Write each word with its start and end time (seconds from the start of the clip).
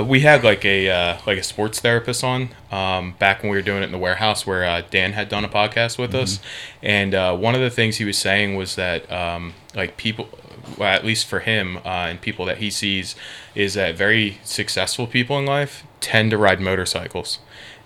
Uh, 0.00 0.04
we 0.04 0.20
had 0.20 0.42
like 0.44 0.64
a 0.64 0.88
uh, 0.88 1.18
like 1.26 1.38
a 1.38 1.42
sports 1.42 1.80
therapist 1.80 2.24
on 2.24 2.50
um, 2.70 3.14
back 3.18 3.42
when 3.42 3.50
we 3.50 3.56
were 3.56 3.62
doing 3.62 3.82
it 3.82 3.86
in 3.86 3.92
the 3.92 3.98
warehouse 3.98 4.46
where 4.46 4.64
uh, 4.64 4.82
Dan 4.90 5.12
had 5.12 5.28
done 5.28 5.44
a 5.44 5.48
podcast 5.48 5.98
with 5.98 6.14
us, 6.14 6.40
and 6.82 7.14
uh, 7.14 7.36
one 7.36 7.54
of 7.54 7.60
the 7.60 7.70
things 7.70 7.96
he 7.96 8.04
was 8.04 8.18
saying 8.18 8.56
was 8.56 8.76
that 8.76 9.10
um, 9.12 9.54
like 9.74 9.96
people, 9.96 10.28
well, 10.78 10.92
at 10.92 11.04
least 11.04 11.26
for 11.26 11.40
him 11.40 11.78
uh, 11.78 12.08
and 12.08 12.20
people 12.20 12.44
that 12.46 12.58
he 12.58 12.70
sees, 12.70 13.14
is 13.54 13.74
that 13.74 13.96
very 13.96 14.38
successful 14.44 15.06
people 15.06 15.38
in 15.38 15.46
life 15.46 15.84
tend 16.00 16.30
to 16.30 16.38
ride 16.38 16.60
motorcycles. 16.60 17.38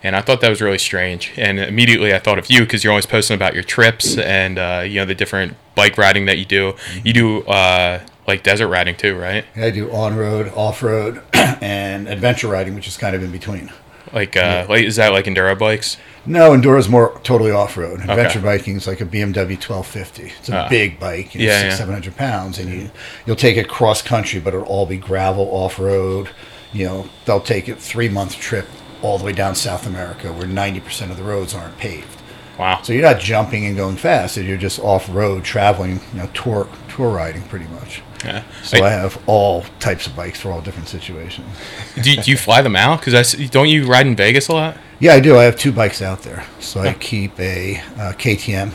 And 0.03 0.15
I 0.15 0.21
thought 0.21 0.43
that 0.43 0.51
was 0.51 0.61
really 0.61 0.79
strange. 0.79 1.33
And 1.39 1.59
immediately 1.59 2.15
I 2.15 2.19
thought 2.19 2.39
of 2.39 2.51
you 2.51 2.61
because 2.61 2.85
you're 2.85 2.93
always 2.93 3.07
posting 3.07 3.35
about 3.35 3.55
your 3.55 3.63
trips 3.63 4.19
and 4.19 4.59
uh, 4.59 4.85
you 4.87 4.97
know 4.97 5.07
the 5.07 5.15
different 5.15 5.57
bike 5.75 5.97
riding 5.97 6.27
that 6.27 6.39
you 6.39 6.45
do. 6.45 6.75
You 7.03 7.13
do 7.15 7.43
uh, 7.45 8.01
like 8.27 8.43
desert 8.43 8.69
riding 8.69 8.97
too, 8.97 9.17
right? 9.19 9.45
I 9.57 9.71
do 9.71 9.91
on 9.93 10.17
road, 10.17 10.53
off 10.55 10.83
road, 10.83 11.23
and 11.35 12.09
adventure 12.09 12.49
riding, 12.49 12.75
which 12.75 12.89
is 12.89 12.97
kind 12.97 13.15
of 13.17 13.23
in 13.23 13.31
between. 13.33 13.71
Like, 14.13 14.37
uh, 14.37 14.67
like 14.69 14.85
is 14.85 14.97
that 14.97 15.13
like 15.13 15.25
enduro 15.25 15.59
bikes? 15.59 15.97
No, 16.25 16.53
enduro 16.53 16.79
is 16.79 16.89
more 16.89 17.19
totally 17.25 17.51
off 17.51 17.77
road. 17.77 18.01
Adventure 18.01 18.41
biking 18.41 18.77
is 18.77 18.87
like 18.87 19.01
a 19.01 19.05
BMW 19.05 19.57
1250. 19.57 20.33
It's 20.39 20.49
a 20.49 20.57
Ah. 20.57 20.69
big 20.69 21.01
bike, 21.01 21.35
you 21.35 21.41
know, 21.41 21.47
Yeah, 21.47 21.61
six, 21.63 21.73
yeah. 21.73 21.77
seven 21.79 21.95
hundred 21.95 22.17
pounds, 22.17 22.59
and 22.59 22.73
you 22.73 22.91
you'll 23.27 23.37
take 23.37 23.57
it 23.57 23.69
cross 23.69 24.03
country, 24.03 24.39
but 24.41 24.55
it'll 24.55 24.67
all 24.67 24.87
be 24.87 24.97
gravel 24.99 25.49
off 25.53 25.79
road. 25.79 26.31
You 26.73 26.87
know, 26.87 27.09
they'll 27.25 27.41
take 27.41 27.69
it 27.69 27.79
three 27.79 28.09
month 28.09 28.37
trip 28.39 28.67
all 29.03 29.19
the 29.19 29.25
way 29.25 29.33
down 29.33 29.55
South 29.55 29.87
America, 29.87 30.33
where 30.33 30.47
ninety 30.47 30.81
percent 30.81 31.11
of 31.11 31.17
the 31.17 31.25
roads 31.25 31.55
aren't 31.55 31.77
paved. 31.79 32.07
Wow. 32.59 32.81
So 32.83 32.93
you're 32.93 33.03
not 33.03 33.19
jumping 33.21 33.67
and 33.67 33.77
going 33.77 33.97
fast; 33.97 34.37
you're 34.37 34.57
just 34.57 34.79
off 34.79 35.09
road 35.09 35.43
traveling, 35.45 36.01
you 36.13 36.21
know, 36.21 36.29
tour 36.35 36.69
tour 36.89 37.11
riding 37.11 37.43
pretty 37.43 37.67
much. 37.67 38.01
Yeah. 38.25 38.43
So 38.63 38.77
Like, 38.79 38.85
I 38.85 38.91
have 38.91 39.19
all 39.27 39.65
types 39.81 40.07
of 40.07 40.17
bikes 40.17 40.41
for 40.41 40.51
all 40.51 40.61
different 40.61 40.89
situations. 40.89 41.47
do, 42.03 42.11
you- 42.11 42.23
do 42.23 42.31
you 42.31 42.37
fly 42.37 42.63
them 42.63 42.77
out? 42.77 43.01
Because 43.01 43.15
I 43.15 43.21
s- 43.21 43.51
don't 43.51 43.69
you 43.69 43.87
ride 43.87 44.07
in 44.07 44.17
Vegas 44.17 44.49
a 44.49 44.53
lot? 44.55 44.77
Yeah, 45.01 45.15
I 45.15 45.21
do. 45.21 45.37
I 45.37 45.45
have 45.45 45.57
two 45.57 45.73
bikes 45.73 46.01
out 46.01 46.23
there. 46.23 46.45
So 46.61 46.81
I 46.81 46.95
keep 46.95 47.39
a 47.39 47.77
uh, 47.99 48.13
KTM 48.17 48.73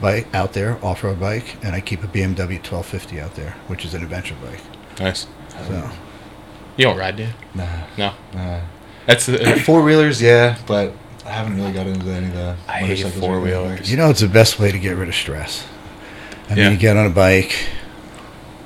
bike 0.00 0.26
out 0.34 0.52
there, 0.52 0.78
off-road 0.84 1.18
bike, 1.20 1.56
and 1.62 1.74
I 1.74 1.80
keep 1.80 2.02
a 2.04 2.06
BMW 2.08 2.58
1250 2.58 3.20
out 3.20 3.34
there, 3.36 3.54
which 3.68 3.84
is 3.84 3.94
an 3.94 4.02
adventure 4.02 4.34
bike. 4.44 4.60
Nice. 5.00 5.26
So 5.68 5.90
You 6.76 6.84
don't 6.86 6.98
ride, 6.98 7.16
do 7.16 7.22
you? 7.22 7.28
Nah, 7.54 7.66
No. 7.96 8.12
nah. 8.34 8.60
That's 9.06 9.26
the. 9.26 9.38
Four 9.64 9.82
wheelers, 9.82 10.20
yeah, 10.20 10.56
but 10.66 10.92
I 11.24 11.30
haven't 11.30 11.56
really 11.56 11.72
got 11.72 11.86
into 11.86 12.10
any 12.10 12.26
of 12.26 12.34
the. 12.34 12.56
I 12.68 12.80
hate 12.80 13.06
four-wheelers. 13.06 13.90
you 13.90 13.96
know, 13.96 14.10
it's 14.10 14.20
the 14.20 14.28
best 14.28 14.58
way 14.58 14.72
to 14.72 14.78
get 14.78 14.96
rid 14.96 15.08
of 15.08 15.14
stress. 15.14 15.64
I 16.46 16.54
mean, 16.54 16.58
Yeah. 16.58 16.70
you 16.70 16.76
get 16.76 16.96
on 16.96 17.06
a 17.06 17.10
bike. 17.10 17.54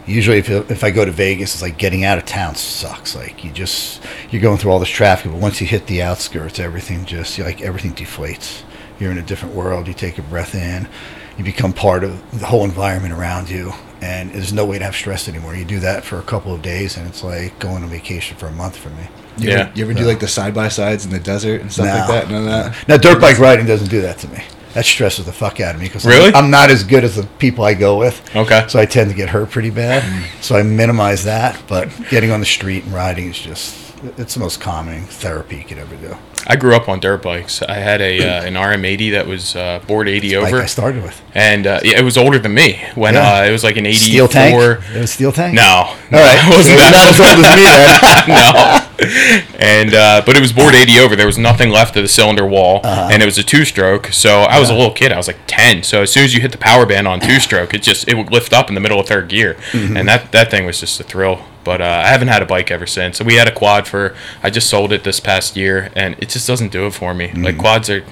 Usually, 0.09 0.39
if 0.39 0.49
if 0.49 0.83
I 0.85 0.91
go 0.91 1.05
to 1.05 1.13
Vegas, 1.13 1.55
it's 1.55 1.63
like 1.63 1.77
getting 1.79 2.05
out 2.05 2.19
of 2.19 2.25
town 2.25 2.55
sucks. 2.55 3.15
Like 3.15 3.45
you 3.45 3.51
just 3.53 4.03
you're 4.31 4.43
going 4.43 4.59
through 4.59 4.71
all 4.73 4.79
this 4.79 4.89
traffic, 4.89 5.31
but 5.31 5.41
once 5.41 5.61
you 5.61 5.67
hit 5.67 5.87
the 5.87 6.03
outskirts, 6.03 6.59
everything 6.59 7.05
just 7.05 7.39
like 7.39 7.61
everything 7.61 7.93
deflates. 7.93 8.63
You're 8.99 9.11
in 9.13 9.19
a 9.19 9.23
different 9.23 9.55
world. 9.55 9.87
You 9.87 9.95
take 9.95 10.19
a 10.19 10.23
breath 10.23 10.55
in. 10.55 10.89
You 11.37 11.45
become 11.45 11.73
part 11.73 12.03
of 12.03 12.41
the 12.41 12.47
whole 12.47 12.65
environment 12.65 13.15
around 13.15 13.49
you, 13.49 13.73
and 14.03 14.33
there's 14.33 14.53
no 14.53 14.65
way 14.65 14.79
to 14.79 14.85
have 14.85 14.97
stress 14.97 15.29
anymore. 15.29 15.55
You 15.55 15.65
do 15.65 15.79
that 15.81 16.03
for 16.03 16.19
a 16.19 16.23
couple 16.23 16.53
of 16.53 16.63
days, 16.63 16.97
and 16.97 17.07
it's 17.07 17.23
like 17.23 17.57
going 17.61 17.85
on 17.85 17.91
vacation 17.91 18.37
for 18.37 18.47
a 18.47 18.53
month 18.53 18.77
for 18.77 18.89
me. 18.91 19.05
You 19.37 19.51
Yeah. 19.51 19.55
Ever, 19.61 19.73
you 19.77 19.85
ever 19.85 19.95
do 19.95 20.05
like 20.05 20.19
the 20.19 20.27
side 20.27 20.53
by 20.53 20.69
sides 20.69 21.05
in 21.05 21.13
the 21.13 21.21
desert 21.21 21.61
and 21.61 21.71
stuff 21.73 21.87
No. 21.87 21.95
like 21.95 22.09
that? 22.09 22.29
None 22.31 22.43
of 22.43 22.49
that. 22.75 22.89
Now, 22.89 22.97
dirt 22.97 23.21
bike 23.21 23.39
riding 23.39 23.67
doesn't 23.67 23.89
do 23.89 24.01
that 24.01 24.19
to 24.19 24.29
me. 24.29 24.43
That 24.75 24.85
stresses 24.85 25.27
the 25.27 25.33
fuck 25.33 25.61
out 25.61 25.75
of 25.75 25.81
me 25.81 25.89
because 25.89 26.05
Really? 26.05 26.29
I'm, 26.29 26.45
I'm 26.45 26.51
not 26.51 26.71
as 26.71 26.85
good 26.85 27.05
as 27.05 27.17
the 27.17 27.25
people 27.39 27.65
I 27.65 27.75
go 27.75 27.99
with. 27.99 28.21
Okay. 28.37 28.65
So 28.69 28.79
I 28.79 28.87
tend 28.87 29.11
to 29.11 29.17
get 29.17 29.29
hurt 29.31 29.51
pretty 29.51 29.71
bad. 29.71 30.03
So 30.43 30.57
I 30.57 30.63
minimize 30.63 31.25
that. 31.25 31.61
But 31.69 31.89
getting 32.11 32.31
on 32.31 32.41
the 32.41 32.47
street 32.47 32.85
and 32.85 32.93
riding 32.93 33.29
is 33.31 33.39
just, 33.39 33.95
it's 34.19 34.35
the 34.35 34.41
most 34.41 34.61
calming 34.61 35.05
therapy 35.07 35.57
you 35.57 35.65
could 35.65 35.79
ever 35.79 35.97
do. 35.97 36.17
I 36.47 36.57
grew 36.57 36.75
up 36.77 36.89
on 36.89 37.01
dirt 37.01 37.23
bikes. 37.23 37.61
I 37.63 37.75
had 37.75 38.01
a 38.01 38.21
uh, 38.27 38.45
an 38.45 38.55
RM80 38.55 39.11
that 39.13 39.27
was 39.27 39.55
uh, 39.57 39.81
bored 39.87 40.09
80 40.09 40.37
Like 40.39 40.47
over, 40.53 40.63
I 40.63 40.67
started 40.67 41.03
with. 41.03 41.21
and 41.35 41.67
uh, 41.67 41.81
yeah, 41.83 41.99
it 41.99 42.05
was 42.05 42.17
older 42.17 42.39
than 42.39 42.55
me 42.55 42.81
when 42.95 43.15
Yeah. 43.15 43.41
uh, 43.41 43.45
it 43.45 43.51
was 43.51 43.65
like 43.65 43.77
an 43.77 43.85
84. 43.85 43.99
Steel 44.07 44.29
tank? 44.29 44.55
It 44.95 45.01
was 45.01 45.11
steel 45.11 45.33
tank? 45.33 45.55
No, 45.55 45.63
All 45.63 45.97
no, 46.11 46.19
right. 46.19 46.39
it 46.47 46.57
wasn't 46.57 46.79
You're 46.79 46.91
that. 46.91 46.95
not 46.95 47.09
as 47.11 47.21
old 47.21 47.45
as 47.45 47.57
me 47.59 47.65
then. 47.69 48.85
no. 48.85 48.88
And 49.01 49.95
uh, 49.95 50.23
but 50.27 50.37
it 50.37 50.41
was 50.41 50.53
bored 50.53 50.75
80 50.75 50.99
over. 50.99 51.15
There 51.17 51.27
was 51.27 51.39
nothing 51.39 51.71
left 51.71 51.97
of 51.97 52.03
the 52.03 52.09
cylinder 52.09 52.45
wall, 52.47 52.81
Uh-huh. 52.85 53.09
and 53.13 53.23
it 53.23 53.27
was 53.27 53.39
a 53.39 53.43
two-stroke. 53.45 54.09
So 54.09 54.41
I 54.43 54.59
was 54.59 54.71
a 54.71 54.75
little 54.75 54.93
kid. 54.93 55.13
I 55.13 55.17
was 55.17 55.27
like 55.29 55.39
10. 55.47 55.83
So 55.85 56.03
as 56.03 56.13
soon 56.13 56.25
as 56.25 56.35
you 56.35 56.41
hit 56.41 56.53
the 56.53 56.59
power 56.59 56.85
band 56.87 57.07
on 57.07 57.21
two-stroke, 57.21 57.75
it 57.75 57.83
just 57.83 58.09
it 58.09 58.15
would 58.15 58.33
lift 58.33 58.53
up 58.53 58.69
in 58.69 58.75
the 58.75 58.81
middle 58.81 58.99
of 59.01 59.07
third 59.07 59.29
gear, 59.29 59.55
Mm-hmm. 59.73 59.97
and 59.97 60.09
that 60.09 60.33
that 60.33 60.51
thing 60.51 60.67
was 60.67 60.81
just 60.81 60.99
a 61.01 61.05
thrill. 61.05 61.45
But 61.65 61.81
uh, 61.81 62.03
I 62.05 62.09
haven't 62.09 62.29
had 62.29 62.43
a 62.43 62.47
bike 62.47 62.71
ever 62.71 62.87
since. 62.87 63.21
We 63.23 63.35
had 63.35 63.47
a 63.47 63.53
quad 63.53 63.87
for. 63.87 64.15
I 64.43 64.51
just 64.51 64.69
sold 64.71 64.93
it 64.93 65.05
this 65.05 65.21
past 65.21 65.57
year, 65.57 65.91
and 65.95 66.17
it 66.19 66.29
just 66.31 66.47
doesn't 66.47 66.73
do 66.73 66.87
it 66.87 66.95
for 66.95 67.15
me. 67.15 67.29
Mm-hmm. 67.29 67.43
Like 67.45 67.59
quads 67.59 67.91
are, 67.91 68.05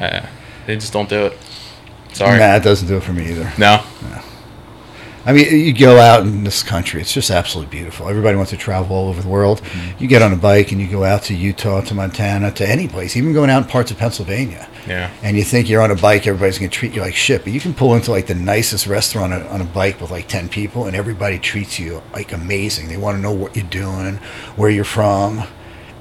uh, 0.00 0.26
they 0.66 0.74
just 0.76 0.92
don't 0.92 1.08
do 1.08 1.26
it. 1.26 1.38
Sorry. 2.12 2.38
Nah, 2.38 2.56
it 2.56 2.62
doesn't 2.62 2.88
do 2.88 2.96
it 2.96 3.02
for 3.02 3.12
me 3.12 3.30
either. 3.30 3.52
No. 3.58 3.82
I 5.24 5.32
mean, 5.32 5.46
you 5.50 5.72
go 5.72 5.98
out 5.98 6.22
in 6.22 6.42
this 6.42 6.62
country, 6.62 7.00
it's 7.00 7.12
just 7.12 7.30
absolutely 7.30 7.70
beautiful. 7.70 8.08
Everybody 8.08 8.36
wants 8.36 8.50
to 8.50 8.56
travel 8.56 8.96
all 8.96 9.08
over 9.08 9.22
the 9.22 9.28
world. 9.28 9.62
Mm-hmm. 9.62 10.02
You 10.02 10.08
get 10.08 10.22
on 10.22 10.32
a 10.32 10.36
bike 10.36 10.72
and 10.72 10.80
you 10.80 10.88
go 10.88 11.04
out 11.04 11.22
to 11.24 11.34
Utah, 11.34 11.80
to 11.82 11.94
Montana, 11.94 12.50
to 12.52 12.68
any 12.68 12.88
place, 12.88 13.16
even 13.16 13.32
going 13.32 13.48
out 13.48 13.62
in 13.62 13.68
parts 13.68 13.90
of 13.90 13.98
Pennsylvania. 13.98 14.68
Yeah. 14.86 15.12
And 15.22 15.36
you 15.36 15.44
think 15.44 15.68
you're 15.68 15.82
on 15.82 15.92
a 15.92 15.96
bike, 15.96 16.26
everybody's 16.26 16.58
going 16.58 16.70
to 16.70 16.76
treat 16.76 16.94
you 16.94 17.00
like 17.00 17.14
shit. 17.14 17.44
But 17.44 17.52
you 17.52 17.60
can 17.60 17.72
pull 17.72 17.94
into 17.94 18.10
like 18.10 18.26
the 18.26 18.34
nicest 18.34 18.86
restaurant 18.86 19.32
on 19.32 19.42
a, 19.42 19.46
on 19.46 19.60
a 19.60 19.64
bike 19.64 20.00
with 20.00 20.10
like 20.10 20.26
10 20.26 20.48
people 20.48 20.86
and 20.86 20.96
everybody 20.96 21.38
treats 21.38 21.78
you 21.78 22.02
like 22.12 22.32
amazing. 22.32 22.88
They 22.88 22.96
want 22.96 23.16
to 23.16 23.22
know 23.22 23.32
what 23.32 23.54
you're 23.54 23.64
doing, 23.66 24.16
where 24.56 24.70
you're 24.70 24.84
from. 24.84 25.44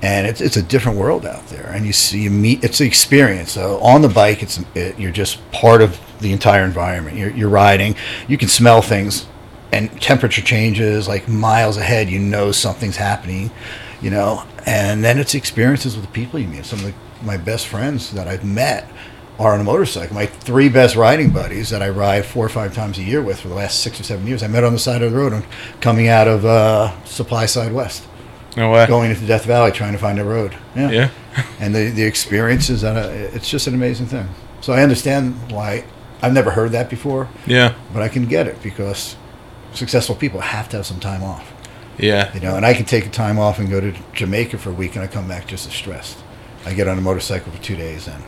And 0.01 0.25
it's, 0.25 0.41
it's 0.41 0.57
a 0.57 0.63
different 0.63 0.97
world 0.97 1.27
out 1.27 1.45
there. 1.47 1.67
And 1.67 1.85
you 1.85 1.93
see, 1.93 2.23
you 2.23 2.31
meet, 2.31 2.63
it's 2.63 2.79
an 2.79 2.87
experience. 2.87 3.51
So 3.51 3.79
on 3.81 4.01
the 4.01 4.09
bike, 4.09 4.41
it's 4.41 4.59
it, 4.73 4.97
you're 4.97 5.11
just 5.11 5.39
part 5.51 5.83
of 5.83 5.99
the 6.21 6.31
entire 6.31 6.63
environment. 6.63 7.17
You're, 7.17 7.31
you're 7.31 7.49
riding, 7.49 7.95
you 8.27 8.37
can 8.37 8.47
smell 8.47 8.81
things, 8.81 9.25
and 9.71 10.01
temperature 10.01 10.41
changes 10.41 11.07
like 11.07 11.27
miles 11.27 11.77
ahead. 11.77 12.09
You 12.09 12.19
know 12.19 12.51
something's 12.51 12.97
happening, 12.97 13.51
you 14.01 14.09
know. 14.09 14.43
And 14.65 15.03
then 15.03 15.17
it's 15.19 15.33
experiences 15.33 15.95
with 15.95 16.05
the 16.05 16.11
people 16.11 16.39
you 16.39 16.47
meet. 16.47 16.65
Some 16.65 16.79
of 16.79 16.85
the, 16.85 16.93
my 17.23 17.37
best 17.37 17.67
friends 17.67 18.11
that 18.11 18.27
I've 18.27 18.45
met 18.45 18.87
are 19.39 19.53
on 19.53 19.59
a 19.59 19.63
motorcycle. 19.63 20.13
My 20.13 20.27
three 20.27 20.69
best 20.69 20.95
riding 20.95 21.31
buddies 21.31 21.69
that 21.71 21.81
I 21.81 21.89
ride 21.89 22.25
four 22.25 22.45
or 22.45 22.49
five 22.49 22.75
times 22.75 22.99
a 22.99 23.03
year 23.03 23.21
with 23.23 23.39
for 23.39 23.47
the 23.47 23.55
last 23.55 23.79
six 23.81 23.99
or 23.99 24.03
seven 24.03 24.27
years, 24.27 24.43
I 24.43 24.47
met 24.47 24.63
on 24.63 24.73
the 24.73 24.79
side 24.79 25.01
of 25.01 25.11
the 25.11 25.17
road 25.17 25.43
coming 25.79 26.07
out 26.09 26.27
of 26.27 26.45
uh, 26.45 26.91
SupplySide 27.05 27.73
West 27.73 28.05
No 28.55 28.69
way. 28.71 28.85
going 28.85 29.09
into 29.09 29.25
Death 29.25 29.45
Valley 29.45 29.71
trying 29.71 29.93
to 29.93 29.97
find 29.97 30.19
a 30.19 30.23
road. 30.25 30.55
Yeah. 30.75 30.91
Yeah. 30.91 31.09
And 31.61 31.73
the, 31.73 31.89
the 31.91 32.03
experiences, 32.03 32.83
uh, 32.83 33.29
it's 33.33 33.49
just 33.49 33.65
an 33.65 33.73
amazing 33.73 34.07
thing. 34.07 34.27
So 34.59 34.73
I 34.73 34.83
understand 34.83 35.51
why 35.51 35.85
I've 36.21 36.33
never 36.33 36.51
heard 36.51 36.71
that 36.71 36.89
before, 36.89 37.27
Yeah. 37.47 37.73
but 37.93 38.01
I 38.03 38.07
can 38.09 38.25
get 38.25 38.47
it 38.47 38.61
because 38.61 39.15
successful 39.73 40.15
people 40.15 40.39
have 40.41 40.69
to 40.69 40.77
have 40.77 40.85
some 40.85 40.99
time 40.99 41.23
off. 41.23 41.51
Yeah. 41.97 42.33
You 42.33 42.39
know, 42.39 42.55
and 42.55 42.65
I 42.65 42.73
can 42.73 42.85
take 42.85 43.05
a 43.05 43.09
time 43.09 43.39
off 43.39 43.59
and 43.59 43.69
go 43.69 43.79
to 43.79 43.93
Jamaica 44.13 44.57
for 44.57 44.69
a 44.69 44.73
week 44.73 44.95
and 44.95 45.03
I 45.03 45.07
come 45.07 45.27
back 45.27 45.47
just 45.47 45.67
as 45.67 45.73
stressed. 45.73 46.17
I 46.65 46.73
get 46.73 46.87
on 46.87 46.97
a 46.97 47.01
motorcycle 47.01 47.51
for 47.51 47.61
two 47.61 47.75
days 47.75 48.07
and 48.07 48.23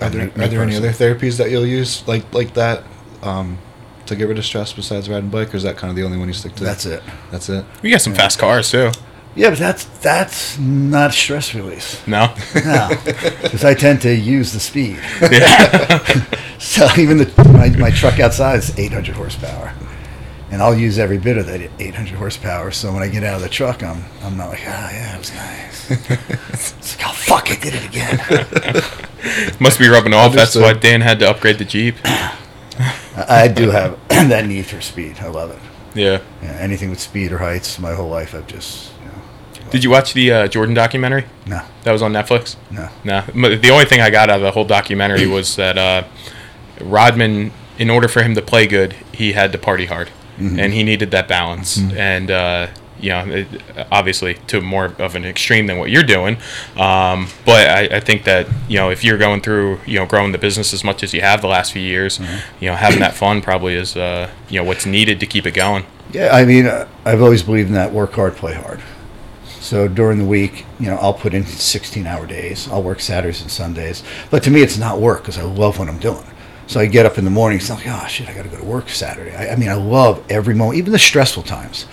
Are 0.00 0.10
there, 0.10 0.30
are 0.36 0.48
there 0.48 0.62
any 0.62 0.76
other 0.76 0.90
therapies 0.90 1.36
that 1.38 1.50
you'll 1.50 1.66
use 1.66 2.02
like 2.08 2.24
like 2.34 2.54
that 2.54 2.82
um, 3.22 3.58
to 4.06 4.16
get 4.16 4.26
rid 4.28 4.36
of 4.38 4.44
stress 4.44 4.72
besides 4.72 5.08
riding 5.08 5.30
bike, 5.30 5.54
or 5.54 5.56
is 5.56 5.62
that 5.62 5.76
kind 5.76 5.90
of 5.90 5.96
the 5.96 6.02
only 6.02 6.18
one 6.18 6.26
you 6.26 6.34
stick 6.34 6.54
to? 6.56 6.64
That's 6.64 6.86
it. 6.86 7.02
That's 7.30 7.48
it. 7.48 7.64
We 7.82 7.90
got 7.90 8.00
some 8.00 8.14
fast 8.14 8.38
cars 8.40 8.68
too. 8.70 8.90
Yeah, 9.34 9.50
but 9.50 9.58
that's 9.58 9.84
that's 10.00 10.58
not 10.58 11.14
stress 11.14 11.54
release. 11.54 12.06
No. 12.06 12.34
No, 12.54 12.90
because 13.04 13.64
I 13.64 13.74
tend 13.74 14.02
to 14.02 14.14
use 14.14 14.52
the 14.52 14.60
speed. 14.60 14.98
yeah. 15.20 16.24
So 16.62 16.86
even 16.96 17.18
the 17.18 17.52
my, 17.52 17.70
my 17.70 17.90
truck 17.90 18.20
outside 18.20 18.60
is 18.60 18.78
800 18.78 19.16
horsepower, 19.16 19.74
and 20.52 20.62
I'll 20.62 20.76
use 20.76 20.96
every 20.96 21.18
bit 21.18 21.36
of 21.36 21.46
that 21.46 21.60
800 21.80 22.14
horsepower. 22.14 22.70
So 22.70 22.92
when 22.92 23.02
I 23.02 23.08
get 23.08 23.24
out 23.24 23.34
of 23.34 23.42
the 23.42 23.48
truck, 23.48 23.82
I'm 23.82 24.04
I'm 24.22 24.36
not 24.36 24.50
like 24.50 24.60
ah 24.64 24.90
yeah 24.92 25.16
it 25.16 25.18
was 25.18 25.34
nice. 25.34 25.90
it's 26.50 26.96
like 26.96 27.08
oh 27.08 27.12
fuck 27.12 27.50
I 27.50 27.56
did 27.56 27.74
it 27.74 27.84
again. 27.84 29.58
Must 29.58 29.76
be 29.80 29.88
rubbing 29.88 30.14
off. 30.14 30.34
That's 30.34 30.54
why 30.54 30.72
Dan 30.72 31.00
had 31.00 31.18
to 31.18 31.30
upgrade 31.30 31.58
the 31.58 31.64
Jeep. 31.64 31.96
I, 33.16 33.48
do 33.48 33.70
have 33.70 33.98
that 34.08 34.46
need 34.46 34.66
for 34.66 34.80
speed. 34.80 35.18
I 35.18 35.26
love 35.26 35.50
it. 35.50 35.58
Yeah. 35.98 36.20
Yeah, 36.42 36.52
anything 36.60 36.90
with 36.90 37.00
speed 37.00 37.32
or 37.32 37.38
heights, 37.38 37.78
my 37.80 37.92
whole 37.94 38.08
life 38.08 38.34
I've 38.36 38.46
just 38.46 38.91
Did 39.72 39.82
you 39.82 39.90
watch 39.90 40.12
the 40.12 40.30
uh, 40.30 40.48
Jordan 40.48 40.74
documentary? 40.74 41.24
no 41.46 41.62
That 41.84 41.92
was 41.92 42.02
on 42.02 42.12
Netflix. 42.12 42.56
no 42.70 42.88
No. 43.04 43.22
The 43.56 43.70
only 43.70 43.86
thing 43.86 44.00
I 44.00 44.10
got 44.10 44.28
out 44.30 44.36
of 44.36 44.42
the 44.42 44.50
whole 44.52 44.66
documentary 44.66 45.26
was 45.26 45.56
that 45.62 45.78
uh, 45.78 46.04
Rodman, 46.80 47.52
in 47.78 47.88
order 47.90 48.06
for 48.06 48.22
him 48.22 48.34
to 48.34 48.42
play 48.42 48.66
good, 48.66 48.94
he 49.12 49.32
had 49.32 49.50
to 49.52 49.58
party 49.58 49.86
hard, 49.86 50.10
and 50.38 50.72
he 50.72 50.82
needed 50.84 51.10
that 51.12 51.26
balance. 51.26 51.78
And 51.78 52.30
uh, 52.30 52.66
you 53.00 53.08
know, 53.08 53.24
it, 53.26 53.48
obviously 53.90 54.34
to 54.48 54.60
more 54.60 54.94
of 54.98 55.16
an 55.16 55.24
extreme 55.24 55.66
than 55.66 55.78
what 55.78 55.90
you're 55.90 56.04
doing. 56.04 56.36
Um, 56.76 57.28
but 57.44 57.66
I, 57.66 57.96
I 57.96 58.00
think 58.00 58.24
that 58.24 58.46
you 58.68 58.76
know, 58.76 58.90
if 58.90 59.02
you're 59.02 59.18
going 59.18 59.40
through, 59.40 59.80
you 59.86 59.98
know, 59.98 60.06
growing 60.06 60.32
the 60.32 60.38
business 60.38 60.72
as 60.74 60.84
much 60.84 61.02
as 61.02 61.12
you 61.14 61.20
have 61.22 61.40
the 61.40 61.48
last 61.48 61.72
few 61.72 61.82
years, 61.82 62.20
you 62.60 62.68
know, 62.68 62.76
having 62.76 63.00
that 63.00 63.14
fun 63.14 63.40
probably 63.42 63.74
is, 63.74 63.96
uh, 63.96 64.30
you 64.48 64.58
know, 64.60 64.64
what's 64.64 64.84
needed 64.86 65.18
to 65.20 65.26
keep 65.26 65.46
it 65.46 65.54
going. 65.54 65.84
yeah 66.12 66.28
I 66.30 66.44
mean 66.44 66.66
uh, 66.66 66.86
I've 67.04 67.22
always 67.22 67.42
believed 67.42 67.68
in 67.68 67.74
that 67.74 67.92
work 67.92 68.12
hard 68.12 68.36
play 68.36 68.54
hard 68.54 68.80
So 69.62 69.86
during 69.86 70.18
the 70.18 70.24
week, 70.24 70.66
you 70.80 70.86
know, 70.86 70.96
I'll 70.96 71.14
put 71.14 71.34
in 71.34 71.46
16 71.46 72.04
hour 72.04 72.26
days. 72.26 72.68
I'll 72.68 72.82
work 72.82 72.98
Saturdays 72.98 73.42
and 73.42 73.50
Sundays. 73.50 74.02
But 74.28 74.42
to 74.42 74.50
me, 74.50 74.60
it's 74.60 74.76
not 74.76 75.00
work 75.00 75.20
because 75.22 75.38
I 75.38 75.42
love 75.42 75.78
what 75.78 75.88
I'm 75.88 76.00
doing. 76.00 76.24
So 76.66 76.80
I 76.80 76.86
get 76.86 77.06
up 77.06 77.16
in 77.16 77.24
the 77.24 77.30
morning, 77.30 77.58
it's 77.58 77.70
like, 77.70 77.86
oh 77.86 78.06
shit, 78.08 78.28
I 78.28 78.34
got 78.34 78.42
to 78.42 78.48
go 78.48 78.58
to 78.58 78.64
work 78.64 78.88
Saturday. 78.88 79.34
I, 79.34 79.52
I, 79.52 79.56
mean, 79.56 79.68
I 79.68 79.74
love 79.74 80.24
every 80.28 80.54
moment, 80.54 80.78
even 80.78 80.92
the 80.92 80.98
stressful 80.98 81.44
times, 81.44 81.86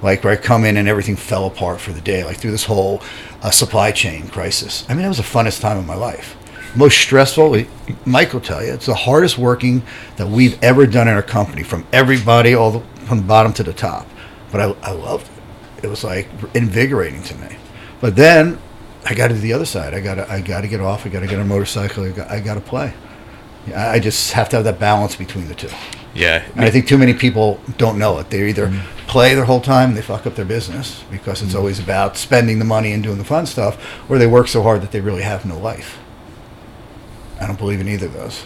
like 0.00 0.24
where 0.24 0.32
I 0.32 0.36
come 0.36 0.64
in 0.64 0.78
and 0.78 0.88
everything 0.88 1.14
fell 1.14 1.46
apart 1.46 1.80
for 1.80 1.92
the 1.92 2.00
day, 2.00 2.24
like 2.24 2.38
through 2.38 2.52
this 2.52 2.64
whole 2.64 3.02
uh, 3.42 3.50
supply 3.50 3.92
chain 3.92 4.28
crisis. 4.28 4.86
I 4.88 4.94
mean, 4.94 5.02
that 5.02 5.08
was 5.08 5.18
the 5.18 5.22
funnest 5.22 5.60
time 5.60 5.76
of 5.76 5.86
my 5.86 5.96
life. 5.96 6.36
Most 6.74 6.96
stressful, 6.98 7.64
Mike 8.06 8.32
will 8.32 8.40
tell 8.40 8.64
you, 8.64 8.72
it's 8.72 8.86
the 8.86 8.94
hardest 8.94 9.36
working 9.36 9.82
that 10.16 10.26
we've 10.26 10.62
ever 10.62 10.86
done 10.86 11.06
in 11.06 11.14
our 11.14 11.22
company, 11.22 11.64
from 11.64 11.86
everybody 11.92 12.54
all 12.54 12.70
the, 12.70 12.80
from 13.04 13.18
the 13.18 13.24
bottom 13.24 13.52
to 13.54 13.62
the 13.62 13.74
top. 13.74 14.06
But 14.50 14.60
I, 14.60 14.64
I 14.82 14.92
loved 14.92 15.26
it. 15.26 15.39
It 15.82 15.88
was 15.88 16.04
like 16.04 16.28
invigorating 16.54 17.22
to 17.24 17.34
me. 17.36 17.56
But 18.00 18.16
then 18.16 18.58
I 19.04 19.14
got 19.14 19.28
to 19.28 19.34
the 19.34 19.52
other 19.52 19.64
side. 19.64 19.94
I 19.94 20.00
got 20.00 20.16
to, 20.16 20.30
I 20.30 20.40
got 20.40 20.62
to 20.62 20.68
get 20.68 20.80
off. 20.80 21.06
I 21.06 21.08
got 21.08 21.20
to 21.20 21.26
get 21.26 21.38
a 21.38 21.44
motorcycle. 21.44 22.04
I 22.04 22.10
got, 22.10 22.30
I 22.30 22.40
got 22.40 22.54
to 22.54 22.60
play. 22.60 22.92
I 23.74 23.98
just 24.00 24.32
have 24.32 24.48
to 24.50 24.56
have 24.56 24.64
that 24.64 24.78
balance 24.78 25.16
between 25.16 25.48
the 25.48 25.54
two. 25.54 25.68
Yeah. 26.14 26.44
And 26.54 26.64
I 26.64 26.70
think 26.70 26.88
too 26.88 26.98
many 26.98 27.14
people 27.14 27.60
don't 27.76 27.98
know 27.98 28.18
it. 28.18 28.30
They 28.30 28.48
either 28.48 28.68
mm-hmm. 28.68 29.06
play 29.06 29.34
their 29.34 29.44
whole 29.44 29.60
time, 29.60 29.90
and 29.90 29.98
they 29.98 30.02
fuck 30.02 30.26
up 30.26 30.34
their 30.34 30.44
business 30.44 31.04
because 31.10 31.42
it's 31.42 31.50
mm-hmm. 31.50 31.58
always 31.58 31.78
about 31.78 32.16
spending 32.16 32.58
the 32.58 32.64
money 32.64 32.92
and 32.92 33.02
doing 33.02 33.18
the 33.18 33.24
fun 33.24 33.46
stuff, 33.46 33.78
or 34.10 34.18
they 34.18 34.26
work 34.26 34.48
so 34.48 34.62
hard 34.62 34.80
that 34.82 34.92
they 34.92 35.00
really 35.00 35.22
have 35.22 35.44
no 35.44 35.58
life. 35.58 35.98
I 37.40 37.46
don't 37.46 37.58
believe 37.58 37.80
in 37.80 37.88
either 37.88 38.06
of 38.06 38.12
those. 38.12 38.44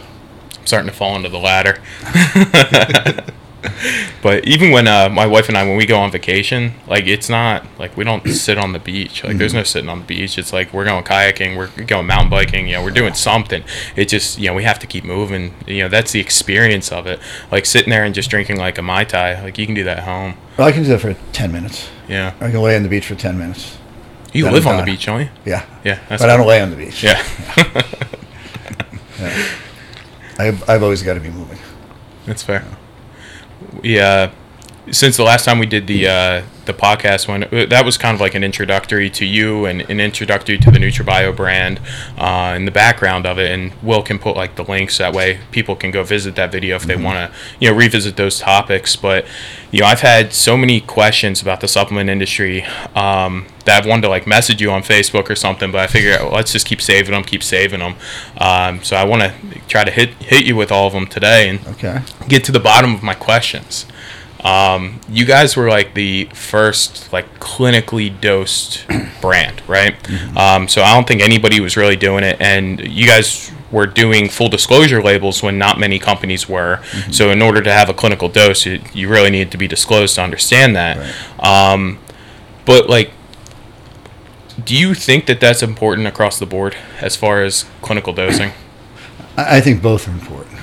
I'm 0.59 0.67
starting 0.67 0.91
to 0.91 0.97
fall 0.97 1.17
into 1.17 1.29
the 1.29 1.39
latter. 1.39 1.81
but 4.23 4.47
even 4.47 4.71
when 4.71 4.87
uh, 4.87 5.09
my 5.09 5.27
wife 5.27 5.49
and 5.49 5.57
I, 5.57 5.65
when 5.65 5.77
we 5.77 5.87
go 5.87 5.99
on 5.99 6.11
vacation, 6.11 6.75
like 6.87 7.07
it's 7.07 7.29
not 7.29 7.65
like 7.79 7.97
we 7.97 8.05
don't 8.05 8.27
sit 8.29 8.59
on 8.59 8.73
the 8.73 8.79
beach. 8.79 9.23
Like 9.23 9.31
mm-hmm. 9.31 9.39
there's 9.39 9.55
no 9.55 9.63
sitting 9.63 9.89
on 9.89 10.01
the 10.01 10.05
beach. 10.05 10.39
It's 10.39 10.53
like 10.53 10.73
we're 10.73 10.85
going 10.85 11.05
kayaking, 11.05 11.57
we're 11.57 11.69
going 11.85 12.07
mountain 12.07 12.31
biking. 12.31 12.67
You 12.67 12.75
know, 12.75 12.83
we're 12.83 12.91
doing 12.91 13.15
something. 13.15 13.65
It 13.97 14.07
just 14.07 14.39
you 14.39 14.49
know 14.49 14.55
we 14.55 14.65
have 14.65 14.79
to 14.81 14.87
keep 14.87 15.05
moving. 15.05 15.55
You 15.67 15.85
know, 15.85 15.89
that's 15.89 16.13
the 16.13 16.21
experience 16.21 16.93
of 16.93 17.07
it. 17.07 17.21
Like 17.51 17.67
sitting 17.67 17.91
there 17.91 18.05
and 18.05 18.15
just 18.15 18.31
drinking 18.31 18.59
like 18.59 18.79
a 18.79 18.83
mai 18.83 19.05
tai. 19.05 19.43
Like 19.43 19.59
you 19.59 19.67
can 19.67 19.75
do 19.75 19.85
that 19.85 19.99
at 19.99 20.05
home. 20.05 20.37
Well, 20.57 20.69
I 20.69 20.73
can 20.73 20.83
do 20.83 20.89
that 20.91 21.01
for 21.01 21.15
ten 21.33 21.53
minutes. 21.53 21.89
Yeah, 22.09 22.35
I 22.41 22.51
can 22.51 22.61
lay 22.61 22.77
on 22.77 22.83
the 22.83 22.89
beach 22.89 23.07
for 23.07 23.15
ten 23.15 23.39
minutes. 23.39 23.79
You 24.33 24.51
live 24.51 24.67
on 24.67 24.79
the 24.79 24.83
beach, 24.83 25.07
don't 25.07 25.21
you? 25.21 25.29
Yeah. 25.45 25.65
Yeah. 25.85 26.01
but 26.09 26.19
cool. 26.19 26.29
I 26.29 26.37
don't 26.37 26.47
lay 26.49 26.61
on 26.61 26.71
the 26.71 26.77
beach. 26.77 27.05
Yeah. 27.05 27.25
yeah. 29.21 29.57
I've, 30.37 30.69
I've 30.69 30.83
always 30.83 31.05
got 31.05 31.15
to 31.15 31.21
be 31.21 31.31
moving. 31.31 31.61
That's 32.27 32.43
fair. 32.43 32.65
Yeah 32.69 32.77
yeah, 33.83 34.31
since 34.91 35.17
the 35.17 35.23
last 35.25 35.45
time 35.45 35.59
we 35.59 35.67
did 35.67 35.87
the 35.87 36.07
uh, 36.07 36.43
the 36.67 36.73
podcast 36.73 37.29
one, 37.29 37.45
uh, 37.45 37.67
that 37.67 37.85
was 37.85 37.97
kind 37.99 38.15
of 38.15 38.21
like 38.21 38.35
an 38.35 38.45
introductory 38.45 39.11
to 39.11 39.25
you 39.25 39.67
and 39.67 39.83
an 39.83 40.01
introductory 40.01 40.59
to 40.59 40.71
the 40.71 40.79
NutraBio 40.79 41.35
brand 41.35 41.79
uh, 42.19 42.53
and 42.55 42.67
the 42.67 42.73
background 42.73 43.27
of 43.27 43.39
it. 43.39 43.51
And 43.51 43.73
Will 43.83 44.03
can 44.03 44.19
put 44.19 44.37
like 44.37 44.57
the 44.57 44.65
links 44.65 44.99
that 44.99 45.15
way 45.15 45.41
people 45.53 45.77
can 45.77 45.91
go 45.91 46.03
visit 46.03 46.37
that 46.37 46.53
video 46.53 46.77
if 46.77 46.85
they 46.85 46.95
mm-hmm. 46.95 47.05
want 47.05 47.33
to 47.33 47.39
you 47.61 47.71
know 47.71 47.77
revisit 47.77 48.17
those 48.17 48.39
topics. 48.39 48.97
But 48.97 49.27
you 49.71 49.81
know 49.81 49.87
I've 49.87 50.01
had 50.01 50.33
so 50.33 50.57
many 50.57 50.81
questions 50.81 51.41
about 51.41 51.61
the 51.61 51.69
supplement 51.69 52.11
industry 52.11 52.63
um, 52.95 53.47
that 53.65 53.79
I've 53.79 53.87
wanted 53.87 54.03
to 54.03 54.09
like 54.09 54.27
message 54.27 54.61
you 54.61 54.71
on 54.71 54.83
Facebook 54.83 55.31
or 55.31 55.37
something. 55.37 55.73
But 55.73 55.81
I 55.81 55.87
figure 55.87 56.17
well, 56.21 56.33
let's 56.33 56.53
just 56.53 56.67
keep 56.67 56.83
saving 56.83 57.13
them, 57.13 57.25
keep 57.25 57.43
saving 57.43 57.81
them. 57.81 57.97
Um, 58.39 58.83
so 58.83 58.97
I 58.97 59.05
want 59.05 59.23
to 59.23 59.61
try 59.67 59.85
to 59.85 59.91
hit 59.91 60.11
hit 60.15 60.45
you 60.45 60.57
with 60.57 60.71
all 60.71 60.87
of 60.87 60.93
them 60.93 61.07
today 61.07 61.49
and 61.49 61.67
okay. 61.69 62.03
get 62.29 62.45
to 62.45 62.53
the 62.53 62.61
bottom 62.61 62.95
of 62.95 63.03
my 63.03 63.15
questions. 63.15 63.87
Um, 64.45 65.01
you 65.09 65.25
guys 65.25 65.57
were 65.57 65.71
like 65.71 65.95
the 65.95 66.27
first 66.35 67.13
like 67.13 67.41
clinically 67.41 68.21
dosed 68.21 68.85
brand, 69.23 69.63
right? 69.67 70.01
Mm-hmm. 70.03 70.37
Um, 70.37 70.69
so 70.69 70.83
I 70.83 70.95
don't 70.95 71.09
think 71.09 71.23
anybody 71.23 71.61
was 71.61 71.77
really 71.77 71.97
doing 71.97 72.25
it, 72.25 72.37
and 72.41 72.79
you 72.81 73.07
guys 73.07 73.51
were 73.73 73.87
doing 73.87 74.29
full 74.29 74.49
disclosure 74.49 75.03
labels 75.03 75.43
when 75.43 75.59
not 75.59 75.81
many 75.81 75.99
companies 75.99 76.49
were. 76.49 76.77
Mm-hmm. 76.77 77.11
So 77.13 77.31
in 77.31 77.41
order 77.41 77.63
to 77.63 77.73
have 77.73 77.89
a 77.89 77.95
clinical 77.95 78.29
dose, 78.29 78.67
it, 78.67 78.95
you 78.95 79.09
really 79.09 79.31
need 79.31 79.51
to 79.51 79.59
be 79.59 79.67
disclosed 79.67 80.15
to 80.17 80.23
understand 80.23 80.77
that. 80.77 80.99
Right. 80.99 81.73
Um, 81.73 81.99
but 82.67 82.89
like, 82.89 83.13
do 84.63 84.77
you 84.77 84.95
think 84.95 85.27
that 85.27 85.41
that's 85.41 85.63
important 85.63 86.07
across 86.07 86.39
the 86.39 86.47
board 86.47 86.77
as 87.01 87.17
far 87.17 87.43
as 87.43 87.65
clinical 87.83 88.13
dosing? 88.23 88.53
I 89.37 89.61
think 89.61 89.83
both 89.83 90.07
are 90.07 90.13
important. 90.13 90.61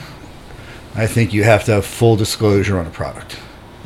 I 0.96 1.08
think 1.08 1.34
you 1.34 1.44
have 1.44 1.66
to 1.66 1.72
have 1.74 1.86
full 1.86 2.16
disclosure 2.16 2.78
on 2.78 2.86
a 2.86 2.90
product. 2.90 3.38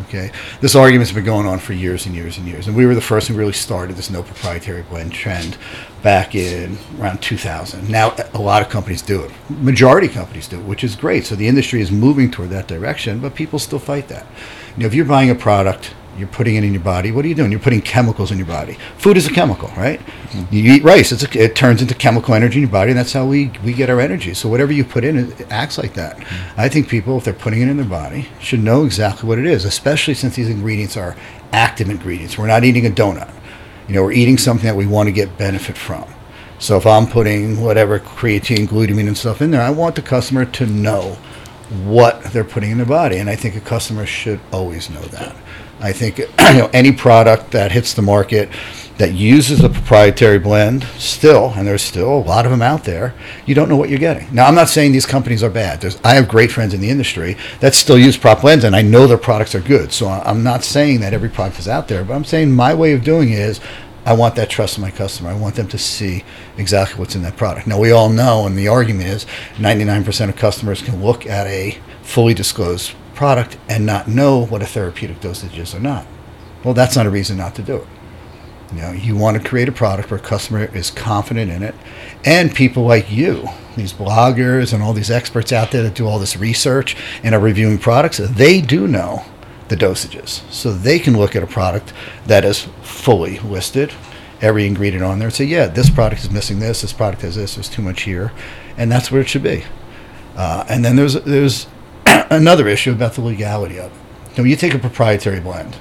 Okay, 0.02 0.30
this 0.60 0.76
argument's 0.76 1.14
been 1.14 1.24
going 1.24 1.48
on 1.48 1.58
for 1.58 1.72
years 1.72 2.06
and 2.06 2.14
years 2.14 2.38
and 2.38 2.46
years, 2.46 2.68
and 2.68 2.76
we 2.76 2.86
were 2.86 2.96
the 2.96 3.02
first 3.02 3.30
who 3.30 3.34
really 3.34 3.54
started 3.54 3.96
this 3.96 4.10
no 4.10 4.24
proprietary 4.24 4.82
blend 4.82 5.14
trend 5.14 5.58
back 6.04 6.36
in 6.36 6.78
around 7.00 7.22
2000. 7.22 7.90
Now 7.90 8.14
a 8.34 8.40
lot 8.40 8.62
of 8.62 8.68
companies 8.68 9.02
do 9.02 9.24
it, 9.24 9.32
majority 9.50 10.10
companies 10.10 10.50
do 10.50 10.60
it, 10.60 10.66
which 10.66 10.84
is 10.84 10.98
great. 10.98 11.26
So 11.26 11.36
the 11.36 11.48
industry 11.48 11.80
is 11.82 11.92
moving 11.92 12.30
toward 12.30 12.50
that 12.50 12.68
direction, 12.68 13.20
but 13.20 13.36
people 13.36 13.58
still 13.58 13.80
fight 13.80 14.10
that. 14.10 14.28
You 14.76 14.82
know, 14.82 14.88
if 14.88 14.94
you're 14.94 15.06
buying 15.06 15.30
a 15.30 15.36
product 15.36 15.94
you're 16.18 16.28
putting 16.28 16.56
it 16.56 16.64
in 16.64 16.74
your 16.74 16.84
body. 16.84 17.12
What 17.12 17.26
are 17.26 17.28
you 17.28 17.36
doing? 17.36 17.52
You're 17.52 17.60
putting 17.60 17.82
chemicals 17.82 18.32
in 18.32 18.38
your 18.38 18.48
body. 18.48 18.78
Food 18.98 19.18
is 19.18 19.28
a 19.28 19.34
chemical, 19.34 19.70
right? 19.76 20.00
Mm-hmm. 20.00 20.56
You 20.56 20.74
eat 20.74 20.84
rice, 20.84 21.12
a, 21.12 21.40
it 21.44 21.56
turns 21.56 21.82
into 21.82 21.94
chemical 21.94 22.34
energy 22.34 22.58
in 22.58 22.64
your 22.64 22.72
body, 22.72 22.92
and 22.92 22.98
that's 22.98 23.14
how 23.14 23.26
we, 23.26 23.52
we 23.64 23.74
get 23.74 23.90
our 23.90 24.00
energy. 24.00 24.34
So 24.34 24.48
whatever 24.48 24.72
you 24.72 24.86
put 24.86 25.04
in, 25.04 25.18
it, 25.18 25.42
it 25.42 25.52
acts 25.52 25.78
like 25.78 25.94
that. 25.96 26.18
Mm-hmm. 26.18 26.60
I 26.62 26.70
think 26.70 26.88
people, 26.88 27.18
if 27.18 27.26
they're 27.26 27.34
putting 27.34 27.62
it 27.62 27.68
in 27.68 27.78
their 27.78 27.86
body, 27.86 28.28
should 28.40 28.62
know 28.62 28.86
exactly 28.86 29.28
what 29.28 29.40
it 29.40 29.46
is, 29.46 29.66
especially 29.66 30.14
since 30.14 30.36
these 30.36 30.50
ingredients 30.50 30.96
are 30.96 31.16
active 31.52 31.90
ingredients. 31.90 32.38
We're 32.38 32.48
not 32.48 32.64
eating 32.64 32.86
a 32.86 32.90
donut. 32.90 33.32
You 33.88 33.96
know, 33.96 34.04
we're 34.04 34.14
eating 34.14 34.38
something 34.38 34.66
that 34.66 34.76
we 34.76 34.88
want 34.88 35.08
to 35.08 35.14
get 35.14 35.38
benefit 35.38 35.78
from. 35.78 36.06
So 36.58 36.78
if 36.78 36.88
I'm 36.88 37.06
putting 37.06 37.62
whatever 37.62 38.00
creatine, 38.00 38.68
glutamine, 38.68 39.08
and 39.08 39.18
stuff 39.18 39.42
in 39.42 39.52
there, 39.52 39.62
I 39.62 39.70
want 39.70 39.96
the 39.96 40.02
customer 40.02 40.46
to 40.46 40.66
know 40.66 41.18
what 41.84 42.24
they're 42.26 42.44
putting 42.44 42.72
in 42.72 42.78
their 42.78 42.86
body, 42.86 43.18
and 43.18 43.30
I 43.30 43.36
think 43.36 43.56
a 43.56 43.60
customer 43.60 44.06
should 44.06 44.40
always 44.52 44.90
know 44.90 45.02
that. 45.02 45.36
I 45.80 45.92
think 45.92 46.18
you 46.20 46.26
know 46.40 46.70
any 46.74 46.92
product 46.92 47.52
that 47.52 47.72
hits 47.72 47.94
the 47.94 48.02
market 48.02 48.50
that 48.98 49.14
uses 49.14 49.62
a 49.62 49.70
proprietary 49.70 50.40
blend 50.40 50.84
still, 50.98 51.52
and 51.56 51.68
there's 51.68 51.82
still 51.82 52.14
a 52.14 52.20
lot 52.20 52.46
of 52.46 52.52
them 52.52 52.62
out 52.62 52.86
there, 52.86 53.14
you 53.46 53.54
don't 53.54 53.68
know 53.68 53.76
what 53.76 53.90
you're 53.90 54.00
getting. 54.00 54.34
Now, 54.34 54.46
I'm 54.46 54.56
not 54.56 54.70
saying 54.70 54.94
these 54.94 55.06
companies 55.06 55.44
are 55.44 55.50
bad. 55.50 55.82
There's, 55.82 56.00
I 56.04 56.14
have 56.14 56.30
great 56.30 56.52
friends 56.52 56.74
in 56.74 56.80
the 56.80 56.90
industry 56.90 57.36
that 57.60 57.76
still 57.76 57.98
use 57.98 58.16
prop 58.16 58.42
blends, 58.42 58.64
and 58.64 58.76
I 58.76 58.82
know 58.82 59.06
their 59.06 59.18
products 59.18 59.54
are 59.54 59.60
good. 59.60 59.92
So 59.92 60.08
I'm 60.08 60.44
not 60.44 60.64
saying 60.64 61.02
that 61.02 61.14
every 61.14 61.30
product 61.30 61.60
is 61.60 61.68
out 61.68 61.88
there, 61.88 62.06
but 62.06 62.14
I'm 62.14 62.24
saying 62.24 62.52
my 62.52 62.74
way 62.74 62.94
of 62.94 63.04
doing 63.04 63.32
it 63.32 63.40
is 63.40 63.60
I 64.06 64.14
want 64.14 64.36
that 64.36 64.50
trust 64.50 64.78
in 64.78 64.82
my 64.82 64.92
customer. 64.92 65.30
I 65.30 65.36
want 65.36 65.56
them 65.56 65.68
to 65.70 65.78
see 65.78 66.24
exactly 66.58 66.98
what's 66.98 67.16
in 67.16 67.24
that 67.24 67.36
product. 67.36 67.68
Now, 67.68 67.80
we 67.80 67.92
all 67.92 68.10
know, 68.10 68.46
and 68.46 68.58
the 68.58 68.68
argument 68.68 69.10
is 69.10 69.26
99% 69.56 70.30
of 70.30 70.36
customers 70.36 70.82
can 70.82 71.04
look 71.04 71.26
at 71.26 71.48
a 71.48 71.78
fully 72.02 72.34
disclosed 72.34 72.94
product 73.16 73.58
and 73.68 73.86
not 73.86 74.08
know 74.08 74.46
what 74.46 74.62
a 74.62 74.66
therapeutic 74.66 75.20
dosage 75.22 75.58
is 75.58 75.74
or 75.74 75.80
not. 75.80 76.06
Well, 76.64 76.74
that's 76.74 76.96
not 76.96 77.06
a 77.06 77.10
reason 77.10 77.38
not 77.38 77.56
to 77.56 77.64
do 77.64 77.78
it. 77.78 77.88
You 78.74 78.82
know, 78.82 78.92
you 78.92 79.16
want 79.16 79.42
to 79.42 79.48
create 79.48 79.70
a 79.70 79.72
product 79.72 80.10
where 80.10 80.20
a 80.20 80.24
customer 80.24 80.66
is 80.76 80.90
confident 80.90 81.52
in 81.52 81.62
it, 81.62 81.76
and 82.26 82.54
people 82.54 82.84
like 82.84 83.12
you, 83.12 83.48
these 83.76 83.94
bloggers 83.94 84.74
and 84.74 84.82
all 84.82 84.92
these 84.92 85.12
experts 85.12 85.54
out 85.54 85.72
there 85.72 85.84
that 85.84 85.94
do 85.94 86.08
all 86.08 86.18
this 86.18 86.36
research 86.36 86.98
and 87.24 87.36
are 87.36 87.40
reviewing 87.40 87.78
products, 87.78 88.18
they 88.18 88.62
do 88.62 88.88
know 88.88 89.24
the 89.68 89.76
dosages, 89.76 90.50
so 90.52 90.72
they 90.72 91.00
can 91.00 91.18
look 91.18 91.36
at 91.36 91.44
a 91.44 91.48
product 91.48 91.94
that 92.26 92.44
is 92.44 92.68
fully 92.82 93.40
listed, 93.40 93.94
every 94.42 94.66
ingredient 94.66 95.04
on 95.04 95.20
there, 95.20 95.28
and 95.28 95.36
say, 95.36 95.46
yeah, 95.46 95.68
this 95.68 95.90
product 95.90 96.22
is 96.24 96.32
missing 96.32 96.60
this, 96.60 96.82
this 96.82 96.94
product 96.94 97.22
has 97.22 97.36
this, 97.36 97.56
there's 97.56 97.70
too 97.70 97.82
much 97.82 98.02
here, 98.02 98.32
and 98.78 98.92
that's 98.92 99.12
where 99.12 99.22
it 99.22 99.30
should 99.30 99.44
be. 99.44 99.64
Uh, 100.36 100.66
and 100.68 100.84
then 100.84 100.96
there's 100.96 101.14
there's 101.24 101.68
another 102.30 102.68
issue 102.68 102.92
about 102.92 103.14
the 103.14 103.22
legality 103.22 103.80
of 103.80 103.92
it. 103.92 103.98
So 104.36 104.44
you 104.44 104.56
take 104.56 104.74
a 104.74 104.80
proprietary 104.80 105.40
blend, 105.40 105.78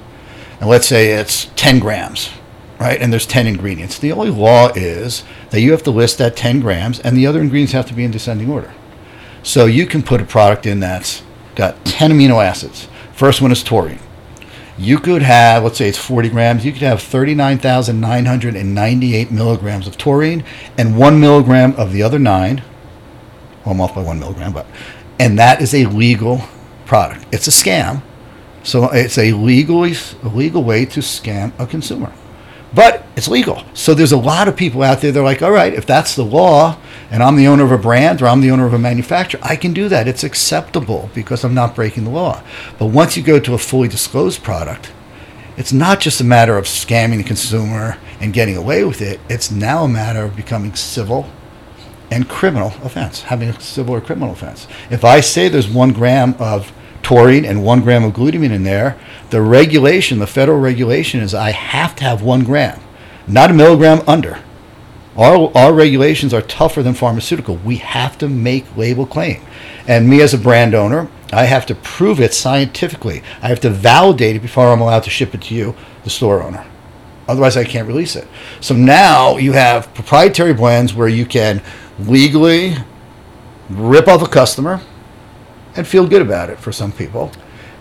and 0.60 0.68
let's 0.70 0.86
say 0.86 1.12
it's 1.12 1.46
10 1.56 1.80
grams, 1.80 2.30
right? 2.78 3.00
And 3.00 3.12
there's 3.12 3.26
10 3.26 3.46
ingredients. 3.46 3.98
The 3.98 4.12
only 4.12 4.30
law 4.30 4.70
is 4.76 5.24
that 5.50 5.60
you 5.60 5.72
have 5.72 5.82
to 5.84 5.90
list 5.90 6.18
that 6.18 6.36
10 6.36 6.60
grams, 6.60 7.00
and 7.00 7.16
the 7.16 7.26
other 7.26 7.40
ingredients 7.40 7.72
have 7.72 7.86
to 7.86 7.94
be 7.94 8.04
in 8.04 8.12
descending 8.12 8.50
order. 8.50 8.72
So 9.42 9.66
you 9.66 9.86
can 9.86 10.02
put 10.02 10.20
a 10.20 10.24
product 10.24 10.66
in 10.66 10.80
that's 10.80 11.22
got 11.54 11.84
10 11.84 12.12
amino 12.12 12.44
acids. 12.44 12.88
First 13.12 13.42
one 13.42 13.52
is 13.52 13.62
taurine. 13.62 14.00
You 14.76 14.98
could 14.98 15.22
have, 15.22 15.62
let's 15.62 15.78
say 15.78 15.88
it's 15.88 15.98
40 15.98 16.30
grams, 16.30 16.64
you 16.64 16.72
could 16.72 16.82
have 16.82 17.00
39,998 17.00 19.30
milligrams 19.30 19.86
of 19.86 19.96
taurine 19.96 20.42
and 20.76 20.98
one 20.98 21.20
milligram 21.20 21.76
of 21.76 21.92
the 21.92 22.02
other 22.02 22.18
nine. 22.18 22.60
Well, 23.64 23.74
I'm 23.74 23.80
off 23.80 23.94
by 23.94 24.02
one 24.02 24.18
milligram, 24.18 24.52
but 24.52 24.66
and 25.18 25.38
that 25.38 25.60
is 25.60 25.74
a 25.74 25.86
legal 25.86 26.42
product. 26.86 27.26
It's 27.32 27.48
a 27.48 27.50
scam, 27.50 28.02
so 28.62 28.90
it's 28.90 29.18
a 29.18 29.32
legal 29.32 29.80
legal 29.80 30.62
way 30.62 30.84
to 30.86 31.00
scam 31.00 31.52
a 31.58 31.66
consumer, 31.66 32.12
but 32.74 33.06
it's 33.16 33.28
legal. 33.28 33.62
So 33.74 33.94
there's 33.94 34.12
a 34.12 34.16
lot 34.16 34.48
of 34.48 34.56
people 34.56 34.82
out 34.82 35.00
there. 35.00 35.12
They're 35.12 35.22
like, 35.22 35.42
all 35.42 35.52
right, 35.52 35.72
if 35.72 35.86
that's 35.86 36.14
the 36.16 36.24
law, 36.24 36.78
and 37.10 37.22
I'm 37.22 37.36
the 37.36 37.46
owner 37.46 37.64
of 37.64 37.70
a 37.70 37.78
brand 37.78 38.20
or 38.20 38.26
I'm 38.26 38.40
the 38.40 38.50
owner 38.50 38.66
of 38.66 38.74
a 38.74 38.78
manufacturer, 38.78 39.40
I 39.42 39.56
can 39.56 39.72
do 39.72 39.88
that. 39.88 40.08
It's 40.08 40.24
acceptable 40.24 41.10
because 41.14 41.44
I'm 41.44 41.54
not 41.54 41.76
breaking 41.76 42.04
the 42.04 42.10
law. 42.10 42.42
But 42.78 42.86
once 42.86 43.16
you 43.16 43.22
go 43.22 43.38
to 43.38 43.54
a 43.54 43.58
fully 43.58 43.86
disclosed 43.88 44.42
product, 44.42 44.90
It's 45.56 45.72
not 45.72 46.00
just 46.00 46.20
a 46.20 46.24
matter 46.24 46.58
of 46.58 46.64
scamming 46.64 47.18
the 47.18 47.24
consumer 47.24 47.96
and 48.20 48.32
getting 48.32 48.56
away 48.56 48.84
with 48.84 49.00
it. 49.00 49.20
It's 49.28 49.52
now 49.52 49.84
a 49.84 49.88
matter 49.88 50.24
of 50.24 50.34
becoming 50.34 50.74
civil 50.74 51.30
and 52.14 52.28
criminal 52.28 52.68
offense, 52.84 53.22
having 53.22 53.48
a 53.48 53.60
civil 53.60 53.96
or 53.96 54.00
criminal 54.00 54.32
offense. 54.32 54.68
If 54.88 55.04
I 55.04 55.20
say 55.20 55.48
there's 55.48 55.68
one 55.68 55.92
gram 55.92 56.36
of 56.38 56.72
taurine 57.02 57.44
and 57.44 57.64
one 57.64 57.80
gram 57.80 58.04
of 58.04 58.12
glutamine 58.12 58.52
in 58.52 58.62
there, 58.62 58.96
the 59.30 59.42
regulation, 59.42 60.20
the 60.20 60.26
federal 60.28 60.60
regulation 60.60 61.20
is 61.20 61.34
I 61.34 61.50
have 61.50 61.96
to 61.96 62.04
have 62.04 62.22
one 62.22 62.44
gram, 62.44 62.80
not 63.26 63.50
a 63.50 63.54
milligram 63.54 64.00
under. 64.06 64.38
Our, 65.16 65.50
our 65.56 65.72
regulations 65.72 66.32
are 66.32 66.42
tougher 66.42 66.84
than 66.84 66.94
pharmaceutical. 66.94 67.56
We 67.56 67.76
have 67.76 68.16
to 68.18 68.28
make 68.28 68.76
label 68.76 69.06
claim. 69.06 69.42
And 69.88 70.08
me 70.08 70.22
as 70.22 70.34
a 70.34 70.38
brand 70.38 70.72
owner, 70.72 71.08
I 71.32 71.44
have 71.44 71.66
to 71.66 71.74
prove 71.74 72.20
it 72.20 72.32
scientifically. 72.32 73.22
I 73.42 73.48
have 73.48 73.60
to 73.60 73.70
validate 73.70 74.36
it 74.36 74.42
before 74.42 74.68
I'm 74.68 74.80
allowed 74.80 75.02
to 75.04 75.10
ship 75.10 75.34
it 75.34 75.42
to 75.42 75.54
you, 75.54 75.74
the 76.04 76.10
store 76.10 76.42
owner. 76.42 76.64
Otherwise, 77.26 77.56
I 77.56 77.64
can't 77.64 77.88
release 77.88 78.16
it. 78.16 78.28
So 78.60 78.74
now 78.74 79.36
you 79.36 79.52
have 79.52 79.92
proprietary 79.94 80.52
blends 80.52 80.94
where 80.94 81.08
you 81.08 81.24
can 81.24 81.62
legally 81.98 82.76
rip 83.70 84.08
off 84.08 84.22
a 84.22 84.28
customer 84.28 84.80
and 85.76 85.86
feel 85.86 86.06
good 86.06 86.22
about 86.22 86.50
it 86.50 86.58
for 86.58 86.72
some 86.72 86.92
people. 86.92 87.32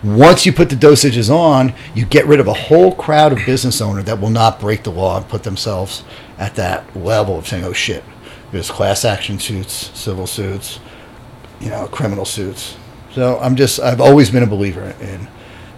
Once 0.02 0.44
you 0.44 0.52
put 0.52 0.68
the 0.68 0.76
dosages 0.76 1.30
on, 1.30 1.72
you 1.94 2.04
get 2.04 2.26
rid 2.26 2.40
of 2.40 2.46
a 2.46 2.52
whole 2.52 2.94
crowd 2.94 3.32
of 3.32 3.38
business 3.46 3.80
owner 3.80 4.02
that 4.02 4.20
will 4.20 4.30
not 4.30 4.60
break 4.60 4.82
the 4.82 4.90
law 4.90 5.16
and 5.16 5.28
put 5.28 5.42
themselves 5.44 6.04
at 6.38 6.54
that 6.56 6.84
level 6.96 7.38
of 7.38 7.48
saying, 7.48 7.64
"Oh 7.64 7.72
shit, 7.72 8.04
there's 8.52 8.70
class 8.70 9.04
action 9.04 9.38
suits, 9.38 9.90
civil 9.94 10.26
suits, 10.26 10.78
you 11.60 11.70
know, 11.70 11.86
criminal 11.86 12.26
suits." 12.26 12.76
So 13.14 13.38
I'm 13.40 13.56
just 13.56 13.80
I've 13.80 14.00
always 14.00 14.30
been 14.30 14.42
a 14.42 14.46
believer 14.46 14.94
in 15.00 15.28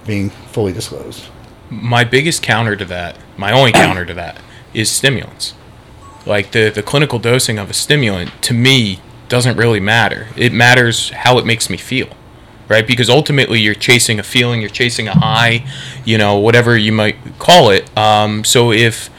being 0.06 0.30
fully 0.30 0.72
disclosed. 0.72 1.26
My 1.70 2.04
biggest 2.04 2.42
counter 2.42 2.76
to 2.76 2.84
that, 2.86 3.16
my 3.36 3.52
only 3.52 3.72
counter 3.84 4.04
to 4.04 4.14
that, 4.14 4.40
is 4.74 4.90
stimulants. 4.90 5.54
Like 6.24 6.52
the 6.52 6.70
the 6.70 6.82
clinical 6.82 7.18
dosing 7.18 7.58
of 7.58 7.70
a 7.70 7.74
stimulant 7.74 8.30
to 8.42 8.54
me 8.54 9.00
doesn't 9.28 9.56
really 9.56 9.80
matter. 9.80 10.28
It 10.36 10.52
matters 10.52 11.10
how 11.10 11.38
it 11.38 11.46
makes 11.46 11.68
me 11.70 11.76
feel 11.76 12.08
right? 12.68 12.86
Because 12.86 13.08
ultimately 13.08 13.60
you're 13.60 13.74
chasing 13.74 14.18
a 14.18 14.22
feeling, 14.22 14.60
you're 14.60 14.70
chasing 14.70 15.08
a 15.08 15.12
high, 15.12 15.64
you 16.04 16.18
know, 16.18 16.38
whatever 16.38 16.76
you 16.76 16.92
might 16.92 17.16
call 17.38 17.70
it. 17.70 17.96
Um, 17.96 18.44
so 18.44 18.72
if, 18.72 19.10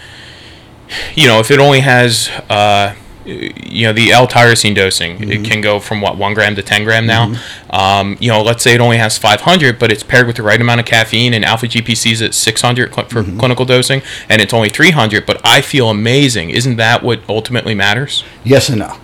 you 1.16 1.27
know, 1.27 1.39
if 1.39 1.51
it 1.51 1.60
only 1.60 1.82
has, 1.82 2.30
uh, 2.50 2.96
you 3.27 3.86
know, 3.86 3.93
the 3.93 4.12
L-tyrosine 4.12 4.74
dosing, 4.74 5.17
mm-hmm. 5.17 5.31
it 5.31 5.46
can 5.46 5.62
go 5.62 5.79
from 5.79 6.01
what 6.01 6.17
one 6.17 6.34
gram 6.34 6.55
to 6.55 6.63
ten 6.63 6.84
gram 6.84 7.05
now. 7.05 7.27
Mm-hmm. 7.27 7.75
Um, 7.75 8.17
you 8.19 8.29
know, 8.29 8.41
let's 8.41 8.63
say 8.63 8.74
it 8.74 8.81
only 8.81 8.98
has 8.98 9.17
500, 9.17 9.77
but 9.77 9.91
it's 9.91 10.03
paired 10.03 10.27
with 10.27 10.38
the 10.38 10.43
right 10.43 10.60
amount 10.60 10.79
of 10.79 10.86
caffeine, 10.86 11.34
and 11.34 11.43
alpha 11.43 11.67
GPC 11.67 12.13
is 12.13 12.22
at 12.22 12.34
600 12.34 12.93
cl- 12.93 13.07
for 13.07 13.24
mm-hmm. 13.24 13.38
clinical 13.38 13.65
dosing, 13.65 14.01
and 14.29 14.41
it's 14.41 14.53
only 14.53 14.69
300. 14.69 15.25
But 15.25 15.41
I 15.43 15.62
feel 15.62 15.89
amazing. 15.89 16.50
Isn't 16.50 16.77
that 16.77 17.03
what 17.03 17.22
ultimately 17.27 17.75
matters? 17.75 18.24
Yes 18.43 18.69
and 18.69 18.79
no. 18.79 18.98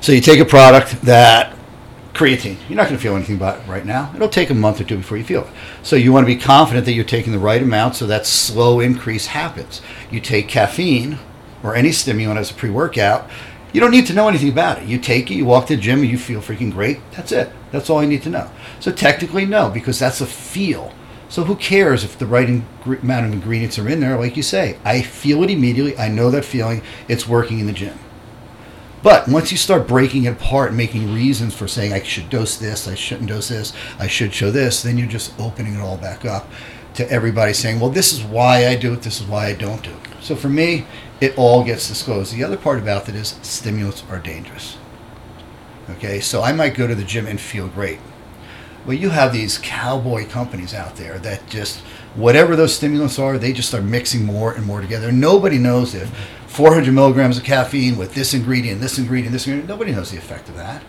So 0.00 0.12
you 0.12 0.20
take 0.20 0.40
a 0.40 0.44
product 0.44 1.02
that 1.02 1.56
creatine. 2.12 2.56
You're 2.68 2.76
not 2.76 2.88
going 2.88 2.96
to 2.96 3.02
feel 3.02 3.16
anything 3.16 3.36
about 3.36 3.60
it 3.60 3.66
right 3.66 3.84
now. 3.86 4.12
It'll 4.14 4.28
take 4.28 4.50
a 4.50 4.54
month 4.54 4.80
or 4.80 4.84
two 4.84 4.98
before 4.98 5.16
you 5.16 5.24
feel 5.24 5.42
it. 5.42 5.50
So 5.82 5.96
you 5.96 6.12
want 6.12 6.24
to 6.24 6.34
be 6.34 6.40
confident 6.40 6.84
that 6.86 6.92
you're 6.92 7.04
taking 7.04 7.32
the 7.32 7.38
right 7.38 7.62
amount 7.62 7.96
so 7.96 8.06
that 8.06 8.26
slow 8.26 8.80
increase 8.80 9.26
happens. 9.26 9.80
You 10.10 10.20
take 10.20 10.48
caffeine 10.48 11.18
or 11.62 11.74
any 11.74 11.92
stimulant 11.92 12.38
as 12.38 12.50
a 12.50 12.54
pre-workout. 12.54 13.28
You 13.72 13.80
don't 13.80 13.90
need 13.90 14.06
to 14.06 14.14
know 14.14 14.28
anything 14.28 14.48
about 14.48 14.78
it. 14.78 14.88
You 14.88 14.98
take 14.98 15.30
it, 15.30 15.34
you 15.34 15.44
walk 15.44 15.66
to 15.66 15.76
the 15.76 15.82
gym, 15.82 16.00
and 16.00 16.10
you 16.10 16.18
feel 16.18 16.40
freaking 16.40 16.72
great. 16.72 16.98
That's 17.12 17.32
it. 17.32 17.52
That's 17.70 17.88
all 17.88 18.02
you 18.02 18.08
need 18.08 18.22
to 18.24 18.30
know. 18.30 18.50
So 18.80 18.90
technically, 18.90 19.46
no, 19.46 19.70
because 19.70 19.98
that's 19.98 20.20
a 20.20 20.26
feel. 20.26 20.92
So 21.28 21.44
who 21.44 21.54
cares 21.54 22.02
if 22.02 22.18
the 22.18 22.26
right 22.26 22.48
amount 22.48 23.26
of 23.26 23.32
ingredients 23.32 23.78
are 23.78 23.88
in 23.88 24.00
there? 24.00 24.18
Like 24.18 24.36
you 24.36 24.42
say, 24.42 24.78
I 24.84 25.02
feel 25.02 25.44
it 25.44 25.50
immediately. 25.50 25.96
I 25.96 26.08
know 26.08 26.30
that 26.32 26.44
feeling. 26.44 26.82
It's 27.06 27.28
working 27.28 27.60
in 27.60 27.66
the 27.66 27.72
gym. 27.72 27.98
But 29.02 29.28
once 29.28 29.50
you 29.50 29.56
start 29.56 29.86
breaking 29.86 30.24
it 30.24 30.32
apart 30.32 30.68
and 30.68 30.76
making 30.76 31.14
reasons 31.14 31.54
for 31.54 31.66
saying 31.66 31.92
I 31.92 32.02
should 32.02 32.28
dose 32.28 32.56
this, 32.56 32.86
I 32.86 32.94
shouldn't 32.94 33.30
dose 33.30 33.48
this, 33.48 33.72
I 33.98 34.06
should 34.06 34.34
show 34.34 34.50
this, 34.50 34.82
then 34.82 34.98
you're 34.98 35.08
just 35.08 35.38
opening 35.40 35.74
it 35.74 35.80
all 35.80 35.96
back 35.96 36.26
up 36.26 36.50
to 36.94 37.10
everybody 37.10 37.54
saying, 37.54 37.80
well, 37.80 37.88
this 37.88 38.12
is 38.12 38.22
why 38.22 38.66
I 38.66 38.76
do 38.76 38.92
it, 38.92 39.02
this 39.02 39.20
is 39.20 39.26
why 39.26 39.46
I 39.46 39.54
don't 39.54 39.82
do 39.82 39.90
it. 39.90 40.08
So 40.20 40.36
for 40.36 40.50
me, 40.50 40.84
it 41.20 41.36
all 41.36 41.64
gets 41.64 41.88
disclosed. 41.88 42.34
The 42.34 42.44
other 42.44 42.56
part 42.56 42.78
about 42.78 43.08
it 43.08 43.14
is 43.14 43.38
stimulants 43.42 44.02
are 44.10 44.18
dangerous. 44.18 44.78
Okay, 45.90 46.20
so 46.20 46.42
I 46.42 46.52
might 46.52 46.74
go 46.74 46.86
to 46.86 46.94
the 46.94 47.04
gym 47.04 47.26
and 47.26 47.40
feel 47.40 47.68
great. 47.68 47.98
Well, 48.86 48.96
you 48.96 49.10
have 49.10 49.32
these 49.32 49.58
cowboy 49.58 50.26
companies 50.26 50.72
out 50.72 50.96
there 50.96 51.18
that 51.18 51.46
just, 51.48 51.80
whatever 52.14 52.56
those 52.56 52.74
stimulants 52.74 53.18
are, 53.18 53.36
they 53.36 53.52
just 53.52 53.68
start 53.68 53.84
mixing 53.84 54.24
more 54.24 54.52
and 54.52 54.64
more 54.64 54.80
together. 54.80 55.12
Nobody 55.12 55.58
knows 55.58 55.94
if 55.94 56.08
400 56.46 56.92
milligrams 56.92 57.36
of 57.36 57.44
caffeine 57.44 57.98
with 57.98 58.14
this 58.14 58.32
ingredient, 58.32 58.80
this 58.80 58.98
ingredient, 58.98 59.32
this 59.32 59.46
ingredient. 59.46 59.68
Nobody 59.68 59.92
knows 59.92 60.10
the 60.10 60.16
effect 60.16 60.48
of 60.48 60.56
that. 60.56 60.82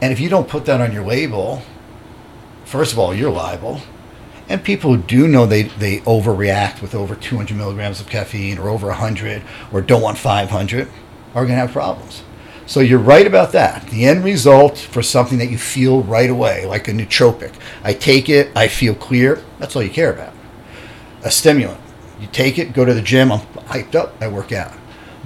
And 0.00 0.12
if 0.12 0.20
you 0.20 0.28
don't 0.28 0.48
put 0.48 0.64
that 0.66 0.80
on 0.80 0.92
your 0.92 1.04
label, 1.04 1.62
first 2.64 2.92
of 2.92 2.98
all, 2.98 3.14
you're 3.14 3.30
liable. 3.30 3.82
And 4.48 4.64
people 4.64 4.94
who 4.94 5.02
do 5.02 5.28
know 5.28 5.44
they, 5.44 5.64
they 5.64 5.98
overreact 6.00 6.80
with 6.80 6.94
over 6.94 7.14
200 7.14 7.56
milligrams 7.56 8.00
of 8.00 8.08
caffeine 8.08 8.58
or 8.58 8.68
over 8.70 8.86
100 8.86 9.42
or 9.72 9.82
don't 9.82 10.00
want 10.00 10.16
500 10.16 10.88
are 11.34 11.44
going 11.44 11.48
to 11.48 11.54
have 11.54 11.72
problems. 11.72 12.22
So 12.66 12.80
you're 12.80 12.98
right 12.98 13.26
about 13.26 13.52
that. 13.52 13.86
The 13.88 14.04
end 14.04 14.24
result 14.24 14.76
for 14.76 15.02
something 15.02 15.38
that 15.38 15.50
you 15.50 15.58
feel 15.58 16.02
right 16.02 16.28
away, 16.28 16.66
like 16.66 16.88
a 16.88 16.92
nootropic, 16.92 17.54
I 17.82 17.94
take 17.94 18.28
it, 18.28 18.50
I 18.54 18.68
feel 18.68 18.94
clear, 18.94 19.42
that's 19.58 19.74
all 19.74 19.82
you 19.82 19.90
care 19.90 20.12
about. 20.12 20.34
A 21.24 21.30
stimulant, 21.30 21.80
you 22.20 22.26
take 22.26 22.58
it, 22.58 22.74
go 22.74 22.84
to 22.84 22.92
the 22.92 23.02
gym, 23.02 23.32
I'm 23.32 23.40
hyped 23.40 23.94
up, 23.94 24.20
I 24.20 24.28
work 24.28 24.52
out. 24.52 24.77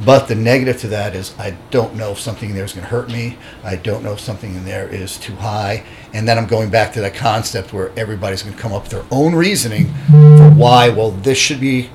But 0.05 0.27
the 0.27 0.35
negative 0.35 0.81
to 0.81 0.89
that 0.89 1.15
is 1.15 1.35
I 1.39 1.57
don't 1.71 1.95
know 1.95 2.13
if 2.13 2.21
something 2.21 2.51
in 2.51 2.57
there 2.57 2.65
is 2.65 2.73
going 2.73 2.85
to 2.85 2.91
hurt 2.91 3.09
me. 3.09 3.39
I 3.63 3.77
don't 3.77 4.03
know 4.03 4.13
if 4.13 4.21
something 4.21 4.55
in 4.55 4.65
there 4.65 4.89
is 4.89 5.19
too 5.19 5.37
high. 5.37 5.85
And 6.13 6.27
then 6.27 6.39
I'm 6.39 6.47
going 6.47 6.71
back 6.71 6.93
to 6.95 7.01
that 7.03 7.15
concept 7.15 7.73
where 7.73 7.93
everybody's 7.97 8.43
going 8.43 8.57
to 8.57 8.61
come 8.61 8.73
up 8.73 8.83
with 8.83 8.93
their 8.93 9.05
own 9.11 9.35
reasoning 9.35 9.87
for 10.09 10.51
why, 10.51 10.89
well, 10.89 11.11
this 11.11 11.39
should 11.39 11.61
be 11.61 11.91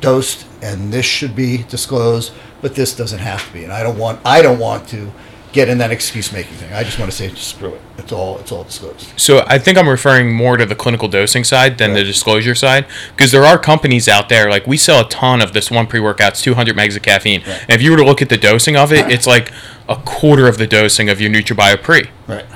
dosed 0.00 0.46
and 0.62 0.92
this 0.92 1.04
should 1.04 1.34
be 1.34 1.64
disclosed, 1.64 2.32
but 2.60 2.74
this 2.74 2.94
doesn't 2.94 3.18
have 3.18 3.46
to 3.46 3.52
be. 3.52 3.64
And 3.64 3.72
I 3.72 3.82
don't 3.82 3.98
want 3.98 4.20
I 4.24 4.42
don't 4.42 4.58
want 4.58 4.88
to 4.88 5.12
get 5.52 5.68
in 5.68 5.78
that 5.78 5.90
excuse 5.90 6.32
making 6.32 6.54
thing. 6.54 6.72
I 6.72 6.82
just 6.82 6.98
want 6.98 7.10
to 7.10 7.16
say 7.16 7.28
screw 7.34 7.74
it. 7.74 7.80
It's 7.98 8.10
all 8.10 8.38
it's 8.38 8.50
all 8.50 8.64
disclosed. 8.64 9.12
So 9.16 9.44
I 9.46 9.58
think 9.58 9.78
I'm 9.78 9.88
referring 9.88 10.34
more 10.34 10.56
to 10.56 10.64
the 10.64 10.74
clinical 10.74 11.08
dosing 11.08 11.44
side 11.44 11.78
than 11.78 11.90
right. 11.90 11.98
the 11.98 12.04
disclosure 12.04 12.54
side 12.54 12.86
because 13.14 13.30
there 13.30 13.44
are 13.44 13.58
companies 13.58 14.08
out 14.08 14.28
there 14.28 14.50
like 14.50 14.66
we 14.66 14.76
sell 14.76 15.04
a 15.04 15.08
ton 15.08 15.42
of 15.42 15.52
this 15.52 15.70
one 15.70 15.86
pre-workout, 15.86 16.32
it's 16.32 16.42
200 16.42 16.74
megs 16.74 16.96
of 16.96 17.02
caffeine. 17.02 17.42
Right. 17.42 17.60
And 17.62 17.70
if 17.72 17.82
you 17.82 17.90
were 17.90 17.98
to 17.98 18.04
look 18.04 18.22
at 18.22 18.30
the 18.30 18.38
dosing 18.38 18.76
of 18.76 18.92
it, 18.92 19.10
it's 19.10 19.26
like 19.26 19.52
a 19.88 19.96
quarter 19.96 20.48
of 20.48 20.58
the 20.58 20.66
dosing 20.66 21.08
of 21.08 21.20
your 21.20 21.30
NutraBio 21.30 21.82
Pre. 21.82 22.10
Right. 22.26 22.46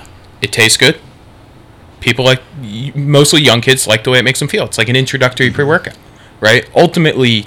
It 0.40 0.52
tastes 0.52 0.76
good. 0.76 0.98
People 2.00 2.24
like 2.24 2.42
mostly 2.94 3.42
young 3.42 3.60
kids 3.60 3.86
like 3.86 4.04
the 4.04 4.10
way 4.10 4.18
it 4.18 4.24
makes 4.24 4.38
them 4.38 4.48
feel. 4.48 4.64
It's 4.64 4.78
like 4.78 4.88
an 4.88 4.96
introductory 4.96 5.48
mm-hmm. 5.48 5.56
pre-workout, 5.56 5.96
right? 6.40 6.68
Ultimately, 6.74 7.46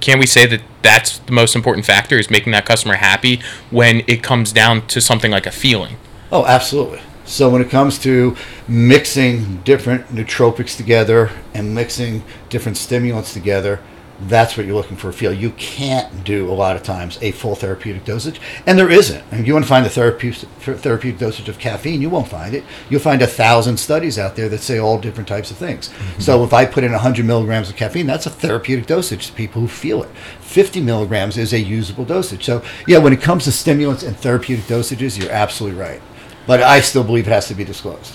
can 0.00 0.18
we 0.18 0.26
say 0.26 0.46
that 0.46 0.60
that's 0.82 1.18
the 1.18 1.32
most 1.32 1.54
important 1.54 1.86
factor 1.86 2.18
is 2.18 2.30
making 2.30 2.52
that 2.52 2.66
customer 2.66 2.94
happy 2.94 3.40
when 3.70 4.02
it 4.06 4.22
comes 4.22 4.52
down 4.52 4.86
to 4.88 5.00
something 5.00 5.30
like 5.30 5.46
a 5.46 5.50
feeling. 5.50 5.96
Oh 6.30 6.44
absolutely. 6.46 7.00
So 7.24 7.48
when 7.48 7.62
it 7.62 7.70
comes 7.70 7.98
to 8.00 8.36
mixing 8.66 9.58
different 9.58 10.08
nootropics 10.08 10.76
together 10.76 11.30
and 11.54 11.74
mixing 11.74 12.24
different 12.48 12.76
stimulants 12.76 13.32
together 13.32 13.80
that's 14.28 14.56
what 14.56 14.66
you're 14.66 14.74
looking 14.74 14.96
for 14.96 15.08
a 15.08 15.12
feel. 15.12 15.32
You 15.32 15.50
can't 15.52 16.24
do 16.24 16.50
a 16.50 16.54
lot 16.54 16.76
of 16.76 16.82
times 16.82 17.18
a 17.22 17.32
full 17.32 17.54
therapeutic 17.54 18.04
dosage, 18.04 18.40
and 18.66 18.78
there 18.78 18.90
isn't. 18.90 19.24
And 19.30 19.46
you 19.46 19.52
want 19.52 19.64
to 19.64 19.68
find 19.68 19.84
the 19.84 19.90
therapeutic 19.90 20.48
therapeutic 20.60 21.18
dosage 21.18 21.48
of 21.48 21.58
caffeine, 21.58 22.00
you 22.00 22.10
won't 22.10 22.28
find 22.28 22.54
it. 22.54 22.64
You'll 22.88 23.00
find 23.00 23.22
a 23.22 23.26
thousand 23.26 23.78
studies 23.78 24.18
out 24.18 24.36
there 24.36 24.48
that 24.48 24.60
say 24.60 24.78
all 24.78 24.98
different 24.98 25.28
types 25.28 25.50
of 25.50 25.56
things. 25.56 25.88
Mm-hmm. 25.88 26.20
So 26.20 26.44
if 26.44 26.52
I 26.52 26.66
put 26.66 26.84
in 26.84 26.92
100 26.92 27.24
milligrams 27.24 27.68
of 27.68 27.76
caffeine, 27.76 28.06
that's 28.06 28.26
a 28.26 28.30
therapeutic 28.30 28.86
dosage 28.86 29.26
to 29.28 29.32
people 29.32 29.60
who 29.60 29.68
feel 29.68 30.02
it. 30.02 30.10
50 30.40 30.80
milligrams 30.80 31.36
is 31.36 31.52
a 31.52 31.60
usable 31.60 32.04
dosage. 32.04 32.44
So 32.44 32.62
yeah, 32.86 32.98
when 32.98 33.12
it 33.12 33.20
comes 33.20 33.44
to 33.44 33.52
stimulants 33.52 34.02
and 34.02 34.16
therapeutic 34.16 34.66
dosages, 34.66 35.18
you're 35.18 35.32
absolutely 35.32 35.78
right. 35.78 36.00
But 36.46 36.62
I 36.62 36.80
still 36.80 37.04
believe 37.04 37.26
it 37.26 37.30
has 37.30 37.48
to 37.48 37.54
be 37.54 37.64
disclosed. 37.64 38.14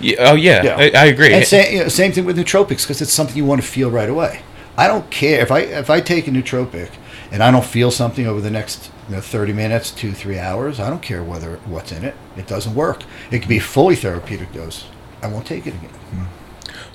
Yeah, 0.00 0.16
oh 0.20 0.34
yeah, 0.34 0.62
yeah. 0.62 0.76
I, 0.76 1.02
I, 1.02 1.06
agree. 1.06 1.32
And 1.34 1.46
say, 1.46 1.74
you 1.74 1.82
know, 1.82 1.88
same 1.88 2.12
thing 2.12 2.24
with 2.24 2.38
nootropics 2.38 2.82
because 2.82 3.02
it's 3.02 3.12
something 3.12 3.36
you 3.36 3.44
want 3.44 3.60
to 3.60 3.66
feel 3.66 3.90
right 3.90 4.08
away. 4.08 4.42
I 4.80 4.88
don't 4.88 5.10
care 5.10 5.42
if 5.42 5.50
I 5.50 5.60
if 5.60 5.90
I 5.90 6.00
take 6.00 6.26
a 6.26 6.30
nootropic 6.30 6.90
and 7.30 7.42
I 7.42 7.50
don't 7.50 7.66
feel 7.66 7.90
something 7.90 8.26
over 8.26 8.40
the 8.40 8.50
next 8.50 8.90
you 9.10 9.16
know, 9.16 9.20
30 9.20 9.52
minutes, 9.52 9.90
two 9.90 10.12
three 10.12 10.38
hours. 10.38 10.80
I 10.80 10.88
don't 10.88 11.02
care 11.02 11.22
whether 11.22 11.56
what's 11.66 11.92
in 11.92 12.02
it. 12.02 12.14
It 12.34 12.46
doesn't 12.46 12.74
work. 12.74 13.02
It 13.30 13.40
can 13.40 13.48
be 13.50 13.58
fully 13.58 13.94
therapeutic 13.94 14.54
dose. 14.54 14.86
I 15.20 15.26
won't 15.26 15.46
take 15.46 15.66
it 15.66 15.74
again. 15.74 15.90
Hmm. 15.90 16.24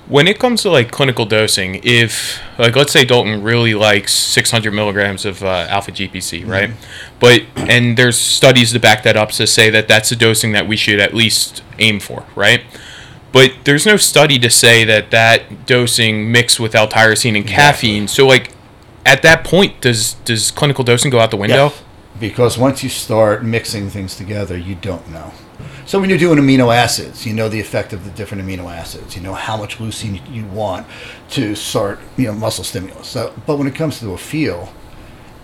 When 0.08 0.26
it 0.26 0.40
comes 0.40 0.62
to 0.62 0.70
like 0.70 0.90
clinical 0.90 1.26
dosing, 1.26 1.80
if 1.84 2.40
like 2.58 2.74
let's 2.74 2.92
say 2.92 3.04
Dalton 3.04 3.40
really 3.44 3.74
likes 3.74 4.12
600 4.12 4.72
milligrams 4.72 5.24
of 5.24 5.44
uh, 5.44 5.68
alpha 5.68 5.92
GPC, 5.92 6.40
mm-hmm. 6.40 6.50
right? 6.50 6.70
But 7.20 7.42
and 7.54 7.96
there's 7.96 8.18
studies 8.18 8.72
to 8.72 8.80
back 8.80 9.04
that 9.04 9.16
up 9.16 9.30
to 9.32 9.46
say 9.46 9.70
that 9.70 9.86
that's 9.86 10.08
the 10.08 10.16
dosing 10.16 10.50
that 10.52 10.66
we 10.66 10.76
should 10.76 10.98
at 10.98 11.14
least 11.14 11.62
aim 11.78 12.00
for, 12.00 12.26
right? 12.34 12.64
But 13.36 13.52
there's 13.64 13.84
no 13.84 13.98
study 13.98 14.38
to 14.38 14.48
say 14.48 14.82
that 14.84 15.10
that 15.10 15.66
dosing 15.66 16.32
mixed 16.32 16.58
with 16.58 16.74
L-tyrosine 16.74 17.36
and 17.36 17.46
caffeine. 17.46 18.08
So 18.08 18.26
like, 18.26 18.52
at 19.04 19.20
that 19.20 19.44
point, 19.44 19.82
does 19.82 20.14
does 20.24 20.50
clinical 20.50 20.84
dosing 20.84 21.10
go 21.10 21.18
out 21.18 21.30
the 21.30 21.36
window? 21.36 21.66
Yeah. 21.66 21.72
Because 22.18 22.56
once 22.56 22.82
you 22.82 22.88
start 22.88 23.44
mixing 23.44 23.90
things 23.90 24.16
together, 24.16 24.56
you 24.56 24.74
don't 24.74 25.06
know. 25.10 25.34
So 25.84 26.00
when 26.00 26.08
you're 26.08 26.18
doing 26.18 26.38
amino 26.38 26.74
acids, 26.74 27.26
you 27.26 27.34
know 27.34 27.50
the 27.50 27.60
effect 27.60 27.92
of 27.92 28.06
the 28.06 28.10
different 28.12 28.42
amino 28.42 28.74
acids. 28.74 29.14
You 29.14 29.20
know 29.20 29.34
how 29.34 29.58
much 29.58 29.76
leucine 29.76 30.18
you 30.32 30.46
want 30.46 30.86
to 31.32 31.54
start, 31.54 31.98
you 32.16 32.28
know, 32.28 32.32
muscle 32.32 32.64
stimulus. 32.64 33.06
So, 33.06 33.34
but 33.46 33.58
when 33.58 33.66
it 33.66 33.74
comes 33.74 34.00
to 34.00 34.14
a 34.14 34.18
feel, 34.18 34.72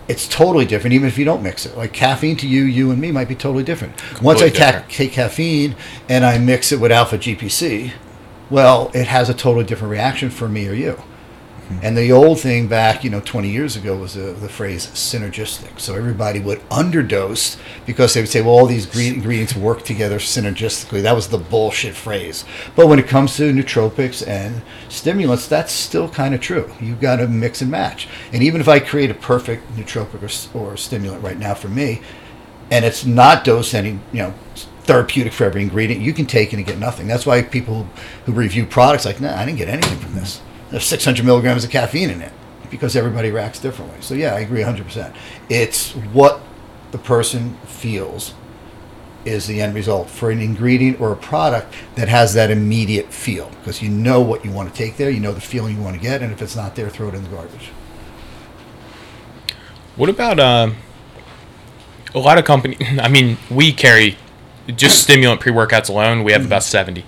it's 0.07 0.27
totally 0.27 0.65
different, 0.65 0.93
even 0.93 1.07
if 1.07 1.17
you 1.17 1.25
don't 1.25 1.41
mix 1.41 1.65
it. 1.65 1.77
Like 1.77 1.93
caffeine 1.93 2.35
to 2.37 2.47
you, 2.47 2.63
you 2.63 2.91
and 2.91 2.99
me 2.99 3.11
might 3.11 3.27
be 3.27 3.35
totally 3.35 3.63
different. 3.63 3.93
Once 4.21 4.41
I 4.41 4.49
ta- 4.49 4.83
take 4.89 5.13
caffeine 5.13 5.75
and 6.09 6.25
I 6.25 6.37
mix 6.37 6.71
it 6.71 6.79
with 6.79 6.91
alpha 6.91 7.17
GPC, 7.17 7.91
well, 8.49 8.91
it 8.93 9.07
has 9.07 9.29
a 9.29 9.33
totally 9.33 9.65
different 9.65 9.91
reaction 9.91 10.29
for 10.29 10.49
me 10.49 10.67
or 10.67 10.73
you. 10.73 11.01
And 11.81 11.97
the 11.97 12.11
old 12.11 12.39
thing 12.39 12.67
back, 12.67 13.03
you 13.03 13.09
know, 13.09 13.21
20 13.21 13.49
years 13.49 13.75
ago 13.75 13.97
was 13.97 14.13
the, 14.13 14.33
the 14.33 14.49
phrase 14.49 14.87
synergistic. 14.87 15.79
So 15.79 15.95
everybody 15.95 16.39
would 16.39 16.59
underdose 16.69 17.57
because 17.85 18.13
they 18.13 18.21
would 18.21 18.29
say, 18.29 18.41
well, 18.41 18.51
all 18.51 18.65
these 18.65 18.85
ingredients 18.95 19.55
work 19.55 19.83
together 19.83 20.19
synergistically. 20.19 21.01
That 21.01 21.15
was 21.15 21.29
the 21.29 21.37
bullshit 21.37 21.95
phrase. 21.95 22.45
But 22.75 22.87
when 22.87 22.99
it 22.99 23.07
comes 23.07 23.35
to 23.37 23.51
nootropics 23.51 24.25
and 24.27 24.61
stimulants, 24.89 25.47
that's 25.47 25.71
still 25.71 26.09
kind 26.09 26.33
of 26.33 26.41
true. 26.41 26.71
You've 26.79 27.01
got 27.01 27.17
to 27.17 27.27
mix 27.27 27.61
and 27.61 27.71
match. 27.71 28.07
And 28.31 28.43
even 28.43 28.61
if 28.61 28.67
I 28.67 28.79
create 28.79 29.11
a 29.11 29.15
perfect 29.15 29.69
nootropic 29.75 30.53
or, 30.55 30.59
or 30.59 30.77
stimulant 30.77 31.23
right 31.23 31.37
now 31.37 31.53
for 31.53 31.69
me, 31.69 32.01
and 32.71 32.85
it's 32.85 33.05
not 33.05 33.43
dosed 33.43 33.73
any, 33.73 33.99
you 34.11 34.19
know, 34.19 34.33
therapeutic 34.83 35.33
for 35.33 35.45
every 35.45 35.61
ingredient, 35.61 36.01
you 36.01 36.13
can 36.13 36.25
take 36.25 36.53
it 36.53 36.57
and 36.57 36.65
get 36.65 36.77
nothing. 36.77 37.07
That's 37.07 37.25
why 37.25 37.41
people 37.41 37.87
who 38.25 38.33
review 38.33 38.65
products 38.65 39.05
like, 39.05 39.21
nah, 39.21 39.35
I 39.37 39.45
didn't 39.45 39.57
get 39.57 39.69
anything 39.69 39.97
from 39.99 40.15
this 40.15 40.41
there's 40.73 40.85
600 40.85 41.23
milligrams 41.23 41.63
of 41.63 41.69
caffeine 41.69 42.09
in 42.09 42.19
it 42.19 42.31
because 42.71 42.95
everybody 42.95 43.29
reacts 43.29 43.59
differently. 43.59 44.01
So 44.01 44.15
yeah, 44.15 44.33
I 44.33 44.39
agree 44.39 44.61
100%. 44.61 45.15
It's 45.47 45.91
what 45.91 46.41
the 46.89 46.97
person 46.97 47.57
feels 47.57 48.33
is 49.23 49.45
the 49.45 49.61
end 49.61 49.75
result 49.75 50.09
for 50.09 50.31
an 50.31 50.41
ingredient 50.41 50.99
or 50.99 51.11
a 51.11 51.15
product 51.15 51.71
that 51.93 52.09
has 52.09 52.33
that 52.33 52.49
immediate 52.49 53.13
feel 53.13 53.51
because 53.59 53.83
you 53.83 53.89
know 53.89 54.19
what 54.19 54.43
you 54.43 54.49
want 54.49 54.67
to 54.67 54.75
take 54.75 54.97
there, 54.97 55.11
you 55.11 55.19
know 55.19 55.31
the 55.31 55.39
feeling 55.39 55.75
you 55.77 55.81
want 55.83 55.95
to 55.95 56.01
get, 56.01 56.23
and 56.23 56.33
if 56.33 56.41
it's 56.41 56.55
not 56.55 56.75
there, 56.75 56.89
throw 56.89 57.07
it 57.07 57.13
in 57.13 57.21
the 57.21 57.29
garbage. 57.29 57.69
What 59.95 60.09
about 60.09 60.39
uh, 60.39 60.71
a 62.15 62.19
lot 62.19 62.39
of 62.39 62.45
companies? 62.45 62.79
I 62.99 63.09
mean, 63.09 63.37
we 63.51 63.73
carry 63.73 64.17
just 64.75 65.03
stimulant 65.03 65.39
pre 65.39 65.53
workouts 65.53 65.89
alone. 65.89 66.23
We 66.23 66.31
have 66.31 66.41
mm-hmm. 66.41 66.47
about 66.47 66.63
70. 66.63 67.05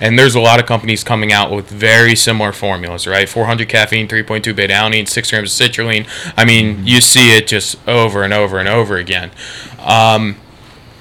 And 0.00 0.18
there's 0.18 0.34
a 0.34 0.40
lot 0.40 0.60
of 0.60 0.66
companies 0.66 1.02
coming 1.02 1.32
out 1.32 1.50
with 1.50 1.68
very 1.68 2.14
similar 2.14 2.52
formulas, 2.52 3.06
right? 3.06 3.28
400 3.28 3.68
caffeine, 3.68 4.06
3.2 4.06 4.54
beta 4.54 4.72
alanine, 4.72 5.08
6 5.08 5.30
grams 5.30 5.60
of 5.60 5.70
citrulline. 5.70 6.08
I 6.36 6.44
mean, 6.44 6.76
mm-hmm. 6.76 6.86
you 6.86 7.00
see 7.00 7.36
it 7.36 7.46
just 7.46 7.76
over 7.88 8.22
and 8.22 8.32
over 8.32 8.58
and 8.58 8.68
over 8.68 8.96
again. 8.96 9.30
Um, 9.80 10.36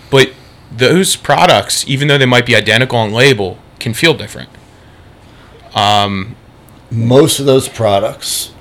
but 0.09 0.31
those 0.71 1.15
products, 1.15 1.87
even 1.87 2.07
though 2.07 2.17
they 2.17 2.25
might 2.25 2.45
be 2.45 2.55
identical 2.55 2.97
on 2.97 3.11
label, 3.11 3.59
can 3.79 3.93
feel 3.93 4.13
different. 4.13 4.49
Um, 5.75 6.35
Most 6.89 7.39
of 7.39 7.45
those 7.45 7.69
products 7.69 8.53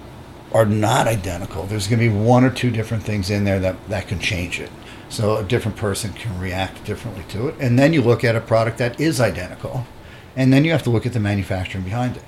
are 0.52 0.66
not 0.66 1.06
identical. 1.06 1.64
There's 1.64 1.86
going 1.86 2.00
to 2.00 2.08
be 2.08 2.14
one 2.14 2.44
or 2.44 2.50
two 2.50 2.70
different 2.70 3.04
things 3.04 3.30
in 3.30 3.44
there 3.44 3.58
that, 3.60 3.88
that 3.88 4.08
can 4.08 4.18
change 4.18 4.60
it. 4.60 4.70
So 5.08 5.36
a 5.36 5.44
different 5.44 5.76
person 5.76 6.12
can 6.12 6.38
react 6.40 6.84
differently 6.84 7.24
to 7.28 7.48
it. 7.48 7.54
And 7.60 7.78
then 7.78 7.92
you 7.92 8.02
look 8.02 8.24
at 8.24 8.34
a 8.34 8.40
product 8.40 8.78
that 8.78 9.00
is 9.00 9.20
identical 9.20 9.86
and 10.36 10.52
then 10.52 10.64
you 10.64 10.70
have 10.72 10.82
to 10.84 10.90
look 10.90 11.06
at 11.06 11.12
the 11.12 11.20
manufacturing 11.20 11.84
behind 11.84 12.16
it. 12.16 12.22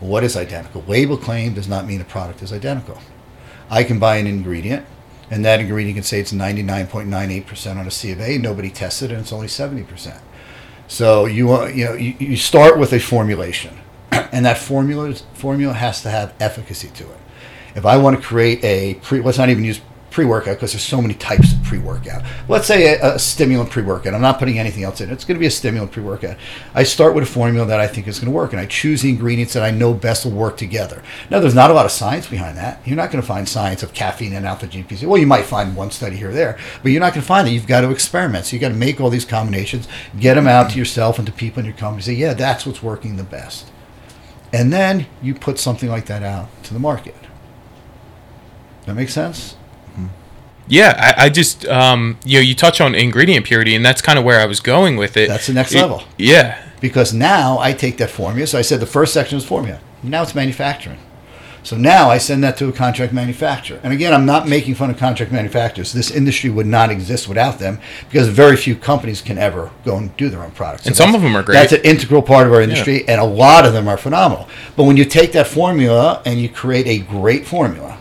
What 0.00 0.22
is 0.22 0.36
identical? 0.36 0.82
Label 0.82 1.16
claim 1.16 1.54
does 1.54 1.68
not 1.68 1.86
mean 1.86 2.00
a 2.00 2.04
product 2.04 2.42
is 2.42 2.52
identical. 2.52 2.98
I 3.70 3.84
can 3.84 3.98
buy 3.98 4.16
an 4.16 4.26
ingredient, 4.26 4.84
and 5.30 5.44
that 5.44 5.60
ingredient 5.60 5.96
can 5.96 6.04
say 6.04 6.20
it's 6.20 6.32
99.98% 6.32 7.76
on 7.76 7.86
a 7.86 7.90
C 7.90 8.12
of 8.12 8.20
A. 8.20 8.36
Nobody 8.36 8.68
tested 8.68 9.10
it, 9.10 9.14
and 9.14 9.22
it's 9.22 9.32
only 9.32 9.46
70%. 9.46 10.20
So 10.88 11.24
you 11.24 11.46
want 11.46 11.74
you 11.74 11.86
know 11.86 11.94
you, 11.94 12.14
you 12.18 12.36
start 12.36 12.78
with 12.78 12.92
a 12.92 13.00
formulation, 13.00 13.78
and 14.10 14.44
that 14.44 14.58
formula 14.58 15.14
formula 15.32 15.72
has 15.72 16.02
to 16.02 16.10
have 16.10 16.34
efficacy 16.38 16.88
to 16.88 17.04
it. 17.04 17.18
If 17.74 17.86
I 17.86 17.96
want 17.96 18.16
to 18.16 18.22
create 18.22 18.62
a 18.62 18.94
pre, 18.96 19.22
let's 19.22 19.38
not 19.38 19.48
even 19.48 19.64
use 19.64 19.80
pre-workout 20.12 20.56
because 20.56 20.72
there's 20.72 20.82
so 20.82 21.02
many 21.02 21.14
types 21.14 21.52
of 21.52 21.62
pre-workout. 21.64 22.22
Let's 22.48 22.66
say 22.66 22.98
a, 22.98 23.14
a 23.14 23.18
stimulant 23.18 23.70
pre-workout. 23.70 24.14
I'm 24.14 24.20
not 24.20 24.38
putting 24.38 24.58
anything 24.58 24.84
else 24.84 25.00
in. 25.00 25.10
It's 25.10 25.24
going 25.24 25.36
to 25.36 25.40
be 25.40 25.46
a 25.46 25.50
stimulant 25.50 25.90
pre-workout. 25.90 26.36
I 26.74 26.82
start 26.84 27.14
with 27.14 27.24
a 27.24 27.26
formula 27.26 27.66
that 27.66 27.80
I 27.80 27.86
think 27.86 28.06
is 28.06 28.18
going 28.18 28.30
to 28.30 28.36
work, 28.36 28.52
and 28.52 28.60
I 28.60 28.66
choose 28.66 29.02
the 29.02 29.08
ingredients 29.08 29.54
that 29.54 29.62
I 29.62 29.70
know 29.70 29.94
best 29.94 30.24
will 30.24 30.32
work 30.32 30.56
together. 30.56 31.02
Now, 31.30 31.40
there's 31.40 31.54
not 31.54 31.70
a 31.70 31.74
lot 31.74 31.86
of 31.86 31.92
science 31.92 32.28
behind 32.28 32.56
that. 32.58 32.86
You're 32.86 32.96
not 32.96 33.10
going 33.10 33.22
to 33.22 33.26
find 33.26 33.48
science 33.48 33.82
of 33.82 33.94
caffeine 33.94 34.32
and 34.32 34.46
alpha 34.46 34.66
GPC. 34.66 35.06
Well, 35.06 35.18
you 35.18 35.26
might 35.26 35.44
find 35.44 35.74
one 35.74 35.90
study 35.90 36.16
here 36.16 36.30
or 36.30 36.34
there, 36.34 36.58
but 36.82 36.92
you're 36.92 37.00
not 37.00 37.14
going 37.14 37.22
to 37.22 37.26
find 37.26 37.48
it. 37.48 37.52
You've 37.52 37.66
got 37.66 37.80
to 37.80 37.90
experiment. 37.90 38.46
So 38.46 38.54
you've 38.54 38.60
got 38.60 38.68
to 38.68 38.74
make 38.74 39.00
all 39.00 39.10
these 39.10 39.24
combinations, 39.24 39.88
get 40.18 40.34
them 40.34 40.46
out 40.46 40.70
to 40.70 40.78
yourself 40.78 41.18
and 41.18 41.26
to 41.26 41.32
people 41.32 41.60
in 41.60 41.66
your 41.66 41.74
company. 41.74 42.02
Say, 42.02 42.14
yeah, 42.14 42.34
that's 42.34 42.66
what's 42.66 42.82
working 42.82 43.16
the 43.16 43.24
best, 43.24 43.70
and 44.52 44.72
then 44.72 45.06
you 45.22 45.34
put 45.34 45.58
something 45.58 45.88
like 45.88 46.06
that 46.06 46.22
out 46.22 46.48
to 46.64 46.74
the 46.74 46.80
market. 46.80 47.16
That 48.86 48.94
makes 48.94 49.14
sense. 49.14 49.56
Yeah, 50.68 51.14
I, 51.18 51.26
I 51.26 51.28
just 51.28 51.66
um, 51.66 52.18
you 52.24 52.38
know 52.38 52.42
you 52.42 52.54
touch 52.54 52.80
on 52.80 52.94
ingredient 52.94 53.46
purity, 53.46 53.74
and 53.74 53.84
that's 53.84 54.00
kind 54.00 54.18
of 54.18 54.24
where 54.24 54.40
I 54.40 54.46
was 54.46 54.60
going 54.60 54.96
with 54.96 55.16
it. 55.16 55.28
That's 55.28 55.46
the 55.46 55.52
next 55.52 55.74
it, 55.74 55.80
level. 55.80 56.04
Yeah, 56.18 56.62
because 56.80 57.12
now 57.12 57.58
I 57.58 57.72
take 57.72 57.98
that 57.98 58.10
formula. 58.10 58.46
So 58.46 58.58
I 58.58 58.62
said 58.62 58.80
the 58.80 58.86
first 58.86 59.12
section 59.12 59.36
was 59.36 59.44
formula. 59.44 59.80
Now 60.02 60.22
it's 60.22 60.34
manufacturing. 60.34 60.98
So 61.64 61.76
now 61.76 62.10
I 62.10 62.18
send 62.18 62.42
that 62.42 62.56
to 62.56 62.68
a 62.68 62.72
contract 62.72 63.12
manufacturer. 63.12 63.78
And 63.84 63.92
again, 63.92 64.12
I'm 64.12 64.26
not 64.26 64.48
making 64.48 64.74
fun 64.74 64.90
of 64.90 64.98
contract 64.98 65.30
manufacturers. 65.30 65.92
This 65.92 66.10
industry 66.10 66.50
would 66.50 66.66
not 66.66 66.90
exist 66.90 67.28
without 67.28 67.60
them 67.60 67.78
because 68.10 68.28
very 68.28 68.56
few 68.56 68.74
companies 68.74 69.22
can 69.22 69.38
ever 69.38 69.70
go 69.84 69.96
and 69.96 70.16
do 70.16 70.28
their 70.28 70.42
own 70.42 70.50
products. 70.50 70.84
So 70.84 70.88
and 70.88 70.96
some 70.96 71.14
of 71.14 71.22
them 71.22 71.36
are 71.36 71.42
great. 71.42 71.54
That's 71.54 71.72
an 71.72 71.82
integral 71.82 72.22
part 72.22 72.48
of 72.48 72.52
our 72.52 72.60
industry, 72.60 73.04
yeah. 73.04 73.12
and 73.12 73.20
a 73.20 73.24
lot 73.24 73.64
of 73.64 73.72
them 73.72 73.86
are 73.86 73.96
phenomenal. 73.96 74.48
But 74.76 74.84
when 74.84 74.96
you 74.96 75.04
take 75.04 75.32
that 75.32 75.46
formula 75.46 76.20
and 76.26 76.40
you 76.40 76.48
create 76.48 76.86
a 76.88 76.98
great 76.98 77.46
formula, 77.46 77.98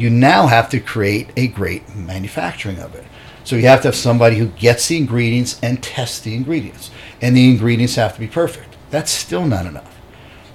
you 0.00 0.08
now 0.08 0.46
have 0.46 0.70
to 0.70 0.80
create 0.80 1.28
a 1.36 1.48
great 1.48 1.94
manufacturing 1.94 2.78
of 2.78 2.94
it. 2.94 3.04
So 3.44 3.56
you 3.56 3.66
have 3.66 3.82
to 3.82 3.88
have 3.88 3.96
somebody 3.96 4.36
who 4.36 4.46
gets 4.46 4.88
the 4.88 4.96
ingredients 4.96 5.58
and 5.62 5.82
tests 5.82 6.20
the 6.20 6.34
ingredients. 6.34 6.90
And 7.20 7.36
the 7.36 7.50
ingredients 7.50 7.96
have 7.96 8.14
to 8.14 8.20
be 8.20 8.26
perfect. 8.26 8.76
That's 8.90 9.10
still 9.10 9.46
not 9.46 9.66
enough. 9.66 9.96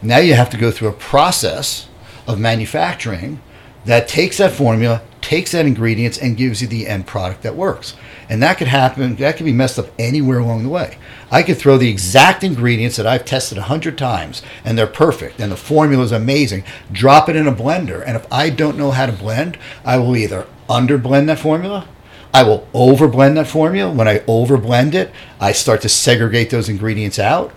Now 0.02 0.18
you 0.18 0.34
have 0.34 0.50
to 0.52 0.58
go 0.58 0.72
through 0.72 0.90
a 0.90 0.94
process 0.94 1.88
of 2.28 2.40
manufacturing 2.40 3.40
that 3.86 4.08
takes 4.08 4.38
that 4.38 4.52
formula, 4.52 5.02
takes 5.22 5.52
that 5.52 5.66
ingredients, 5.66 6.18
and 6.18 6.38
gives 6.38 6.62
you 6.62 6.68
the 6.68 6.88
end 6.88 7.08
product 7.08 7.44
that 7.44 7.56
works. 7.56 7.96
And 8.30 8.42
that 8.42 8.58
could 8.58 8.68
happen, 8.68 9.16
that 9.18 9.38
could 9.38 9.46
be 9.46 9.54
messed 9.54 9.78
up 9.80 9.88
anywhere 10.00 10.40
along 10.40 10.64
the 10.64 10.70
way. 10.70 10.98
I 11.32 11.44
could 11.44 11.58
throw 11.58 11.78
the 11.78 11.90
exact 11.90 12.44
ingredients 12.44 12.98
that 12.98 13.08
I've 13.08 13.26
tested 13.26 13.58
a 13.58 13.64
hundred 13.64 13.98
times 13.98 14.42
and 14.64 14.78
they're 14.78 14.88
perfect 14.88 15.40
and 15.40 15.52
the 15.52 15.58
formula 15.58 16.04
is 16.04 16.12
amazing, 16.12 16.64
drop 16.92 17.30
it 17.30 17.36
in 17.36 17.48
a 17.48 17.54
blender. 17.54 18.04
And 18.06 18.16
if 18.16 18.32
I 18.32 18.50
don't 18.50 18.78
know 18.78 18.92
how 18.92 19.06
to 19.06 19.12
blend, 19.12 19.58
I 19.84 19.98
will 19.98 20.16
either 20.16 20.48
underblend 20.70 21.28
that 21.28 21.40
formula, 21.40 21.88
I 22.34 22.44
will 22.44 22.68
overblend 22.74 23.36
that 23.36 23.48
formula. 23.48 23.92
When 23.92 24.08
I 24.08 24.20
overblend 24.20 24.94
it, 24.94 25.12
I 25.40 25.52
start 25.52 25.82
to 25.84 25.90
segregate 25.90 26.50
those 26.50 26.68
ingredients 26.68 27.18
out. 27.18 27.54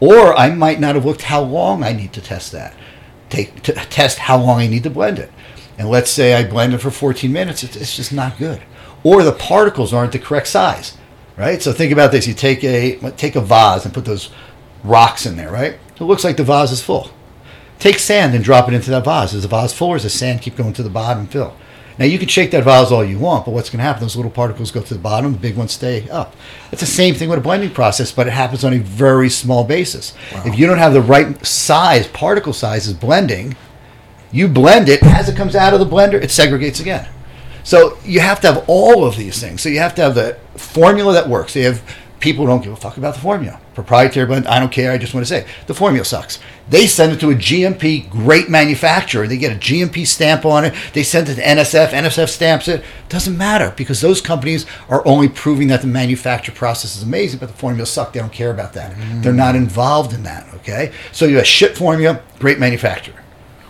Or 0.00 0.36
I 0.36 0.50
might 0.50 0.80
not 0.80 0.94
have 0.94 1.04
looked 1.04 1.22
how 1.22 1.42
long 1.42 1.82
I 1.82 1.92
need 1.92 2.12
to 2.12 2.20
test 2.20 2.52
that. 2.52 2.74
Take 3.30 3.62
test 3.62 4.18
how 4.18 4.38
long 4.38 4.60
I 4.60 4.66
need 4.66 4.82
to 4.82 4.90
blend 4.90 5.18
it. 5.18 5.30
And 5.78 5.88
let's 5.88 6.10
say 6.10 6.34
I 6.34 6.44
blend 6.44 6.74
it 6.74 6.78
for 6.78 6.90
14 6.90 7.32
minutes, 7.32 7.62
it's, 7.62 7.76
it's 7.76 7.96
just 7.96 8.12
not 8.12 8.36
good 8.36 8.60
or 9.02 9.22
the 9.22 9.32
particles 9.32 9.92
aren't 9.92 10.12
the 10.12 10.18
correct 10.18 10.48
size, 10.48 10.96
right? 11.36 11.62
So 11.62 11.72
think 11.72 11.92
about 11.92 12.12
this: 12.12 12.26
you 12.26 12.34
take 12.34 12.64
a 12.64 12.98
take 13.12 13.36
a 13.36 13.40
vase 13.40 13.84
and 13.84 13.94
put 13.94 14.04
those 14.04 14.30
rocks 14.84 15.26
in 15.26 15.36
there, 15.36 15.50
right? 15.50 15.78
It 15.96 16.04
looks 16.04 16.24
like 16.24 16.36
the 16.36 16.44
vase 16.44 16.70
is 16.70 16.82
full. 16.82 17.10
Take 17.78 17.98
sand 17.98 18.34
and 18.34 18.42
drop 18.42 18.68
it 18.68 18.74
into 18.74 18.90
that 18.90 19.04
vase. 19.04 19.32
Is 19.34 19.42
the 19.42 19.48
vase 19.48 19.72
full, 19.72 19.90
or 19.90 19.96
does 19.96 20.04
the 20.04 20.10
sand 20.10 20.42
keep 20.42 20.56
going 20.56 20.72
to 20.74 20.82
the 20.82 20.90
bottom 20.90 21.20
and 21.20 21.30
fill? 21.30 21.56
Now 21.98 22.04
you 22.04 22.18
can 22.18 22.28
shake 22.28 22.52
that 22.52 22.62
vase 22.62 22.92
all 22.92 23.04
you 23.04 23.18
want, 23.18 23.44
but 23.44 23.50
what's 23.50 23.70
going 23.70 23.78
to 23.78 23.84
happen? 23.84 24.02
Those 24.02 24.14
little 24.14 24.30
particles 24.30 24.70
go 24.70 24.80
to 24.80 24.94
the 24.94 25.00
bottom, 25.00 25.32
the 25.32 25.38
big 25.38 25.56
ones 25.56 25.72
stay 25.72 26.08
up. 26.10 26.36
It's 26.70 26.80
the 26.80 26.86
same 26.86 27.16
thing 27.16 27.28
with 27.28 27.40
a 27.40 27.42
blending 27.42 27.70
process, 27.70 28.12
but 28.12 28.28
it 28.28 28.32
happens 28.32 28.62
on 28.62 28.72
a 28.72 28.78
very 28.78 29.28
small 29.28 29.64
basis. 29.64 30.14
Wow. 30.32 30.44
If 30.46 30.56
you 30.56 30.68
don't 30.68 30.78
have 30.78 30.92
the 30.92 31.02
right 31.02 31.44
size, 31.44 32.06
particle 32.06 32.52
sizes 32.52 32.94
blending, 32.94 33.56
you 34.32 34.48
blend 34.48 34.88
it 34.88 35.02
as 35.02 35.28
it 35.28 35.36
comes 35.36 35.54
out 35.54 35.74
of 35.74 35.80
the 35.80 35.86
blender, 35.86 36.14
it 36.14 36.30
segregates 36.30 36.80
again. 36.80 37.08
So 37.64 37.98
you 38.04 38.20
have 38.20 38.40
to 38.40 38.52
have 38.52 38.64
all 38.66 39.04
of 39.04 39.16
these 39.16 39.40
things. 39.40 39.60
So 39.60 39.68
you 39.68 39.78
have 39.78 39.94
to 39.96 40.02
have 40.02 40.14
the 40.14 40.38
formula 40.56 41.12
that 41.12 41.28
works. 41.28 41.54
You 41.54 41.64
have 41.64 41.82
people 42.20 42.44
who 42.44 42.50
don't 42.50 42.62
give 42.62 42.72
a 42.72 42.76
fuck 42.76 42.96
about 42.96 43.14
the 43.14 43.20
formula. 43.20 43.60
Proprietary 43.74 44.26
blend, 44.26 44.46
I 44.48 44.58
don't 44.58 44.72
care. 44.72 44.90
I 44.90 44.98
just 44.98 45.14
want 45.14 45.26
to 45.26 45.28
say 45.28 45.46
the 45.66 45.74
formula 45.74 46.04
sucks. 46.04 46.38
They 46.68 46.86
send 46.86 47.12
it 47.12 47.20
to 47.20 47.30
a 47.30 47.34
GMP 47.34 48.08
great 48.10 48.48
manufacturer. 48.48 49.26
They 49.26 49.36
get 49.36 49.52
a 49.52 49.58
GMP 49.58 50.06
stamp 50.06 50.44
on 50.44 50.64
it. 50.64 50.74
They 50.94 51.02
send 51.02 51.28
it 51.28 51.36
to 51.36 51.42
NSF. 51.42 51.88
NSF 51.90 52.28
stamps 52.28 52.68
it. 52.68 52.84
Doesn't 53.08 53.36
matter 53.36 53.72
because 53.76 54.00
those 54.00 54.20
companies 54.20 54.66
are 54.88 55.06
only 55.06 55.28
proving 55.28 55.68
that 55.68 55.80
the 55.80 55.86
manufacture 55.86 56.52
process 56.52 56.96
is 56.96 57.02
amazing, 57.02 57.38
but 57.38 57.46
the 57.46 57.54
formula 57.54 57.86
suck. 57.86 58.12
They 58.12 58.20
don't 58.20 58.32
care 58.32 58.50
about 58.50 58.72
that. 58.72 58.96
Mm. 58.96 59.22
They're 59.22 59.32
not 59.32 59.54
involved 59.54 60.12
in 60.12 60.24
that. 60.24 60.52
Okay, 60.54 60.92
so 61.12 61.24
you 61.24 61.36
have 61.36 61.46
shit 61.46 61.76
formula, 61.76 62.20
great 62.38 62.58
manufacturer. 62.58 63.14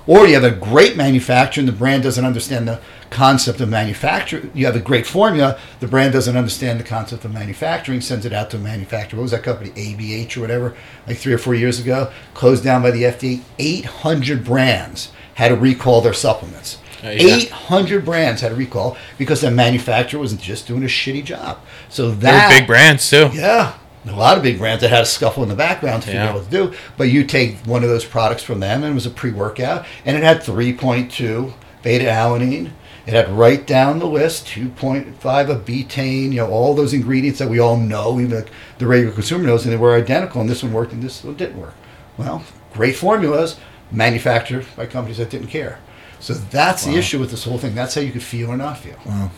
Or 0.09 0.27
you 0.27 0.33
have 0.41 0.45
a 0.45 0.51
great 0.51 0.97
manufacturer 0.97 1.61
and 1.61 1.69
the 1.69 1.73
brand 1.73 2.03
doesn't 2.03 2.25
understand 2.25 2.67
the 2.67 2.81
concept 3.11 3.61
of 3.61 3.69
manufacture. 3.69 4.51
You 4.55 4.65
have 4.65 4.75
a 4.75 4.81
great 4.81 5.07
formula, 5.07 5.59
the 5.81 5.87
brand 5.87 6.15
doesn't 6.15 6.35
understand 6.35 6.81
the 6.81 6.85
concept 6.85 7.27
of 7.27 7.35
manufacturing, 7.35 8.01
sends 8.01 8.25
it 8.25 8.33
out 8.33 8.49
to 8.51 8.57
a 8.57 8.61
manufacturer. 8.61 9.19
What 9.19 9.25
was 9.25 9.31
that 9.33 9.43
company, 9.43 9.69
ABH 9.71 10.39
or 10.39 10.41
whatever, 10.41 10.75
like 11.07 11.19
three 11.19 11.35
or 11.35 11.39
four 11.39 11.55
years 11.55 11.79
ago? 11.79 12.11
Closed 12.33 12.65
down 12.65 12.81
by 12.81 12.91
the 12.91 13.03
FDA. 13.03 13.43
800 13.59 14.47
brands 14.47 15.13
had 15.35 15.49
to 15.49 15.57
recall 15.57 16.01
their 16.01 16.15
supplements. 16.15 16.79
Yeah. 17.03 17.11
800 17.11 18.03
brands 18.03 18.41
had 18.41 18.53
a 18.53 18.55
recall 18.57 18.97
because 19.19 19.43
the 19.43 19.51
manufacturer 19.51 20.21
was 20.21 20.33
just 20.33 20.67
doing 20.67 20.85
a 20.85 20.87
shitty 20.87 21.27
job. 21.27 21.61
So 21.91 22.13
that. 22.13 22.49
big 22.49 22.67
brands 22.67 23.11
too. 23.11 23.29
Yeah 23.35 23.75
a 24.11 24.17
lot 24.17 24.37
of 24.37 24.43
big 24.43 24.59
brands 24.59 24.83
that 24.83 24.91
had 24.91 25.03
a 25.03 25.07
scuffle 25.07 25.43
in 25.43 25.49
the 25.49 25.55
background 25.55 26.03
to 26.03 26.09
figure 26.09 26.23
yeah. 26.23 26.29
out 26.31 26.35
what 26.35 26.45
to 26.45 26.51
do. 26.51 26.75
But 26.97 27.05
you 27.05 27.25
take 27.25 27.57
one 27.59 27.83
of 27.83 27.89
those 27.89 28.05
products 28.05 28.43
from 28.43 28.61
them, 28.61 28.83
and 28.83 28.93
it 28.93 28.95
was 28.95 29.07
a 29.07 29.11
pre-workout, 29.11 29.87
and 30.05 30.17
it 30.17 30.23
had 30.23 30.41
3.2 30.41 31.53
beta 31.83 32.05
alanine. 32.05 32.71
It 33.07 33.15
had 33.15 33.31
right 33.31 33.67
down 33.67 33.99
the 33.99 34.07
list 34.07 34.47
2.5 34.47 35.49
of 35.49 35.65
betaine, 35.65 36.33
you 36.33 36.37
know, 36.37 36.51
all 36.51 36.75
those 36.75 36.93
ingredients 36.93 37.39
that 37.39 37.49
we 37.49 37.59
all 37.59 37.79
know, 37.79 38.21
even 38.21 38.45
the 38.79 38.87
regular 38.87 39.15
consumer 39.15 39.45
knows, 39.45 39.65
and 39.65 39.73
they 39.73 39.79
were 39.79 39.95
identical. 39.95 40.43
And 40.43 40.51
this 40.51 40.63
one 40.63 40.75
worked, 40.75 40.93
and 40.93 41.03
this 41.03 41.25
one 41.25 41.35
didn't 41.35 41.59
work. 41.59 41.75
Well, 42.19 42.45
great 42.75 42.97
formulas 42.97 43.59
manufactured 43.91 44.67
by 44.77 44.87
companies 44.87 45.17
that 45.19 45.31
didn't 45.31 45.47
care. 45.47 45.81
So 46.21 46.35
that's 46.35 46.85
wow. 46.85 46.93
the 46.93 46.99
issue 46.99 47.19
with 47.19 47.31
this 47.31 47.45
whole 47.45 47.59
thing. 47.59 47.75
That's 47.75 47.95
how 47.95 48.01
you 48.01 48.13
could 48.13 48.23
feel 48.23 48.51
or 48.51 48.57
not 48.57 48.79
feel. 48.79 48.99
Wow. 49.07 49.31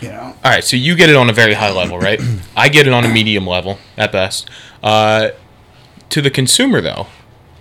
You 0.00 0.08
know. 0.08 0.34
All 0.44 0.50
right, 0.50 0.64
so 0.64 0.76
you 0.76 0.96
get 0.96 1.10
it 1.10 1.16
on 1.16 1.28
a 1.28 1.32
very 1.32 1.54
high 1.54 1.72
level, 1.72 1.98
right? 1.98 2.20
I 2.56 2.68
get 2.68 2.86
it 2.86 2.92
on 2.92 3.04
a 3.04 3.08
medium 3.08 3.46
level 3.46 3.78
at 3.96 4.12
best. 4.12 4.48
Uh, 4.82 5.30
to 6.08 6.22
the 6.22 6.30
consumer, 6.30 6.80
though, 6.80 7.06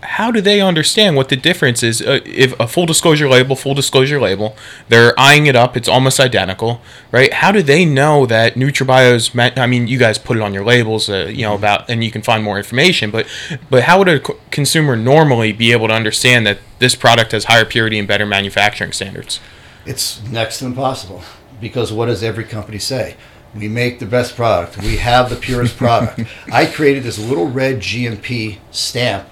how 0.01 0.31
do 0.31 0.41
they 0.41 0.61
understand 0.61 1.15
what 1.15 1.29
the 1.29 1.35
difference 1.35 1.83
is? 1.83 2.01
Uh, 2.01 2.19
if 2.25 2.57
a 2.59 2.67
full 2.67 2.85
disclosure 2.85 3.27
label, 3.27 3.55
full 3.55 3.73
disclosure 3.73 4.19
label, 4.19 4.55
they're 4.87 5.17
eyeing 5.19 5.47
it 5.47 5.55
up, 5.55 5.75
it's 5.75 5.87
almost 5.87 6.19
identical, 6.19 6.81
right? 7.11 7.33
How 7.33 7.51
do 7.51 7.61
they 7.61 7.85
know 7.85 8.25
that 8.25 8.55
NutraBio's? 8.55 9.31
I 9.57 9.67
mean, 9.67 9.87
you 9.87 9.99
guys 9.99 10.17
put 10.17 10.37
it 10.37 10.43
on 10.43 10.53
your 10.53 10.63
labels, 10.63 11.09
uh, 11.09 11.29
you 11.29 11.43
know 11.43 11.55
about, 11.55 11.89
and 11.89 12.03
you 12.03 12.11
can 12.11 12.21
find 12.21 12.43
more 12.43 12.57
information. 12.57 13.11
But, 13.11 13.27
but 13.69 13.83
how 13.83 13.99
would 13.99 14.07
a 14.07 14.19
consumer 14.51 14.95
normally 14.95 15.51
be 15.51 15.71
able 15.71 15.89
to 15.89 15.93
understand 15.93 16.47
that 16.47 16.59
this 16.79 16.95
product 16.95 17.33
has 17.33 17.45
higher 17.45 17.65
purity 17.65 17.99
and 17.99 18.07
better 18.07 18.25
manufacturing 18.25 18.93
standards? 18.93 19.39
It's 19.85 20.23
next 20.23 20.59
to 20.59 20.65
impossible 20.65 21.23
because 21.59 21.91
what 21.91 22.07
does 22.07 22.23
every 22.23 22.43
company 22.43 22.79
say? 22.79 23.15
We 23.55 23.67
make 23.67 23.99
the 23.99 24.05
best 24.05 24.35
product. 24.35 24.77
We 24.77 24.97
have 24.97 25.29
the 25.29 25.35
purest 25.35 25.75
product. 25.77 26.21
I 26.51 26.65
created 26.65 27.03
this 27.03 27.17
little 27.17 27.47
red 27.47 27.77
GMP 27.77 28.59
stamp, 28.71 29.27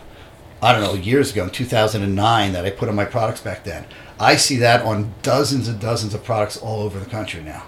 I 0.61 0.71
don't 0.71 0.81
know, 0.81 0.95
years 0.95 1.31
ago 1.31 1.43
in 1.43 1.51
2009 1.51 2.53
that 2.53 2.65
I 2.65 2.69
put 2.71 2.89
on 2.89 2.95
my 2.95 3.05
products 3.05 3.41
back 3.41 3.63
then. 3.63 3.85
I 4.19 4.35
see 4.35 4.57
that 4.57 4.83
on 4.83 5.13
dozens 5.21 5.67
and 5.67 5.79
dozens 5.79 6.13
of 6.15 6.23
products 6.23 6.57
all 6.57 6.81
over 6.81 6.99
the 6.99 7.05
country 7.05 7.43
now. 7.43 7.63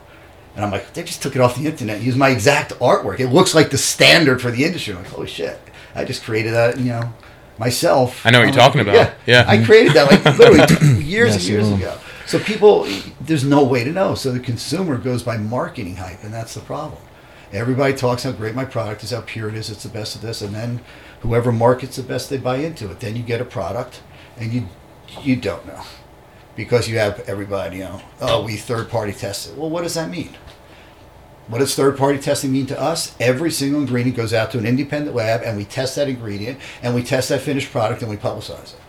And 0.55 0.65
I'm 0.65 0.71
like, 0.71 0.93
they 0.93 1.03
just 1.03 1.21
took 1.21 1.35
it 1.35 1.41
off 1.41 1.55
the 1.55 1.67
internet, 1.67 2.01
used 2.01 2.17
my 2.17 2.29
exact 2.29 2.71
artwork. 2.79 3.19
It 3.19 3.29
looks 3.29 3.53
like 3.53 3.69
the 3.69 3.77
standard 3.77 4.41
for 4.41 4.49
the 4.49 4.63
industry. 4.65 4.93
I'm 4.93 5.03
like, 5.03 5.11
holy 5.11 5.27
shit. 5.27 5.59
I 5.93 6.03
just 6.03 6.23
created 6.23 6.53
that, 6.53 6.77
you 6.79 6.85
know, 6.85 7.13
myself. 7.57 8.25
I 8.25 8.31
know 8.31 8.39
what 8.39 8.45
you're 8.45 8.55
talking 8.55 8.81
about. 8.81 8.95
Yeah, 8.95 9.13
yeah. 9.25 9.45
I 9.47 9.63
created 9.63 9.93
that 9.93 10.09
like 10.09 10.25
literally 10.37 11.03
years 11.03 11.33
yes, 11.33 11.35
and 11.35 11.43
years 11.43 11.71
ago. 11.71 11.97
So 12.29 12.37
people, 12.37 12.87
there's 13.19 13.43
no 13.43 13.63
way 13.63 13.83
to 13.83 13.91
know. 13.91 14.13
So 14.13 14.31
the 14.31 14.39
consumer 14.39 14.99
goes 14.99 15.23
by 15.23 15.37
marketing 15.37 15.95
hype, 15.95 16.23
and 16.23 16.31
that's 16.31 16.53
the 16.53 16.59
problem. 16.59 17.01
Everybody 17.51 17.95
talks 17.95 18.21
how 18.21 18.33
great 18.33 18.53
my 18.53 18.65
product 18.65 19.03
is, 19.03 19.09
how 19.09 19.21
pure 19.21 19.49
it 19.49 19.55
is, 19.55 19.71
it's 19.71 19.81
the 19.81 19.89
best 19.89 20.15
of 20.15 20.21
this, 20.21 20.43
and 20.43 20.53
then 20.53 20.81
whoever 21.21 21.51
markets 21.51 21.95
the 21.95 22.03
best, 22.03 22.29
they 22.29 22.37
buy 22.37 22.57
into 22.57 22.91
it. 22.91 22.99
Then 22.99 23.15
you 23.15 23.23
get 23.23 23.41
a 23.41 23.45
product, 23.45 24.03
and 24.37 24.53
you 24.53 24.67
you 25.23 25.37
don't 25.37 25.65
know 25.65 25.81
because 26.55 26.87
you 26.87 26.99
have 26.99 27.27
everybody, 27.27 27.77
you 27.77 27.85
know, 27.85 28.01
oh, 28.21 28.43
we 28.43 28.57
third 28.57 28.91
party 28.91 29.11
tested. 29.11 29.57
Well, 29.57 29.71
what 29.71 29.81
does 29.81 29.95
that 29.95 30.11
mean? 30.11 30.37
What 31.47 31.57
does 31.57 31.73
third 31.73 31.97
party 31.97 32.19
testing 32.19 32.51
mean 32.51 32.67
to 32.67 32.79
us? 32.79 33.15
Every 33.19 33.49
single 33.49 33.81
ingredient 33.81 34.15
goes 34.15 34.35
out 34.35 34.51
to 34.51 34.59
an 34.59 34.67
independent 34.67 35.15
lab, 35.15 35.41
and 35.41 35.57
we 35.57 35.65
test 35.65 35.95
that 35.95 36.07
ingredient, 36.07 36.59
and 36.83 36.93
we 36.93 37.01
test 37.01 37.29
that 37.29 37.41
finished 37.41 37.71
product, 37.71 38.03
and 38.03 38.11
we 38.11 38.17
publicize 38.17 38.75
it. 38.75 38.81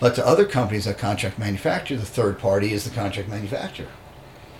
But 0.00 0.14
to 0.14 0.26
other 0.26 0.44
companies 0.44 0.84
that 0.84 0.98
contract 0.98 1.38
manufacture, 1.38 1.96
the 1.96 2.04
third 2.04 2.38
party 2.38 2.72
is 2.72 2.84
the 2.84 2.94
contract 2.94 3.28
manufacturer. 3.28 3.88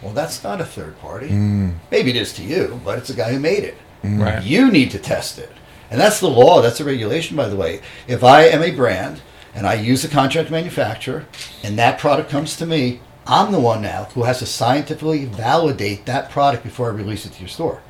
Well, 0.03 0.13
that's 0.13 0.43
not 0.43 0.61
a 0.61 0.65
third 0.65 0.99
party. 1.01 1.29
Mm. 1.29 1.75
Maybe 1.91 2.11
it 2.11 2.17
is 2.17 2.33
to 2.35 2.43
you, 2.43 2.81
but 2.85 2.99
it's 2.99 3.09
the 3.09 3.15
guy 3.15 3.33
who 3.33 3.41
made 3.41 3.65
it. 3.65 3.77
Mm. 4.03 4.23
Right. 4.23 4.43
You 4.43 4.71
need 4.71 4.91
to 4.93 4.99
test 4.99 5.39
it. 5.39 5.51
And 5.91 6.01
that's 6.01 6.21
the 6.21 6.29
law, 6.29 6.61
that's 6.61 6.79
the 6.79 6.85
regulation, 6.85 7.37
by 7.37 7.49
the 7.49 7.57
way. 7.57 7.81
If 8.07 8.23
I 8.23 8.43
am 8.43 8.63
a 8.63 8.71
brand 8.71 9.23
and 9.55 9.67
I 9.67 9.75
use 9.75 10.05
a 10.05 10.09
contract 10.09 10.51
manufacturer 10.51 11.27
and 11.63 11.79
that 11.79 11.99
product 11.99 12.31
comes 12.31 12.57
to 12.57 12.67
me, 12.67 13.01
I'm 13.27 13.53
the 13.53 13.61
one 13.61 13.83
now 13.83 14.05
who 14.05 14.25
has 14.25 14.39
to 14.41 14.47
scientifically 14.47 15.25
validate 15.25 16.07
that 16.07 16.31
product 16.31 16.63
before 16.63 16.91
I 16.91 16.95
release 16.95 17.27
it 17.27 17.33
to 17.33 17.41
your 17.41 17.49
store. 17.49 17.83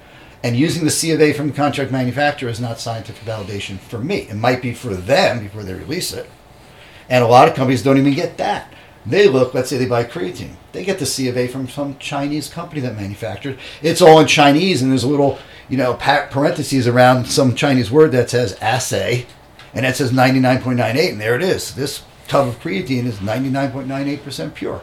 And 0.42 0.56
using 0.56 0.84
the 0.84 0.90
C 0.90 1.10
of 1.10 1.20
A 1.20 1.32
from 1.32 1.48
the 1.48 1.54
contract 1.54 1.90
manufacturer 1.90 2.48
is 2.48 2.60
not 2.60 2.78
scientific 2.78 3.24
validation 3.24 3.78
for 3.78 3.98
me. 3.98 4.28
It 4.28 4.36
might 4.36 4.62
be 4.62 4.72
for 4.72 4.94
them 4.94 5.40
before 5.40 5.64
they 5.64 5.74
release 5.74 6.12
it 6.12 6.30
and 7.08 7.24
a 7.24 7.28
lot 7.28 7.48
of 7.48 7.54
companies 7.54 7.82
don't 7.82 7.98
even 7.98 8.14
get 8.14 8.36
that. 8.38 8.72
They 9.06 9.28
look, 9.28 9.54
let's 9.54 9.70
say 9.70 9.78
they 9.78 9.86
buy 9.86 10.04
creatine. 10.04 10.56
They 10.72 10.84
get 10.84 10.98
the 10.98 11.06
C 11.06 11.28
of 11.28 11.36
A 11.36 11.48
from 11.48 11.68
some 11.68 11.96
Chinese 11.98 12.48
company 12.48 12.80
that 12.82 12.96
manufactured. 12.96 13.58
It's 13.80 14.02
all 14.02 14.20
in 14.20 14.26
Chinese, 14.26 14.82
and 14.82 14.90
there's 14.90 15.04
a 15.04 15.08
little, 15.08 15.38
you 15.68 15.78
know, 15.78 15.94
parentheses 15.94 16.86
around 16.86 17.26
some 17.26 17.54
Chinese 17.54 17.90
word 17.90 18.12
that 18.12 18.30
says 18.30 18.58
assay, 18.60 19.26
and 19.72 19.86
it 19.86 19.96
says 19.96 20.12
99.98, 20.12 21.12
and 21.12 21.20
there 21.20 21.36
it 21.36 21.42
is. 21.42 21.74
This 21.74 22.02
tub 22.26 22.48
of 22.48 22.60
creatine 22.60 23.06
is 23.06 23.18
99.98% 23.18 24.54
pure. 24.54 24.82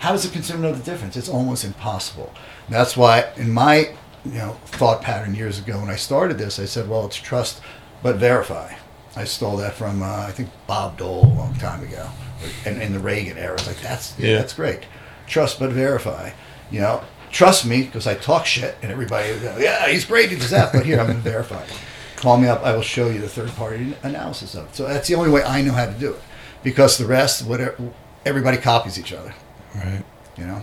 How 0.00 0.12
does 0.12 0.24
the 0.24 0.30
consumer 0.30 0.60
know 0.60 0.72
the 0.72 0.82
difference? 0.82 1.16
It's 1.16 1.28
almost 1.28 1.64
impossible. 1.64 2.34
That's 2.68 2.96
why, 2.96 3.32
in 3.36 3.50
my 3.50 3.94
you 4.24 4.32
know 4.32 4.52
thought 4.66 5.02
pattern 5.02 5.34
years 5.34 5.58
ago 5.58 5.80
when 5.80 5.90
I 5.90 5.96
started 5.96 6.38
this, 6.38 6.58
I 6.58 6.64
said, 6.64 6.88
well, 6.88 7.06
it's 7.06 7.16
trust 7.16 7.62
but 8.02 8.16
verify. 8.16 8.74
I 9.14 9.24
stole 9.24 9.56
that 9.58 9.74
from 9.74 10.02
uh, 10.02 10.26
I 10.26 10.30
think 10.30 10.48
Bob 10.66 10.98
Dole 10.98 11.24
a 11.24 11.34
long 11.34 11.54
time 11.54 11.82
ago, 11.82 12.08
in, 12.64 12.80
in 12.80 12.92
the 12.92 12.98
Reagan 12.98 13.36
era. 13.36 13.54
It's 13.54 13.66
like 13.66 13.80
that's 13.80 14.18
yeah. 14.18 14.38
that's 14.38 14.54
great. 14.54 14.84
Trust 15.26 15.58
but 15.58 15.70
verify. 15.70 16.30
You 16.70 16.80
know, 16.80 17.04
trust 17.30 17.66
me 17.66 17.82
because 17.82 18.06
I 18.06 18.14
talk 18.14 18.46
shit 18.46 18.76
and 18.82 18.90
everybody, 18.90 19.28
know, 19.40 19.58
yeah, 19.58 19.88
he's 19.88 20.04
great, 20.04 20.30
he 20.30 20.36
does 20.36 20.50
that. 20.50 20.72
But 20.72 20.86
here 20.86 21.00
I'm 21.00 21.06
going 21.08 21.22
to 21.22 21.22
verify. 21.22 21.64
Call 22.16 22.38
me 22.38 22.48
up. 22.48 22.62
I 22.62 22.74
will 22.74 22.82
show 22.82 23.08
you 23.08 23.20
the 23.20 23.28
third 23.28 23.50
party 23.50 23.94
analysis 24.02 24.54
of 24.54 24.66
it. 24.66 24.76
So 24.76 24.86
that's 24.86 25.08
the 25.08 25.16
only 25.16 25.30
way 25.30 25.42
I 25.42 25.60
know 25.62 25.72
how 25.72 25.86
to 25.86 25.92
do 25.92 26.12
it, 26.12 26.20
because 26.62 26.96
the 26.96 27.06
rest, 27.06 27.44
whatever, 27.44 27.76
everybody 28.24 28.58
copies 28.58 28.98
each 28.98 29.12
other. 29.12 29.34
Right. 29.74 30.02
You 30.36 30.46
know. 30.46 30.62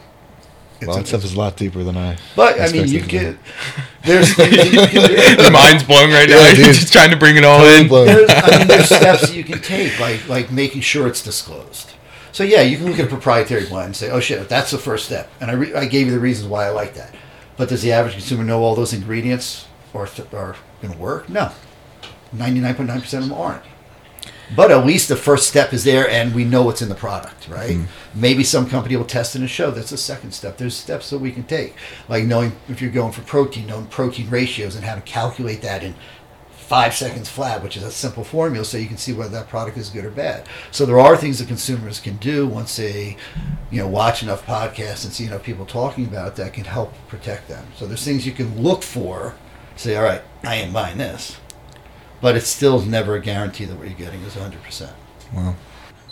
It's 0.80 0.88
well, 0.88 0.98
that 0.98 1.08
stuff 1.08 1.26
is 1.26 1.34
a 1.34 1.38
lot 1.38 1.58
deeper 1.58 1.84
than 1.84 1.98
I. 1.98 2.18
But 2.36 2.60
I 2.62 2.72
mean, 2.72 2.88
you 2.88 3.02
can. 3.02 3.38
There's 4.06 4.34
the 4.36 5.50
mind's 5.52 5.84
blown 5.84 6.12
right 6.12 6.30
now. 6.30 6.38
Yeah, 6.38 6.52
You're 6.54 6.74
just 6.74 6.94
trying 6.94 7.10
to 7.10 7.18
bring 7.18 7.36
it 7.36 7.44
all 7.44 7.66
in. 7.66 7.90
There's, 7.90 8.30
I 8.32 8.60
mean, 8.60 8.68
there's 8.68 8.86
steps 8.86 9.34
you 9.34 9.44
can 9.44 9.62
take, 9.62 10.00
like 10.00 10.28
like 10.30 10.52
making 10.52 10.82
sure 10.82 11.08
it's 11.08 11.22
disclosed. 11.22 11.92
So 12.32 12.44
yeah, 12.44 12.62
you 12.62 12.78
can 12.78 12.86
look 12.86 12.98
at 13.00 13.06
a 13.06 13.10
proprietary 13.10 13.66
blend 13.66 13.88
and 13.88 13.96
say, 13.96 14.10
"Oh 14.10 14.22
shit, 14.22 14.48
that's 14.48 14.72
the 14.72 14.78
first 14.78 15.06
step." 15.06 15.30
And 15.42 15.52
I, 15.52 15.54
re- 15.56 15.74
I 15.74 15.86
gave 15.86 16.08
you 16.08 16.14
the 16.14 16.20
reasons 16.20 16.48
why 16.48 16.66
I 16.66 16.70
like 16.70 16.94
that. 16.94 17.14
But 17.58 17.68
does 17.68 17.82
the 17.82 17.92
average 17.92 18.14
consumer 18.14 18.46
know 18.46 18.62
all 18.64 18.76
those 18.76 18.94
ingredients 18.94 19.68
or 19.94 20.08
th- 20.08 20.34
are 20.34 20.56
going 20.82 20.94
to 20.94 21.00
work? 21.00 21.28
No, 21.28 21.52
ninety 22.32 22.62
nine 22.62 22.76
point 22.76 22.88
nine 22.88 23.02
percent 23.02 23.24
of 23.24 23.30
them 23.30 23.38
aren't. 23.38 23.64
But 24.56 24.72
at 24.72 24.86
least 24.86 25.10
the 25.10 25.16
first 25.16 25.48
step 25.48 25.74
is 25.74 25.84
there, 25.84 26.10
and 26.10 26.34
we 26.34 26.44
know 26.44 26.64
what's 26.64 26.82
in 26.82 26.90
the 26.90 26.96
product, 26.96 27.48
right? 27.48 27.78
mm 27.78 27.86
Maybe 28.16 28.44
some 28.44 28.68
company 28.68 28.96
will 28.96 29.06
test 29.06 29.36
it 29.36 29.42
and 29.42 29.50
show. 29.50 29.70
That's 29.70 29.92
the 29.92 29.98
second 29.98 30.32
step. 30.32 30.58
There's 30.58 30.76
steps 30.76 31.12
that 31.12 31.20
we 31.20 31.32
can 31.32 31.44
take, 31.44 31.76
like 32.08 32.24
knowing 32.24 32.54
if 32.68 32.82
you're 32.82 32.90
going 32.90 33.12
for 33.12 33.22
protein, 33.22 33.68
knowing 33.68 33.86
protein 33.86 34.30
ratios, 34.32 34.76
and 34.76 34.84
how 34.84 34.96
to 34.96 35.02
calculate 35.02 35.62
that 35.62 35.84
in 35.84 35.94
five 36.70 36.94
seconds 36.96 37.30
flat, 37.30 37.64
which 37.64 37.78
is 37.78 37.84
a 37.84 37.92
simple 37.92 38.24
formula, 38.24 38.66
so 38.66 38.78
you 38.78 38.88
can 38.88 38.98
see 38.98 39.14
whether 39.14 39.32
that 39.32 39.48
product 39.48 39.78
is 39.78 39.90
good 39.90 40.06
or 40.06 40.12
bad. 40.12 40.48
So 40.72 40.86
there 40.86 41.00
are 41.00 41.18
things 41.18 41.40
that 41.40 41.48
consumers 41.48 42.00
can 42.00 42.18
do 42.18 42.48
once 42.48 42.76
they, 42.78 43.18
you 43.72 43.80
know, 43.82 43.88
watch 43.88 44.22
enough 44.22 44.46
podcasts 44.46 45.04
and 45.04 45.14
see 45.14 45.26
enough 45.26 45.44
people 45.44 45.66
talking 45.66 46.06
about 46.06 46.30
it 46.30 46.36
that 46.36 46.54
can 46.54 46.66
help 46.66 46.94
protect 47.08 47.48
them. 47.48 47.66
So 47.76 47.88
there's 47.88 48.06
things 48.06 48.26
you 48.26 48.34
can 48.34 48.62
look 48.62 48.84
for. 48.84 49.36
Say, 49.76 49.96
all 49.96 50.04
right, 50.04 50.22
I 50.44 50.56
am 50.56 50.74
buying 50.74 50.98
this 50.98 51.38
but 52.22 52.36
it's 52.36 52.48
still 52.48 52.82
never 52.82 53.16
a 53.16 53.22
guarantee 53.22 53.66
that 53.66 53.78
what 53.78 53.88
you're 53.88 53.98
getting 53.98 54.22
is 54.22 54.36
100%. 54.36 54.92
Well, 55.34 55.56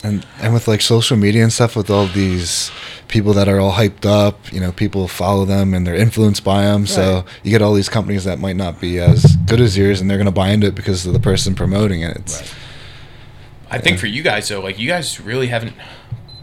And 0.03 0.25
and 0.41 0.53
with 0.53 0.67
like 0.67 0.81
social 0.81 1.17
media 1.17 1.41
and 1.43 1.51
stuff, 1.51 1.75
with 1.75 1.89
all 1.89 2.05
these 2.07 2.71
people 3.07 3.33
that 3.33 3.47
are 3.47 3.59
all 3.59 3.73
hyped 3.73 4.05
up, 4.05 4.51
you 4.53 4.59
know, 4.59 4.71
people 4.71 5.07
follow 5.07 5.43
them 5.45 5.73
and 5.73 5.87
they're 5.87 5.95
influenced 5.95 6.43
by 6.43 6.61
them. 6.63 6.81
Right. 6.81 6.89
So 6.89 7.25
you 7.43 7.49
get 7.51 7.61
all 7.63 7.73
these 7.73 7.89
companies 7.89 8.23
that 8.25 8.37
might 8.37 8.55
not 8.55 8.79
be 8.79 8.99
as 8.99 9.35
good 9.47 9.59
as 9.59 9.75
yours, 9.77 9.99
and 9.99 10.09
they're 10.09 10.19
gonna 10.19 10.31
buy 10.31 10.49
into 10.49 10.67
it 10.67 10.75
because 10.75 11.05
of 11.07 11.13
the 11.13 11.19
person 11.19 11.55
promoting 11.55 12.01
it. 12.01 12.15
It's, 12.17 12.41
right. 12.41 12.55
I 13.69 13.79
think 13.79 13.99
for 13.99 14.07
you 14.07 14.23
guys 14.23 14.47
though, 14.47 14.61
like 14.61 14.77
you 14.79 14.87
guys 14.87 15.19
really 15.19 15.47
haven't 15.47 15.73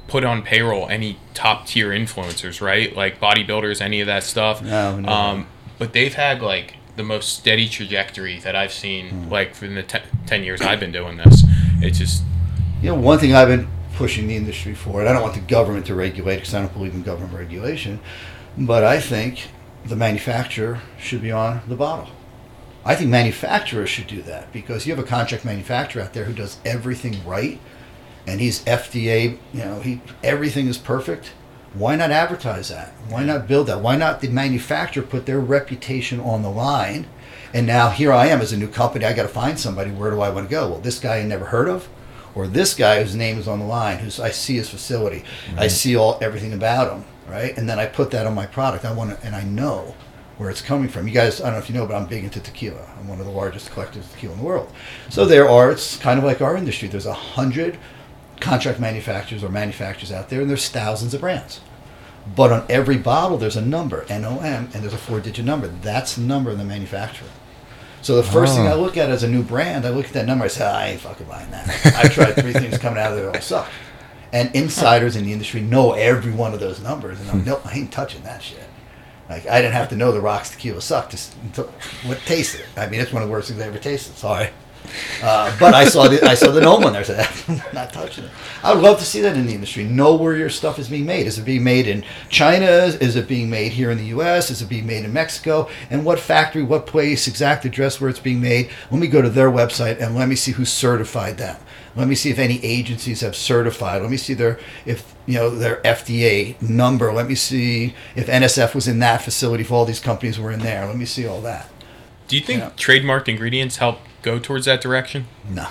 put 0.08 0.24
on 0.24 0.42
payroll 0.42 0.88
any 0.88 1.18
top 1.32 1.66
tier 1.66 1.90
influencers, 1.90 2.60
right? 2.60 2.94
Like 2.94 3.20
bodybuilders, 3.20 3.80
any 3.80 4.00
of 4.00 4.06
that 4.08 4.24
stuff. 4.24 4.62
No, 4.62 4.98
no. 4.98 5.08
Um, 5.08 5.46
but 5.78 5.92
they've 5.92 6.12
had 6.12 6.42
like 6.42 6.76
the 6.96 7.02
most 7.02 7.36
steady 7.36 7.68
trajectory 7.68 8.38
that 8.40 8.54
I've 8.54 8.72
seen, 8.72 9.10
mm. 9.10 9.30
like 9.30 9.60
in 9.62 9.74
the 9.74 9.82
te- 9.82 9.98
ten 10.26 10.44
years 10.44 10.60
I've 10.60 10.80
been 10.80 10.92
doing 10.92 11.16
this. 11.16 11.42
It's 11.80 11.98
just, 11.98 12.22
you 12.80 12.90
know, 12.90 12.94
one 12.94 13.18
thing 13.18 13.34
I've 13.34 13.48
been 13.48 13.68
pushing 13.94 14.26
the 14.26 14.36
industry 14.36 14.74
for, 14.74 15.00
and 15.00 15.08
I 15.08 15.12
don't 15.12 15.22
want 15.22 15.34
the 15.34 15.40
government 15.40 15.86
to 15.86 15.94
regulate 15.94 16.36
because 16.36 16.54
I 16.54 16.60
don't 16.60 16.72
believe 16.72 16.94
in 16.94 17.02
government 17.02 17.32
regulation, 17.32 18.00
but 18.56 18.84
I 18.84 19.00
think 19.00 19.48
the 19.84 19.96
manufacturer 19.96 20.80
should 20.98 21.22
be 21.22 21.30
on 21.30 21.60
the 21.68 21.76
bottle. 21.76 22.08
I 22.84 22.94
think 22.94 23.10
manufacturers 23.10 23.88
should 23.88 24.06
do 24.06 24.22
that 24.22 24.52
because 24.52 24.86
you 24.86 24.94
have 24.94 25.02
a 25.02 25.06
contract 25.06 25.44
manufacturer 25.44 26.02
out 26.02 26.12
there 26.12 26.24
who 26.24 26.34
does 26.34 26.58
everything 26.64 27.24
right, 27.26 27.58
and 28.26 28.40
he's 28.40 28.62
FDA. 28.64 29.38
You 29.52 29.64
know, 29.64 29.80
he 29.80 30.00
everything 30.22 30.68
is 30.68 30.76
perfect. 30.76 31.32
Why 31.74 31.96
not 31.96 32.12
advertise 32.12 32.68
that? 32.68 32.92
Why 33.08 33.24
not 33.24 33.48
build 33.48 33.66
that? 33.66 33.80
Why 33.80 33.96
not 33.96 34.20
the 34.20 34.28
manufacturer 34.28 35.02
put 35.02 35.26
their 35.26 35.40
reputation 35.40 36.20
on 36.20 36.42
the 36.42 36.50
line? 36.50 37.06
And 37.52 37.66
now 37.66 37.90
here 37.90 38.12
I 38.12 38.26
am 38.28 38.40
as 38.40 38.52
a 38.52 38.56
new 38.56 38.68
company. 38.68 39.04
I 39.04 39.12
got 39.12 39.22
to 39.22 39.28
find 39.28 39.58
somebody. 39.58 39.90
Where 39.90 40.10
do 40.10 40.20
I 40.20 40.30
want 40.30 40.48
to 40.48 40.50
go? 40.50 40.68
Well, 40.68 40.80
this 40.80 41.00
guy 41.00 41.18
I 41.18 41.24
never 41.24 41.46
heard 41.46 41.68
of, 41.68 41.88
or 42.34 42.46
this 42.46 42.74
guy 42.74 43.02
whose 43.02 43.16
name 43.16 43.38
is 43.38 43.48
on 43.48 43.58
the 43.58 43.64
line, 43.64 43.98
who's 43.98 44.20
I 44.20 44.30
see 44.30 44.56
his 44.56 44.70
facility. 44.70 45.24
I 45.56 45.66
see 45.68 45.96
all 45.96 46.18
everything 46.20 46.52
about 46.52 46.92
him, 46.92 47.04
right? 47.28 47.56
And 47.56 47.68
then 47.68 47.78
I 47.78 47.86
put 47.86 48.10
that 48.12 48.26
on 48.26 48.34
my 48.34 48.46
product. 48.46 48.84
I 48.84 48.92
want 48.92 49.18
to, 49.18 49.26
and 49.26 49.34
I 49.34 49.42
know 49.42 49.94
where 50.38 50.50
it's 50.50 50.62
coming 50.62 50.88
from. 50.88 51.06
You 51.06 51.14
guys, 51.14 51.40
I 51.40 51.44
don't 51.44 51.54
know 51.54 51.58
if 51.58 51.68
you 51.68 51.76
know, 51.76 51.86
but 51.86 51.94
I'm 51.94 52.06
big 52.06 52.24
into 52.24 52.40
tequila. 52.40 52.84
I'm 52.98 53.06
one 53.08 53.20
of 53.20 53.26
the 53.26 53.32
largest 53.32 53.70
collectors 53.70 54.04
of 54.04 54.12
tequila 54.12 54.34
in 54.34 54.40
the 54.40 54.44
world. 54.44 54.72
So 55.08 55.24
there 55.24 55.48
are, 55.48 55.70
it's 55.70 55.96
kind 55.96 56.18
of 56.18 56.24
like 56.24 56.40
our 56.40 56.56
industry. 56.56 56.88
There's 56.88 57.06
a 57.06 57.14
hundred 57.14 57.78
contract 58.44 58.78
manufacturers 58.78 59.42
or 59.42 59.48
manufacturers 59.48 60.12
out 60.12 60.28
there, 60.28 60.40
and 60.40 60.50
there's 60.50 60.68
thousands 60.68 61.14
of 61.14 61.20
brands. 61.20 61.60
But 62.36 62.52
on 62.52 62.66
every 62.68 62.96
bottle, 62.96 63.36
there's 63.36 63.56
a 63.56 63.64
number, 63.64 64.04
NOM, 64.08 64.42
and 64.44 64.72
there's 64.72 64.94
a 64.94 64.98
four-digit 64.98 65.44
number. 65.44 65.68
That's 65.68 66.16
the 66.16 66.22
number 66.22 66.50
of 66.50 66.58
the 66.58 66.64
manufacturer. 66.64 67.28
So 68.02 68.16
the 68.16 68.22
first 68.22 68.52
oh. 68.52 68.56
thing 68.56 68.66
I 68.66 68.72
ah. 68.72 68.76
look 68.76 68.96
at 68.96 69.10
as 69.10 69.22
a 69.22 69.28
new 69.28 69.42
brand, 69.42 69.86
I 69.86 69.90
look 69.90 70.06
at 70.06 70.12
that 70.12 70.26
number. 70.26 70.44
I 70.44 70.48
say, 70.48 70.64
I 70.64 70.88
ain't 70.90 71.00
fucking 71.00 71.26
buying 71.26 71.50
that. 71.50 71.68
I 71.96 72.08
tried 72.08 72.34
three 72.34 72.52
things 72.54 72.78
coming 72.78 72.98
out 72.98 73.12
of 73.12 73.18
there, 73.18 73.30
all 73.30 73.40
suck. 73.40 73.68
And 74.32 74.54
insiders 74.54 75.16
in 75.16 75.24
the 75.24 75.32
industry 75.32 75.60
know 75.60 75.92
every 75.92 76.32
one 76.32 76.54
of 76.54 76.60
those 76.60 76.80
numbers, 76.80 77.20
and 77.20 77.30
I'm, 77.30 77.40
hmm. 77.40 77.48
no, 77.48 77.60
I 77.64 77.74
ain't 77.74 77.92
touching 77.92 78.22
that 78.24 78.42
shit. 78.42 78.68
Like 79.28 79.46
I 79.46 79.62
didn't 79.62 79.74
have 79.74 79.88
to 79.90 79.96
know 79.96 80.12
the 80.12 80.20
rocks 80.20 80.50
tequila 80.50 80.82
sucked 80.82 81.12
to, 81.12 81.52
to 81.54 81.62
what 82.04 82.18
tasted 82.26 82.60
it. 82.60 82.66
I 82.76 82.88
mean, 82.88 83.00
it's 83.00 83.12
one 83.12 83.22
of 83.22 83.28
the 83.28 83.32
worst 83.32 83.48
things 83.48 83.60
I 83.60 83.66
ever 83.66 83.78
tasted. 83.78 84.16
Sorry. 84.16 84.50
Uh, 85.22 85.54
but 85.58 85.74
I 85.74 85.84
saw 85.84 86.08
the 86.08 86.24
I 86.24 86.34
saw 86.34 86.50
the 86.50 86.60
NOM 86.60 86.82
one 86.82 86.92
there. 86.92 87.04
Said, 87.04 87.26
I'm 87.48 87.62
not 87.72 87.92
touching 87.92 88.24
it. 88.24 88.30
I 88.62 88.74
would 88.74 88.82
love 88.82 88.98
to 88.98 89.04
see 89.04 89.20
that 89.22 89.36
in 89.36 89.46
the 89.46 89.54
industry. 89.54 89.84
Know 89.84 90.14
where 90.14 90.36
your 90.36 90.50
stuff 90.50 90.78
is 90.78 90.88
being 90.88 91.06
made. 91.06 91.26
Is 91.26 91.38
it 91.38 91.44
being 91.44 91.64
made 91.64 91.86
in 91.86 92.04
China? 92.28 92.66
Is 92.66 93.16
it 93.16 93.28
being 93.28 93.50
made 93.50 93.72
here 93.72 93.90
in 93.90 93.98
the 93.98 94.06
U.S.? 94.06 94.50
Is 94.50 94.62
it 94.62 94.68
being 94.68 94.86
made 94.86 95.04
in 95.04 95.12
Mexico? 95.12 95.68
And 95.90 96.04
what 96.04 96.20
factory, 96.20 96.62
what 96.62 96.86
place, 96.86 97.26
exact 97.26 97.64
address 97.64 98.00
where 98.00 98.10
it's 98.10 98.20
being 98.20 98.40
made? 98.40 98.70
Let 98.90 99.00
me 99.00 99.06
go 99.06 99.22
to 99.22 99.30
their 99.30 99.50
website 99.50 100.00
and 100.00 100.14
let 100.14 100.28
me 100.28 100.36
see 100.36 100.52
who 100.52 100.64
certified 100.64 101.38
them. 101.38 101.56
Let 101.96 102.08
me 102.08 102.16
see 102.16 102.30
if 102.30 102.38
any 102.38 102.62
agencies 102.64 103.20
have 103.20 103.36
certified. 103.36 104.02
Let 104.02 104.10
me 104.10 104.16
see 104.16 104.34
their 104.34 104.58
if 104.84 105.14
you 105.26 105.34
know 105.34 105.50
their 105.50 105.76
FDA 105.82 106.60
number. 106.60 107.12
Let 107.12 107.28
me 107.28 107.36
see 107.36 107.94
if 108.16 108.26
NSF 108.26 108.74
was 108.74 108.88
in 108.88 108.98
that 108.98 109.22
facility. 109.22 109.62
If 109.62 109.70
all 109.70 109.84
these 109.84 110.00
companies 110.00 110.38
were 110.38 110.50
in 110.50 110.60
there, 110.60 110.86
let 110.86 110.96
me 110.96 111.04
see 111.04 111.26
all 111.26 111.40
that. 111.42 111.68
Do 112.34 112.40
you 112.40 112.44
think 112.44 112.58
know? 112.58 112.70
trademarked 112.70 113.28
ingredients 113.28 113.76
help 113.76 114.00
go 114.22 114.40
towards 114.40 114.66
that 114.66 114.80
direction? 114.80 115.28
No, 115.48 115.68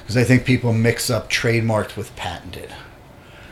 because 0.00 0.16
I 0.16 0.24
think 0.24 0.44
people 0.44 0.72
mix 0.72 1.08
up 1.08 1.30
trademarked 1.30 1.96
with 1.96 2.16
patented. 2.16 2.74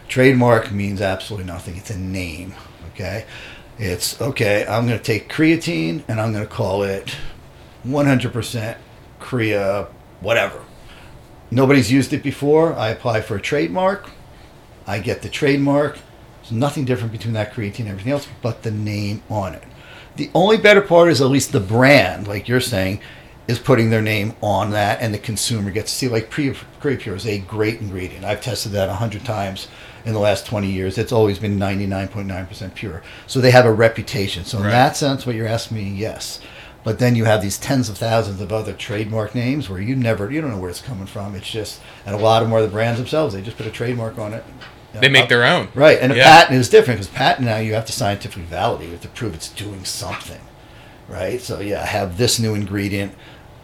Trademark 0.08 0.72
means 0.72 1.00
absolutely 1.00 1.46
nothing. 1.46 1.76
It's 1.76 1.90
a 1.90 1.96
name. 1.96 2.54
Okay, 2.88 3.26
it's 3.78 4.20
okay. 4.20 4.66
I'm 4.66 4.88
going 4.88 4.98
to 4.98 5.04
take 5.04 5.32
creatine 5.32 6.02
and 6.08 6.20
I'm 6.20 6.32
going 6.32 6.44
to 6.44 6.52
call 6.52 6.82
it 6.82 7.14
100% 7.86 8.76
Crea 9.20 9.86
whatever 10.20 10.64
Nobody's 11.52 11.92
used 11.92 12.12
it 12.12 12.24
before. 12.24 12.74
I 12.74 12.88
apply 12.88 13.20
for 13.20 13.36
a 13.36 13.40
trademark. 13.40 14.10
I 14.84 14.98
get 14.98 15.22
the 15.22 15.28
trademark. 15.28 15.98
There's 16.42 16.50
nothing 16.50 16.86
different 16.86 17.12
between 17.12 17.34
that 17.34 17.52
creatine 17.52 17.80
and 17.80 17.90
everything 17.90 18.10
else 18.10 18.26
but 18.42 18.64
the 18.64 18.72
name 18.72 19.22
on 19.30 19.54
it. 19.54 19.62
The 20.16 20.30
only 20.34 20.56
better 20.56 20.80
part 20.80 21.10
is 21.10 21.20
at 21.20 21.28
least 21.28 21.52
the 21.52 21.60
brand, 21.60 22.28
like 22.28 22.48
you're 22.48 22.60
saying, 22.60 23.00
is 23.46 23.58
putting 23.58 23.90
their 23.90 24.02
name 24.02 24.34
on 24.40 24.70
that 24.70 25.00
and 25.02 25.12
the 25.12 25.18
consumer 25.18 25.70
gets 25.70 25.92
to 25.92 25.98
see 25.98 26.08
like 26.08 26.30
pre 26.30 26.54
pure 26.96 27.14
is 27.14 27.26
a 27.26 27.38
great 27.40 27.80
ingredient. 27.80 28.24
I've 28.24 28.40
tested 28.40 28.72
that 28.72 28.88
a 28.88 28.92
100 28.92 29.24
times 29.24 29.68
in 30.04 30.12
the 30.12 30.18
last 30.18 30.46
20 30.46 30.70
years. 30.70 30.98
It's 30.98 31.12
always 31.12 31.38
been 31.38 31.58
99.9% 31.58 32.74
pure. 32.74 33.02
So 33.26 33.40
they 33.40 33.50
have 33.50 33.66
a 33.66 33.72
reputation. 33.72 34.44
So 34.44 34.58
in 34.58 34.64
right. 34.64 34.70
that 34.70 34.96
sense, 34.96 35.26
what 35.26 35.34
you're 35.34 35.48
asking 35.48 35.76
me, 35.78 35.90
yes. 35.90 36.40
But 36.84 36.98
then 36.98 37.16
you 37.16 37.24
have 37.24 37.40
these 37.40 37.58
tens 37.58 37.88
of 37.88 37.96
thousands 37.96 38.40
of 38.40 38.52
other 38.52 38.74
trademark 38.74 39.34
names 39.34 39.70
where 39.70 39.80
you 39.80 39.96
never, 39.96 40.30
you 40.30 40.40
don't 40.40 40.50
know 40.50 40.58
where 40.58 40.70
it's 40.70 40.82
coming 40.82 41.06
from. 41.06 41.34
It's 41.34 41.50
just, 41.50 41.80
and 42.04 42.14
a 42.14 42.18
lot 42.18 42.42
of 42.42 42.48
more 42.48 42.58
are 42.58 42.62
the 42.62 42.68
brands 42.68 42.98
themselves. 42.98 43.34
They 43.34 43.40
just 43.40 43.56
put 43.56 43.66
a 43.66 43.70
trademark 43.70 44.18
on 44.18 44.34
it. 44.34 44.44
You 44.94 45.00
they 45.00 45.08
make 45.08 45.28
their 45.28 45.44
own. 45.44 45.68
Right. 45.74 45.98
And 46.00 46.12
a 46.12 46.16
yeah. 46.16 46.24
patent 46.24 46.58
is 46.58 46.68
different 46.68 47.00
because 47.00 47.12
patent 47.12 47.46
now 47.46 47.58
you 47.58 47.74
have 47.74 47.86
to 47.86 47.92
scientifically 47.92 48.44
validate. 48.44 48.86
You 48.86 48.92
have 48.92 49.02
to 49.02 49.08
prove 49.08 49.34
it's 49.34 49.48
doing 49.48 49.84
something. 49.84 50.40
Right. 51.08 51.40
So 51.40 51.60
yeah, 51.60 51.82
I 51.82 51.86
have 51.86 52.16
this 52.16 52.38
new 52.38 52.54
ingredient. 52.54 53.14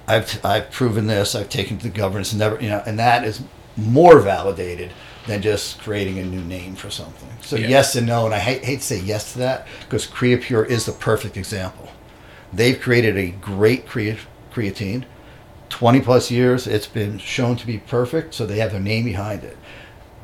I've, 0.07 0.45
I've 0.45 0.71
proven 0.71 1.07
this. 1.07 1.35
I've 1.35 1.49
taken 1.49 1.79
to 1.79 1.85
the 1.85 1.97
governance. 1.97 2.35
Never, 2.35 2.61
you 2.61 2.69
know, 2.69 2.83
and 2.85 2.99
that 2.99 3.25
is 3.25 3.43
more 3.77 4.21
validated 4.21 4.93
than 5.27 5.43
just 5.43 5.81
creating 5.81 6.19
a 6.19 6.25
new 6.25 6.43
name 6.43 6.75
for 6.75 6.91
something. 6.91 7.29
So 7.41 7.57
yeah. 7.57 7.69
yes 7.69 7.95
and 7.97 8.07
no, 8.07 8.27
and 8.27 8.35
I 8.35 8.39
hate, 8.39 8.65
hate 8.65 8.81
to 8.81 8.85
say 8.85 9.01
yes 9.01 9.33
to 9.33 9.39
that 9.39 9.67
because 9.83 10.07
Creapure 10.07 10.67
is 10.67 10.87
the 10.87 10.93
perfect 10.93 11.37
example. 11.37 11.89
They've 12.53 12.81
created 12.81 13.17
a 13.17 13.31
great 13.31 13.87
creatine. 13.87 15.05
20 15.69 16.01
plus 16.01 16.31
years, 16.31 16.67
it's 16.67 16.89
been 16.89 17.19
shown 17.19 17.57
to 17.57 17.67
be 17.67 17.79
perfect, 17.79 18.35
so 18.35 18.45
they 18.45 18.59
have 18.59 18.73
their 18.73 18.81
name 18.81 19.05
behind 19.05 19.45
it. 19.45 19.57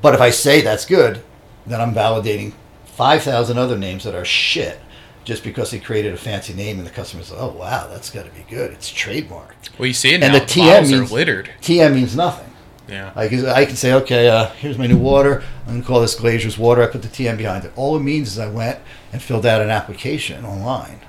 But 0.03 0.15
if 0.15 0.21
I 0.21 0.31
say 0.31 0.61
that's 0.61 0.87
good, 0.87 1.23
then 1.67 1.81
I'm 1.81 1.95
validating 1.95 2.53
5,000 2.87 3.59
other 3.59 3.77
names 3.77 4.05
that 4.05 4.15
are 4.15 4.25
shit 4.25 4.81
just 5.25 5.43
because 5.43 5.71
they 5.71 5.81
created 5.81 6.15
a 6.15 6.17
fancy 6.17 6.55
name 6.55 6.79
and 6.79 6.87
the 6.87 6.91
customers 6.91 7.33
like, 7.33 7.41
oh 7.43 7.49
wow 7.51 7.89
that's 7.89 8.11
got 8.11 8.25
to 8.25 8.31
be 8.31 8.47
good 8.49 8.71
it's 8.71 8.91
trademarked 8.91 9.77
well 9.77 9.87
you 9.87 9.93
see 9.93 10.11
it 10.11 10.23
and 10.23 10.33
now. 10.33 10.39
the, 10.39 10.39
the 10.39 10.47
TM 10.47 10.91
means, 10.91 11.13
littered 11.13 11.51
TM 11.61 11.95
means 11.95 12.17
nothing 12.17 12.51
yeah 12.89 13.13
like 13.17 13.33
I 13.33 13.67
can 13.67 13.75
say 13.75 13.93
okay 13.93 14.29
uh, 14.29 14.47
here's 14.51 14.79
my 14.79 14.87
new 14.87 14.97
water 14.97 15.43
I'm 15.67 15.75
gonna 15.75 15.83
call 15.85 16.01
this 16.01 16.19
Glazier's 16.19 16.57
water 16.57 16.81
I 16.81 16.87
put 16.87 17.03
the 17.03 17.09
TM 17.09 17.37
behind 17.37 17.65
it 17.65 17.73
all 17.75 17.97
it 17.97 18.03
means 18.05 18.29
is 18.29 18.39
I 18.39 18.49
went 18.49 18.79
and 19.13 19.21
filled 19.21 19.45
out 19.45 19.61
an 19.61 19.69
application 19.69 20.45
online 20.47 21.01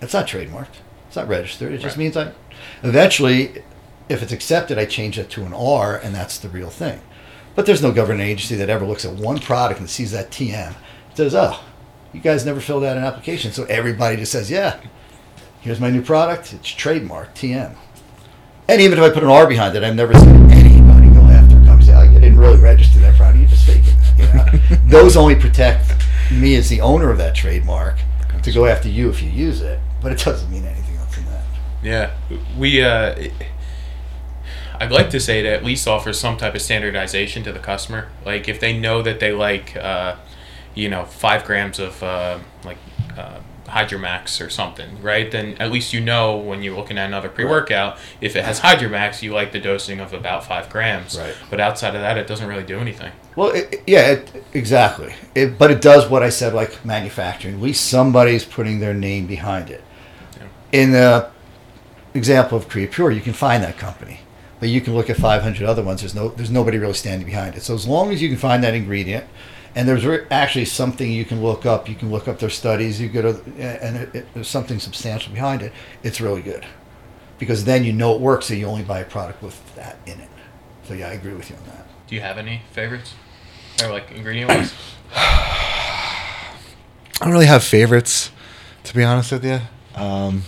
it's 0.00 0.12
not 0.12 0.26
trademarked. 0.26 0.76
It's 1.06 1.16
not 1.16 1.28
registered. 1.28 1.72
It 1.72 1.78
just 1.78 1.96
right. 1.96 2.04
means 2.04 2.16
I. 2.16 2.32
Eventually, 2.82 3.62
if 4.08 4.22
it's 4.22 4.32
accepted, 4.32 4.78
I 4.78 4.84
change 4.84 5.18
it 5.18 5.30
to 5.30 5.44
an 5.44 5.54
R, 5.54 5.96
and 5.96 6.14
that's 6.14 6.38
the 6.38 6.48
real 6.48 6.70
thing. 6.70 7.00
But 7.56 7.66
there's 7.66 7.82
no 7.82 7.90
government 7.90 8.28
agency 8.28 8.54
that 8.56 8.70
ever 8.70 8.86
looks 8.86 9.04
at 9.04 9.14
one 9.14 9.38
product 9.38 9.80
and 9.80 9.90
sees 9.90 10.12
that 10.12 10.30
TM. 10.30 10.70
It 10.70 11.16
says, 11.16 11.34
"Oh, 11.34 11.60
you 12.12 12.20
guys 12.20 12.46
never 12.46 12.60
filled 12.60 12.84
out 12.84 12.96
an 12.96 13.02
application," 13.02 13.50
so 13.50 13.64
everybody 13.64 14.16
just 14.16 14.30
says, 14.30 14.50
"Yeah, 14.50 14.76
here's 15.60 15.80
my 15.80 15.90
new 15.90 16.02
product. 16.02 16.52
It's 16.52 16.68
trademark 16.68 17.34
TM." 17.34 17.72
And 18.68 18.80
even 18.80 18.98
if 18.98 19.04
I 19.04 19.10
put 19.10 19.24
an 19.24 19.30
R 19.30 19.48
behind 19.48 19.74
it, 19.74 19.82
I've 19.82 19.96
never 19.96 20.14
seen 20.14 20.50
anybody 20.52 21.08
go 21.08 21.22
after 21.22 21.56
a 21.56 21.64
company 21.64 21.86
say, 21.86 21.94
"Oh, 21.94 22.02
you 22.02 22.20
didn't 22.20 22.38
really 22.38 22.60
register 22.60 23.00
that 23.00 23.16
product. 23.16 23.40
You 23.40 23.46
just 23.46 23.66
faking 23.66 23.96
it." 23.96 24.18
You 24.18 24.34
know? 24.34 24.82
Those 24.86 25.16
only 25.16 25.34
protect 25.34 25.94
me 26.30 26.54
as 26.54 26.68
the 26.68 26.80
owner 26.80 27.10
of 27.10 27.18
that 27.18 27.34
trademark 27.34 27.96
to 28.42 28.52
go 28.52 28.66
after 28.66 28.88
you 28.88 29.08
if 29.08 29.22
you 29.22 29.30
use 29.30 29.60
it 29.60 29.80
but 30.06 30.12
it 30.12 30.24
doesn't 30.24 30.48
mean 30.50 30.64
anything 30.64 30.96
else 30.96 31.16
than 31.16 31.24
that. 31.26 31.42
Yeah, 31.82 32.10
we. 32.56 32.80
Uh, 32.80 33.28
I'd 34.80 34.92
like 34.92 35.10
to 35.10 35.20
say 35.20 35.40
it 35.40 35.46
at 35.46 35.64
least 35.64 35.86
offers 35.86 36.18
some 36.18 36.36
type 36.36 36.54
of 36.54 36.62
standardization 36.62 37.42
to 37.44 37.52
the 37.52 37.58
customer. 37.58 38.08
Like 38.24 38.48
if 38.48 38.60
they 38.60 38.78
know 38.78 39.02
that 39.02 39.20
they 39.20 39.32
like, 39.32 39.76
uh, 39.76 40.16
you 40.74 40.88
know, 40.88 41.04
five 41.04 41.44
grams 41.44 41.78
of 41.78 42.02
uh, 42.02 42.38
like 42.64 42.78
uh, 43.16 43.40
Hydromax 43.66 44.44
or 44.44 44.50
something, 44.50 45.02
right? 45.02 45.30
Then 45.30 45.56
at 45.58 45.72
least 45.72 45.92
you 45.92 46.00
know 46.00 46.36
when 46.36 46.62
you're 46.62 46.76
looking 46.76 46.98
at 46.98 47.06
another 47.06 47.28
pre-workout, 47.28 47.98
if 48.20 48.36
it 48.36 48.44
has 48.44 48.60
Hydromax, 48.60 49.22
you 49.22 49.32
like 49.32 49.52
the 49.52 49.60
dosing 49.60 50.00
of 50.00 50.12
about 50.12 50.44
five 50.44 50.68
grams. 50.70 51.18
Right. 51.18 51.34
But 51.50 51.60
outside 51.60 51.94
of 51.94 52.00
that, 52.00 52.18
it 52.18 52.26
doesn't 52.26 52.46
really 52.46 52.64
do 52.64 52.78
anything. 52.78 53.12
Well, 53.34 53.50
it, 53.50 53.82
yeah, 53.86 54.12
it, 54.12 54.44
exactly. 54.52 55.14
It, 55.34 55.58
but 55.58 55.70
it 55.70 55.80
does 55.80 56.08
what 56.08 56.22
I 56.22 56.28
said, 56.28 56.54
like 56.54 56.84
manufacturing. 56.84 57.56
At 57.56 57.60
least 57.60 57.86
somebody's 57.88 58.44
putting 58.44 58.80
their 58.80 58.94
name 58.94 59.26
behind 59.26 59.70
it 59.70 59.82
in 60.72 60.92
the 60.92 61.30
example 62.14 62.58
of 62.58 62.68
Creapure, 62.68 63.14
you 63.14 63.20
can 63.20 63.32
find 63.32 63.62
that 63.62 63.78
company, 63.78 64.20
but 64.66 64.72
you 64.72 64.80
can 64.80 64.96
look 64.96 65.08
at 65.08 65.16
500 65.16 65.64
other 65.64 65.84
ones. 65.84 66.00
There's 66.00 66.16
no 66.16 66.30
there's 66.30 66.50
nobody 66.50 66.76
really 66.76 66.94
standing 66.94 67.24
behind 67.24 67.54
it. 67.54 67.62
So 67.62 67.72
as 67.72 67.86
long 67.86 68.10
as 68.10 68.20
you 68.20 68.28
can 68.28 68.36
find 68.36 68.64
that 68.64 68.74
ingredient, 68.74 69.24
and 69.76 69.86
there's 69.86 70.04
re- 70.04 70.26
actually 70.28 70.64
something 70.64 71.08
you 71.08 71.24
can 71.24 71.40
look 71.40 71.64
up. 71.64 71.88
You 71.88 71.94
can 71.94 72.10
look 72.10 72.26
up 72.26 72.40
their 72.40 72.50
studies. 72.50 73.00
You 73.00 73.08
go 73.08 73.22
to 73.22 73.42
and 73.60 73.96
it, 73.96 74.12
it, 74.12 74.26
there's 74.34 74.48
something 74.48 74.80
substantial 74.80 75.32
behind 75.32 75.62
it. 75.62 75.72
It's 76.02 76.20
really 76.20 76.42
good 76.42 76.66
because 77.38 77.64
then 77.64 77.84
you 77.84 77.92
know 77.92 78.16
it 78.16 78.20
works. 78.20 78.46
So 78.46 78.54
you 78.54 78.66
only 78.66 78.82
buy 78.82 78.98
a 78.98 79.04
product 79.04 79.40
with 79.40 79.56
that 79.76 79.98
in 80.04 80.18
it. 80.18 80.28
So 80.82 80.94
yeah, 80.94 81.10
I 81.10 81.12
agree 81.12 81.34
with 81.34 81.48
you 81.48 81.54
on 81.54 81.64
that. 81.66 81.86
Do 82.08 82.16
you 82.16 82.20
have 82.20 82.36
any 82.36 82.62
favorites? 82.72 83.14
Or 83.84 83.90
like 83.90 84.10
ingredient 84.10 84.50
wise? 84.50 84.74
I 85.14 86.56
don't 87.20 87.30
really 87.30 87.46
have 87.46 87.62
favorites, 87.62 88.32
to 88.82 88.94
be 88.96 89.04
honest 89.04 89.30
with 89.30 89.44
you. 89.44 89.60
Um, 89.94 90.42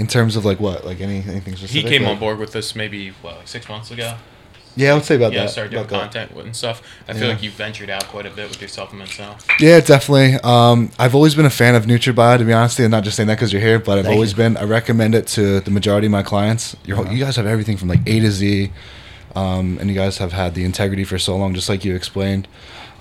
in 0.00 0.06
terms 0.08 0.34
of 0.36 0.44
like 0.44 0.58
what, 0.58 0.84
like 0.84 1.00
any 1.00 1.18
anything 1.28 1.54
He 1.54 1.82
came 1.82 2.02
like- 2.02 2.12
on 2.12 2.18
board 2.18 2.38
with 2.38 2.52
this 2.52 2.74
maybe 2.74 3.10
what, 3.22 3.36
like 3.36 3.48
six 3.48 3.68
months 3.68 3.90
ago. 3.92 4.14
Yeah, 4.76 4.92
I 4.92 4.94
would 4.94 5.04
say 5.04 5.16
about 5.16 5.32
Yeah, 5.32 5.42
that. 5.42 5.50
started 5.50 5.70
doing 5.72 5.82
that. 5.86 5.90
content 6.00 6.34
with 6.34 6.46
and 6.46 6.54
stuff. 6.56 6.80
I 7.08 7.12
feel 7.12 7.22
Yeah. 7.24 7.28
like 7.34 7.42
you 7.42 7.50
ventured 7.50 7.90
out 7.90 8.06
quite 8.06 8.24
a 8.24 8.30
bit 8.30 8.48
with 8.48 8.60
your 8.60 8.68
supplements 8.68 9.18
now. 9.18 9.36
Yeah, 9.58 9.80
definitely. 9.80 10.38
Um, 10.44 10.90
I've 10.96 11.14
always 11.14 11.34
been 11.34 11.44
a 11.44 11.50
fan 11.50 11.74
of 11.74 11.86
NutraBio, 11.86 12.38
to 12.38 12.44
be 12.44 12.52
honest. 12.52 12.78
I'm 12.78 12.88
not 12.90 13.02
just 13.02 13.16
saying 13.16 13.26
that 13.26 13.34
because 13.34 13.52
you're 13.52 13.60
here, 13.60 13.80
but 13.80 13.98
I've 13.98 14.04
Thank 14.04 14.14
always 14.14 14.30
you. 14.30 14.36
been. 14.36 14.56
I 14.56 14.62
recommend 14.62 15.16
it 15.16 15.26
to 15.28 15.58
the 15.60 15.72
majority 15.72 16.06
of 16.06 16.12
my 16.12 16.22
clients. 16.22 16.76
You're, 16.84 17.04
You 17.12 17.22
guys 17.24 17.34
have 17.34 17.46
everything 17.46 17.76
from 17.78 17.88
like 17.88 18.00
A 18.06 18.20
to 18.20 18.30
Z, 18.30 18.70
um, 19.34 19.76
and 19.80 19.90
you 19.90 19.96
guys 19.96 20.18
have 20.18 20.32
had 20.32 20.54
the 20.54 20.64
integrity 20.64 21.02
for 21.04 21.18
so 21.18 21.36
long, 21.36 21.52
just 21.52 21.68
like 21.68 21.84
you 21.84 21.96
explained. 21.96 22.46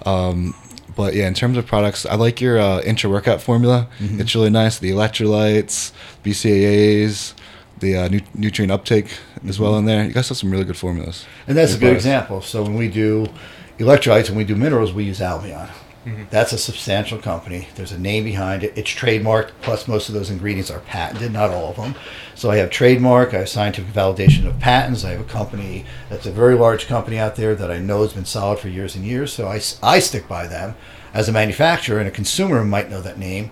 Um, 0.07 0.55
but 0.99 1.13
yeah, 1.15 1.27
in 1.29 1.33
terms 1.33 1.55
of 1.57 1.65
products, 1.65 2.05
I 2.05 2.15
like 2.15 2.41
your 2.41 2.59
uh, 2.59 2.81
intra 2.91 3.09
workout 3.09 3.41
formula. 3.41 3.87
Mm-hmm. 3.99 4.19
It's 4.21 4.35
really 4.35 4.49
nice. 4.49 4.79
The 4.79 4.91
electrolytes, 4.91 5.93
BCAAs, 6.25 7.33
the 7.79 7.95
uh, 7.95 8.07
nu- 8.09 8.19
nutrient 8.35 8.71
uptake 8.77 9.07
as 9.47 9.57
well 9.61 9.71
Mm-hmm. 9.71 9.79
in 9.79 9.85
there. 9.85 10.03
You 10.05 10.11
guys 10.11 10.27
have 10.29 10.37
some 10.37 10.51
really 10.51 10.65
good 10.65 10.75
formulas. 10.77 11.25
And 11.47 11.57
that's 11.57 11.73
a 11.73 11.77
Good 11.77 11.87
advice. 11.95 12.01
example. 12.05 12.41
So 12.41 12.63
when 12.63 12.75
we 12.75 12.89
do 12.89 13.27
electrolytes 13.77 14.27
and 14.27 14.35
we 14.37 14.43
do 14.43 14.55
minerals, 14.55 14.91
we 14.91 15.05
use 15.05 15.21
Albion. 15.21 15.69
Mm-hmm. 16.05 16.23
That's 16.29 16.53
a 16.53 16.57
substantial 16.57 17.17
company. 17.19 17.67
There's 17.75 17.91
a 17.91 17.99
name 17.99 18.23
behind 18.23 18.63
it. 18.63 18.73
It's 18.77 18.89
trademarked. 18.89 19.51
Plus, 19.61 19.87
most 19.87 20.07
of 20.07 20.15
those 20.15 20.29
ingredients 20.29 20.71
are 20.71 20.79
patented. 20.79 21.33
Not 21.33 21.51
all 21.51 21.71
of 21.71 21.75
them. 21.75 21.95
So 22.35 22.49
I 22.49 22.57
have 22.57 22.69
trademark. 22.69 23.33
I 23.33 23.39
have 23.39 23.49
scientific 23.49 23.93
validation 23.93 24.47
of 24.47 24.59
patents. 24.59 25.03
I 25.03 25.11
have 25.11 25.19
a 25.19 25.25
company 25.25 25.85
that's 26.09 26.25
a 26.25 26.31
very 26.31 26.55
large 26.55 26.87
company 26.87 27.19
out 27.19 27.35
there 27.35 27.53
that 27.53 27.69
I 27.69 27.79
know 27.79 28.01
has 28.03 28.13
been 28.13 28.25
solid 28.25 28.59
for 28.59 28.69
years 28.69 28.95
and 28.95 29.05
years. 29.05 29.33
So 29.33 29.47
I, 29.47 29.59
I 29.83 29.99
stick 29.99 30.27
by 30.27 30.47
them. 30.47 30.75
As 31.13 31.27
a 31.27 31.31
manufacturer 31.33 31.99
and 31.99 32.07
a 32.07 32.11
consumer 32.11 32.63
might 32.63 32.89
know 32.89 33.01
that 33.01 33.17
name, 33.17 33.51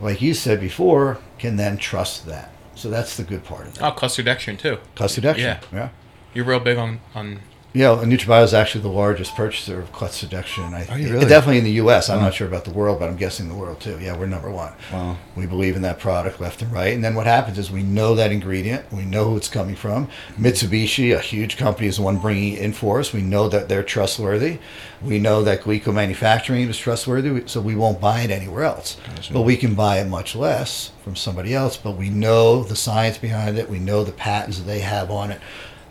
like 0.00 0.20
you 0.20 0.34
said 0.34 0.60
before, 0.60 1.18
can 1.38 1.56
then 1.56 1.78
trust 1.78 2.26
that. 2.26 2.50
So 2.74 2.90
that's 2.90 3.16
the 3.16 3.22
good 3.22 3.44
part 3.44 3.68
of 3.68 3.76
it. 3.76 3.82
Oh, 3.82 3.92
cluster 3.92 4.22
dextrin 4.22 4.58
too. 4.58 4.78
Cluster 4.96 5.20
Dextrin. 5.20 5.38
Yeah. 5.38 5.60
yeah. 5.72 5.88
You're 6.34 6.44
real 6.44 6.60
big 6.60 6.76
on 6.76 7.00
on. 7.14 7.40
Yeah, 7.76 8.00
and 8.00 8.12
NutraBio 8.12 8.44
is 8.44 8.54
actually 8.54 8.82
the 8.82 8.88
largest 8.88 9.34
purchaser 9.34 9.80
of 9.80 9.90
Cluster 9.90 10.28
Dextrin. 10.28 10.72
I, 10.72 10.86
Are 10.94 10.96
you 10.96 11.12
really? 11.12 11.26
Definitely 11.26 11.58
in 11.58 11.64
the 11.64 11.72
U.S. 11.72 12.08
I'm 12.08 12.18
Wow. 12.18 12.26
not 12.26 12.34
sure 12.34 12.46
about 12.46 12.64
the 12.64 12.70
world, 12.70 13.00
but 13.00 13.08
I'm 13.08 13.16
guessing 13.16 13.48
the 13.48 13.54
world 13.56 13.80
too. 13.80 13.98
Yeah, 14.00 14.16
we're 14.16 14.26
number 14.26 14.48
one. 14.48 14.72
Wow. 14.92 15.16
We 15.34 15.46
believe 15.46 15.74
in 15.74 15.82
that 15.82 15.98
product 15.98 16.40
left 16.40 16.62
and 16.62 16.70
right. 16.72 16.94
And 16.94 17.02
then 17.02 17.16
what 17.16 17.26
happens 17.26 17.58
is 17.58 17.72
we 17.72 17.82
know 17.82 18.14
that 18.14 18.30
ingredient. 18.30 18.92
We 18.92 19.02
know 19.04 19.24
who 19.24 19.36
it's 19.36 19.48
coming 19.48 19.74
from. 19.74 20.06
Mitsubishi, 20.38 21.16
a 21.16 21.18
huge 21.18 21.56
company, 21.56 21.88
is 21.88 21.96
the 21.96 22.02
one 22.02 22.18
bringing 22.18 22.52
it 22.52 22.60
in 22.60 22.72
for 22.74 23.00
us. 23.00 23.12
We 23.12 23.22
know 23.22 23.48
that 23.48 23.68
they're 23.68 23.82
trustworthy. 23.82 24.58
We 25.02 25.18
know 25.18 25.42
that 25.42 25.62
Glico 25.62 25.92
Manufacturing 25.92 26.68
is 26.68 26.78
trustworthy, 26.78 27.42
so 27.46 27.60
we 27.60 27.74
won't 27.74 28.00
buy 28.00 28.20
it 28.20 28.30
anywhere 28.30 28.62
else. 28.62 28.98
Gotcha. 29.16 29.32
But 29.32 29.42
we 29.42 29.56
can 29.56 29.74
buy 29.74 29.98
it 29.98 30.06
much 30.06 30.36
less 30.36 30.92
from 31.02 31.16
somebody 31.16 31.52
else. 31.52 31.76
But 31.76 31.96
we 31.96 32.08
know 32.08 32.62
the 32.62 32.76
science 32.76 33.18
behind 33.18 33.58
it. 33.58 33.68
We 33.68 33.80
know 33.80 34.04
the 34.04 34.12
patents 34.12 34.58
that 34.58 34.64
they 34.64 34.78
have 34.78 35.10
on 35.10 35.32
it. 35.32 35.40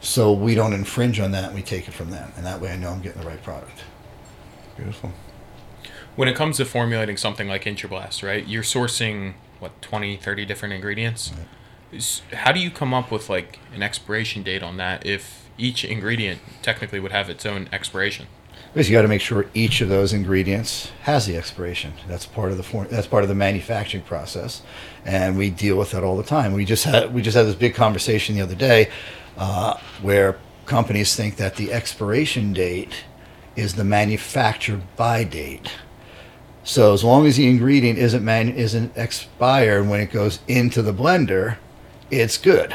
So 0.04 0.34
we 0.34 0.54
don't 0.54 0.74
infringe 0.74 1.20
on 1.22 1.32
that. 1.32 1.54
We 1.54 1.62
take 1.62 1.88
it 1.88 1.94
from 1.94 2.12
them, 2.12 2.34
and 2.36 2.46
that 2.46 2.60
way 2.60 2.72
I 2.72 2.76
know 2.76 2.90
I'm 2.90 3.02
getting 3.02 3.22
the 3.22 3.28
right 3.28 3.42
product. 3.42 3.80
Beautiful. 4.76 5.14
When 6.18 6.28
it 6.28 6.36
comes 6.36 6.58
to 6.58 6.66
formulating 6.66 7.16
something 7.16 7.48
like 7.48 7.64
Intrablast, 7.64 8.22
right? 8.22 8.46
You're 8.46 8.64
sourcing 8.64 9.34
what 9.60 9.82
20, 9.82 10.18
30 10.18 10.46
different 10.46 10.74
ingredients. 10.74 11.32
Is- 11.94 12.22
How 12.34 12.52
do 12.52 12.60
you 12.60 12.70
come 12.70 12.94
up 12.94 13.12
with 13.12 13.30
like 13.30 13.60
an 13.74 13.82
expiration 13.82 14.44
date 14.44 14.62
on 14.62 14.76
that 14.78 15.06
if 15.06 15.48
each 15.58 15.86
ingredient 15.86 16.42
technically 16.62 17.00
would 17.00 17.14
have 17.14 17.30
its 17.30 17.46
own 17.46 17.70
expiration? 17.72 18.28
Because 18.74 18.90
you 18.90 18.98
got 18.98 19.04
to 19.04 19.08
make 19.08 19.22
sure 19.22 19.46
each 19.54 19.80
of 19.82 19.88
those 19.88 20.12
ingredients 20.14 20.92
has 21.04 21.28
the 21.28 21.38
expiration. 21.38 21.94
That's 22.10 22.26
part 22.26 22.52
of 22.52 22.58
the 22.58 22.64
form, 22.64 22.88
that's 22.92 23.08
part 23.08 23.24
of 23.24 23.30
the 23.30 23.36
manufacturing 23.36 24.04
process, 24.04 24.64
and 25.06 25.38
we 25.38 25.50
deal 25.50 25.78
with 25.78 25.92
that 25.92 26.04
all 26.04 26.18
the 26.18 26.24
time. 26.24 26.52
We 26.54 26.66
just 26.66 26.84
had 26.84 27.14
we 27.14 27.22
just 27.22 27.38
had 27.38 27.46
this 27.46 27.56
big 27.56 27.74
conversation 27.74 28.36
the 28.36 28.42
other 28.42 28.56
day 28.56 28.90
uh, 29.38 29.78
where 30.02 30.38
companies 30.66 31.16
think 31.16 31.36
that 31.38 31.56
the 31.56 31.72
expiration 31.72 32.54
date 32.54 33.04
is 33.56 33.76
the 33.76 33.84
manufacture 33.84 34.82
by 34.96 35.24
date. 35.24 35.72
So 36.64 36.94
as 36.94 37.04
long 37.04 37.26
as 37.26 37.36
the 37.36 37.48
ingredient 37.48 38.00
isn't 38.00 38.24
man 38.24 38.50
isn't 38.50 38.96
expired 38.96 39.88
when 39.88 40.00
it 40.00 40.12
goes 40.12 40.40
into 40.48 40.82
the 40.82 40.94
blender, 40.94 41.58
it's 42.10 42.38
good. 42.38 42.74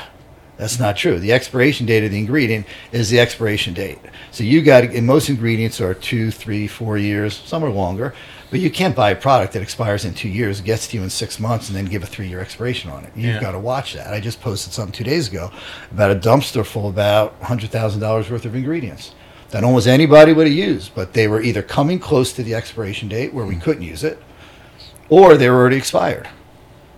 That's 0.58 0.78
not 0.78 0.96
true. 0.96 1.18
The 1.18 1.32
expiration 1.32 1.86
date 1.86 2.04
of 2.04 2.10
the 2.10 2.18
ingredient 2.18 2.66
is 2.92 3.10
the 3.10 3.20
expiration 3.20 3.74
date. 3.74 3.98
So 4.32 4.44
you 4.44 4.60
got 4.60 4.84
and 4.84 5.06
most 5.06 5.28
ingredients 5.28 5.80
are 5.80 5.94
two, 5.94 6.30
three, 6.30 6.66
four 6.66 6.98
years. 6.98 7.36
Some 7.36 7.64
are 7.64 7.70
longer, 7.70 8.12
but 8.50 8.60
you 8.60 8.70
can't 8.70 8.96
buy 8.96 9.10
a 9.10 9.16
product 9.16 9.52
that 9.52 9.62
expires 9.62 10.04
in 10.04 10.14
two 10.14 10.28
years, 10.28 10.60
gets 10.60 10.88
to 10.88 10.96
you 10.96 11.02
in 11.02 11.10
six 11.10 11.38
months, 11.38 11.68
and 11.68 11.76
then 11.76 11.84
give 11.84 12.02
a 12.02 12.06
three-year 12.06 12.40
expiration 12.40 12.90
on 12.90 13.04
it. 13.04 13.12
You've 13.14 13.34
Yeah. 13.34 13.40
got 13.40 13.52
to 13.52 13.58
watch 13.58 13.94
that. 13.94 14.12
I 14.14 14.20
just 14.20 14.40
posted 14.40 14.72
something 14.72 14.92
two 14.92 15.04
days 15.04 15.28
ago 15.28 15.50
about 15.92 16.10
a 16.10 16.14
dumpster 16.14 16.64
full 16.64 16.88
of 16.88 16.94
about 16.94 17.34
hundred 17.42 17.70
thousand 17.70 18.00
dollars 18.00 18.30
worth 18.30 18.44
of 18.44 18.54
ingredients 18.54 19.12
that 19.50 19.64
almost 19.64 19.86
anybody 19.86 20.32
would 20.32 20.46
have 20.46 20.56
used, 20.56 20.94
but 20.94 21.14
they 21.14 21.26
were 21.26 21.40
either 21.40 21.62
coming 21.62 21.98
close 21.98 22.32
to 22.34 22.42
the 22.42 22.54
expiration 22.54 23.08
date 23.08 23.32
where 23.32 23.46
we 23.46 23.54
hmm. 23.54 23.60
couldn't 23.60 23.82
use 23.82 24.04
it, 24.04 24.22
or 25.08 25.36
they 25.36 25.48
were 25.48 25.56
already 25.56 25.76
expired. 25.76 26.28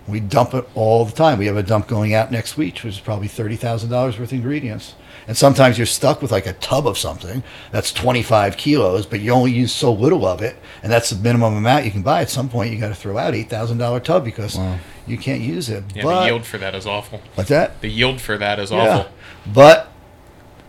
We 0.09 0.19
dump 0.19 0.55
it 0.55 0.69
all 0.75 1.05
the 1.05 1.13
time. 1.13 1.39
We 1.39 1.47
have 1.47 1.57
a 1.57 1.63
dump 1.63 1.87
going 1.87 2.15
out 2.15 2.33
next 2.33 2.57
week, 2.57 2.75
which 2.77 2.95
is 2.95 3.01
probably 3.01 3.29
thirty 3.29 3.57
thousand 3.57 3.91
dollars 3.91 4.19
worth 4.19 4.31
of 4.31 4.39
ingredients. 4.39 4.95
And 5.31 5.37
sometimes 5.37 5.79
you're 5.79 5.87
stuck 5.87 6.23
with 6.23 6.33
like 6.33 6.47
a 6.49 6.55
tub 6.55 6.89
of 6.89 6.99
something 6.99 7.45
that's 7.71 7.93
twenty 7.93 8.21
five 8.21 8.57
kilos, 8.57 9.07
but 9.07 9.21
you 9.21 9.31
only 9.31 9.53
use 9.53 9.73
so 9.73 9.93
little 9.93 10.27
of 10.27 10.43
it, 10.43 10.57
and 10.83 10.91
that's 10.91 11.11
the 11.11 11.23
minimum 11.23 11.55
amount 11.57 11.85
you 11.85 11.93
can 11.93 12.03
buy. 12.03 12.21
At 12.23 12.31
some 12.31 12.49
point, 12.49 12.73
you 12.73 12.81
got 12.81 12.89
to 12.89 12.97
throw 12.97 13.17
out 13.17 13.33
eight 13.33 13.49
thousand 13.49 13.79
dollar 13.79 14.01
tub 14.01 14.25
because 14.25 14.57
Wow. 14.57 14.81
you 15.07 15.17
can't 15.17 15.41
use 15.41 15.69
it. 15.71 15.85
Yeah, 15.95 16.03
but 16.03 16.19
the 16.23 16.27
yield 16.27 16.45
for 16.47 16.59
that 16.59 16.75
is 16.75 16.85
awful. 16.85 17.21
what's 17.37 17.49
that? 17.49 17.81
The 17.81 17.87
yield 17.89 18.21
for 18.21 18.39
that 18.39 18.59
is 18.59 18.73
Yeah. 18.73 18.79
awful. 18.99 19.13
But 19.47 19.93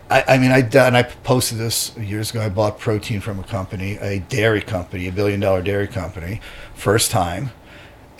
I, 0.08 0.22
I 0.28 0.38
mean, 0.38 0.52
I 0.52 0.58
and 0.60 0.96
I 0.96 1.02
posted 1.02 1.58
this 1.58 1.96
years 1.98 2.30
ago. 2.30 2.40
I 2.42 2.48
bought 2.48 2.78
protein 2.78 3.20
from 3.20 3.40
a 3.40 3.42
company, 3.42 3.96
a 4.00 4.20
dairy 4.20 4.60
company, 4.62 5.08
a 5.08 5.12
billion 5.12 5.40
dollar 5.40 5.62
dairy 5.62 5.88
company, 5.88 6.40
first 6.76 7.10
time, 7.10 7.50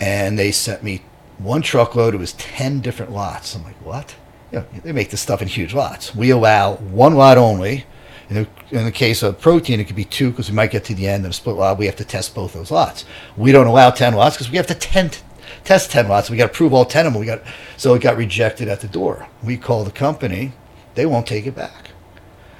and 0.01 0.37
they 0.37 0.51
sent 0.51 0.83
me 0.83 1.03
one 1.37 1.61
truckload. 1.61 2.13
It 2.13 2.17
was 2.17 2.33
ten 2.33 2.81
different 2.81 3.13
lots. 3.13 3.55
I'm 3.55 3.63
like, 3.63 3.81
what? 3.85 4.15
You 4.53 4.59
know, 4.59 4.65
they 4.83 4.91
make 4.91 5.09
this 5.09 5.19
stuff 5.19 5.41
in 5.41 5.47
huge 5.47 5.73
lots. 5.73 6.13
We 6.13 6.29
allow 6.29 6.75
one 6.75 7.15
lot 7.15 7.39
only. 7.39 7.85
In 8.29 8.35
the, 8.35 8.47
in 8.69 8.85
the 8.85 8.91
case 8.91 9.23
of 9.23 9.41
protein, 9.41 9.79
it 9.79 9.85
could 9.85 9.95
be 9.95 10.05
two 10.05 10.29
because 10.29 10.47
we 10.49 10.55
might 10.55 10.69
get 10.69 10.85
to 10.85 10.95
the 10.95 11.07
end 11.07 11.25
of 11.25 11.31
a 11.31 11.33
split 11.33 11.55
lot. 11.55 11.79
We 11.79 11.87
have 11.87 11.95
to 11.95 12.05
test 12.05 12.35
both 12.35 12.53
those 12.53 12.69
lots. 12.69 13.03
We 13.35 13.51
don't 13.51 13.65
allow 13.65 13.89
ten 13.89 14.13
lots 14.13 14.35
because 14.35 14.51
we 14.51 14.57
have 14.57 14.67
to 14.67 14.75
ten, 14.75 15.09
test 15.63 15.89
ten 15.89 16.07
lots. 16.07 16.29
We 16.29 16.37
got 16.37 16.47
to 16.47 16.53
prove 16.53 16.71
all 16.71 16.85
ten 16.85 17.07
of 17.07 17.13
them. 17.13 17.19
We 17.19 17.25
got 17.25 17.41
so 17.77 17.95
it 17.95 18.03
got 18.03 18.15
rejected 18.15 18.67
at 18.67 18.79
the 18.79 18.87
door. 18.87 19.27
We 19.43 19.57
call 19.57 19.83
the 19.83 19.91
company. 19.91 20.53
They 20.93 21.07
won't 21.07 21.25
take 21.25 21.47
it 21.47 21.55
back. 21.55 21.89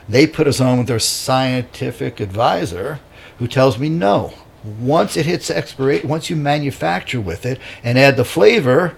They 0.09 0.25
put 0.25 0.47
us 0.47 0.59
on 0.59 0.79
with 0.79 0.87
their 0.87 0.99
scientific 0.99 2.19
advisor, 2.19 2.99
who 3.37 3.47
tells 3.47 3.77
me 3.77 3.89
no. 3.89 4.33
Once 4.63 5.15
it 5.15 5.27
hits 5.27 5.51
expiration, 5.51 6.09
once 6.09 6.29
you 6.29 6.35
manufacture 6.35 7.21
with 7.21 7.45
it 7.45 7.59
and 7.83 7.99
add 7.99 8.17
the 8.17 8.25
flavor, 8.25 8.97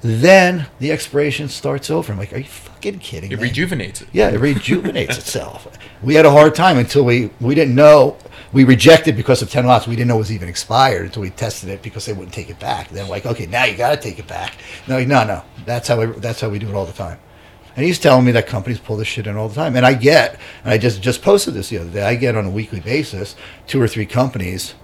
then 0.00 0.66
the 0.78 0.92
expiration 0.92 1.48
starts 1.48 1.90
over. 1.90 2.12
I'm 2.12 2.18
like, 2.18 2.32
are 2.32 2.38
you 2.38 2.44
fucking 2.44 3.00
kidding 3.00 3.32
It 3.32 3.36
me? 3.38 3.42
rejuvenates 3.48 4.02
it. 4.02 4.08
Yeah, 4.12 4.28
it 4.30 4.38
rejuvenates 4.40 5.18
itself. 5.18 5.66
We 6.02 6.14
had 6.14 6.24
a 6.26 6.30
hard 6.30 6.54
time 6.54 6.78
until 6.78 7.04
we 7.04 7.30
we 7.40 7.54
didn't 7.54 7.74
know 7.74 8.16
we 8.52 8.64
rejected 8.64 9.16
because 9.16 9.42
of 9.42 9.50
ten 9.50 9.66
lots. 9.66 9.86
We 9.86 9.96
didn't 9.96 10.08
know 10.08 10.16
it 10.16 10.18
was 10.18 10.32
even 10.32 10.48
expired 10.48 11.06
until 11.06 11.22
we 11.22 11.30
tested 11.30 11.68
it 11.68 11.82
because 11.82 12.06
they 12.06 12.12
wouldn't 12.12 12.32
take 12.32 12.48
it 12.48 12.58
back. 12.60 12.88
Then 12.90 13.08
like, 13.08 13.26
okay, 13.26 13.46
now 13.46 13.64
you 13.64 13.76
got 13.76 13.90
to 13.90 13.96
take 14.00 14.18
it 14.18 14.26
back. 14.28 14.54
No, 14.86 15.02
no, 15.04 15.24
no. 15.24 15.42
That's 15.66 15.88
how 15.88 15.98
we, 15.98 16.06
that's 16.20 16.40
how 16.40 16.48
we 16.48 16.58
do 16.58 16.68
it 16.68 16.74
all 16.74 16.86
the 16.86 16.92
time. 16.92 17.18
And 17.76 17.84
he's 17.84 17.98
telling 17.98 18.24
me 18.24 18.32
that 18.32 18.46
companies 18.46 18.78
pull 18.80 18.96
this 18.96 19.06
shit 19.06 19.26
in 19.28 19.36
all 19.36 19.48
the 19.48 19.54
time. 19.54 19.76
And 19.76 19.86
I 19.86 19.94
get, 19.94 20.38
and 20.64 20.72
I 20.72 20.78
just 20.78 21.02
just 21.02 21.22
posted 21.22 21.54
this 21.54 21.68
the 21.70 21.78
other 21.78 21.90
day. 21.90 22.02
I 22.02 22.14
get 22.14 22.36
on 22.36 22.44
a 22.46 22.50
weekly 22.50 22.80
basis 22.80 23.34
two 23.66 23.80
or 23.82 23.88
three 23.88 24.06
companies 24.06 24.74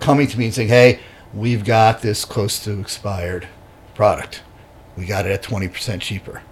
coming 0.00 0.26
to 0.26 0.38
me 0.38 0.46
and 0.46 0.54
saying, 0.54 0.68
"Hey, 0.68 0.98
we've 1.32 1.64
got 1.64 2.02
this 2.02 2.24
close 2.24 2.62
to 2.64 2.80
expired 2.80 3.46
product. 3.94 4.42
We 4.96 5.06
got 5.06 5.26
it 5.26 5.32
at 5.32 5.42
twenty 5.42 5.68
percent 5.68 6.02
cheaper." 6.02 6.42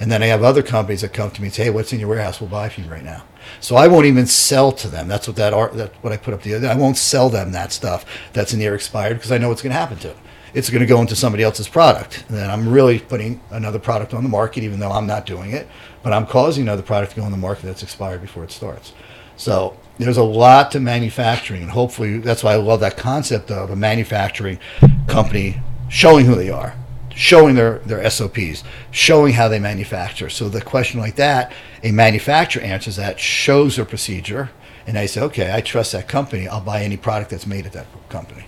And 0.00 0.10
then 0.10 0.22
I 0.22 0.26
have 0.26 0.42
other 0.42 0.62
companies 0.62 1.02
that 1.02 1.12
come 1.12 1.30
to 1.30 1.40
me 1.40 1.46
and 1.46 1.54
say, 1.54 1.64
"Hey, 1.64 1.70
what's 1.70 1.92
in 1.92 2.00
your 2.00 2.08
warehouse? 2.08 2.40
We'll 2.40 2.50
buy 2.50 2.68
from 2.68 2.84
you 2.84 2.90
right 2.90 3.04
now." 3.04 3.22
So 3.60 3.76
I 3.76 3.88
won't 3.88 4.06
even 4.06 4.26
sell 4.26 4.72
to 4.72 4.88
them. 4.88 5.08
That's 5.08 5.26
what 5.26 5.36
that 5.36 5.52
art. 5.52 5.74
That's 5.74 5.94
what 6.02 6.12
I 6.12 6.16
put 6.16 6.34
up 6.34 6.42
the 6.42 6.54
other. 6.54 6.66
day. 6.66 6.72
I 6.72 6.76
won't 6.76 6.96
sell 6.96 7.28
them 7.28 7.52
that 7.52 7.72
stuff 7.72 8.04
that's 8.32 8.52
near 8.54 8.74
expired 8.74 9.14
because 9.14 9.32
I 9.32 9.38
know 9.38 9.48
what's 9.48 9.62
going 9.62 9.72
to 9.72 9.78
happen 9.78 9.98
to 9.98 10.10
it. 10.10 10.16
It's 10.54 10.68
going 10.68 10.80
to 10.80 10.86
go 10.86 11.00
into 11.00 11.16
somebody 11.16 11.42
else's 11.42 11.68
product. 11.68 12.24
And 12.28 12.36
then 12.36 12.50
I'm 12.50 12.68
really 12.68 12.98
putting 12.98 13.40
another 13.50 13.78
product 13.78 14.12
on 14.12 14.22
the 14.22 14.28
market, 14.28 14.62
even 14.62 14.80
though 14.80 14.90
I'm 14.90 15.06
not 15.06 15.24
doing 15.24 15.52
it. 15.52 15.66
But 16.02 16.12
I'm 16.12 16.26
causing 16.26 16.64
another 16.64 16.82
product 16.82 17.14
to 17.14 17.20
go 17.20 17.24
on 17.24 17.30
the 17.30 17.38
market 17.38 17.64
that's 17.64 17.82
expired 17.82 18.20
before 18.20 18.44
it 18.44 18.50
starts. 18.50 18.92
So 19.36 19.76
there's 19.98 20.18
a 20.18 20.22
lot 20.22 20.70
to 20.72 20.80
manufacturing, 20.80 21.62
and 21.62 21.70
hopefully 21.70 22.18
that's 22.18 22.44
why 22.44 22.52
I 22.52 22.56
love 22.56 22.80
that 22.80 22.96
concept 22.96 23.50
of 23.50 23.70
a 23.70 23.76
manufacturing 23.76 24.58
company 25.06 25.60
showing 25.88 26.26
who 26.26 26.34
they 26.34 26.50
are, 26.50 26.74
showing 27.14 27.54
their, 27.54 27.78
their 27.80 28.08
SOPs, 28.10 28.64
showing 28.90 29.34
how 29.34 29.48
they 29.48 29.58
manufacture. 29.58 30.28
So 30.28 30.48
the 30.48 30.60
question 30.62 31.00
like 31.00 31.16
that, 31.16 31.52
a 31.82 31.92
manufacturer 31.92 32.62
answers 32.62 32.96
that, 32.96 33.18
shows 33.20 33.76
their 33.76 33.84
procedure, 33.84 34.50
and 34.86 34.98
I 34.98 35.06
say, 35.06 35.20
okay, 35.22 35.54
I 35.54 35.60
trust 35.60 35.92
that 35.92 36.08
company. 36.08 36.48
I'll 36.48 36.60
buy 36.60 36.82
any 36.82 36.96
product 36.96 37.30
that's 37.30 37.46
made 37.46 37.66
at 37.66 37.72
that 37.72 37.86
company. 38.08 38.46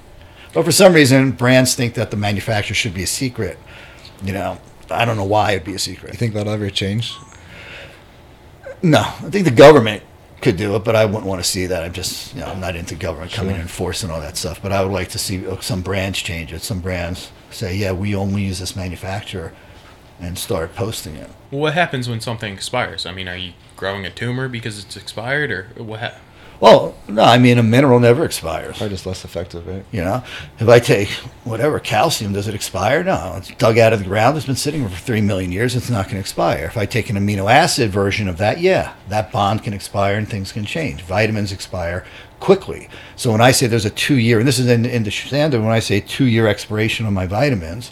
But 0.53 0.65
for 0.65 0.73
some 0.73 0.93
reason, 0.93 1.33
brands 1.33 1.75
think 1.75 1.95
that 1.95 2.11
the 2.11 2.17
manufacturer 2.17 2.75
should 2.75 2.95
be 2.95 3.03
a 3.03 3.09
secret. 3.09 3.59
You 4.23 4.33
know, 4.33 4.59
I 4.91 5.05
don't 5.05 5.17
know 5.17 5.25
why 5.25 5.53
it'd 5.53 5.65
be 5.65 5.75
a 5.75 5.79
secret. 5.79 6.13
You 6.13 6.19
think 6.19 6.35
that'll 6.35 6.53
ever 6.53 6.71
change? 6.71 7.15
No, 8.83 9.01
I 9.01 9.31
think 9.31 9.45
the 9.45 9.51
government 9.51 10.03
could 10.43 10.57
do 10.57 10.77
it, 10.77 10.85
but 10.85 10.95
I 10.95 11.07
wouldn't 11.07 11.25
want 11.25 11.43
to 11.43 11.49
see 11.49 11.67
that. 11.67 11.83
I'm 11.83 11.93
just, 11.93 12.35
you 12.35 12.41
know, 12.41 12.47
I'm 12.47 12.61
not 12.61 12.77
into 12.77 12.95
government 12.95 13.33
coming 13.33 13.53
Sure. 13.53 13.61
and 13.61 13.63
enforcing 13.63 14.11
all 14.11 14.21
that 14.21 14.37
stuff. 14.37 14.61
But 14.63 14.73
I 14.73 14.83
would 14.85 14.93
like 14.93 15.09
to 15.11 15.19
see 15.19 15.43
some 15.61 15.81
brands 15.81 16.19
change 16.21 16.53
it. 16.53 16.61
Some 16.63 16.81
brands 16.81 17.31
say, 17.55 17.77
yeah, 17.77 17.93
we 17.93 18.15
only 18.15 18.43
use 18.43 18.59
this 18.59 18.77
manufacturer, 18.77 19.53
and 20.21 20.39
start 20.39 20.75
posting 20.75 21.17
it. 21.17 21.31
Well, 21.51 21.61
what 21.63 21.75
happens 21.75 22.09
when 22.09 22.21
something 22.21 22.53
expires? 22.53 23.05
I 23.07 23.13
mean, 23.13 23.29
are 23.29 23.37
you 23.37 23.53
growing 23.77 24.05
a 24.07 24.11
tumor 24.11 24.49
because 24.49 24.79
it's 24.83 24.97
expired, 24.97 25.51
or 25.51 25.65
what? 25.83 26.01
Ha- 26.01 26.15
Well, 26.61 26.95
no, 27.09 27.23
I 27.25 27.37
mean 27.39 27.59
a 27.59 27.63
mineral 27.65 27.99
never 27.99 28.25
expires. 28.25 28.79
Probably 28.79 28.95
just 28.95 29.07
less 29.07 29.25
effective, 29.25 29.67
right? 29.67 29.85
You 29.91 30.03
know, 30.05 30.23
if 30.61 30.69
I 30.69 30.79
take 30.79 31.09
whatever 31.43 31.81
calcium, 31.81 32.33
does 32.33 32.47
it 32.47 32.55
expire? 32.55 33.03
No, 33.03 33.35
it's 33.37 33.51
dug 33.57 33.77
out 33.77 33.93
of 33.93 33.99
the 33.99 34.05
ground. 34.05 34.37
It's 34.37 34.47
been 34.47 34.55
sitting 34.57 34.89
for 34.89 34.95
three 34.97 35.21
million 35.21 35.51
years. 35.51 35.75
It's 35.75 35.91
not 35.91 36.05
going 36.05 36.15
to 36.15 36.21
expire. 36.21 36.65
If 36.67 36.77
I 36.77 36.87
take 36.87 37.11
an 37.11 37.17
amino 37.17 37.51
acid 37.53 37.91
version 37.91 38.29
of 38.29 38.39
that, 38.39 38.61
yeah, 38.61 38.95
that 39.09 39.33
bond 39.33 39.65
can 39.65 39.73
expire 39.75 40.17
and 40.17 40.29
things 40.29 40.53
can 40.53 40.65
change. 40.65 41.03
Vitamins 41.03 41.51
expire 41.53 42.05
quickly. 42.45 42.91
So 43.17 43.33
when 43.33 43.41
I 43.41 43.53
say 43.53 43.67
there's 43.67 43.87
a 43.87 43.91
two-year, 43.91 44.39
and 44.39 44.47
this 44.47 44.59
is 44.59 44.69
in, 44.69 44.85
in 44.85 45.03
the 45.03 45.11
standard, 45.11 45.63
when 45.63 45.71
I 45.71 45.79
say 45.79 46.01
two-year 46.01 46.47
expiration 46.47 47.07
on 47.07 47.15
my 47.15 47.27
vitamins, 47.27 47.91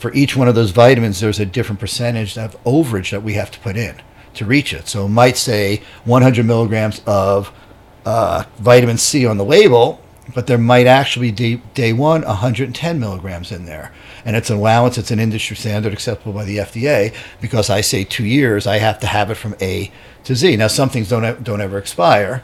for 0.00 0.12
each 0.12 0.36
one 0.36 0.48
of 0.48 0.56
those 0.56 0.72
vitamins, 0.72 1.20
there's 1.20 1.38
a 1.38 1.46
different 1.46 1.78
percentage 1.78 2.36
of 2.36 2.60
overage 2.64 3.12
that 3.12 3.22
we 3.22 3.34
have 3.34 3.52
to 3.52 3.60
put 3.60 3.76
in 3.76 4.02
to 4.34 4.44
reach 4.44 4.72
it. 4.72 4.88
So 4.88 5.06
it 5.06 5.10
might 5.10 5.36
say 5.36 5.82
100 6.04 6.44
milligrams 6.44 7.00
of 7.06 7.52
uh, 8.04 8.42
vitamin 8.58 8.98
C 8.98 9.24
on 9.24 9.36
the 9.36 9.44
label, 9.44 10.00
but 10.34 10.48
there 10.48 10.58
might 10.58 10.88
actually 10.88 11.30
be 11.30 11.56
day, 11.56 11.62
day 11.74 11.92
one 11.92 12.22
110 12.22 12.98
milligrams 12.98 13.52
in 13.52 13.66
there. 13.66 13.92
And 14.24 14.34
it's 14.34 14.50
an 14.50 14.56
allowance, 14.56 14.98
it's 14.98 15.12
an 15.12 15.20
industry 15.20 15.54
standard 15.54 15.92
acceptable 15.92 16.32
by 16.32 16.44
the 16.44 16.56
FDA 16.56 17.14
because 17.40 17.70
I 17.70 17.82
say 17.82 18.02
two 18.02 18.24
years, 18.24 18.66
I 18.66 18.78
have 18.78 18.98
to 18.98 19.06
have 19.06 19.30
it 19.30 19.36
from 19.36 19.54
A 19.60 19.92
to 20.24 20.34
Z. 20.34 20.56
Now, 20.56 20.66
some 20.66 20.88
things 20.88 21.08
don't, 21.08 21.44
don't 21.44 21.60
ever 21.60 21.78
expire, 21.78 22.42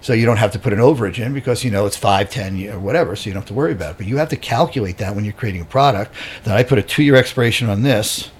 so 0.00 0.12
you 0.12 0.24
don't 0.24 0.36
have 0.36 0.52
to 0.52 0.58
put 0.58 0.72
an 0.72 0.78
overage 0.78 1.18
in 1.18 1.34
because 1.34 1.64
you 1.64 1.70
know 1.70 1.86
it's 1.86 1.96
five, 1.96 2.30
ten, 2.30 2.68
or 2.68 2.78
whatever, 2.78 3.16
so 3.16 3.28
you 3.28 3.34
don't 3.34 3.42
have 3.42 3.48
to 3.48 3.54
worry 3.54 3.72
about 3.72 3.92
it. 3.92 3.96
But 3.98 4.06
you 4.06 4.16
have 4.18 4.28
to 4.30 4.36
calculate 4.36 4.98
that 4.98 5.14
when 5.14 5.24
you're 5.24 5.34
creating 5.34 5.62
a 5.62 5.66
product 5.66 6.14
that 6.44 6.56
I 6.56 6.62
put 6.62 6.78
a 6.78 6.82
two 6.82 7.02
year 7.02 7.16
expiration 7.16 7.68
on 7.68 7.82
this 7.82 8.30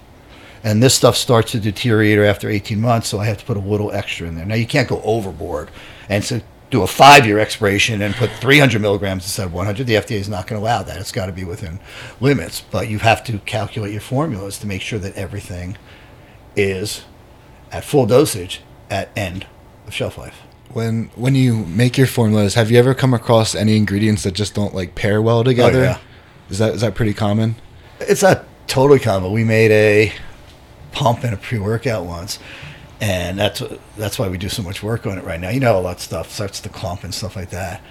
and 0.63 0.83
this 0.83 0.93
stuff 0.93 1.15
starts 1.15 1.51
to 1.53 1.59
deteriorate 1.59 2.27
after 2.27 2.49
18 2.49 2.79
months, 2.79 3.07
so 3.07 3.19
I 3.19 3.25
have 3.25 3.37
to 3.37 3.45
put 3.45 3.57
a 3.57 3.61
little 3.61 3.91
extra 3.91 4.27
in 4.27 4.35
there. 4.35 4.45
Now 4.45 4.55
you 4.55 4.67
can't 4.67 4.89
go 4.89 5.01
overboard 5.03 5.69
and 6.09 6.23
so 6.23 6.41
do 6.69 6.83
a 6.83 6.87
five-year 6.87 7.39
expiration 7.39 8.01
and 8.01 8.13
put 8.13 8.29
300 8.29 8.79
milligrams 8.79 9.23
instead 9.23 9.47
of 9.47 9.53
100. 9.53 9.87
The 9.87 9.95
FDA 9.95 10.17
is 10.17 10.29
not 10.29 10.47
going 10.47 10.61
to 10.61 10.63
allow 10.63 10.83
that. 10.83 10.99
It's 10.99 11.11
got 11.11 11.25
to 11.25 11.31
be 11.31 11.43
within 11.43 11.79
limits, 12.19 12.61
but 12.61 12.89
you 12.89 12.99
have 12.99 13.23
to 13.25 13.39
calculate 13.39 13.91
your 13.91 14.01
formulas 14.01 14.59
to 14.59 14.67
make 14.67 14.81
sure 14.81 14.99
that 14.99 15.15
everything 15.15 15.77
is 16.55 17.05
at 17.71 17.83
full 17.83 18.05
dosage 18.05 18.61
at 18.89 19.09
end 19.17 19.47
of 19.87 19.93
shelf 19.93 20.17
life. 20.17 20.41
When 20.73 21.09
when 21.15 21.33
you 21.35 21.65
make 21.65 21.97
your 21.97 22.07
formulas, 22.07 22.53
have 22.53 22.69
you 22.69 22.77
ever 22.77 22.93
come 22.93 23.13
across 23.13 23.55
any 23.55 23.75
ingredients 23.75 24.23
that 24.23 24.33
just 24.33 24.53
don't 24.53 24.75
like 24.75 24.93
pair 24.95 25.21
well 25.21 25.43
together? 25.43 25.79
Oh, 25.79 25.83
yeah. 25.83 25.99
Is 26.49 26.59
that 26.59 26.75
is 26.75 26.81
that 26.81 26.95
pretty 26.95 27.13
common? 27.13 27.55
It's 27.99 28.21
not 28.21 28.45
totally 28.67 28.99
common. 28.99 29.31
We 29.31 29.43
made 29.43 29.71
a 29.71 30.13
pump 30.91 31.23
and 31.23 31.33
a 31.33 31.37
pre-workout 31.37 32.05
once, 32.05 32.39
and 33.01 33.39
that's 33.39 33.63
that's 33.97 34.19
why 34.19 34.27
we 34.27 34.37
do 34.37 34.49
so 34.49 34.61
much 34.61 34.83
work 34.83 35.07
on 35.07 35.17
it 35.17 35.23
right 35.23 35.39
now. 35.39 35.49
You 35.49 35.59
know, 35.59 35.73
all 35.73 35.83
that 35.83 35.99
stuff 35.99 36.31
starts 36.31 36.59
to 36.61 36.69
clump 36.69 37.03
and 37.03 37.13
stuff 37.13 37.35
like 37.35 37.49
that. 37.49 37.81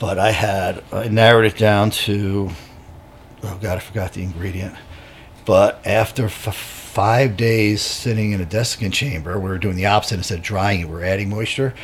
But 0.00 0.18
I 0.18 0.32
had 0.32 0.82
I 0.92 1.08
narrowed 1.08 1.44
it 1.44 1.58
down 1.58 1.90
to 1.90 2.50
oh 3.42 3.58
god, 3.60 3.76
I 3.76 3.80
forgot 3.80 4.14
the 4.14 4.22
ingredient. 4.22 4.74
But 5.44 5.86
after 5.86 6.24
f- 6.24 6.54
five 6.56 7.36
days 7.36 7.82
sitting 7.82 8.32
in 8.32 8.40
a 8.40 8.46
desiccant 8.46 8.94
chamber, 8.94 9.38
we 9.38 9.48
were 9.50 9.58
doing 9.58 9.76
the 9.76 9.86
opposite 9.86 10.16
instead 10.16 10.38
of 10.38 10.44
drying 10.44 10.80
it. 10.80 10.88
We 10.88 10.94
are 10.96 11.04
adding 11.04 11.28
moisture. 11.28 11.74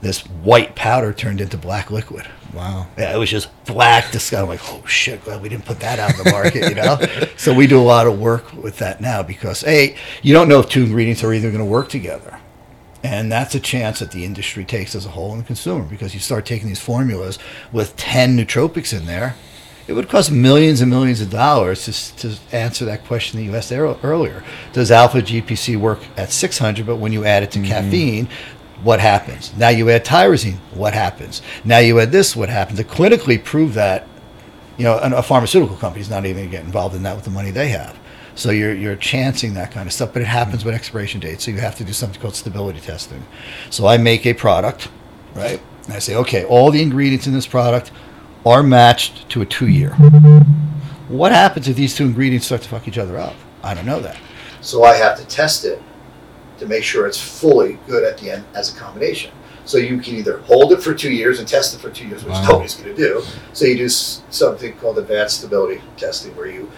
This 0.00 0.20
white 0.20 0.76
powder 0.76 1.12
turned 1.12 1.40
into 1.40 1.56
black 1.56 1.90
liquid. 1.90 2.28
Wow. 2.54 2.86
Yeah, 2.96 3.14
it 3.14 3.18
was 3.18 3.30
just 3.30 3.48
black 3.64 4.10
disgust. 4.10 4.42
I'm 4.42 4.48
like, 4.48 4.60
oh 4.64 4.84
shit, 4.86 5.24
glad 5.24 5.42
we 5.42 5.48
didn't 5.48 5.64
put 5.64 5.80
that 5.80 5.98
out 5.98 6.16
in 6.16 6.24
the 6.24 6.30
market, 6.30 6.68
you 6.68 6.74
know? 6.74 6.98
so 7.36 7.52
we 7.52 7.66
do 7.66 7.78
a 7.78 7.82
lot 7.82 8.06
of 8.06 8.18
work 8.18 8.52
with 8.54 8.78
that 8.78 9.00
now 9.00 9.22
because, 9.22 9.64
A, 9.64 9.96
you 10.22 10.32
don't 10.32 10.48
know 10.48 10.60
if 10.60 10.68
two 10.68 10.84
ingredients 10.84 11.22
are 11.24 11.32
either 11.32 11.50
going 11.50 11.62
to 11.62 11.70
work 11.70 11.88
together. 11.88 12.38
And 13.02 13.30
that's 13.30 13.54
a 13.54 13.60
chance 13.60 14.00
that 14.00 14.10
the 14.10 14.24
industry 14.24 14.64
takes 14.64 14.94
as 14.94 15.06
a 15.06 15.10
whole 15.10 15.32
and 15.32 15.42
the 15.42 15.46
consumer 15.46 15.84
because 15.84 16.14
you 16.14 16.20
start 16.20 16.46
taking 16.46 16.68
these 16.68 16.80
formulas 16.80 17.38
with 17.72 17.96
10 17.96 18.36
nootropics 18.36 18.96
in 18.96 19.06
there. 19.06 19.36
It 19.86 19.94
would 19.94 20.08
cost 20.08 20.30
millions 20.30 20.82
and 20.82 20.90
millions 20.90 21.22
of 21.22 21.30
dollars 21.30 21.86
to, 21.86 22.16
to 22.28 22.38
answer 22.54 22.84
that 22.84 23.06
question 23.06 23.38
that 23.38 23.44
you 23.44 23.56
asked 23.56 23.72
earlier. 23.72 24.44
Does 24.74 24.90
alpha 24.90 25.22
GPC 25.22 25.78
work 25.78 26.00
at 26.16 26.30
600, 26.30 26.84
but 26.84 26.96
when 26.96 27.12
you 27.12 27.24
add 27.24 27.42
it 27.42 27.52
to 27.52 27.58
mm-hmm. 27.58 27.68
caffeine, 27.68 28.28
what 28.82 29.00
happens? 29.00 29.54
Now 29.56 29.70
you 29.70 29.90
add 29.90 30.04
tyrosine, 30.04 30.58
what 30.72 30.94
happens? 30.94 31.42
Now 31.64 31.78
you 31.78 31.98
add 32.00 32.12
this, 32.12 32.36
what 32.36 32.48
happens? 32.48 32.78
To 32.78 32.84
clinically 32.84 33.42
prove 33.42 33.74
that, 33.74 34.06
you 34.76 34.84
know, 34.84 34.98
a 34.98 35.22
pharmaceutical 35.22 35.76
company 35.76 36.00
is 36.00 36.10
not 36.10 36.24
even 36.24 36.36
going 36.36 36.50
to 36.50 36.56
get 36.56 36.64
involved 36.64 36.94
in 36.94 37.02
that 37.02 37.16
with 37.16 37.24
the 37.24 37.30
money 37.30 37.50
they 37.50 37.68
have. 37.68 37.98
So 38.36 38.50
you're, 38.50 38.72
you're 38.72 38.94
chancing 38.94 39.54
that 39.54 39.72
kind 39.72 39.88
of 39.88 39.92
stuff, 39.92 40.12
but 40.12 40.22
it 40.22 40.26
happens 40.26 40.64
with 40.64 40.72
expiration 40.72 41.18
dates. 41.18 41.44
So 41.44 41.50
you 41.50 41.58
have 41.58 41.74
to 41.76 41.84
do 41.84 41.92
something 41.92 42.20
called 42.20 42.36
stability 42.36 42.78
testing. 42.78 43.24
So 43.70 43.88
I 43.88 43.98
make 43.98 44.26
a 44.26 44.32
product, 44.32 44.88
right? 45.34 45.60
And 45.86 45.94
I 45.94 45.98
say, 45.98 46.14
okay, 46.14 46.44
all 46.44 46.70
the 46.70 46.80
ingredients 46.80 47.26
in 47.26 47.32
this 47.34 47.48
product 47.48 47.90
are 48.46 48.62
matched 48.62 49.28
to 49.30 49.42
a 49.42 49.46
two 49.46 49.66
year. 49.66 49.90
What 51.08 51.32
happens 51.32 51.66
if 51.66 51.74
these 51.74 51.96
two 51.96 52.04
ingredients 52.04 52.46
start 52.46 52.62
to 52.62 52.68
fuck 52.68 52.86
each 52.86 52.98
other 52.98 53.18
up? 53.18 53.34
I 53.64 53.74
don't 53.74 53.86
know 53.86 53.98
that. 54.00 54.16
So 54.60 54.84
I 54.84 54.94
have 54.94 55.18
to 55.18 55.26
test 55.26 55.64
it 55.64 55.82
to 56.58 56.66
make 56.66 56.82
sure 56.84 57.06
it's 57.06 57.20
fully 57.20 57.78
good 57.86 58.04
at 58.04 58.18
the 58.18 58.30
end 58.30 58.44
as 58.54 58.74
a 58.74 58.78
combination. 58.78 59.30
So 59.64 59.76
you 59.78 59.98
can 60.00 60.14
either 60.16 60.38
hold 60.40 60.72
it 60.72 60.82
for 60.82 60.94
two 60.94 61.12
years 61.12 61.38
and 61.40 61.46
test 61.48 61.74
it 61.74 61.78
for 61.78 61.90
two 61.90 62.06
years, 62.06 62.24
which 62.24 62.32
Wow. 62.32 62.48
nobody's 62.48 62.74
going 62.74 62.94
to 62.94 62.96
do. 62.96 63.22
So 63.52 63.66
you 63.66 63.76
do 63.76 63.84
s- 63.84 64.22
something 64.30 64.72
called 64.78 64.98
advanced 64.98 65.38
stability 65.38 65.82
testing, 65.96 66.34
where 66.36 66.46
you 66.48 66.70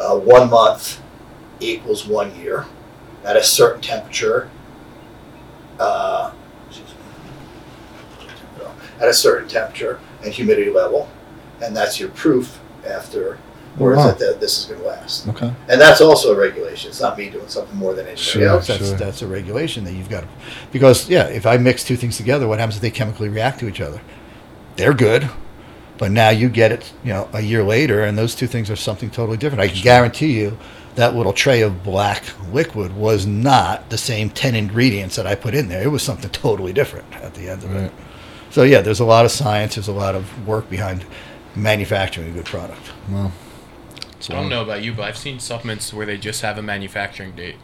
uh, 0.00 0.16
one 0.16 0.48
month 0.48 1.00
equals 1.60 2.06
one 2.06 2.34
year 2.40 2.64
at 3.24 3.36
a 3.36 3.42
certain 3.44 3.82
temperature. 3.82 4.48
Uh, 5.78 6.32
at 9.00 9.08
a 9.08 9.14
certain 9.14 9.48
temperature 9.48 9.98
and 10.22 10.32
humidity 10.32 10.70
level, 10.70 11.08
and 11.62 11.74
that's 11.76 11.98
your 11.98 12.10
proof 12.10 12.60
after, 12.86 13.38
or 13.78 13.94
Wow. 13.94 14.08
is 14.08 14.14
it 14.14 14.18
that 14.18 14.40
this 14.40 14.58
is 14.58 14.64
going 14.66 14.80
to 14.80 14.86
last. 14.86 15.28
Okay. 15.28 15.52
And 15.68 15.80
that's 15.80 16.00
also 16.00 16.32
a 16.34 16.38
regulation. 16.38 16.90
It's 16.90 17.00
not 17.00 17.16
me 17.16 17.30
doing 17.30 17.48
something 17.48 17.76
more 17.76 17.92
than 17.94 18.06
anybody 18.06 18.20
Sure, 18.22 18.48
else. 18.48 18.66
That's, 18.66 18.88
sure. 18.88 18.96
that's 18.96 19.22
a 19.22 19.26
regulation 19.26 19.84
that 19.84 19.92
you've 19.92 20.08
got 20.10 20.22
to, 20.22 20.28
because 20.72 21.08
yeah, 21.08 21.26
if 21.28 21.46
I 21.46 21.56
mix 21.56 21.84
two 21.84 21.96
things 21.96 22.16
together, 22.16 22.48
what 22.48 22.58
happens 22.58 22.76
if 22.76 22.82
they 22.82 22.90
chemically 22.90 23.28
react 23.28 23.60
to 23.60 23.68
each 23.68 23.80
other? 23.80 24.00
They're 24.76 24.94
good, 24.94 25.28
but 25.98 26.10
now 26.10 26.30
you 26.30 26.48
get 26.48 26.72
it, 26.72 26.92
you 27.04 27.12
know, 27.12 27.28
a 27.32 27.40
year 27.42 27.62
later, 27.62 28.02
and 28.04 28.16
those 28.18 28.34
two 28.34 28.46
things 28.46 28.70
are 28.70 28.76
something 28.76 29.10
totally 29.10 29.36
different. 29.36 29.60
I 29.62 29.68
can 29.68 29.82
guarantee 29.82 30.32
you 30.40 30.58
that 30.96 31.14
little 31.14 31.32
tray 31.32 31.60
of 31.62 31.84
black 31.84 32.24
liquid 32.52 32.96
was 32.96 33.24
not 33.26 33.88
the 33.90 33.98
same 33.98 34.30
ten 34.30 34.54
ingredients 34.56 35.14
that 35.16 35.26
I 35.26 35.34
put 35.36 35.54
in 35.54 35.68
there. 35.68 35.82
It 35.82 35.88
was 35.90 36.02
something 36.02 36.30
totally 36.32 36.72
different 36.72 37.06
at 37.14 37.34
the 37.34 37.48
end 37.48 37.62
of 37.62 37.72
Right. 37.72 37.84
it. 37.84 37.92
So 38.50 38.64
yeah, 38.64 38.80
there's 38.80 38.98
a 39.00 39.04
lot 39.04 39.24
of 39.24 39.30
science. 39.30 39.76
There's 39.76 39.86
a 39.88 39.92
lot 39.92 40.16
of 40.16 40.46
work 40.48 40.68
behind 40.68 41.04
manufacturing 41.54 42.28
a 42.30 42.32
good 42.32 42.46
product. 42.46 42.90
Well. 44.28 44.38
I 44.38 44.40
don't 44.42 44.50
know 44.50 44.62
about 44.62 44.82
you, 44.82 44.92
but 44.92 45.04
I've 45.04 45.16
seen 45.18 45.40
supplements 45.40 45.92
where 45.92 46.06
they 46.06 46.18
just 46.18 46.42
have 46.42 46.58
a 46.58 46.62
manufacturing 46.62 47.32
date. 47.32 47.56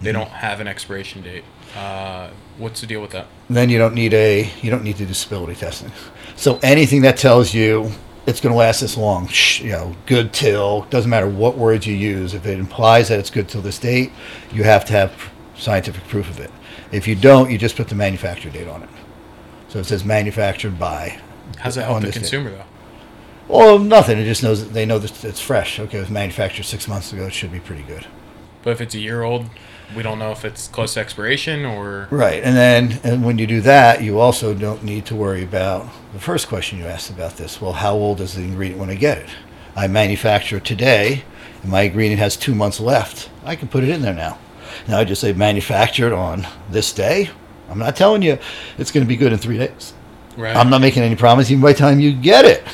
They 0.00 0.12
don't 0.12 0.28
have 0.28 0.60
an 0.60 0.66
expiration 0.66 1.22
date. 1.22 1.44
Uh, 1.76 2.30
what's 2.58 2.80
the 2.80 2.86
deal 2.86 3.00
with 3.00 3.10
that? 3.12 3.26
then 3.48 3.68
you 3.68 3.78
don't 3.78 3.94
need 3.94 4.14
a 4.14 4.50
you 4.62 4.70
don't 4.70 4.82
need 4.82 4.96
to 4.96 5.06
do 5.06 5.14
stability 5.14 5.54
testing. 5.54 5.92
So 6.36 6.58
anything 6.62 7.02
that 7.02 7.16
tells 7.16 7.54
you 7.54 7.92
it's 8.26 8.40
going 8.40 8.52
to 8.52 8.58
last 8.58 8.80
this 8.80 8.96
long, 8.96 9.28
sh- 9.28 9.60
you 9.60 9.70
know, 9.70 9.94
good 10.06 10.32
till 10.32 10.82
doesn't 10.90 11.10
matter 11.10 11.28
what 11.28 11.56
words 11.58 11.86
you 11.86 11.94
use. 11.94 12.32
If 12.34 12.46
it 12.46 12.58
implies 12.58 13.08
that 13.08 13.18
it's 13.18 13.30
good 13.30 13.48
till 13.48 13.60
this 13.60 13.78
date, 13.78 14.12
you 14.52 14.64
have 14.64 14.84
to 14.86 14.92
have 14.94 15.30
scientific 15.56 16.06
proof 16.08 16.28
of 16.30 16.40
it. 16.40 16.50
If 16.90 17.06
you 17.06 17.14
don't, 17.14 17.50
you 17.50 17.58
just 17.58 17.76
put 17.76 17.88
the 17.88 17.94
manufacturer 17.94 18.50
date 18.50 18.68
on 18.68 18.82
it. 18.82 18.88
So 19.68 19.78
it 19.78 19.84
says 19.84 20.04
manufactured 20.04 20.78
by. 20.78 21.20
How's 21.58 21.74
that 21.74 21.84
help 21.84 21.96
on 21.96 22.02
the 22.02 22.06
this 22.06 22.14
date. 22.14 22.20
consumer 22.22 22.50
though? 22.50 22.64
Well, 23.48 23.78
nothing. 23.78 24.18
It 24.18 24.24
just 24.24 24.42
knows 24.42 24.64
that 24.64 24.72
they 24.72 24.86
know 24.86 24.98
that 24.98 25.24
it's 25.24 25.40
fresh. 25.40 25.78
Okay, 25.78 25.98
it 25.98 26.00
was 26.00 26.10
manufactured 26.10 26.64
six 26.64 26.88
months 26.88 27.12
ago. 27.12 27.26
It 27.26 27.34
should 27.34 27.52
be 27.52 27.60
pretty 27.60 27.82
good. 27.82 28.06
But 28.62 28.70
if 28.70 28.80
it's 28.80 28.94
a 28.94 28.98
year 28.98 29.22
old, 29.22 29.46
we 29.94 30.02
don't 30.02 30.18
know 30.18 30.32
if 30.32 30.44
it's 30.44 30.68
close 30.68 30.94
to 30.94 31.00
expiration 31.00 31.64
or. 31.64 32.08
Right, 32.10 32.42
and 32.42 32.56
then 32.56 33.00
and 33.04 33.24
when 33.24 33.38
you 33.38 33.46
do 33.46 33.60
that, 33.60 34.02
you 34.02 34.18
also 34.18 34.54
don't 34.54 34.82
need 34.82 35.04
to 35.06 35.14
worry 35.14 35.42
about 35.42 35.88
the 36.12 36.18
first 36.18 36.48
question 36.48 36.78
you 36.78 36.86
asked 36.86 37.10
about 37.10 37.36
this. 37.36 37.60
Well, 37.60 37.74
how 37.74 37.94
old 37.94 38.20
is 38.20 38.34
the 38.34 38.42
ingredient 38.42 38.80
when 38.80 38.90
I 38.90 38.94
get 38.94 39.18
it? 39.18 39.28
I 39.76 39.88
manufacture 39.88 40.60
today, 40.60 41.24
and 41.62 41.70
my 41.70 41.82
ingredient 41.82 42.20
has 42.20 42.36
two 42.36 42.54
months 42.54 42.80
left. 42.80 43.28
I 43.44 43.56
can 43.56 43.68
put 43.68 43.84
it 43.84 43.90
in 43.90 44.02
there 44.02 44.14
now. 44.14 44.38
Now 44.88 44.98
I 44.98 45.04
just 45.04 45.20
say 45.20 45.32
manufactured 45.32 46.12
on 46.12 46.46
this 46.70 46.92
day. 46.92 47.30
I'm 47.68 47.78
not 47.78 47.96
telling 47.96 48.22
you 48.22 48.38
it's 48.78 48.90
going 48.90 49.04
to 49.04 49.08
be 49.08 49.16
good 49.16 49.32
in 49.32 49.38
three 49.38 49.58
days. 49.58 49.92
Right. 50.36 50.56
I'm 50.56 50.70
not 50.70 50.80
making 50.80 51.02
any 51.02 51.16
promise 51.16 51.50
even 51.50 51.62
by 51.62 51.72
the 51.72 51.78
time 51.78 52.00
you 52.00 52.12
get 52.12 52.44
it. 52.44 52.64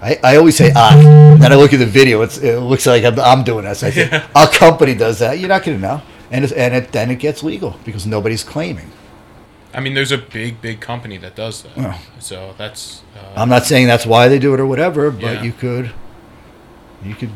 I, 0.00 0.18
I 0.22 0.36
always 0.36 0.56
say 0.56 0.72
I. 0.74 1.00
Then 1.38 1.52
I 1.52 1.56
look 1.56 1.72
at 1.72 1.78
the 1.78 1.86
video. 1.86 2.22
It's, 2.22 2.38
it 2.38 2.58
looks 2.60 2.86
like 2.86 3.04
I'm, 3.04 3.18
I'm 3.18 3.42
doing 3.44 3.64
this. 3.64 3.82
I 3.82 3.90
say, 3.90 4.08
Yeah. 4.10 4.28
a 4.34 4.46
company 4.46 4.94
does 4.94 5.18
that. 5.18 5.38
You're 5.38 5.48
not 5.48 5.64
going 5.64 5.76
to 5.78 5.82
know. 5.82 6.02
And, 6.30 6.44
it's, 6.44 6.52
and 6.52 6.74
it, 6.74 6.92
then 6.92 7.10
it 7.10 7.16
gets 7.16 7.42
legal 7.42 7.76
because 7.84 8.06
nobody's 8.06 8.44
claiming. 8.44 8.90
I 9.74 9.80
mean, 9.80 9.94
there's 9.94 10.12
a 10.12 10.18
big, 10.18 10.60
big 10.60 10.80
company 10.80 11.16
that 11.18 11.34
does 11.34 11.62
that. 11.62 12.00
So 12.20 12.54
that's. 12.56 13.02
Uh, 13.16 13.34
I'm 13.36 13.48
not 13.48 13.64
saying 13.64 13.86
that's 13.86 14.06
why 14.06 14.28
they 14.28 14.38
do 14.38 14.54
it 14.54 14.60
or 14.60 14.66
whatever, 14.66 15.10
but 15.10 15.20
Yeah. 15.36 15.42
you 15.42 15.52
could, 15.52 15.92
you 17.04 17.14
could, 17.14 17.30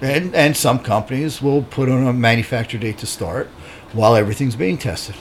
and 0.00 0.34
and 0.34 0.56
some 0.56 0.78
companies 0.78 1.42
will 1.42 1.62
put 1.62 1.88
on 1.88 2.06
a 2.06 2.12
manufacture 2.12 2.78
date 2.78 2.98
to 2.98 3.06
start 3.06 3.48
while 3.92 4.14
everything's 4.14 4.54
being 4.56 4.78
tested, 4.78 5.16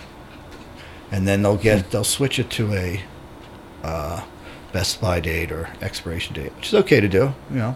and 1.12 1.28
then 1.28 1.42
they'll 1.42 1.58
get 1.58 1.90
they'll 1.92 2.04
switch 2.04 2.38
it 2.40 2.50
to 2.52 2.74
a 2.74 3.02
uh, 3.84 4.24
best 4.74 5.00
buy 5.00 5.20
date 5.20 5.52
or 5.52 5.70
expiration 5.82 6.34
date, 6.34 6.54
which 6.56 6.68
is 6.68 6.74
okay 6.74 7.00
to 7.00 7.08
do, 7.08 7.34
you 7.50 7.58
know. 7.58 7.76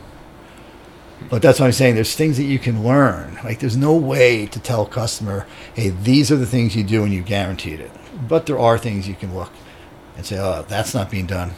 But 1.29 1.41
that's 1.41 1.59
what 1.59 1.67
I'm 1.67 1.71
saying. 1.71 1.95
There's 1.95 2.15
things 2.15 2.37
that 2.37 2.43
you 2.43 2.59
can 2.59 2.83
learn. 2.83 3.39
Like 3.43 3.59
there's 3.59 3.77
no 3.77 3.95
way 3.95 4.45
to 4.47 4.59
tell 4.59 4.83
a 4.83 4.89
customer, 4.89 5.47
hey, 5.73 5.89
these 5.89 6.31
are 6.31 6.35
the 6.35 6.45
things 6.45 6.75
you 6.75 6.83
do 6.83 7.03
and 7.03 7.13
you 7.13 7.21
guaranteed 7.21 7.79
it. 7.79 7.91
But 8.27 8.45
there 8.45 8.59
are 8.59 8.77
things 8.77 9.07
you 9.07 9.15
can 9.15 9.33
look 9.33 9.51
and 10.15 10.25
say, 10.25 10.37
oh, 10.37 10.65
that's 10.67 10.93
not 10.93 11.09
being 11.09 11.25
done. 11.25 11.51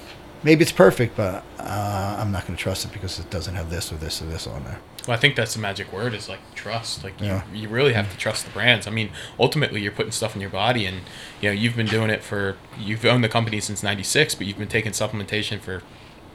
Maybe 0.43 0.61
it's 0.61 0.71
perfect, 0.71 1.17
but 1.17 1.43
uh, 1.57 2.17
I'm 2.19 2.31
not 2.31 2.45
going 2.47 2.55
to 2.55 2.61
trust 2.61 2.85
it 2.85 2.93
because 2.93 3.19
it 3.19 3.29
doesn't 3.29 3.55
have 3.55 3.69
this 3.69 3.91
or 3.91 3.95
this 3.95 4.21
or 4.21 4.25
this 4.25 4.47
on 4.47 4.63
there. 4.63 4.79
Well, 5.09 5.17
I 5.17 5.19
think 5.19 5.35
that's 5.35 5.55
the 5.55 5.59
magic 5.59 5.91
word 5.91 6.13
is 6.13 6.29
like 6.29 6.37
trust. 6.53 7.03
Like 7.03 7.19
Yeah. 7.19 7.41
you, 7.51 7.61
you 7.63 7.67
really 7.67 7.93
have 7.93 8.11
to 8.11 8.15
trust 8.17 8.45
the 8.45 8.51
brands. 8.51 8.85
I 8.85 8.91
mean, 8.91 9.09
ultimately, 9.39 9.81
you're 9.81 9.91
putting 9.91 10.11
stuff 10.11 10.35
in 10.35 10.41
your 10.41 10.51
body, 10.51 10.85
and 10.85 11.01
you 11.41 11.49
know 11.49 11.53
you've 11.53 11.75
been 11.75 11.87
doing 11.87 12.11
it 12.11 12.21
for 12.21 12.57
you've 12.79 13.03
owned 13.03 13.23
the 13.23 13.27
company 13.29 13.59
since 13.59 13.81
'96, 13.81 14.35
but 14.35 14.45
you've 14.45 14.59
been 14.59 14.67
taking 14.67 14.91
supplementation 14.91 15.59
for 15.59 15.81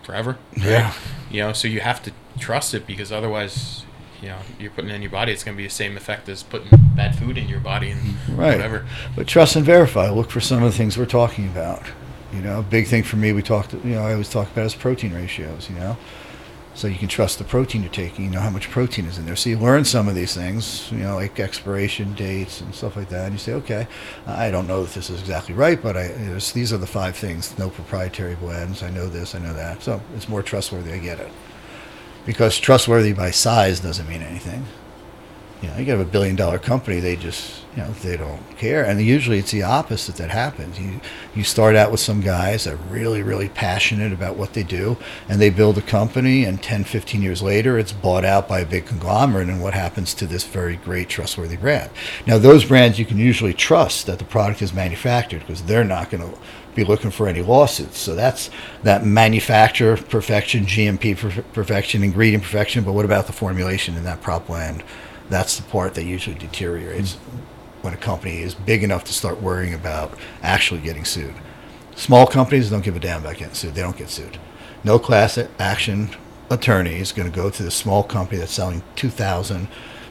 forever. 0.03 0.39
right? 0.57 0.67
Yeah. 0.67 0.93
You 1.31 1.43
know, 1.43 1.53
so 1.53 1.69
you 1.69 1.81
have 1.83 2.03
to 2.03 2.11
trust 2.41 2.75
it 2.75 2.85
because 2.85 3.13
otherwise, 3.13 3.85
you 4.21 4.27
know, 4.31 4.39
you're 4.59 4.73
putting 4.73 4.91
it 4.91 4.95
in 4.95 5.03
your 5.03 5.11
body. 5.13 5.31
It's 5.31 5.45
going 5.45 5.57
to 5.57 5.63
be 5.63 5.69
the 5.69 5.73
same 5.73 5.97
effect 5.97 6.29
as 6.29 6.43
putting 6.43 6.69
bad 6.97 7.17
food 7.17 7.39
in 7.39 7.49
your 7.49 7.61
body 7.61 7.91
and 7.93 8.17
Right. 8.29 8.57
whatever. 8.57 8.87
But 9.15 9.29
trust 9.29 9.55
and 9.55 9.65
verify. 9.65 10.11
Look 10.11 10.33
for 10.33 10.41
some 10.41 10.65
of 10.65 10.73
the 10.73 10.77
things 10.77 10.99
we're 10.99 11.07
talking 11.07 11.47
about. 11.47 11.85
You 12.35 12.41
know, 12.41 12.63
big 12.69 12.89
thing 12.89 13.05
for 13.05 13.15
me, 13.15 13.33
we 13.33 13.41
talked, 13.43 13.73
you 13.73 13.81
know, 13.95 14.05
I 14.05 14.13
always 14.15 14.29
talk 14.29 14.51
about 14.51 14.67
is 14.67 14.75
protein 14.75 15.15
ratios, 15.15 15.71
you 15.71 15.77
know. 15.77 15.97
So 16.75 16.89
you 16.89 16.97
can 16.97 17.07
trust 17.07 17.39
the 17.39 17.45
protein 17.45 17.83
you're 17.83 17.93
taking, 17.93 18.25
you 18.25 18.31
know 18.33 18.41
how 18.41 18.51
much 18.51 18.69
protein 18.69 19.07
is 19.07 19.17
in 19.17 19.27
there. 19.27 19.37
So 19.37 19.49
you 19.49 19.59
learn 19.59 19.85
some 19.85 20.09
of 20.09 20.17
these 20.17 20.35
things, 20.35 20.91
you 20.91 20.99
know, 20.99 21.15
like 21.15 21.39
expiration 21.39 22.15
dates 22.15 22.61
and 22.61 22.75
stuff 22.75 22.97
like 22.97 23.09
that. 23.11 23.27
And 23.27 23.33
you 23.35 23.39
say, 23.39 23.53
okay, 23.53 23.87
I 24.27 24.51
don't 24.51 24.67
know 24.67 24.83
if 24.83 24.93
this 24.93 25.09
is 25.09 25.21
exactly 25.21 25.55
right, 25.55 25.81
but 25.81 25.97
I, 25.97 26.09
these 26.09 26.73
are 26.73 26.79
the 26.79 26.87
five 26.87 27.17
things. 27.17 27.57
No 27.59 27.71
proprietary 27.71 28.35
blends. 28.35 28.83
I 28.83 28.91
know 28.91 29.09
this, 29.09 29.37
I 29.37 29.39
know 29.39 29.55
that. 29.55 29.83
So 29.83 30.03
it's 30.17 30.29
more 30.29 30.43
trustworthy. 30.43 30.93
I 30.93 30.99
get 30.99 31.21
it. 31.21 31.31
Because 32.27 32.59
trustworthy 32.59 33.13
by 33.13 33.31
size 33.31 33.79
doesn't 33.79 34.09
mean 34.09 34.23
anything. 34.23 34.67
You 35.65 35.71
know, 35.71 35.77
you 35.79 35.85
get 35.87 35.99
a 35.99 36.05
billion 36.05 36.37
dollar 36.37 36.59
company, 36.59 37.01
they 37.01 37.17
just, 37.17 37.63
you 37.75 37.83
know, 37.83 37.91
they 38.03 38.19
don't 38.19 38.59
care. 38.59 38.85
And 38.85 39.01
usually 39.01 39.39
it's 39.39 39.51
the 39.51 39.63
opposite 39.63 40.17
that 40.17 40.29
happens. 40.29 40.79
You, 40.79 41.01
you 41.35 41.43
start 41.43 41.75
out 41.75 41.91
with 41.91 42.01
some 42.01 42.21
guys 42.21 42.65
that 42.65 42.75
are 42.75 42.89
really, 42.91 43.23
really 43.23 43.49
passionate 43.49 44.13
about 44.13 44.37
what 44.37 44.53
they 44.53 44.63
do, 44.63 44.99
and 45.27 45.41
they 45.41 45.49
build 45.49 45.79
a 45.79 45.83
company, 45.83 46.45
and 46.45 46.63
10, 46.63 46.85
15 46.85 47.23
years 47.23 47.41
later, 47.41 47.79
it's 47.79 47.93
bought 47.93 48.27
out 48.27 48.47
by 48.47 48.61
a 48.61 48.67
big 48.67 48.85
conglomerate, 48.85 49.49
and 49.49 49.63
what 49.63 49.73
happens 49.73 50.13
to 50.15 50.27
this 50.27 50.45
very 50.45 50.77
great, 50.77 51.09
trustworthy 51.09 51.57
brand? 51.57 51.91
Now, 52.27 52.37
those 52.37 52.67
brands 52.67 52.99
you 52.99 53.07
can 53.07 53.17
usually 53.17 53.55
trust 53.55 54.05
that 54.05 54.19
the 54.19 54.27
product 54.27 54.61
is 54.61 54.75
manufactured 54.75 55.41
because 55.41 55.63
they're 55.63 55.83
not 55.83 56.11
going 56.11 56.31
to 56.31 56.39
be 56.75 56.85
looking 56.85 57.11
for 57.11 57.27
any 57.27 57.41
lawsuits. 57.41 57.99
So 57.99 58.15
that's 58.15 58.51
that 58.83 59.07
manufacturer 59.07 59.97
perfection, 59.97 60.67
GMP 60.67 61.17
per- 61.17 61.43
perfection, 61.55 62.03
ingredient 62.03 62.43
perfection. 62.43 62.85
But 62.85 62.93
what 62.93 63.07
about 63.07 63.27
the 63.27 63.33
formulation 63.33 63.97
in 63.97 64.05
that 64.05 64.21
prop 64.21 64.49
blend? 64.49 64.83
That's 65.31 65.57
the 65.57 65.63
part 65.65 65.95
that 65.95 66.05
usually 66.05 66.37
deteriorates 66.39 67.15
when 67.83 67.95
a 67.95 67.99
company 67.99 68.43
is 68.43 68.55
big 68.55 68.83
enough 68.83 69.05
to 69.05 69.13
start 69.13 69.43
worrying 69.43 69.75
about 69.75 70.19
actually 70.43 70.81
getting 70.81 71.05
sued. 71.05 71.35
Small 71.97 72.27
companies 72.27 72.71
don't 72.71 72.85
give 72.85 72.97
a 72.97 73.01
damn 73.01 73.21
about 73.21 73.37
getting 73.37 73.55
sued. 73.55 73.75
They 73.75 73.83
don't 73.83 73.97
get 73.97 74.11
sued. 74.11 74.39
No 74.83 74.99
class 74.99 75.39
action 75.59 76.11
attorney 76.51 76.97
is 76.97 77.13
going 77.13 77.31
to 77.31 77.35
go 77.35 77.51
to 77.51 77.63
the 77.63 77.71
small 77.71 78.03
company 78.03 78.39
that's 78.39 78.53
selling 78.53 78.83
2,000 78.97 79.69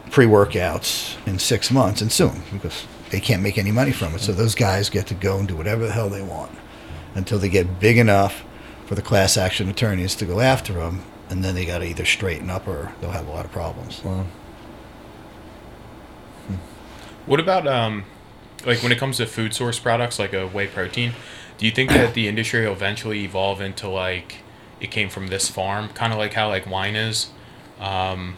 pre-workouts 0.10 1.16
in 1.28 1.40
six 1.40 1.72
months 1.72 2.02
and 2.02 2.12
sue 2.12 2.30
'em 2.30 2.44
because 2.52 2.86
they 3.10 3.20
can't 3.20 3.42
make 3.42 3.58
any 3.58 3.72
money 3.72 3.92
from 3.92 4.16
it. 4.16 4.22
So 4.22 4.32
those 4.32 4.56
guys 4.56 4.90
get 4.90 5.08
to 5.08 5.14
go 5.14 5.38
and 5.38 5.48
do 5.48 5.56
whatever 5.56 5.86
the 5.86 5.92
hell 5.92 6.10
they 6.10 6.22
want 6.22 6.52
until 7.16 7.38
they 7.40 7.50
get 7.50 7.80
big 7.80 7.98
enough 7.98 8.44
for 8.86 8.96
the 8.96 9.02
class 9.02 9.38
action 9.38 9.70
attorneys 9.70 10.16
to 10.16 10.26
go 10.26 10.40
after 10.40 10.74
them, 10.74 11.02
and 11.30 11.44
then 11.44 11.56
they 11.56 11.66
got 11.66 11.80
to 11.80 11.86
either 11.86 12.06
straighten 12.06 12.50
up 12.50 12.68
or 12.68 12.92
they'll 13.02 13.12
have 13.12 13.28
a 13.28 13.32
lot 13.32 13.46
of 13.46 13.52
problems. 13.52 14.02
Well, 14.04 14.26
What 17.26 17.40
about 17.40 17.68
um, 17.68 18.04
like 18.66 18.84
when 18.84 18.92
it 18.92 18.98
comes 18.98 19.18
to 19.18 19.26
food 19.26 19.54
source 19.54 19.80
products 19.80 20.20
like 20.20 20.34
a 20.34 20.48
whey 20.48 20.68
protein? 20.68 21.14
Do 21.58 21.66
you 21.66 21.72
think 21.72 21.92
that 21.92 22.14
the 22.14 22.28
industry 22.28 22.66
will 22.66 22.74
eventually 22.74 23.24
evolve 23.24 23.62
into 23.62 23.88
like 23.88 24.38
it 24.80 24.92
came 24.92 25.10
from 25.10 25.28
this 25.28 25.50
farm, 25.50 25.90
kind 25.90 26.12
of 26.12 26.20
like 26.20 26.34
how 26.34 26.50
like 26.50 26.66
wine 26.66 26.96
is, 26.96 27.30
um, 27.80 28.36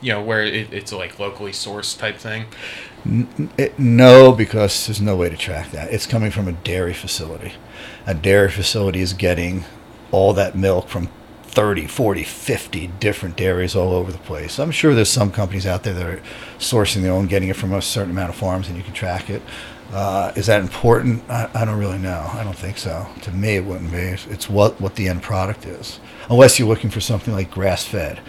you 0.00 0.12
know, 0.12 0.22
where 0.22 0.44
it, 0.44 0.72
it's 0.72 0.92
a 0.92 0.96
like 0.96 1.18
locally 1.18 1.52
sourced 1.52 1.98
type 1.98 2.18
thing? 2.18 2.46
No, 3.78 4.32
because 4.32 4.86
there's 4.86 5.00
no 5.00 5.16
way 5.16 5.30
to 5.30 5.36
track 5.36 5.70
that. 5.70 5.92
It's 5.92 6.06
coming 6.06 6.30
from 6.30 6.48
a 6.48 6.52
dairy 6.52 6.92
facility. 6.92 7.54
A 8.06 8.14
dairy 8.14 8.50
facility 8.50 9.00
is 9.00 9.14
getting 9.14 9.64
all 10.10 10.34
that 10.34 10.54
milk 10.54 10.88
from 10.88 11.08
30, 11.50 11.86
40, 11.86 12.22
50 12.22 12.86
different 13.00 13.36
dairies 13.36 13.74
all 13.74 13.92
over 13.92 14.12
the 14.12 14.18
place. 14.18 14.58
I'm 14.58 14.70
sure 14.70 14.94
there's 14.94 15.10
some 15.10 15.32
companies 15.32 15.66
out 15.66 15.82
there 15.82 15.94
that 15.94 16.06
are 16.06 16.22
sourcing 16.58 17.02
their 17.02 17.12
own, 17.12 17.26
getting 17.26 17.48
it 17.48 17.56
from 17.56 17.72
a 17.72 17.82
certain 17.82 18.12
amount 18.12 18.30
of 18.30 18.36
farms, 18.36 18.68
and 18.68 18.76
you 18.76 18.84
can 18.84 18.94
track 18.94 19.28
it. 19.28 19.42
Uh, 19.92 20.32
is 20.36 20.46
that 20.46 20.60
important? 20.60 21.28
I, 21.28 21.50
I 21.52 21.64
don't 21.64 21.78
really 21.78 21.98
know. 21.98 22.30
I 22.32 22.44
don't 22.44 22.56
think 22.56 22.78
so. 22.78 23.08
To 23.22 23.32
me, 23.32 23.56
it 23.56 23.64
wouldn't 23.64 23.90
be. 23.90 24.16
It's, 24.32 24.48
what, 24.48 24.80
what 24.80 24.94
the 24.94 25.08
end 25.08 25.22
product 25.22 25.66
is. 25.66 25.98
Unless 26.28 26.58
you're 26.58 26.68
looking 26.68 26.90
for 26.90 27.00
something 27.00 27.34
like 27.34 27.50
grass 27.50 27.84
fed 27.84 28.20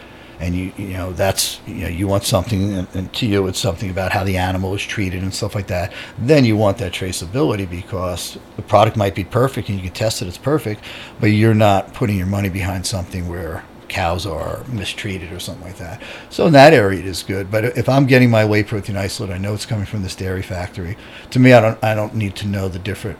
and 0.41 0.55
you 0.55 0.73
you 0.75 0.93
know 0.93 1.13
that's 1.13 1.61
you 1.67 1.83
know 1.83 1.87
you 1.87 2.07
want 2.07 2.23
something 2.23 2.73
and, 2.73 2.87
and 2.95 3.13
to 3.13 3.27
you 3.27 3.47
it's 3.47 3.59
something 3.59 3.89
about 3.89 4.11
how 4.11 4.23
the 4.23 4.37
animal 4.37 4.73
is 4.73 4.81
treated 4.81 5.21
and 5.21 5.33
stuff 5.33 5.53
like 5.53 5.67
that. 5.67 5.93
Then 6.17 6.43
you 6.43 6.57
want 6.57 6.79
that 6.79 6.91
traceability 6.91 7.69
because 7.69 8.39
the 8.55 8.63
product 8.63 8.97
might 8.97 9.13
be 9.13 9.23
perfect 9.23 9.69
and 9.69 9.77
you 9.77 9.83
can 9.83 9.93
test 9.93 10.21
it 10.21 10.27
it's 10.27 10.37
perfect 10.37 10.83
but 11.19 11.27
you're 11.27 11.53
not 11.53 11.93
putting 11.93 12.17
your 12.17 12.27
money 12.27 12.49
behind 12.49 12.85
something 12.85 13.29
where 13.29 13.63
cows 13.87 14.25
are 14.25 14.63
mistreated 14.69 15.31
or 15.31 15.39
something 15.39 15.65
like 15.65 15.77
that. 15.77 16.01
So 16.29 16.47
in 16.47 16.53
that 16.53 16.73
area 16.73 16.99
it 16.99 17.05
is 17.05 17.21
good. 17.21 17.51
But 17.51 17.65
if 17.77 17.87
i'm 17.87 18.07
getting 18.07 18.31
my 18.31 18.43
whey 18.43 18.63
protein 18.63 18.97
isolate 18.97 19.31
i 19.31 19.37
know 19.37 19.53
it's 19.53 19.65
coming 19.67 19.85
from 19.85 20.01
this 20.01 20.15
dairy 20.15 20.41
factory. 20.41 20.97
To 21.29 21.39
me 21.39 21.53
i 21.53 21.61
don't 21.61 21.83
i 21.83 21.93
don't 21.93 22.15
need 22.15 22.35
to 22.37 22.47
know 22.47 22.67
the 22.67 22.79
different 22.79 23.19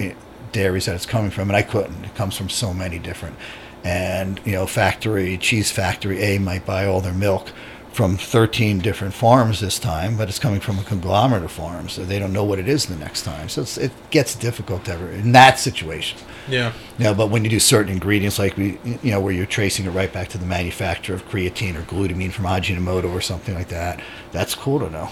eh, 0.00 0.14
dairies 0.52 0.86
that 0.86 0.94
it's 0.94 1.06
coming 1.06 1.30
from 1.30 1.50
and 1.50 1.56
i 1.56 1.62
couldn't. 1.62 2.04
It 2.04 2.14
comes 2.14 2.36
from 2.36 2.48
so 2.48 2.72
many 2.72 2.98
different 2.98 3.36
and 3.84 4.40
you 4.44 4.52
know 4.52 4.66
factory 4.66 5.36
cheese 5.38 5.70
factory 5.70 6.20
a 6.22 6.38
might 6.38 6.64
buy 6.66 6.86
all 6.86 7.00
their 7.00 7.12
milk 7.14 7.52
from 7.92 8.16
13 8.16 8.78
different 8.80 9.14
farms 9.14 9.60
this 9.60 9.78
time 9.78 10.16
but 10.16 10.28
it's 10.28 10.38
coming 10.40 10.58
from 10.58 10.78
a 10.80 10.82
conglomerate 10.82 11.44
of 11.44 11.52
farms 11.52 11.92
so 11.92 12.04
they 12.04 12.18
don't 12.18 12.32
know 12.32 12.42
what 12.42 12.58
it 12.58 12.66
is 12.66 12.86
the 12.86 12.96
next 12.96 13.22
time 13.22 13.48
so 13.48 13.62
it's, 13.62 13.76
it 13.78 13.92
gets 14.10 14.34
difficult 14.34 14.88
ever 14.88 15.08
in 15.10 15.30
that 15.32 15.58
situation 15.60 16.18
Yeah. 16.48 16.72
you 16.98 17.04
know, 17.04 17.14
but 17.14 17.28
when 17.30 17.44
you 17.44 17.50
do 17.50 17.60
certain 17.60 17.92
ingredients 17.92 18.38
like 18.38 18.56
we 18.56 18.78
you 19.02 19.10
know 19.12 19.20
where 19.20 19.32
you're 19.32 19.46
tracing 19.46 19.86
it 19.86 19.90
right 19.90 20.12
back 20.12 20.28
to 20.30 20.38
the 20.38 20.46
manufacturer 20.46 21.14
of 21.14 21.28
creatine 21.28 21.76
or 21.76 21.82
glutamine 21.82 22.32
from 22.32 22.46
Ajinomoto 22.46 23.12
or 23.12 23.20
something 23.20 23.54
like 23.54 23.68
that 23.68 24.00
that's 24.32 24.54
cool 24.56 24.80
to 24.80 24.90
know 24.90 25.10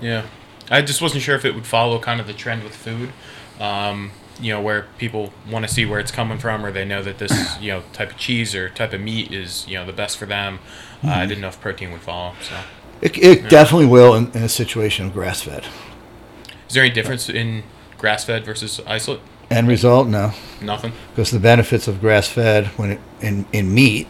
Yeah, 0.00 0.24
I 0.70 0.82
just 0.82 1.00
wasn't 1.02 1.22
sure 1.22 1.36
if 1.36 1.44
it 1.44 1.54
would 1.54 1.66
follow 1.66 1.98
kind 2.00 2.20
of 2.20 2.26
the 2.26 2.32
trend 2.32 2.62
with 2.64 2.74
food. 2.74 3.10
Um, 3.60 4.10
you 4.40 4.52
know, 4.52 4.60
where 4.60 4.86
people 4.98 5.32
want 5.50 5.66
to 5.66 5.72
see 5.72 5.84
where 5.86 6.00
it's 6.00 6.10
coming 6.10 6.38
from, 6.38 6.64
or 6.64 6.72
they 6.72 6.84
know 6.84 7.02
that 7.02 7.18
this 7.18 7.32
you 7.60 7.72
know 7.72 7.82
type 7.92 8.10
of 8.12 8.16
cheese 8.16 8.54
or 8.54 8.68
type 8.68 8.92
of 8.92 9.00
meat 9.00 9.32
is 9.32 9.66
you 9.68 9.74
know 9.74 9.86
the 9.86 9.92
best 9.92 10.16
for 10.18 10.26
them. 10.26 10.58
Uh, 11.04 11.08
I 11.08 11.26
didn't 11.26 11.40
know 11.40 11.48
if 11.48 11.60
protein 11.60 11.92
would 11.92 12.02
follow. 12.02 12.34
So 12.42 12.54
It, 13.00 13.16
it 13.18 13.48
definitely 13.48 13.86
will 13.86 14.14
in, 14.14 14.30
in 14.32 14.42
a 14.42 14.48
situation 14.48 15.06
of 15.06 15.12
grass 15.14 15.42
fed. 15.42 15.64
Is 16.68 16.74
there 16.74 16.84
any 16.84 16.92
difference 16.92 17.28
in 17.28 17.62
grass 17.98 18.24
fed 18.24 18.44
versus 18.44 18.80
isolate? 18.86 19.20
End 19.50 19.66
result, 19.66 20.06
no, 20.06 20.32
Nothing. 20.62 20.92
because 21.10 21.32
the 21.32 21.40
benefits 21.40 21.88
of 21.88 22.00
grass 22.00 22.28
fed 22.28 22.66
when 22.78 22.90
it, 22.92 23.00
in 23.20 23.46
in 23.52 23.74
meat 23.74 24.06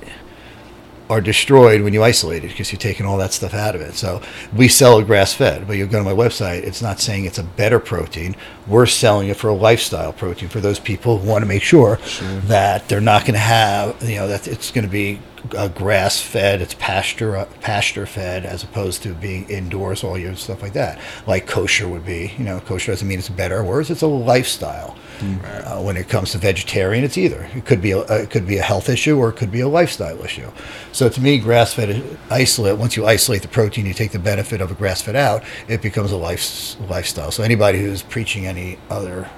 are 1.11 1.21
destroyed 1.21 1.83
when 1.83 1.93
you 1.93 2.05
isolate 2.05 2.45
it 2.45 2.49
because 2.49 2.71
you're 2.71 2.79
taking 2.79 3.05
all 3.05 3.19
that 3.19 3.33
stuff 3.33 3.53
out 3.53 3.75
of 3.75 3.81
it. 3.81 3.95
So 3.95 4.23
we 4.55 4.69
sell 4.69 4.99
a 4.99 5.05
grass 5.05 5.35
fed, 5.35 5.67
but 5.67 5.77
you 5.77 5.87
go 5.87 5.99
to 5.99 6.05
my 6.05 6.15
website, 6.15 6.63
it's 6.63 6.81
not 6.81 7.01
saying 7.01 7.25
it's 7.25 7.39
a 7.39 7.43
better 7.43 7.81
protein. 7.81 8.37
We're 8.69 8.87
selling 8.87 9.29
it 9.29 9.37
for 9.37 9.49
a 9.49 9.55
lifestyle 9.55 10.13
protein 10.13 10.49
for 10.49 10.61
those 10.61 10.79
people 10.79 11.19
who 11.19 11.29
want 11.29 11.43
to 11.43 11.49
make 11.49 11.63
sure 11.63 11.99
that 12.47 12.89
they're 12.89 13.01
not 13.01 13.23
going 13.23 13.35
to 13.35 13.41
have, 13.41 14.01
you 14.09 14.17
know, 14.17 14.29
that 14.29 14.47
it's 14.47 14.71
going 14.71 14.85
to 14.85 14.91
be 14.91 15.19
a 15.57 15.68
grass 15.68 16.20
fed, 16.20 16.61
it's 16.61 16.74
pasture 16.74 17.47
pasture 17.61 18.07
fed 18.07 18.45
as 18.45 18.62
opposed 18.62 19.03
to 19.03 19.14
being 19.14 19.49
indoors 19.49 20.05
all 20.05 20.18
year 20.18 20.28
and 20.28 20.38
stuff 20.38 20.62
like 20.62 20.72
that. 20.74 20.99
Like 21.26 21.47
kosher 21.47 21.88
would 21.88 22.05
be, 22.05 22.32
you 22.38 22.45
know, 22.45 22.61
kosher 22.61 22.93
doesn't 22.93 23.07
mean 23.07 23.18
it's 23.18 23.28
better 23.28 23.59
or 23.59 23.64
worse. 23.64 23.91
It's 23.91 24.03
a 24.03 24.07
lifestyle. 24.07 24.97
Uh, 25.20 25.82
when 25.82 25.99
it 25.99 26.09
comes 26.09 26.32
to 26.32 26.38
vegetarian, 26.38 27.05
it's 27.05 27.18
either. 27.18 27.47
It 27.55 27.66
could 27.66 27.82
be 27.82 27.91
a, 27.91 27.99
uh, 27.99 28.20
it 28.22 28.30
could 28.30 28.47
be 28.47 28.57
a 28.57 28.62
health 28.62 28.88
issue 28.88 29.18
or 29.18 29.28
it 29.28 29.36
could 29.36 29.53
be 29.53 29.61
a 29.61 29.68
lifestyle 29.68 30.18
issue. 30.24 30.51
So 30.93 31.11
to 31.11 31.20
me, 31.20 31.38
grass-fed 31.38 32.18
isolate. 32.30 32.78
Once 32.78 32.97
you 32.97 33.05
isolate 33.07 33.43
the 33.43 33.49
protein, 33.49 33.84
you 33.84 33.93
take 33.93 34.12
the 34.12 34.18
benefit 34.18 34.62
of 34.62 34.70
a 34.70 34.74
grass-fed 34.74 35.16
out. 35.16 35.45
It 35.68 35.82
becomes 35.82 36.11
a 36.12 36.16
life 36.16 36.80
lifestyle. 36.88 37.30
So 37.30 37.43
anybody 37.43 37.80
who's 37.80 38.03
preaching 38.03 38.47
any 38.47 38.78
other 38.88 39.28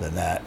than 0.00 0.16
that, 0.16 0.42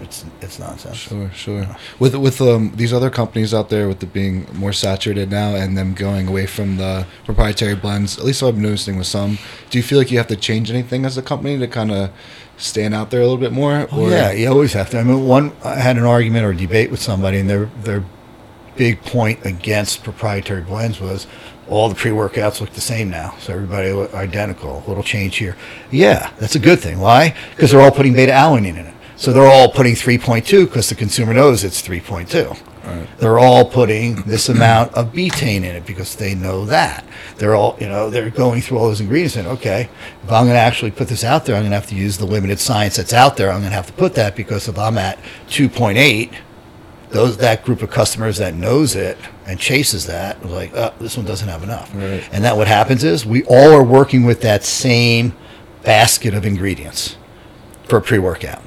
it's 0.00 0.24
it's 0.40 0.58
nonsense. 0.58 0.96
Sure, 0.96 1.30
sure. 1.32 1.76
With 1.98 2.14
with 2.14 2.40
um, 2.40 2.72
these 2.74 2.92
other 2.92 3.10
companies 3.10 3.52
out 3.52 3.68
there, 3.68 3.88
with 3.88 4.02
it 4.02 4.12
being 4.12 4.46
more 4.54 4.72
saturated 4.72 5.30
now, 5.30 5.54
and 5.54 5.76
them 5.76 5.94
going 5.94 6.28
away 6.28 6.46
from 6.46 6.76
the 6.76 7.06
proprietary 7.24 7.74
blends, 7.74 8.18
at 8.18 8.24
least 8.24 8.42
what 8.42 8.54
I'm 8.54 8.62
noticing 8.62 8.96
with 8.96 9.06
some. 9.06 9.38
Do 9.70 9.78
you 9.78 9.82
feel 9.82 9.98
like 9.98 10.10
you 10.10 10.18
have 10.18 10.28
to 10.28 10.36
change 10.36 10.70
anything 10.70 11.04
as 11.04 11.16
a 11.16 11.22
company 11.22 11.58
to 11.58 11.66
kind 11.66 11.90
of 11.90 12.10
stand 12.56 12.94
out 12.94 13.10
there 13.10 13.20
a 13.20 13.24
little 13.24 13.38
bit 13.38 13.52
more? 13.52 13.88
Well, 13.92 14.10
yeah, 14.10 14.32
you 14.32 14.48
always 14.48 14.72
have 14.72 14.90
to. 14.90 14.98
I 14.98 15.04
mean, 15.04 15.26
one 15.26 15.52
I 15.64 15.76
had 15.76 15.96
an 15.96 16.04
argument 16.04 16.44
or 16.44 16.52
debate 16.52 16.90
with 16.90 17.00
somebody, 17.00 17.38
and 17.38 17.48
their 17.48 17.66
their 17.82 18.04
big 18.76 19.02
point 19.02 19.44
against 19.44 20.02
proprietary 20.02 20.62
blends 20.62 21.00
was 21.00 21.26
all 21.68 21.88
the 21.88 21.94
pre-workouts 21.94 22.60
look 22.60 22.70
the 22.70 22.80
same 22.80 23.10
now, 23.10 23.34
so 23.38 23.52
everybody 23.52 23.90
identical. 24.14 24.82
Little 24.88 25.02
change 25.02 25.36
here. 25.36 25.56
Yeah, 25.90 26.30
that's 26.38 26.56
a 26.56 26.58
good 26.58 26.80
thing. 26.80 26.98
Why? 26.98 27.34
Because 27.50 27.70
they're 27.70 27.80
all 27.80 27.92
putting 27.92 28.12
beta 28.12 28.32
alanine 28.32 28.76
in 28.76 28.86
it. 28.86 28.94
So 29.20 29.34
they're 29.34 29.44
all 29.44 29.70
putting 29.70 29.92
3.2 29.92 30.64
because 30.64 30.88
the 30.88 30.94
consumer 30.94 31.34
knows 31.34 31.62
it's 31.62 31.82
3.2. 31.82 32.58
They're 33.18 33.38
all 33.38 33.66
putting 33.66 34.22
this 34.22 34.48
amount 34.48 34.94
of 34.94 35.12
betaine 35.12 35.58
in 35.58 35.76
it 35.76 35.84
because 35.84 36.16
they 36.16 36.34
know 36.34 36.64
that. 36.64 37.04
They're 37.36 37.54
all, 37.54 37.76
you 37.78 37.86
know, 37.86 38.08
they're 38.08 38.30
going 38.30 38.62
through 38.62 38.78
all 38.78 38.88
those 38.88 39.02
ingredients 39.02 39.36
and 39.36 39.46
okay, 39.46 39.90
if 40.22 40.32
I'm 40.32 40.46
going 40.46 40.54
to 40.54 40.60
actually 40.60 40.92
put 40.92 41.08
this 41.08 41.22
out 41.22 41.44
there, 41.44 41.54
I'm 41.54 41.60
going 41.60 41.70
to 41.70 41.76
have 41.76 41.88
to 41.88 41.94
use 41.94 42.16
the 42.16 42.24
limited 42.24 42.60
science 42.60 42.96
that's 42.96 43.12
out 43.12 43.36
there. 43.36 43.50
I'm 43.50 43.60
going 43.60 43.70
to 43.70 43.76
have 43.76 43.88
to 43.88 43.92
put 43.92 44.14
that 44.14 44.34
because 44.36 44.68
if 44.68 44.78
I'm 44.78 44.96
at 44.96 45.18
2.8, 45.48 46.34
those 47.10 47.36
that 47.36 47.62
group 47.62 47.82
of 47.82 47.90
customers 47.90 48.38
that 48.38 48.54
knows 48.54 48.96
it 48.96 49.18
and 49.44 49.60
chases 49.60 50.06
that 50.06 50.42
like, 50.46 50.72
oh, 50.74 50.94
this 50.98 51.18
one 51.18 51.26
doesn't 51.26 51.48
have 51.48 51.62
enough. 51.62 51.94
Right. 51.94 52.26
And 52.32 52.42
that 52.44 52.56
what 52.56 52.68
happens 52.68 53.04
is 53.04 53.26
we 53.26 53.44
all 53.44 53.70
are 53.72 53.84
working 53.84 54.24
with 54.24 54.40
that 54.40 54.64
same 54.64 55.36
basket 55.82 56.32
of 56.32 56.46
ingredients 56.46 57.18
for 57.84 57.98
a 57.98 58.02
pre-workout. 58.02 58.62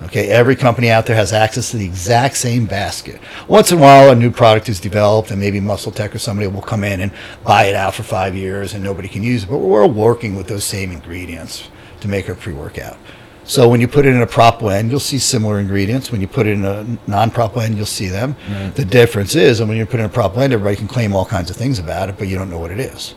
Okay, 0.00 0.28
every 0.28 0.54
company 0.54 0.90
out 0.90 1.06
there 1.06 1.16
has 1.16 1.32
access 1.32 1.72
to 1.72 1.76
the 1.76 1.84
exact 1.84 2.36
same 2.36 2.66
basket. 2.66 3.20
Once 3.48 3.72
in 3.72 3.78
a 3.78 3.80
while, 3.80 4.10
a 4.10 4.14
new 4.14 4.30
product 4.30 4.68
is 4.68 4.78
developed, 4.78 5.32
and 5.32 5.40
maybe 5.40 5.58
Muscle 5.58 5.90
Tech 5.90 6.14
or 6.14 6.18
somebody 6.18 6.46
will 6.46 6.62
come 6.62 6.84
in 6.84 7.00
and 7.00 7.12
buy 7.42 7.64
it 7.64 7.74
out 7.74 7.94
for 7.94 8.04
five 8.04 8.36
years, 8.36 8.74
and 8.74 8.84
nobody 8.84 9.08
can 9.08 9.24
use 9.24 9.42
it. 9.42 9.48
But 9.50 9.58
we're 9.58 9.86
working 9.86 10.36
with 10.36 10.46
those 10.46 10.62
same 10.62 10.92
ingredients 10.92 11.68
to 12.00 12.06
make 12.06 12.28
our 12.28 12.36
pre-workout. 12.36 12.96
So 13.42 13.68
when 13.68 13.80
you 13.80 13.88
put 13.88 14.06
it 14.06 14.14
in 14.14 14.22
a 14.22 14.26
prop 14.26 14.60
blend, 14.60 14.90
you'll 14.90 15.00
see 15.00 15.18
similar 15.18 15.58
ingredients. 15.58 16.12
When 16.12 16.20
you 16.20 16.28
put 16.28 16.46
it 16.46 16.52
in 16.52 16.64
a 16.64 16.86
non-prop 17.08 17.54
blend, 17.54 17.76
you'll 17.76 17.86
see 17.86 18.06
them. 18.06 18.36
The 18.74 18.84
difference 18.84 19.34
is, 19.34 19.58
and 19.58 19.68
when 19.68 19.78
you 19.78 19.86
put 19.86 19.98
it 19.98 20.04
in 20.04 20.06
a 20.06 20.12
prop 20.12 20.34
blend, 20.34 20.52
everybody 20.52 20.76
can 20.76 20.86
claim 20.86 21.12
all 21.14 21.24
kinds 21.24 21.50
of 21.50 21.56
things 21.56 21.78
about 21.78 22.08
it, 22.08 22.18
but 22.18 22.28
you 22.28 22.36
don't 22.36 22.50
know 22.50 22.58
what 22.58 22.70
it 22.70 22.78
is. 22.78 23.14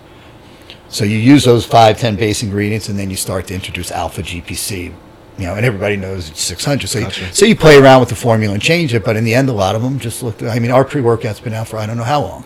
So 0.90 1.06
you 1.06 1.18
use 1.18 1.44
those 1.44 1.66
five, 1.66 2.00
ten 2.00 2.16
base 2.16 2.42
ingredients, 2.42 2.90
and 2.90 2.98
then 2.98 3.10
you 3.12 3.18
start 3.18 3.48
to 3.48 3.54
introduce 3.54 3.92
alpha 3.92 4.24
GPC. 4.24 4.94
You 5.42 5.48
know, 5.48 5.56
and 5.56 5.66
everybody 5.66 5.98
knows 5.98 6.30
it's 6.30 6.42
600. 6.42 6.88
So, 6.88 7.02
Gotcha. 7.02 7.26
you, 7.26 7.32
so 7.34 7.46
you 7.48 7.56
play 7.56 7.76
around 7.76 8.00
with 8.00 8.10
the 8.10 8.16
formula 8.16 8.54
and 8.54 8.62
change 8.62 8.94
it, 8.94 9.04
but 9.04 9.16
in 9.16 9.24
the 9.24 9.34
end, 9.34 9.50
a 9.50 9.54
lot 9.54 9.76
of 9.76 9.82
them 9.82 9.98
just 9.98 10.22
look. 10.22 10.44
I 10.44 10.60
mean, 10.60 10.70
our 10.70 10.86
pre-workout's 10.86 11.40
been 11.40 11.54
out 11.54 11.68
for 11.68 11.78
I 11.78 11.88
don't 11.88 11.98
know 11.98 12.04
how 12.04 12.22
long. 12.22 12.44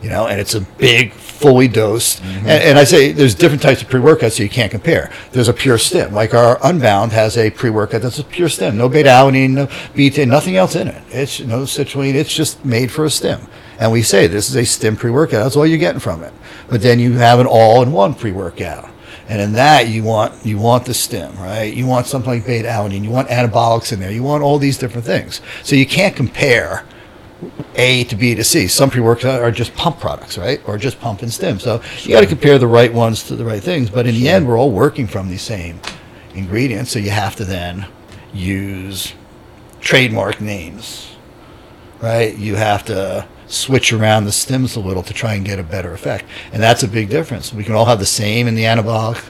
You 0.00 0.08
know, 0.08 0.26
and 0.26 0.40
it's 0.40 0.54
a 0.54 0.62
big, 0.62 1.12
fully 1.12 1.68
dosed. 1.68 2.22
Mm-hmm. 2.22 2.38
And, 2.38 2.62
and 2.64 2.78
I 2.78 2.84
say 2.84 3.12
there's 3.12 3.34
different 3.34 3.60
types 3.60 3.82
of 3.82 3.90
pre-workouts, 3.90 4.32
so 4.32 4.42
you 4.42 4.48
can't 4.48 4.70
compare. 4.70 5.12
There's 5.32 5.48
a 5.48 5.52
pure 5.52 5.76
stem, 5.76 6.14
like 6.14 6.32
our 6.32 6.58
Unbound 6.66 7.12
has 7.12 7.36
a 7.36 7.50
pre-workout 7.50 8.00
that's 8.00 8.18
a 8.18 8.24
pure 8.24 8.48
stem, 8.48 8.78
no 8.78 8.88
beta 8.88 9.10
alanine, 9.10 9.50
no 9.50 9.68
beta, 9.94 10.24
nothing 10.24 10.56
else 10.56 10.74
in 10.74 10.88
it. 10.88 11.02
It's 11.10 11.38
no 11.40 11.64
citrulline. 11.64 12.14
It's 12.14 12.34
just 12.34 12.64
made 12.64 12.90
for 12.90 13.04
a 13.04 13.10
stem. 13.10 13.46
And 13.78 13.92
we 13.92 14.00
say 14.00 14.26
this 14.26 14.48
is 14.48 14.56
a 14.56 14.64
stem 14.64 14.96
pre-workout. 14.96 15.42
That's 15.42 15.56
all 15.56 15.66
you're 15.66 15.76
getting 15.76 16.00
from 16.00 16.22
it. 16.22 16.32
But 16.70 16.80
then 16.80 16.98
you 16.98 17.12
have 17.12 17.40
an 17.40 17.46
all-in-one 17.46 18.14
pre-workout. 18.14 18.88
And 19.28 19.40
in 19.40 19.52
that, 19.52 19.88
you 19.88 20.02
want 20.02 20.44
you 20.44 20.58
want 20.58 20.84
the 20.84 20.94
stem, 20.94 21.36
right? 21.36 21.72
You 21.72 21.86
want 21.86 22.06
something 22.06 22.30
like 22.30 22.46
beta 22.46 22.68
alanine. 22.68 23.04
You 23.04 23.10
want 23.10 23.28
anabolics 23.28 23.92
in 23.92 24.00
there. 24.00 24.10
You 24.10 24.22
want 24.22 24.42
all 24.42 24.58
these 24.58 24.78
different 24.78 25.06
things. 25.06 25.40
So 25.62 25.76
you 25.76 25.86
can't 25.86 26.14
compare 26.14 26.84
A 27.76 28.04
to 28.04 28.16
B 28.16 28.34
to 28.34 28.44
C. 28.44 28.66
Some 28.66 28.90
pre-workouts 28.90 29.40
are 29.40 29.50
just 29.50 29.74
pump 29.74 30.00
products, 30.00 30.36
right? 30.38 30.60
Or 30.66 30.76
just 30.76 31.00
pump 31.00 31.22
and 31.22 31.32
stem. 31.32 31.58
So 31.58 31.82
you 32.02 32.10
got 32.10 32.20
to 32.20 32.26
compare 32.26 32.58
the 32.58 32.66
right 32.66 32.92
ones 32.92 33.22
to 33.24 33.36
the 33.36 33.44
right 33.44 33.62
things. 33.62 33.90
But 33.90 34.06
in 34.06 34.14
the 34.14 34.28
end, 34.28 34.46
we're 34.46 34.58
all 34.58 34.70
working 34.70 35.06
from 35.06 35.28
these 35.28 35.42
same 35.42 35.80
ingredients. 36.34 36.90
So 36.90 36.98
you 36.98 37.10
have 37.10 37.36
to 37.36 37.44
then 37.44 37.86
use 38.32 39.14
trademark 39.80 40.40
names, 40.40 41.14
right? 42.00 42.36
You 42.36 42.56
have 42.56 42.84
to 42.86 43.26
switch 43.52 43.92
around 43.92 44.24
the 44.24 44.32
stems 44.32 44.76
a 44.76 44.80
little 44.80 45.02
to 45.02 45.12
try 45.12 45.34
and 45.34 45.44
get 45.44 45.58
a 45.58 45.62
better 45.62 45.92
effect. 45.92 46.24
And 46.52 46.62
that's 46.62 46.82
a 46.82 46.88
big 46.88 47.08
difference. 47.10 47.52
We 47.52 47.64
can 47.64 47.74
all 47.74 47.84
have 47.84 47.98
the 47.98 48.06
same 48.06 48.48
in 48.48 48.54
the 48.54 48.64
anabolic 48.64 49.22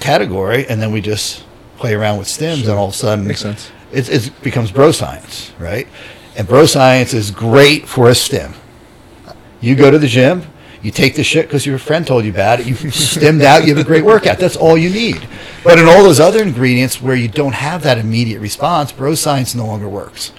category, 0.00 0.66
and 0.68 0.80
then 0.80 0.92
we 0.92 1.00
just 1.00 1.44
play 1.76 1.94
around 1.94 2.18
with 2.18 2.28
stems, 2.28 2.62
and 2.68 2.70
all 2.78 2.88
of 2.88 2.94
a 2.94 2.96
sudden 2.96 3.26
Makes 3.26 3.40
sense. 3.40 3.70
it, 3.92 4.08
it 4.08 4.42
becomes 4.42 4.70
bro 4.70 4.92
science, 4.92 5.52
right? 5.58 5.88
And 6.36 6.46
bro 6.46 6.66
science 6.66 7.12
is 7.14 7.30
great 7.30 7.88
for 7.88 8.08
a 8.08 8.14
stem. 8.14 8.54
You 9.60 9.74
go 9.74 9.90
to 9.90 9.98
the 9.98 10.06
gym, 10.06 10.44
you 10.82 10.90
take 10.90 11.16
the 11.16 11.24
shit 11.24 11.46
because 11.46 11.64
your 11.64 11.78
friend 11.78 12.06
told 12.06 12.24
you 12.24 12.30
about 12.30 12.60
it, 12.60 12.66
you 12.66 12.74
stemmed 12.90 13.42
out, 13.42 13.66
you 13.66 13.74
have 13.74 13.84
a 13.84 13.86
great 13.86 14.04
workout. 14.04 14.38
That's 14.38 14.56
all 14.56 14.76
you 14.76 14.90
need. 14.90 15.26
But 15.64 15.78
in 15.78 15.86
all 15.86 16.02
those 16.02 16.20
other 16.20 16.42
ingredients 16.42 17.00
where 17.00 17.16
you 17.16 17.28
don't 17.28 17.54
have 17.54 17.82
that 17.84 17.96
immediate 17.98 18.40
response, 18.40 18.92
bro 18.92 19.14
science 19.14 19.54
no 19.54 19.66
longer 19.66 19.88
works. 19.88 20.32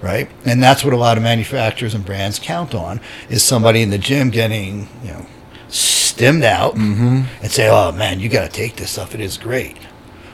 Right? 0.00 0.30
And 0.44 0.62
that's 0.62 0.84
what 0.84 0.92
a 0.92 0.96
lot 0.96 1.16
of 1.16 1.24
manufacturers 1.24 1.94
and 1.94 2.04
brands 2.04 2.38
count 2.38 2.74
on 2.74 3.00
is 3.28 3.42
somebody 3.42 3.82
in 3.82 3.90
the 3.90 3.98
gym 3.98 4.30
getting, 4.30 4.88
you 5.02 5.10
know, 5.10 5.26
stemmed 5.68 6.44
out 6.44 6.74
mm-hmm. 6.74 7.22
and 7.42 7.50
say, 7.50 7.68
Oh 7.68 7.92
man, 7.92 8.20
you 8.20 8.28
gotta 8.28 8.48
take 8.48 8.76
this 8.76 8.92
stuff. 8.92 9.14
It 9.14 9.20
is 9.20 9.36
great. 9.36 9.76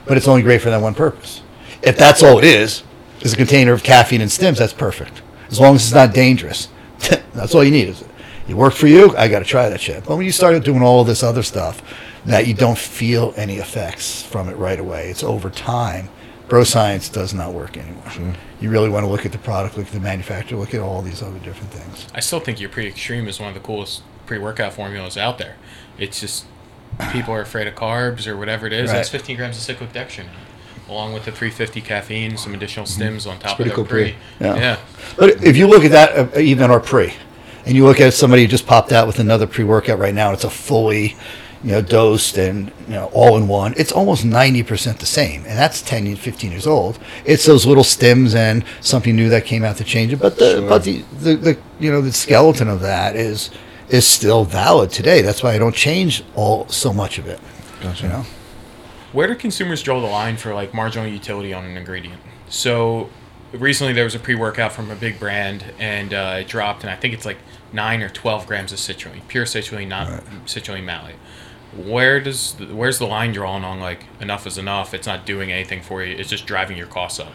But 0.05 0.17
it's 0.17 0.27
only 0.27 0.43
great 0.43 0.61
for 0.61 0.69
that 0.69 0.81
one 0.81 0.93
purpose. 0.93 1.41
If 1.81 1.97
that's 1.97 2.21
all 2.23 2.37
it 2.37 2.43
is, 2.43 2.83
is 3.21 3.33
a 3.33 3.37
container 3.37 3.73
of 3.73 3.83
caffeine 3.83 4.21
and 4.21 4.31
stems, 4.31 4.59
that's 4.59 4.73
perfect. 4.73 5.21
As 5.49 5.59
long 5.59 5.75
as 5.75 5.83
it's 5.83 5.93
not 5.93 6.13
dangerous. 6.13 6.67
that's 7.33 7.55
all 7.55 7.63
you 7.63 7.71
need, 7.71 7.89
is 7.89 8.01
it? 8.01 8.07
It 8.47 8.53
worked 8.53 8.77
for 8.77 8.87
you, 8.87 9.15
I 9.17 9.27
gotta 9.27 9.45
try 9.45 9.69
that 9.69 9.81
shit. 9.81 10.05
But 10.05 10.17
when 10.17 10.25
you 10.25 10.31
started 10.31 10.63
doing 10.63 10.83
all 10.83 11.03
this 11.03 11.23
other 11.23 11.41
stuff 11.43 11.81
that 12.25 12.47
you 12.47 12.53
don't 12.53 12.77
feel 12.77 13.33
any 13.35 13.57
effects 13.57 14.21
from 14.21 14.49
it 14.49 14.55
right 14.57 14.79
away, 14.79 15.09
it's 15.09 15.23
over 15.23 15.49
time. 15.49 16.09
Bro 16.47 16.65
science 16.65 17.09
does 17.09 17.33
not 17.33 17.53
work 17.53 17.75
anymore. 17.77 18.35
You 18.59 18.69
really 18.69 18.89
want 18.89 19.05
to 19.05 19.11
look 19.11 19.25
at 19.25 19.31
the 19.31 19.37
product, 19.37 19.77
look 19.77 19.87
at 19.87 19.93
the 19.93 19.99
manufacturer, 19.99 20.57
look 20.57 20.73
at 20.73 20.79
all 20.79 21.01
these 21.01 21.21
other 21.21 21.39
different 21.39 21.71
things. 21.71 22.07
I 22.13 22.19
still 22.21 22.39
think 22.39 22.59
your 22.59 22.69
pre 22.69 22.87
extreme 22.87 23.27
is 23.27 23.39
one 23.39 23.49
of 23.49 23.53
the 23.53 23.59
coolest 23.59 24.01
pre 24.25 24.37
workout 24.37 24.73
formulas 24.73 25.17
out 25.17 25.37
there. 25.37 25.55
It's 25.97 26.21
just 26.21 26.45
people 27.11 27.33
are 27.33 27.41
afraid 27.41 27.67
of 27.67 27.75
carbs 27.75 28.27
or 28.27 28.37
whatever 28.37 28.67
it 28.67 28.73
is. 28.73 28.89
Right. 28.89 28.97
That's 28.97 29.09
15 29.09 29.37
grams 29.37 29.57
of 29.57 29.63
cyclic 29.63 29.91
dextrin, 29.91 30.27
along 30.87 31.13
with 31.13 31.25
the 31.25 31.31
350 31.31 31.81
caffeine, 31.81 32.37
some 32.37 32.53
additional 32.53 32.85
stems 32.85 33.27
on 33.27 33.39
top 33.39 33.51
of 33.51 33.55
pretty 33.57 33.69
the 33.69 33.75
cool 33.75 33.85
pre. 33.85 34.03
pre. 34.11 34.15
Yeah. 34.39 34.55
yeah. 34.55 34.79
But 35.17 35.43
if 35.43 35.57
you 35.57 35.67
look 35.67 35.83
at 35.83 35.91
that, 35.91 36.35
uh, 36.35 36.39
even 36.39 36.71
our 36.71 36.79
pre, 36.79 37.13
and 37.65 37.75
you 37.75 37.85
look 37.85 37.99
at 37.99 38.13
somebody 38.13 38.43
who 38.43 38.47
just 38.47 38.67
popped 38.67 38.91
out 38.91 39.07
with 39.07 39.19
another 39.19 39.47
pre-workout 39.47 39.99
right 39.99 40.13
now, 40.13 40.31
it's 40.31 40.43
a 40.43 40.49
fully, 40.49 41.17
you 41.65 41.71
know, 41.71 41.81
dosed 41.81 42.37
and 42.37 42.71
you 42.87 42.93
know 42.93 43.05
all 43.11 43.35
in 43.37 43.47
one. 43.47 43.73
It's 43.75 43.91
almost 43.91 44.23
ninety 44.23 44.61
percent 44.63 44.99
the 44.99 45.05
same, 45.07 45.41
and 45.45 45.57
that's 45.57 45.81
10, 45.81 46.05
years- 46.05 46.19
15 46.19 46.51
years 46.51 46.67
old. 46.67 46.99
It's 47.25 47.45
those 47.45 47.65
little 47.65 47.83
stems 47.83 48.35
and 48.35 48.63
something 48.81 49.15
new 49.15 49.29
that 49.29 49.45
came 49.45 49.63
out 49.63 49.77
to 49.77 49.83
change 49.83 50.13
it. 50.13 50.17
But 50.17 50.37
the 50.37 50.51
Sure. 50.51 50.69
but 50.69 50.83
the, 50.83 51.03
the 51.19 51.35
the 51.35 51.57
you 51.79 51.91
know 51.91 52.01
the 52.01 52.13
skeleton 52.13 52.69
of 52.69 52.81
that 52.81 53.15
is 53.15 53.49
is 53.89 54.05
still 54.07 54.45
valid 54.45 54.91
today. 54.91 55.21
That's 55.21 55.41
why 55.43 55.53
I 55.53 55.57
don't 55.57 55.75
change 55.75 56.23
all 56.35 56.67
so 56.69 56.93
much 56.93 57.17
of 57.17 57.27
it. 57.27 57.39
Gotcha. 57.81 58.03
You 58.03 58.09
know. 58.09 58.25
Where 59.11 59.27
do 59.27 59.35
consumers 59.35 59.81
draw 59.81 59.99
the 60.01 60.07
line 60.07 60.37
for 60.37 60.53
like 60.53 60.73
marginal 60.73 61.07
utility 61.07 61.51
on 61.53 61.65
an 61.65 61.77
ingredient? 61.77 62.19
So 62.49 63.09
recently 63.53 63.93
there 63.93 64.03
was 64.03 64.13
a 64.15 64.19
pre-workout 64.19 64.71
from 64.71 64.91
a 64.91 64.95
big 64.95 65.19
brand 65.19 65.63
and 65.79 66.13
uh, 66.13 66.37
it 66.41 66.47
dropped 66.47 66.81
and 66.83 66.89
i 66.91 66.95
think 66.95 67.13
it's 67.13 67.23
like 67.25 67.37
9 67.71 68.01
or 68.01 68.09
12 68.09 68.45
grams 68.47 68.73
of 68.73 68.79
citrulline 68.79 69.25
pure 69.29 69.45
citrulline 69.45 69.87
not 69.87 70.07
citrulline 70.45 70.83
malate 70.83 71.15
where 71.75 72.19
does 72.19 72.55
where's 72.71 72.99
the 72.99 73.05
line 73.05 73.31
drawn 73.33 73.63
on 73.63 73.79
like 73.79 74.05
enough 74.21 74.47
is 74.47 74.57
enough 74.57 74.93
it's 74.93 75.07
not 75.07 75.25
doing 75.25 75.51
anything 75.51 75.81
for 75.81 76.03
you 76.03 76.15
it's 76.15 76.29
just 76.29 76.45
driving 76.45 76.77
your 76.77 76.87
costs 76.87 77.19
up 77.19 77.31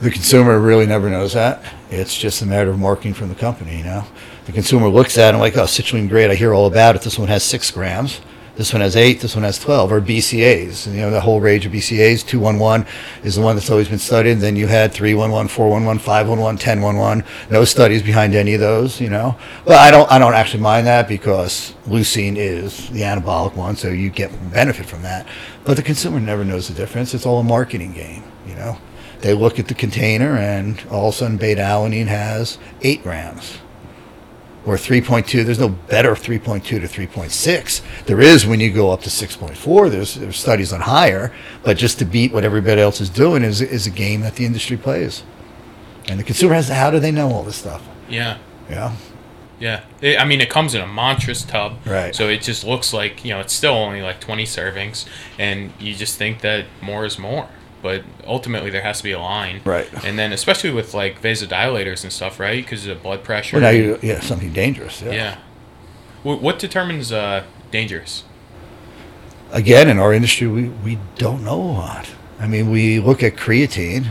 The 0.00 0.10
consumer 0.10 0.58
really 0.58 0.86
never 0.86 1.08
knows 1.08 1.34
that. 1.34 1.62
It's 1.88 2.16
just 2.18 2.42
a 2.42 2.46
matter 2.46 2.70
of 2.70 2.78
marketing 2.80 3.14
from 3.14 3.28
the 3.28 3.36
company, 3.36 3.78
you 3.78 3.84
know. 3.84 4.04
The 4.46 4.52
consumer 4.52 4.88
looks 4.88 5.16
at 5.16 5.28
it 5.28 5.34
and 5.34 5.38
like, 5.38 5.56
oh, 5.56 5.62
citrulline 5.66 6.08
great, 6.08 6.30
I 6.32 6.34
hear 6.34 6.52
all 6.52 6.66
about 6.66 6.96
it. 6.96 7.02
This 7.02 7.16
one 7.16 7.28
has 7.28 7.44
six 7.44 7.70
grams. 7.70 8.20
This 8.56 8.72
one 8.72 8.82
has 8.82 8.94
eight. 8.94 9.20
This 9.20 9.34
one 9.34 9.42
has 9.42 9.58
twelve. 9.58 9.90
Or 9.90 10.00
BCA's. 10.00 10.86
You 10.86 11.00
know, 11.00 11.10
the 11.10 11.20
whole 11.20 11.40
range 11.40 11.66
of 11.66 11.72
BCA's. 11.72 12.22
Two 12.22 12.38
one 12.38 12.58
one 12.58 12.86
is 13.24 13.34
the 13.34 13.42
one 13.42 13.56
that's 13.56 13.70
always 13.70 13.88
been 13.88 13.98
studied. 13.98 14.34
Then 14.34 14.54
you 14.54 14.68
had 14.68 14.92
three 14.92 15.14
one 15.14 15.32
one, 15.32 15.48
four 15.48 15.68
one 15.70 15.84
one, 15.84 15.98
five 15.98 16.28
one 16.28 16.40
one, 16.40 16.56
ten 16.56 16.80
one 16.80 16.96
one. 16.96 17.24
No 17.50 17.64
studies 17.64 18.02
behind 18.02 18.34
any 18.34 18.54
of 18.54 18.60
those. 18.60 19.00
You 19.00 19.10
know. 19.10 19.36
But 19.64 19.78
I 19.78 19.90
don't. 19.90 20.10
I 20.10 20.18
don't 20.18 20.34
actually 20.34 20.62
mind 20.62 20.86
that 20.86 21.08
because 21.08 21.74
leucine 21.86 22.36
is 22.36 22.88
the 22.90 23.00
anabolic 23.00 23.56
one, 23.56 23.76
so 23.76 23.88
you 23.88 24.10
get 24.10 24.30
benefit 24.52 24.86
from 24.86 25.02
that. 25.02 25.26
But 25.64 25.76
the 25.76 25.82
consumer 25.82 26.20
never 26.20 26.44
knows 26.44 26.68
the 26.68 26.74
difference. 26.74 27.12
It's 27.12 27.26
all 27.26 27.40
a 27.40 27.44
marketing 27.44 27.92
game. 27.92 28.22
You 28.46 28.54
know. 28.54 28.78
They 29.20 29.32
look 29.32 29.58
at 29.58 29.68
the 29.68 29.74
container 29.74 30.36
and 30.36 30.82
all 30.90 31.08
of 31.08 31.14
a 31.14 31.16
sudden 31.16 31.38
beta 31.38 31.62
alanine 31.62 32.08
has 32.08 32.58
eight 32.82 33.02
grams 33.02 33.58
or 34.66 34.76
3.2. 34.76 35.44
There's 35.44 35.58
no 35.58 35.68
better 35.68 36.12
3.2 36.14 36.62
to 36.64 36.78
3.6. 36.80 37.82
There 38.06 38.20
is 38.20 38.46
when 38.46 38.60
you 38.60 38.72
go 38.72 38.90
up 38.90 39.02
to 39.02 39.10
6.4. 39.10 39.90
There's, 39.90 40.14
there's 40.14 40.36
studies 40.38 40.72
on 40.72 40.80
higher, 40.80 41.32
but 41.62 41.76
just 41.76 41.98
to 41.98 42.04
beat 42.04 42.32
what 42.32 42.44
everybody 42.44 42.80
else 42.80 43.00
is 43.00 43.10
doing 43.10 43.42
is, 43.44 43.60
is 43.60 43.86
a 43.86 43.90
game 43.90 44.20
that 44.22 44.36
the 44.36 44.46
industry 44.46 44.76
plays. 44.76 45.22
And 46.08 46.18
the 46.18 46.24
consumer 46.24 46.54
has, 46.54 46.68
how 46.68 46.90
do 46.90 46.98
they 47.00 47.10
know 47.12 47.30
all 47.30 47.42
this 47.42 47.56
stuff? 47.56 47.82
yeah 48.08 48.36
Yeah. 48.68 48.94
yeah 49.58 49.80
it, 50.02 50.18
i 50.20 50.24
mean 50.26 50.40
it 50.42 50.50
comes 50.50 50.74
in 50.74 50.82
a 50.82 50.86
monstrous 50.86 51.42
tub 51.42 51.78
Right. 51.86 52.14
so 52.14 52.28
it 52.28 52.42
just 52.42 52.64
looks 52.64 52.92
like 52.92 53.24
you 53.24 53.30
know 53.32 53.40
it's 53.40 53.52
still 53.54 53.72
only 53.72 54.02
like 54.02 54.20
20 54.20 54.44
servings 54.44 55.06
and 55.38 55.72
you 55.80 55.94
just 55.94 56.18
think 56.18 56.42
that 56.42 56.66
more 56.82 57.06
is 57.06 57.18
more 57.18 57.48
but 57.84 58.02
ultimately 58.26 58.70
there 58.70 58.80
has 58.82 58.96
to 58.98 59.04
be 59.04 59.12
a 59.12 59.18
line 59.20 59.60
Right. 59.64 59.86
and 60.04 60.18
then 60.18 60.32
especially 60.32 60.70
with 60.70 60.94
like 60.94 61.20
vasodilators 61.22 62.02
and 62.02 62.12
stuff 62.12 62.40
right 62.40 62.64
because 62.64 62.86
of 62.86 63.02
blood 63.02 63.22
pressure 63.22 63.56
Well, 63.60 63.62
now 63.70 63.76
you, 63.78 63.98
yeah, 64.02 64.20
something 64.20 64.52
dangerous. 64.52 65.02
Yeah. 65.02 65.12
yeah 65.12 65.36
Wh- 66.22 66.42
what 66.42 66.58
determines 66.58 67.12
uh 67.12 67.44
dangerous 67.70 68.24
Again, 69.52 69.88
in 69.88 69.98
our 70.00 70.12
industry, 70.12 70.48
we, 70.48 70.68
we 70.68 70.98
don't 71.16 71.44
know 71.44 71.60
a 71.60 71.72
lot. 71.84 72.08
I 72.40 72.48
mean, 72.48 72.70
we 72.72 72.98
look 72.98 73.22
at 73.22 73.36
creatine. 73.36 74.06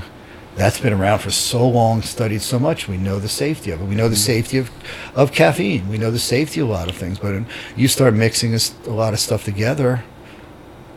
That's 0.55 0.79
been 0.79 0.93
around 0.93 1.19
for 1.19 1.31
so 1.31 1.67
long, 1.67 2.01
studied 2.01 2.41
so 2.41 2.59
much. 2.59 2.87
We 2.87 2.95
know 2.95 3.19
the 3.19 3.27
safety 3.27 3.71
of 3.71 3.81
it. 3.81 3.85
We 3.85 3.95
know 3.95 4.07
the 4.07 4.15
safety 4.15 4.57
of, 4.57 4.71
of 5.15 5.33
caffeine. 5.33 5.89
We 5.89 5.97
know 5.97 6.11
the 6.11 6.19
safety 6.19 6.61
of 6.61 6.69
a 6.69 6.71
lot 6.71 6.87
of 6.89 6.95
things. 6.95 7.19
But 7.19 7.33
when 7.33 7.45
you 7.75 7.89
start 7.89 8.13
mixing 8.13 8.53
a 8.53 8.89
lot 8.89 9.11
of 9.13 9.19
stuff 9.19 9.43
together, 9.43 10.03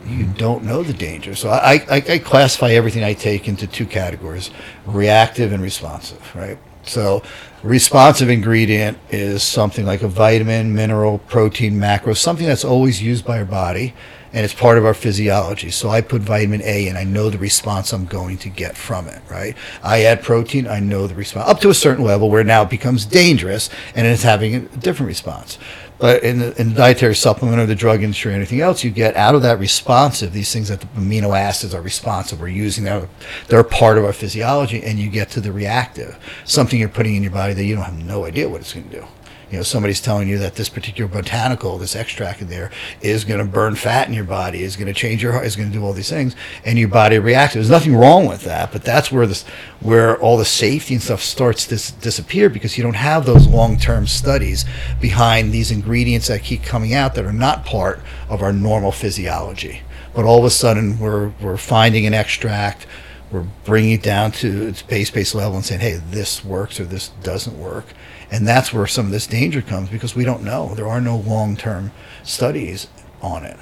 you 0.07 0.25
don't 0.25 0.63
know 0.63 0.83
the 0.83 0.93
danger. 0.93 1.35
So 1.35 1.49
I, 1.49 1.83
I, 1.89 1.95
I 1.95 2.17
classify 2.19 2.71
everything 2.71 3.03
I 3.03 3.13
take 3.13 3.47
into 3.47 3.67
two 3.67 3.85
categories 3.85 4.51
reactive 4.85 5.51
and 5.51 5.61
responsive, 5.61 6.35
right? 6.35 6.57
So, 6.83 7.21
responsive 7.63 8.29
ingredient 8.29 8.97
is 9.09 9.43
something 9.43 9.85
like 9.85 10.03
a 10.03 10.07
vitamin, 10.07 10.73
mineral, 10.73 11.17
protein, 11.17 11.77
macro, 11.77 12.13
something 12.13 12.47
that's 12.47 12.63
always 12.63 13.01
used 13.01 13.25
by 13.25 13.37
your 13.37 13.45
body 13.45 13.93
and 14.33 14.43
it's 14.43 14.53
part 14.53 14.77
of 14.77 14.85
our 14.85 14.93
physiology. 14.93 15.71
So, 15.71 15.89
I 15.89 16.01
put 16.01 16.21
vitamin 16.21 16.61
A 16.63 16.87
and 16.87 16.97
I 16.97 17.03
know 17.03 17.29
the 17.29 17.37
response 17.37 17.93
I'm 17.93 18.05
going 18.05 18.37
to 18.39 18.49
get 18.49 18.77
from 18.77 19.07
it, 19.07 19.21
right? 19.29 19.55
I 19.83 20.03
add 20.03 20.23
protein, 20.23 20.67
I 20.67 20.79
know 20.79 21.07
the 21.07 21.15
response 21.15 21.49
up 21.49 21.59
to 21.61 21.69
a 21.69 21.73
certain 21.73 22.03
level 22.03 22.29
where 22.29 22.43
now 22.43 22.63
it 22.63 22.69
becomes 22.69 23.05
dangerous 23.05 23.69
and 23.95 24.07
it's 24.07 24.23
having 24.23 24.55
a 24.55 24.59
different 24.59 25.07
response. 25.07 25.57
But 25.99 26.23
in 26.23 26.39
the, 26.39 26.61
in 26.61 26.69
the 26.69 26.75
dietary 26.75 27.15
supplement 27.15 27.59
or 27.59 27.65
the 27.65 27.75
drug 27.75 28.03
industry 28.03 28.31
or 28.31 28.35
anything 28.35 28.61
else, 28.61 28.83
you 28.83 28.91
get 28.91 29.15
out 29.15 29.33
of 29.33 29.41
that 29.41 29.59
responsive, 29.59 30.31
these 30.31 30.53
things 30.53 30.67
that 30.67 30.81
the 30.81 30.87
amino 30.87 31.37
acids 31.37 31.73
are 31.73 31.81
responsive. 31.81 32.39
We're 32.39 32.49
using 32.49 32.83
them. 32.83 33.09
They're 33.47 33.63
part 33.63 33.97
of 33.97 34.05
our 34.05 34.13
physiology. 34.13 34.83
And 34.83 34.99
you 34.99 35.09
get 35.09 35.31
to 35.31 35.41
the 35.41 35.51
reactive, 35.51 36.17
something 36.45 36.79
you're 36.79 36.89
putting 36.89 37.15
in 37.15 37.23
your 37.23 37.31
body 37.31 37.53
that 37.53 37.63
you 37.63 37.75
don't 37.75 37.85
have 37.85 38.03
no 38.03 38.25
idea 38.25 38.47
what 38.47 38.61
it's 38.61 38.73
going 38.73 38.89
to 38.89 39.01
do. 39.01 39.07
You 39.49 39.57
know, 39.57 39.63
somebody's 39.63 40.01
telling 40.01 40.27
you 40.27 40.37
that 40.39 40.55
this 40.55 40.67
particular 40.67 41.09
botanical, 41.09 41.77
this 41.77 41.95
extract 41.95 42.41
in 42.41 42.49
there, 42.49 42.69
is 43.01 43.23
going 43.23 43.39
to 43.39 43.45
burn 43.45 43.75
fat 43.75 44.07
in 44.07 44.13
your 44.13 44.25
body, 44.25 44.61
is 44.61 44.75
going 44.75 44.87
to 44.87 44.93
change 44.93 45.23
your 45.23 45.31
heart, 45.31 45.45
is 45.45 45.55
going 45.55 45.71
to 45.71 45.77
do 45.77 45.85
all 45.85 45.93
these 45.93 46.09
things, 46.09 46.35
and 46.65 46.77
your 46.77 46.89
body 46.89 47.17
reacts. 47.17 47.53
There's 47.53 47.69
nothing 47.69 47.95
wrong 47.95 48.27
with 48.27 48.43
that, 48.43 48.73
but 48.73 48.83
that's 48.83 49.09
where 49.09 49.25
this, 49.25 49.43
where 49.79 50.17
all 50.19 50.37
the 50.37 50.45
safety 50.45 50.95
and 50.95 51.03
stuff 51.03 51.21
starts 51.21 51.63
to 51.63 51.69
dis- 51.71 51.91
disappear 51.91 52.49
because 52.49 52.77
you 52.77 52.83
don't 52.83 52.95
have 52.95 53.25
those 53.25 53.47
long-term 53.47 54.07
studies 54.07 54.65
behind 54.99 55.53
these 55.53 55.71
ingredients 55.71 56.27
that 56.27 56.43
keep 56.43 56.63
coming 56.63 56.93
out 56.93 57.15
that 57.15 57.25
are 57.25 57.31
not 57.31 57.65
part 57.65 58.01
of 58.29 58.41
our 58.41 58.51
normal 58.51 58.91
physiology. 58.91 59.81
But 60.13 60.25
all 60.25 60.39
of 60.39 60.45
a 60.45 60.49
sudden, 60.49 60.99
we're 60.99 61.29
we're 61.41 61.57
finding 61.57 62.05
an 62.05 62.13
extract 62.13 62.87
we're 63.31 63.45
bringing 63.65 63.91
it 63.91 64.03
down 64.03 64.31
to 64.31 64.67
its 64.67 64.81
base 64.81 65.11
base 65.11 65.35
level 65.35 65.55
and 65.57 65.65
saying, 65.65 65.81
hey, 65.81 65.99
this 66.11 66.45
works 66.45 66.79
or 66.79 66.85
this 66.85 67.09
doesn't 67.23 67.59
work. 67.59 67.85
And 68.29 68.47
that's 68.47 68.73
where 68.73 68.87
some 68.87 69.05
of 69.05 69.11
this 69.11 69.27
danger 69.27 69.61
comes 69.61 69.89
because 69.89 70.15
we 70.15 70.25
don't 70.25 70.43
know. 70.43 70.75
There 70.75 70.87
are 70.87 71.01
no 71.01 71.17
long 71.17 71.55
term 71.55 71.91
studies 72.23 72.87
on 73.21 73.45
it. 73.45 73.57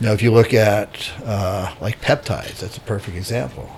Now, 0.00 0.12
if 0.12 0.22
you 0.22 0.32
look 0.32 0.54
at 0.54 1.12
uh, 1.24 1.74
like 1.80 2.00
peptides, 2.00 2.60
that's 2.60 2.76
a 2.76 2.80
perfect 2.80 3.16
example. 3.16 3.70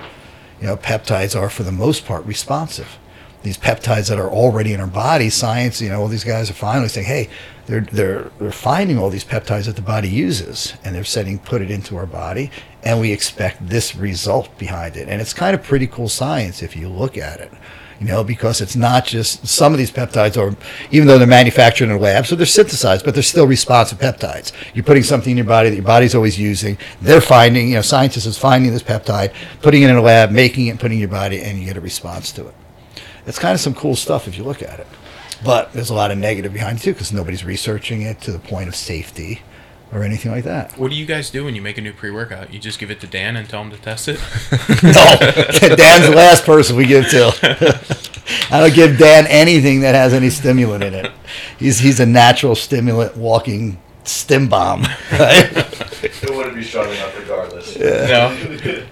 You 0.61 0.68
know, 0.68 0.77
peptides 0.77 1.39
are 1.39 1.51
for 1.51 1.64
the 1.64 1.72
most 1.72 2.07
part 2.07 2.25
responsive. 2.25 2.99
These 3.43 3.59
peptides 3.59 4.09
that 4.09 4.18
are 4.18 4.31
already 4.31 4.72
in 4.72 4.81
our 4.81 4.87
body, 4.87 5.29
science, 5.29 5.83
you 5.83 5.91
know, 5.91 6.01
all 6.01 6.09
these 6.09 6.25
guys 6.25 6.49
are 6.49 6.55
finally 6.55 6.89
saying, 6.89 7.07
hey, 7.07 7.29
they're, 7.66 7.83
they're, 7.83 8.31
they're 8.39 8.53
finding 8.53 8.97
all 8.97 9.11
these 9.11 9.25
peptides 9.25 9.66
that 9.66 9.77
the 9.77 9.83
body 9.83 10.09
uses 10.09 10.72
and 10.83 10.95
they're 10.95 11.05
setting, 11.05 11.39
put 11.39 11.61
it 11.61 11.70
into 11.70 11.97
our 11.99 12.07
body, 12.07 12.51
and 12.83 13.01
we 13.01 13.12
expect 13.12 13.68
this 13.68 13.95
result 13.95 14.57
behind 14.57 14.97
it. 14.97 15.09
And 15.09 15.20
it's 15.20 15.35
kind 15.35 15.55
of 15.55 15.62
pretty 15.62 15.87
cool 15.87 16.09
science 16.09 16.62
if 16.62 16.75
you 16.75 16.89
look 16.89 17.18
at 17.18 17.41
it 17.41 17.53
you 18.01 18.07
know, 18.07 18.24
because 18.24 18.61
it's 18.61 18.76
not 18.76 19.07
just 19.07 19.47
some 19.47 19.72
of 19.72 19.78
these 19.78 19.90
peptides 19.90 20.36
are, 20.36 20.57
even 20.90 21.07
though 21.07 21.18
they're 21.18 21.26
manufactured 21.26 21.84
in 21.84 21.92
a 21.92 21.99
lab, 21.99 22.26
so 22.26 22.36
they're 22.36 22.47
synthesized, 22.47 23.05
but 23.05 23.14
they're 23.14 23.22
still 23.22 23.47
responsive 23.47 23.99
peptides. 23.99 24.53
You're 24.74 24.84
putting 24.84 25.03
something 25.03 25.30
in 25.30 25.36
your 25.36 25.47
body 25.47 25.70
that 25.70 25.76
your 25.76 25.84
body's 25.84 26.14
always 26.14 26.38
using. 26.38 26.78
They're 27.01 27.20
finding, 27.20 27.68
you 27.68 27.74
know, 27.74 27.82
scientists 27.82 28.26
is 28.26 28.38
finding 28.38 28.72
this 28.72 28.82
peptide, 28.82 29.32
putting 29.62 29.82
it 29.82 29.90
in 29.90 29.97
a 29.97 30.03
lab, 30.03 30.30
making 30.30 30.66
it, 30.66 30.78
putting 30.78 30.99
it 30.99 31.03
in 31.05 31.09
your 31.09 31.18
body, 31.18 31.40
and 31.40 31.59
you 31.59 31.66
get 31.66 31.76
a 31.76 31.80
response 31.80 32.32
to 32.32 32.49
it. 32.49 32.55
It's 33.26 33.38
kind 33.38 33.55
of 33.55 33.61
some 33.61 33.74
cool 33.74 33.97
stuff 33.97 34.28
if 34.28 34.36
you 34.36 34.45
look 34.45 34.62
at 34.62 34.80
it. 34.80 34.86
But 35.45 35.72
there's 35.72 35.90
a 35.90 35.95
lot 35.95 36.11
of 36.11 36.18
negative 36.18 36.53
behind 36.53 36.78
it 36.78 36.82
too, 36.82 36.92
because 36.92 37.12
nobody's 37.12 37.45
researching 37.45 38.03
it 38.03 38.20
to 38.22 38.32
the 38.32 38.38
point 38.38 38.68
of 38.68 38.74
safety 38.74 39.42
or 39.95 40.03
anything 40.03 40.32
like 40.32 40.45
that. 40.45 40.76
what 40.76 40.90
do 40.90 40.97
you 40.97 41.07
guys 41.07 41.30
do 41.30 41.45
when 41.45 41.55
you 41.55 41.62
make 41.62 41.78
a 41.78 41.80
new 41.80 41.92
pre-workout 41.92 42.53
you 42.53 42.59
just 42.59 42.78
give 42.78 42.90
it 42.90 43.01
to 43.01 43.07
dan 43.07 43.36
and 43.36 43.49
tell 43.49 43.62
him 43.62 43.70
to 43.70 43.76
test 43.78 44.09
it 44.09 44.18
no, 44.82 45.76
Dan's 45.76 46.07
the 46.09 46.12
last 46.14 46.45
person 46.45 46.76
we 46.76 46.86
give 46.86 47.09
to. 47.11 47.32
I 48.51 48.61
don't 48.61 48.74
give 48.74 48.99
Dan 48.99 49.26
anything 49.28 49.80
that 49.80 49.95
has 49.95 50.14
any 50.14 50.30
stimulant 50.30 50.82
in 50.82 50.95
it. 50.95 51.12
He's 51.59 51.78
he's 51.78 52.01
a 52.01 52.07
natural 52.07 52.55
stimulant 52.55 53.16
walking 53.16 53.78
stim 54.05 54.49
bomb. 54.49 54.82
Right? 55.12 55.51
It 56.03 56.30
wouldn't 56.34 56.55
be 56.55 56.62
strong 56.64 56.88
enough 56.90 57.18
regardless. 57.18 57.76
no 57.78 58.84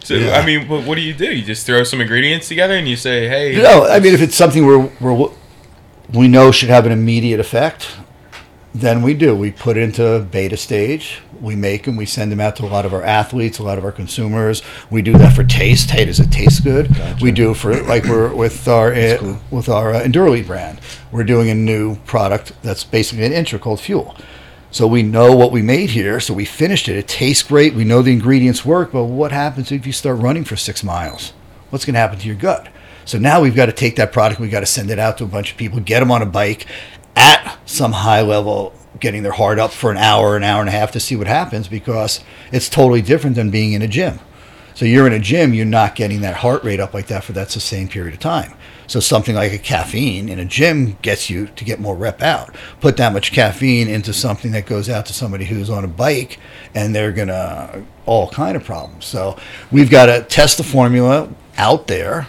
so 0.00 0.14
Yeah. 0.14 0.38
i 0.38 0.44
mean 0.46 0.68
what, 0.68 0.84
what 0.84 0.94
do 0.96 1.00
you 1.02 1.14
do 1.14 1.26
you 1.34 1.42
just 1.44 1.66
throw 1.66 1.82
some 1.84 2.00
ingredients 2.00 2.48
together 2.48 2.74
and 2.74 2.86
you 2.88 2.96
say 2.96 3.28
hey 3.28 3.60
No, 3.60 3.86
I 3.86 3.98
mean 4.00 4.12
if 4.14 4.20
it's 4.22 4.36
something 4.36 4.64
we're, 4.66 4.90
we're 5.00 5.30
we 6.12 6.28
know 6.28 6.50
should 6.52 6.68
have 6.70 6.86
an 6.86 6.92
immediate 6.92 7.38
effect, 7.40 7.96
then 8.74 9.02
we 9.02 9.14
do. 9.14 9.34
We 9.34 9.50
put 9.50 9.76
it 9.76 9.82
into 9.82 10.26
beta 10.30 10.56
stage. 10.56 11.22
We 11.40 11.56
make 11.56 11.84
them. 11.84 11.96
We 11.96 12.06
send 12.06 12.30
them 12.30 12.40
out 12.40 12.56
to 12.56 12.64
a 12.64 12.68
lot 12.68 12.84
of 12.84 12.92
our 12.92 13.02
athletes, 13.02 13.58
a 13.58 13.62
lot 13.62 13.78
of 13.78 13.84
our 13.84 13.92
consumers. 13.92 14.62
We 14.90 15.02
do 15.02 15.12
that 15.14 15.34
for 15.34 15.44
taste. 15.44 15.90
Hey, 15.90 16.04
does 16.04 16.20
it 16.20 16.30
taste 16.30 16.64
good? 16.64 16.94
We 17.20 17.32
do 17.32 17.54
for 17.54 17.82
like 17.84 18.04
we're 18.04 18.34
with 18.34 18.68
our 18.68 18.92
uh, 18.92 19.38
with 19.50 19.68
our 19.68 19.94
uh, 19.94 20.08
brand. 20.08 20.80
We're 21.10 21.24
doing 21.24 21.48
a 21.48 21.54
new 21.54 21.96
product 22.00 22.52
that's 22.62 22.84
basically 22.84 23.24
an 23.24 23.32
intro 23.32 23.58
called 23.58 23.80
Fuel. 23.80 24.14
So 24.70 24.86
we 24.86 25.02
know 25.02 25.34
what 25.34 25.50
we 25.50 25.62
made 25.62 25.90
here. 25.90 26.20
So 26.20 26.34
we 26.34 26.44
finished 26.44 26.88
it. 26.88 26.96
It 26.96 27.08
tastes 27.08 27.42
great. 27.42 27.74
We 27.74 27.84
know 27.84 28.02
the 28.02 28.12
ingredients 28.12 28.66
work. 28.66 28.92
But 28.92 29.04
what 29.04 29.32
happens 29.32 29.72
if 29.72 29.86
you 29.86 29.92
start 29.92 30.18
running 30.18 30.44
for 30.44 30.56
six 30.56 30.84
miles? 30.84 31.32
What's 31.70 31.86
going 31.86 31.94
to 31.94 32.00
happen 32.00 32.18
to 32.18 32.26
your 32.26 32.36
gut? 32.36 32.68
So 33.06 33.16
now 33.16 33.40
we've 33.40 33.56
got 33.56 33.66
to 33.66 33.72
take 33.72 33.96
that 33.96 34.12
product. 34.12 34.38
We've 34.38 34.50
got 34.50 34.60
to 34.60 34.66
send 34.66 34.90
it 34.90 34.98
out 34.98 35.16
to 35.18 35.24
a 35.24 35.26
bunch 35.26 35.50
of 35.50 35.56
people, 35.56 35.80
get 35.80 36.00
them 36.00 36.10
on 36.10 36.20
a 36.20 36.26
bike 36.26 36.66
at 37.18 37.58
some 37.66 37.92
high 37.92 38.22
level, 38.22 38.72
getting 39.00 39.22
their 39.22 39.32
heart 39.32 39.58
up 39.58 39.72
for 39.72 39.90
an 39.90 39.96
hour, 39.96 40.36
an 40.36 40.44
hour 40.44 40.60
and 40.60 40.68
a 40.68 40.72
half 40.72 40.92
to 40.92 41.00
see 41.00 41.16
what 41.16 41.26
happens 41.26 41.68
because 41.68 42.20
it's 42.52 42.68
totally 42.68 43.02
different 43.02 43.36
than 43.36 43.50
being 43.50 43.72
in 43.72 43.82
a 43.82 43.88
gym. 43.88 44.20
So 44.74 44.84
you're 44.84 45.08
in 45.08 45.12
a 45.12 45.18
gym, 45.18 45.54
you're 45.54 45.66
not 45.66 45.96
getting 45.96 46.20
that 46.20 46.36
heart 46.36 46.62
rate 46.62 46.78
up 46.78 46.94
like 46.94 47.08
that 47.08 47.24
for 47.24 47.32
that 47.32 47.50
sustained 47.50 47.90
period 47.90 48.14
of 48.14 48.20
time. 48.20 48.54
So 48.86 49.00
something 49.00 49.34
like 49.34 49.52
a 49.52 49.58
caffeine 49.58 50.28
in 50.28 50.38
a 50.38 50.44
gym 50.44 50.96
gets 51.02 51.28
you 51.28 51.48
to 51.56 51.64
get 51.64 51.80
more 51.80 51.96
rep 51.96 52.22
out. 52.22 52.54
Put 52.80 52.96
that 52.98 53.12
much 53.12 53.32
caffeine 53.32 53.88
into 53.88 54.12
something 54.12 54.52
that 54.52 54.66
goes 54.66 54.88
out 54.88 55.04
to 55.06 55.12
somebody 55.12 55.44
who's 55.44 55.68
on 55.68 55.84
a 55.84 55.88
bike 55.88 56.38
and 56.74 56.94
they're 56.94 57.12
gonna 57.12 57.84
all 58.06 58.30
kind 58.30 58.56
of 58.56 58.64
problems. 58.64 59.04
So 59.04 59.36
we've 59.72 59.90
got 59.90 60.06
to 60.06 60.22
test 60.22 60.56
the 60.58 60.64
formula. 60.64 61.28
out 61.58 61.88
there 61.88 62.28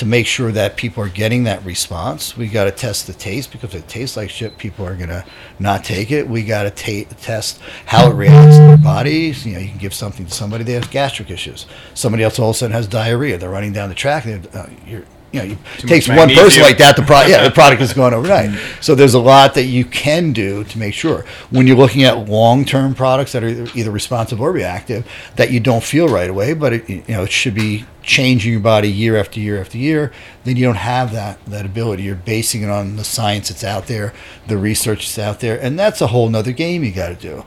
to 0.00 0.06
make 0.06 0.26
sure 0.26 0.50
that 0.50 0.78
people 0.78 1.04
are 1.04 1.10
getting 1.10 1.44
that 1.44 1.62
response. 1.62 2.34
We 2.34 2.48
got 2.48 2.64
to 2.64 2.70
test 2.70 3.06
the 3.06 3.12
taste 3.12 3.52
because 3.52 3.74
if 3.74 3.84
it 3.84 3.86
tastes 3.86 4.16
like 4.16 4.30
shit, 4.30 4.56
people 4.56 4.86
are 4.86 4.96
gonna 4.96 5.26
not 5.58 5.84
take 5.84 6.10
it. 6.10 6.26
We 6.26 6.42
got 6.42 6.62
to 6.74 7.04
test 7.04 7.60
how 7.84 8.10
it 8.10 8.14
reacts 8.14 8.56
in 8.56 8.66
their 8.66 8.76
bodies. 8.78 9.44
You 9.44 9.52
know, 9.52 9.58
you 9.58 9.68
can 9.68 9.76
give 9.76 9.92
something 9.92 10.24
to 10.24 10.32
somebody 10.32 10.64
they 10.64 10.72
have 10.72 10.90
gastric 10.90 11.30
issues. 11.30 11.66
Somebody 11.92 12.24
else 12.24 12.38
all 12.38 12.48
of 12.48 12.56
a 12.56 12.58
sudden 12.58 12.72
has 12.72 12.88
diarrhea. 12.88 13.36
They're 13.36 13.50
running 13.50 13.74
down 13.74 13.90
the 13.90 13.94
track. 13.94 14.24
And 14.24 14.48
uh, 14.54 14.68
you're, 14.86 15.04
you 15.32 15.40
know, 15.42 15.56
it 15.78 15.86
takes 15.86 16.08
one 16.08 16.28
person 16.30 16.62
like 16.62 16.78
that. 16.78 16.96
The 16.96 17.02
pro- 17.02 17.26
yeah, 17.26 17.44
the 17.44 17.50
product 17.50 17.80
is 17.82 17.92
going 17.92 18.14
overnight. 18.14 18.58
So 18.80 18.94
there's 18.94 19.14
a 19.14 19.20
lot 19.20 19.54
that 19.54 19.64
you 19.64 19.84
can 19.84 20.32
do 20.32 20.64
to 20.64 20.78
make 20.78 20.94
sure 20.94 21.24
when 21.50 21.66
you're 21.66 21.76
looking 21.76 22.02
at 22.02 22.28
long-term 22.28 22.94
products 22.94 23.32
that 23.32 23.44
are 23.44 23.48
either, 23.48 23.68
either 23.74 23.90
responsive 23.90 24.40
or 24.40 24.52
reactive 24.52 25.06
that 25.36 25.50
you 25.50 25.60
don't 25.60 25.84
feel 25.84 26.08
right 26.08 26.30
away, 26.30 26.54
but 26.54 26.72
it, 26.72 26.88
you 26.88 27.02
know 27.08 27.22
it 27.22 27.30
should 27.30 27.54
be 27.54 27.84
changing 28.02 28.52
your 28.52 28.60
body 28.60 28.90
year 28.90 29.16
after 29.16 29.38
year 29.38 29.60
after 29.60 29.76
year. 29.76 30.12
Then 30.44 30.56
you 30.56 30.64
don't 30.64 30.76
have 30.76 31.12
that 31.12 31.44
that 31.46 31.66
ability. 31.66 32.04
You're 32.04 32.16
basing 32.16 32.62
it 32.62 32.70
on 32.70 32.96
the 32.96 33.04
science 33.04 33.48
that's 33.48 33.64
out 33.64 33.86
there, 33.86 34.12
the 34.46 34.56
research 34.56 35.00
that's 35.00 35.18
out 35.18 35.40
there, 35.40 35.60
and 35.60 35.78
that's 35.78 36.00
a 36.00 36.08
whole 36.08 36.28
nother 36.28 36.52
game 36.52 36.82
you 36.82 36.92
got 36.92 37.08
to 37.08 37.14
do 37.14 37.44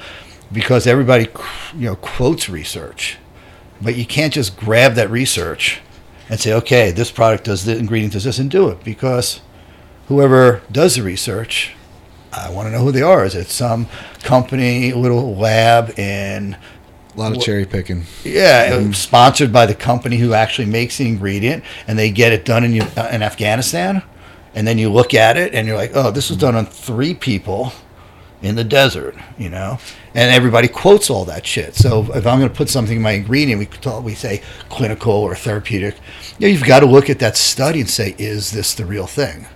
because 0.52 0.86
everybody 0.86 1.28
you 1.76 1.88
know 1.88 1.96
quotes 1.96 2.48
research, 2.48 3.18
but 3.82 3.96
you 3.96 4.06
can't 4.06 4.34
just 4.34 4.56
grab 4.56 4.94
that 4.94 5.10
research 5.10 5.82
and 6.34 6.42
say, 6.42 6.52
okay, 6.52 6.90
this 6.90 7.12
product 7.12 7.44
does 7.44 7.64
the 7.64 7.78
ingredient 7.78 8.14
does 8.14 8.24
this 8.24 8.40
and 8.40 8.50
do 8.50 8.68
it 8.70 8.84
because 8.84 9.40
whoever 10.08 10.64
does 10.72 10.96
the 10.96 11.04
research, 11.04 11.74
I 12.32 12.50
want 12.50 12.66
to 12.66 12.72
know 12.72 12.80
who 12.80 12.92
they 12.92 13.04
are. 13.04 13.24
Is 13.24 13.36
it 13.36 13.50
some 13.50 13.86
company, 14.24 14.94
little 14.94 15.36
lab 15.36 15.92
in 16.00 16.58
A 17.14 17.20
lot 17.20 17.38
of 17.38 17.40
cherry 17.40 17.68
picking. 17.68 18.06
yeah, 18.24 18.76
was 18.80 18.98
sponsored 18.98 19.54
by 19.54 19.68
the 19.68 19.76
company 19.76 20.18
who 20.18 20.34
actually 20.34 20.66
makes 20.66 20.98
the 20.98 21.08
ingredient, 21.08 21.64
and 21.88 22.00
they 22.00 22.10
get 22.10 22.34
it 22.34 22.46
done 22.46 22.64
in 22.64 22.82
uh, 22.82 23.10
in 23.12 23.22
Afghanistan, 23.22 24.02
and 24.56 24.66
then 24.68 24.80
you 24.80 24.92
look 24.92 25.14
at 25.14 25.38
it 25.38 25.54
and 25.54 25.68
you're 25.68 25.78
like, 25.78 25.92
oh, 25.94 26.10
this 26.10 26.30
was 26.32 26.40
done 26.40 26.56
on 26.56 26.66
three 26.66 27.14
people 27.14 27.74
in 28.44 28.56
the 28.56 28.64
desert, 28.64 29.16
you 29.38 29.50
know, 29.50 29.80
and 30.14 30.30
everybody 30.30 30.68
quotes 30.68 31.10
all 31.10 31.24
that 31.26 31.46
shit. 31.46 31.76
So 31.76 32.04
if 32.14 32.28
I'm 32.28 32.40
going 32.40 32.50
to 32.50 32.56
put 32.56 32.68
something 32.70 32.98
in 32.98 33.02
my 33.02 33.12
ingredient, 33.12 33.58
we 33.58 33.66
talk, 33.68 34.04
we 34.04 34.16
say 34.16 34.44
clinical 34.70 35.14
or 35.14 35.34
therapeutic. 35.34 35.96
You 36.40 36.48
know, 36.48 36.52
you've 36.52 36.66
got 36.66 36.80
to 36.80 36.86
look 36.86 37.10
at 37.10 37.20
that 37.20 37.38
study 37.38 37.80
and 37.80 37.90
say, 37.90 38.16
is 38.18 38.52
this 38.52 38.74
the 38.74 38.86
real 38.86 39.08
thing? 39.08 39.48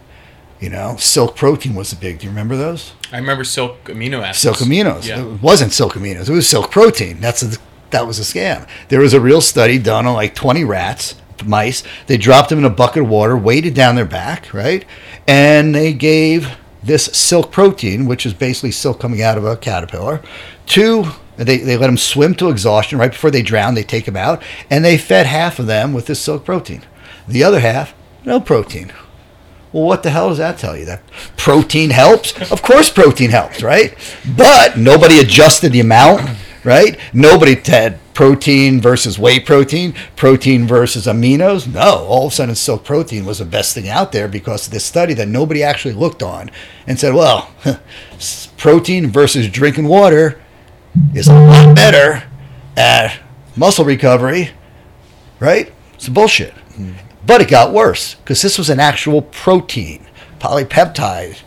You 0.59 0.69
know, 0.69 0.95
silk 0.97 1.35
protein 1.35 1.75
was 1.75 1.91
the 1.91 1.95
big. 1.95 2.19
Do 2.19 2.25
you 2.25 2.31
remember 2.31 2.55
those? 2.55 2.93
I 3.11 3.17
remember 3.17 3.43
silk 3.43 3.83
amino 3.85 4.21
acids. 4.21 4.39
Silk 4.39 4.57
aminos. 4.57 5.07
Yeah. 5.07 5.21
It 5.21 5.41
wasn't 5.41 5.71
silk 5.71 5.93
aminos. 5.93 6.29
It 6.29 6.33
was 6.33 6.49
silk 6.49 6.71
protein. 6.71 7.19
That's 7.19 7.43
a, 7.43 7.57
that 7.91 8.07
was 8.07 8.19
a 8.19 8.23
scam. 8.23 8.67
There 8.89 8.99
was 8.99 9.13
a 9.13 9.21
real 9.21 9.41
study 9.41 9.77
done 9.77 10.07
on 10.07 10.15
like 10.15 10.33
20 10.33 10.63
rats, 10.63 11.15
mice. 11.45 11.83
They 12.07 12.17
dropped 12.17 12.49
them 12.49 12.59
in 12.59 12.65
a 12.65 12.71
bucket 12.71 13.03
of 13.03 13.09
water, 13.09 13.37
weighted 13.37 13.75
down 13.75 13.95
their 13.95 14.05
back, 14.05 14.53
right? 14.53 14.83
And 15.27 15.75
they 15.75 15.93
gave 15.93 16.57
this 16.81 17.05
silk 17.05 17.51
protein, 17.51 18.05
which 18.07 18.25
is 18.25 18.33
basically 18.33 18.71
silk 18.71 18.99
coming 18.99 19.21
out 19.21 19.37
of 19.37 19.45
a 19.45 19.57
caterpillar, 19.57 20.21
to 20.67 21.05
they, 21.37 21.57
they 21.57 21.77
let 21.77 21.87
them 21.87 21.97
swim 21.97 22.33
to 22.35 22.49
exhaustion 22.49 22.97
right 22.97 23.11
before 23.11 23.31
they 23.31 23.41
drown. 23.41 23.75
They 23.75 23.83
take 23.83 24.05
them 24.05 24.17
out, 24.17 24.41
and 24.69 24.83
they 24.83 24.97
fed 24.97 25.25
half 25.25 25.59
of 25.59 25.67
them 25.67 25.93
with 25.93 26.07
this 26.07 26.19
silk 26.19 26.45
protein. 26.45 26.81
The 27.27 27.43
other 27.43 27.59
half, 27.59 27.93
no 28.25 28.39
protein. 28.39 28.91
Well, 29.73 29.83
what 29.83 30.03
the 30.03 30.09
hell 30.09 30.29
does 30.29 30.37
that 30.37 30.57
tell 30.57 30.77
you? 30.77 30.85
That 30.85 31.03
protein 31.35 31.89
helps? 31.89 32.51
Of 32.51 32.61
course, 32.61 32.89
protein 32.89 33.29
helps, 33.29 33.61
right? 33.61 33.95
But 34.35 34.77
nobody 34.77 35.19
adjusted 35.19 35.73
the 35.73 35.81
amount, 35.81 36.21
right? 36.63 36.97
Nobody 37.13 37.55
had 37.55 37.99
protein 38.13 38.81
versus 38.81 39.19
whey 39.19 39.39
protein, 39.39 39.93
protein 40.15 40.65
versus 40.65 41.05
aminos. 41.05 41.71
No, 41.71 42.05
all 42.07 42.27
of 42.27 42.31
a 42.31 42.35
sudden, 42.35 42.55
silk 42.55 42.83
protein 42.83 43.25
was 43.25 43.39
the 43.39 43.45
best 43.45 43.75
thing 43.75 43.87
out 43.87 44.11
there 44.11 44.27
because 44.27 44.65
of 44.65 44.73
this 44.73 44.85
study 44.85 45.13
that 45.13 45.27
nobody 45.27 45.61
actually 45.61 45.93
looked 45.93 46.23
on 46.23 46.49
and 46.87 46.99
said, 46.99 47.13
well, 47.13 47.53
protein 48.57 49.11
versus 49.11 49.49
drinking 49.49 49.87
water 49.87 50.41
is 51.13 51.27
a 51.27 51.33
lot 51.33 51.75
better 51.75 52.23
at 52.75 53.19
muscle 53.55 53.85
recovery, 53.85 54.51
right? 55.39 55.71
It's 55.95 56.09
bullshit. 56.09 56.53
But 57.25 57.41
it 57.41 57.49
got 57.49 57.73
worse 57.73 58.15
because 58.15 58.41
this 58.41 58.57
was 58.57 58.69
an 58.69 58.79
actual 58.79 59.21
protein, 59.21 60.05
polypeptide, 60.39 61.39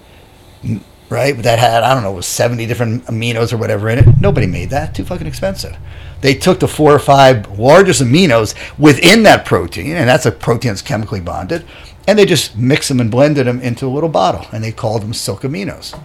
right? 1.09 1.37
That 1.37 1.59
had, 1.59 1.83
I 1.83 1.95
don't 1.95 2.03
know, 2.03 2.13
was 2.13 2.27
70 2.27 2.67
different 2.67 3.05
aminos 3.07 3.53
or 3.53 3.57
whatever 3.57 3.89
in 3.89 3.99
it. 3.99 4.21
Nobody 4.21 4.47
made 4.47 4.71
that. 4.71 4.95
Too 4.95 5.05
fucking 5.05 5.27
expensive. 5.27 5.77
They 6.21 6.35
took 6.35 6.61
the 6.61 6.69
four 6.69 6.93
or 6.93 6.99
five 6.99 7.59
largest 7.59 8.03
aminos 8.03 8.55
within 8.79 9.23
that 9.23 9.47
protein, 9.47 9.97
and 9.97 10.09
that's 10.09 10.27
a 10.27 10.33
protein 10.33 10.71
that's 10.71 10.83
chemically 10.83 11.21
bonded, 11.21 11.65
and 12.07 12.19
they 12.19 12.27
just 12.27 12.57
mixed 12.57 12.89
them 12.89 13.01
and 13.01 13.11
blended 13.11 13.47
them 13.47 13.61
into 13.61 13.87
a 13.87 13.89
little 13.89 14.09
bottle, 14.11 14.47
and 14.53 14.63
they 14.63 14.73
called 14.73 15.03
them 15.03 15.15
silk 15.15 15.43
aminos. 15.43 15.99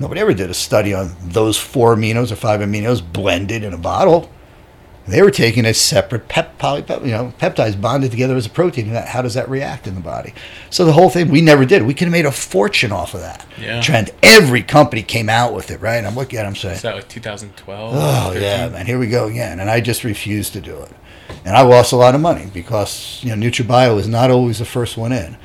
Nobody 0.00 0.20
ever 0.20 0.32
did 0.34 0.48
a 0.50 0.54
study 0.54 0.94
on 0.94 1.14
those 1.22 1.56
four 1.58 1.96
aminos 1.96 2.30
or 2.30 2.36
five 2.36 2.60
aminos 2.60 3.00
blended 3.12 3.64
in 3.64 3.72
a 3.72 3.78
bottle. 3.78 4.30
They 5.08 5.22
were 5.22 5.30
taking 5.30 5.64
a 5.64 5.72
separate 5.72 6.28
pep, 6.28 6.58
polypep, 6.58 7.00
you 7.02 7.12
know, 7.12 7.32
peptides 7.40 7.80
bonded 7.80 8.10
together 8.10 8.36
as 8.36 8.44
a 8.44 8.50
protein. 8.50 8.88
And 8.88 8.94
that, 8.94 9.08
how 9.08 9.22
does 9.22 9.32
that 9.34 9.48
react 9.48 9.86
in 9.86 9.94
the 9.94 10.02
body? 10.02 10.34
So 10.68 10.84
the 10.84 10.92
whole 10.92 11.08
thing, 11.08 11.28
we 11.30 11.40
never 11.40 11.64
did. 11.64 11.82
We 11.82 11.94
could 11.94 12.04
have 12.08 12.12
made 12.12 12.26
a 12.26 12.30
fortune 12.30 12.92
off 12.92 13.14
of 13.14 13.20
that 13.20 13.46
Yeah. 13.58 13.80
trend. 13.80 14.10
Every 14.22 14.62
company 14.62 15.02
came 15.02 15.30
out 15.30 15.54
with 15.54 15.70
it, 15.70 15.80
right? 15.80 15.96
And 15.96 16.06
I'm 16.06 16.14
looking 16.14 16.38
at 16.38 16.42
them 16.42 16.54
saying, 16.54 16.76
Is 16.76 16.82
that 16.82 16.94
like 16.94 17.08
2012? 17.08 17.94
Oh 17.96 18.24
13? 18.34 18.42
yeah, 18.42 18.68
man, 18.68 18.84
here 18.84 18.98
we 18.98 19.06
go 19.06 19.28
again. 19.28 19.60
And 19.60 19.70
I 19.70 19.80
just 19.80 20.04
refused 20.04 20.52
to 20.52 20.60
do 20.60 20.76
it. 20.82 20.92
And 21.46 21.56
I 21.56 21.62
lost 21.62 21.92
a 21.92 21.96
lot 21.96 22.14
of 22.14 22.20
money 22.20 22.50
because 22.52 23.20
you 23.22 23.34
know 23.34 23.46
NutraBio 23.48 23.98
is 23.98 24.08
not 24.08 24.30
always 24.30 24.58
the 24.58 24.64
first 24.66 24.98
one 24.98 25.12
in 25.12 25.38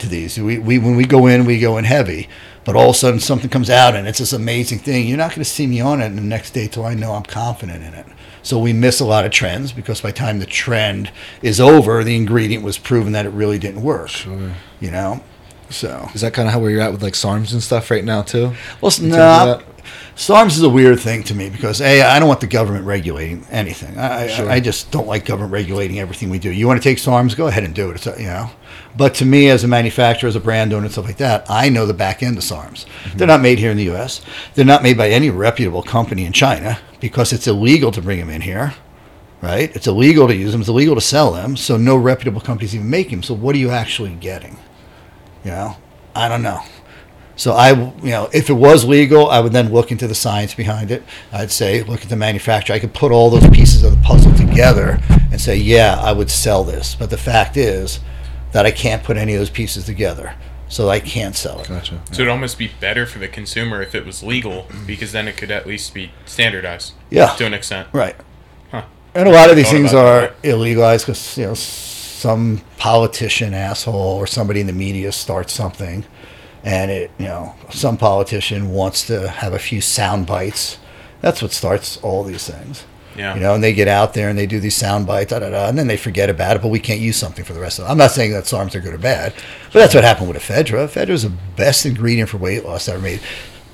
to 0.00 0.06
these. 0.06 0.38
We, 0.38 0.58
we 0.58 0.78
when 0.78 0.96
we 0.96 1.04
go 1.06 1.26
in, 1.26 1.46
we 1.46 1.58
go 1.58 1.78
in 1.78 1.84
heavy. 1.84 2.28
But 2.68 2.76
all 2.76 2.90
of 2.90 2.96
a 2.96 2.98
sudden 2.98 3.18
something 3.18 3.48
comes 3.48 3.70
out 3.70 3.94
and 3.96 4.06
it's 4.06 4.18
this 4.18 4.34
amazing 4.34 4.80
thing. 4.80 5.08
You're 5.08 5.16
not 5.16 5.30
going 5.30 5.38
to 5.40 5.44
see 5.46 5.66
me 5.66 5.80
on 5.80 6.02
it 6.02 6.10
the 6.10 6.20
next 6.20 6.50
day 6.50 6.68
till 6.68 6.84
I 6.84 6.92
know 6.92 7.12
I'm 7.14 7.22
confident 7.22 7.82
in 7.82 7.94
it. 7.94 8.04
So 8.42 8.58
we 8.58 8.74
miss 8.74 9.00
a 9.00 9.06
lot 9.06 9.24
of 9.24 9.32
trends 9.32 9.72
because 9.72 10.02
by 10.02 10.10
the 10.10 10.18
time 10.18 10.38
the 10.38 10.44
trend 10.44 11.10
is 11.40 11.60
over, 11.62 12.04
the 12.04 12.14
ingredient 12.14 12.62
was 12.62 12.76
proven 12.76 13.12
that 13.14 13.24
it 13.24 13.30
really 13.30 13.58
didn't 13.58 13.80
work. 13.82 14.10
Sure. 14.10 14.52
You 14.80 14.90
know, 14.90 15.22
so 15.70 16.10
Is 16.12 16.20
that 16.20 16.34
kind 16.34 16.46
of 16.46 16.52
how 16.52 16.60
where 16.60 16.70
you're 16.70 16.82
at 16.82 16.92
with 16.92 17.02
like 17.02 17.14
SARMs 17.14 17.54
and 17.54 17.62
stuff 17.62 17.90
right 17.90 18.04
now 18.04 18.20
too? 18.20 18.52
well, 18.82 18.92
no. 19.00 19.62
SARMs 20.14 20.48
is 20.48 20.62
a 20.62 20.68
weird 20.68 21.00
thing 21.00 21.22
to 21.22 21.34
me 21.34 21.48
because 21.48 21.80
a 21.80 22.02
I 22.02 22.18
don't 22.18 22.28
want 22.28 22.40
the 22.40 22.46
government 22.46 22.84
regulating 22.84 23.46
anything. 23.50 23.96
I, 23.96 24.24
I- 24.24 24.26
Sure. 24.28 24.50
I 24.50 24.60
just 24.60 24.90
don't 24.90 25.06
like 25.06 25.24
government 25.24 25.52
regulating 25.54 26.00
everything 26.00 26.28
we 26.28 26.38
do. 26.38 26.50
You 26.52 26.66
want 26.66 26.82
to 26.82 26.86
take 26.86 26.98
SARMs, 26.98 27.34
go 27.34 27.46
ahead 27.46 27.64
and 27.64 27.74
do 27.74 27.88
it. 27.90 27.94
It's, 27.94 28.06
uh, 28.06 28.14
you 28.18 28.26
know, 28.26 28.50
but 28.98 29.14
to 29.14 29.24
me 29.24 29.48
as 29.48 29.62
a 29.62 29.68
manufacturer, 29.68 30.28
as 30.28 30.34
a 30.34 30.40
brand 30.40 30.72
owner, 30.72 30.84
and 30.84 30.92
stuff 30.92 31.04
like 31.04 31.18
that, 31.18 31.48
I 31.48 31.68
know 31.68 31.86
the 31.86 31.94
back 31.94 32.20
end 32.20 32.36
of 32.36 32.42
SARMs. 32.42 32.84
They're 33.14 33.28
not 33.28 33.40
made 33.40 33.60
here 33.60 33.70
in 33.70 33.76
the 33.76 33.84
U.S. 33.84 34.20
They're 34.54 34.64
not 34.64 34.82
made 34.82 34.98
by 34.98 35.08
any 35.08 35.30
reputable 35.30 35.84
company 35.84 36.24
in 36.24 36.32
China 36.32 36.80
because 36.98 37.32
it's 37.32 37.46
illegal 37.46 37.92
to 37.92 38.02
bring 38.02 38.18
them 38.18 38.28
in 38.28 38.40
here. 38.40 38.74
Right? 39.40 39.74
It's 39.76 39.86
illegal 39.86 40.26
to 40.26 40.34
use 40.34 40.50
them. 40.50 40.62
It's 40.62 40.68
illegal 40.68 40.96
to 40.96 41.00
sell 41.00 41.30
them. 41.30 41.56
So 41.56 41.76
no 41.76 41.96
reputable 41.96 42.40
companies 42.40 42.74
even 42.74 42.90
make 42.90 43.10
them. 43.10 43.22
So 43.22 43.34
what 43.34 43.54
are 43.54 43.58
you 43.58 43.70
actually 43.70 44.14
getting? 44.16 44.58
You 45.44 45.52
know, 45.52 45.76
I 46.16 46.28
don't 46.28 46.42
know. 46.42 46.60
So 47.36 47.52
I, 47.52 47.70
you 47.70 48.10
know, 48.10 48.28
if 48.34 48.50
it 48.50 48.54
was 48.54 48.84
legal, 48.84 49.30
I 49.30 49.38
would 49.38 49.52
then 49.52 49.72
look 49.72 49.92
into 49.92 50.08
the 50.08 50.14
science 50.16 50.54
behind 50.54 50.90
it. 50.90 51.04
I'd 51.32 51.52
say 51.52 51.84
look 51.84 52.02
at 52.02 52.08
the 52.08 52.16
manufacturer. 52.16 52.74
I 52.74 52.80
could 52.80 52.92
put 52.92 53.12
all 53.12 53.30
those 53.30 53.48
pieces 53.50 53.84
of 53.84 53.92
the 53.92 54.02
puzzle 54.02 54.34
together 54.34 54.98
and 55.30 55.40
say, 55.40 55.54
yeah, 55.54 56.00
I 56.02 56.12
would 56.12 56.32
sell 56.32 56.64
this. 56.64 56.96
But 56.96 57.10
the 57.10 57.16
fact 57.16 57.56
is 57.56 58.00
that 58.52 58.66
I 58.66 58.70
can't 58.70 59.02
put 59.02 59.16
any 59.16 59.34
of 59.34 59.38
those 59.38 59.50
pieces 59.50 59.84
together, 59.84 60.34
so 60.68 60.88
I 60.88 61.00
can't 61.00 61.36
sell 61.36 61.60
it. 61.60 61.68
Gotcha. 61.68 62.00
So 62.06 62.22
it'd 62.22 62.28
almost 62.28 62.58
be 62.58 62.70
better 62.80 63.06
for 63.06 63.18
the 63.18 63.28
consumer 63.28 63.82
if 63.82 63.94
it 63.94 64.06
was 64.06 64.22
legal 64.22 64.66
because 64.86 65.12
then 65.12 65.28
it 65.28 65.36
could 65.36 65.50
at 65.50 65.66
least 65.66 65.94
be 65.94 66.12
standardized. 66.24 66.92
Yeah. 67.10 67.34
To 67.36 67.46
an 67.46 67.54
extent. 67.54 67.88
Right. 67.92 68.16
Huh. 68.70 68.84
And 69.14 69.28
a 69.28 69.32
lot 69.32 69.50
of 69.50 69.56
these 69.56 69.70
things 69.70 69.92
are 69.92 70.20
that. 70.20 70.42
illegalized 70.42 71.06
because 71.06 71.38
you 71.38 71.46
know 71.46 71.54
some 71.54 72.62
politician 72.78 73.54
asshole 73.54 73.94
or 73.94 74.26
somebody 74.26 74.60
in 74.60 74.66
the 74.66 74.72
media 74.72 75.12
starts 75.12 75.52
something, 75.52 76.04
and 76.64 76.90
it 76.90 77.10
you 77.18 77.26
know 77.26 77.54
some 77.70 77.96
politician 77.96 78.70
wants 78.70 79.06
to 79.06 79.28
have 79.28 79.52
a 79.52 79.58
few 79.58 79.80
sound 79.80 80.26
bites. 80.26 80.78
That's 81.20 81.42
what 81.42 81.52
starts 81.52 81.96
all 81.98 82.24
these 82.24 82.48
things. 82.48 82.84
Yeah. 83.18 83.34
You 83.34 83.40
know, 83.40 83.54
and 83.54 83.64
they 83.64 83.72
get 83.72 83.88
out 83.88 84.14
there 84.14 84.28
and 84.28 84.38
they 84.38 84.46
do 84.46 84.60
these 84.60 84.76
sound 84.76 85.06
bites, 85.06 85.30
da, 85.30 85.40
da, 85.40 85.50
da, 85.50 85.68
and 85.68 85.76
then 85.76 85.88
they 85.88 85.96
forget 85.96 86.30
about 86.30 86.54
it, 86.54 86.62
but 86.62 86.68
we 86.68 86.78
can't 86.78 87.00
use 87.00 87.16
something 87.16 87.44
for 87.44 87.52
the 87.52 87.60
rest 87.60 87.80
of 87.80 87.84
it. 87.84 87.88
I'm 87.88 87.98
not 87.98 88.12
saying 88.12 88.32
that 88.32 88.44
SARMs 88.44 88.76
are 88.76 88.80
good 88.80 88.94
or 88.94 88.98
bad, 88.98 89.34
but 89.72 89.80
that's 89.80 89.94
what 89.94 90.04
happened 90.04 90.28
with 90.28 90.38
ephedra. 90.38 90.86
Ephedra 90.86 91.10
is 91.10 91.24
the 91.24 91.32
best 91.56 91.84
ingredient 91.84 92.30
for 92.30 92.38
weight 92.38 92.64
loss 92.64 92.88
ever 92.88 93.02
made. 93.02 93.20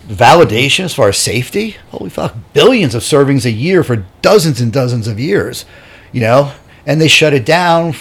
Validation 0.09 0.84
as 0.84 0.95
far 0.95 1.11
as 1.11 1.18
safety, 1.18 1.76
holy 1.90 2.09
fuck, 2.09 2.34
billions 2.55 2.95
of 2.95 3.03
servings 3.03 3.45
a 3.45 3.51
year 3.51 3.84
for 3.84 4.07
dozens 4.22 4.62
and 4.62 4.72
dozens 4.72 5.07
of 5.07 5.20
years, 5.20 5.66
you 6.11 6.22
know, 6.22 6.53
and 6.86 6.99
they 6.99 7.09
shut 7.09 7.34
it 7.34 7.45
down 7.45 7.95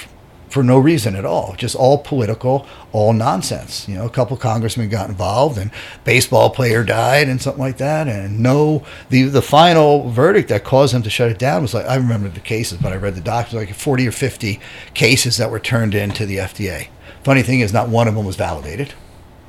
for 0.54 0.64
no 0.64 0.78
reason 0.78 1.16
at 1.16 1.26
all, 1.26 1.56
just 1.58 1.76
all 1.76 1.98
political, 1.98 2.68
all 2.92 3.12
nonsense. 3.12 3.90
You 3.90 3.96
know, 3.96 4.06
a 4.06 4.10
couple 4.10 4.38
congressmen 4.38 4.88
got 4.88 5.10
involved, 5.10 5.58
and 5.58 5.72
baseball 6.04 6.52
player 6.52 6.84
died, 6.84 7.28
and 7.28 7.42
something 7.42 7.62
like 7.62 7.78
that. 7.78 8.08
And 8.08 8.40
no, 8.40 8.86
the 9.10 9.24
the 9.24 9.42
final 9.42 10.10
verdict 10.12 10.50
that 10.50 10.64
caused 10.64 10.94
them 10.94 11.02
to 11.02 11.10
shut 11.10 11.32
it 11.32 11.40
down 11.40 11.64
was 11.64 11.74
like 11.74 11.88
I 11.88 11.96
remember 11.96 12.30
the 12.30 12.40
cases, 12.40 12.78
but 12.78 12.94
I 12.94 12.98
read 12.98 13.16
the 13.16 13.22
documents 13.22 13.70
like 13.70 13.76
forty 13.76 14.08
or 14.08 14.12
fifty 14.12 14.60
cases 14.94 15.38
that 15.38 15.50
were 15.50 15.60
turned 15.60 15.96
into 15.96 16.26
the 16.28 16.38
FDA. 16.38 16.90
Funny 17.24 17.42
thing 17.42 17.62
is, 17.62 17.74
not 17.74 17.90
one 17.90 18.08
of 18.08 18.14
them 18.14 18.26
was 18.26 18.36
validated. 18.36 18.94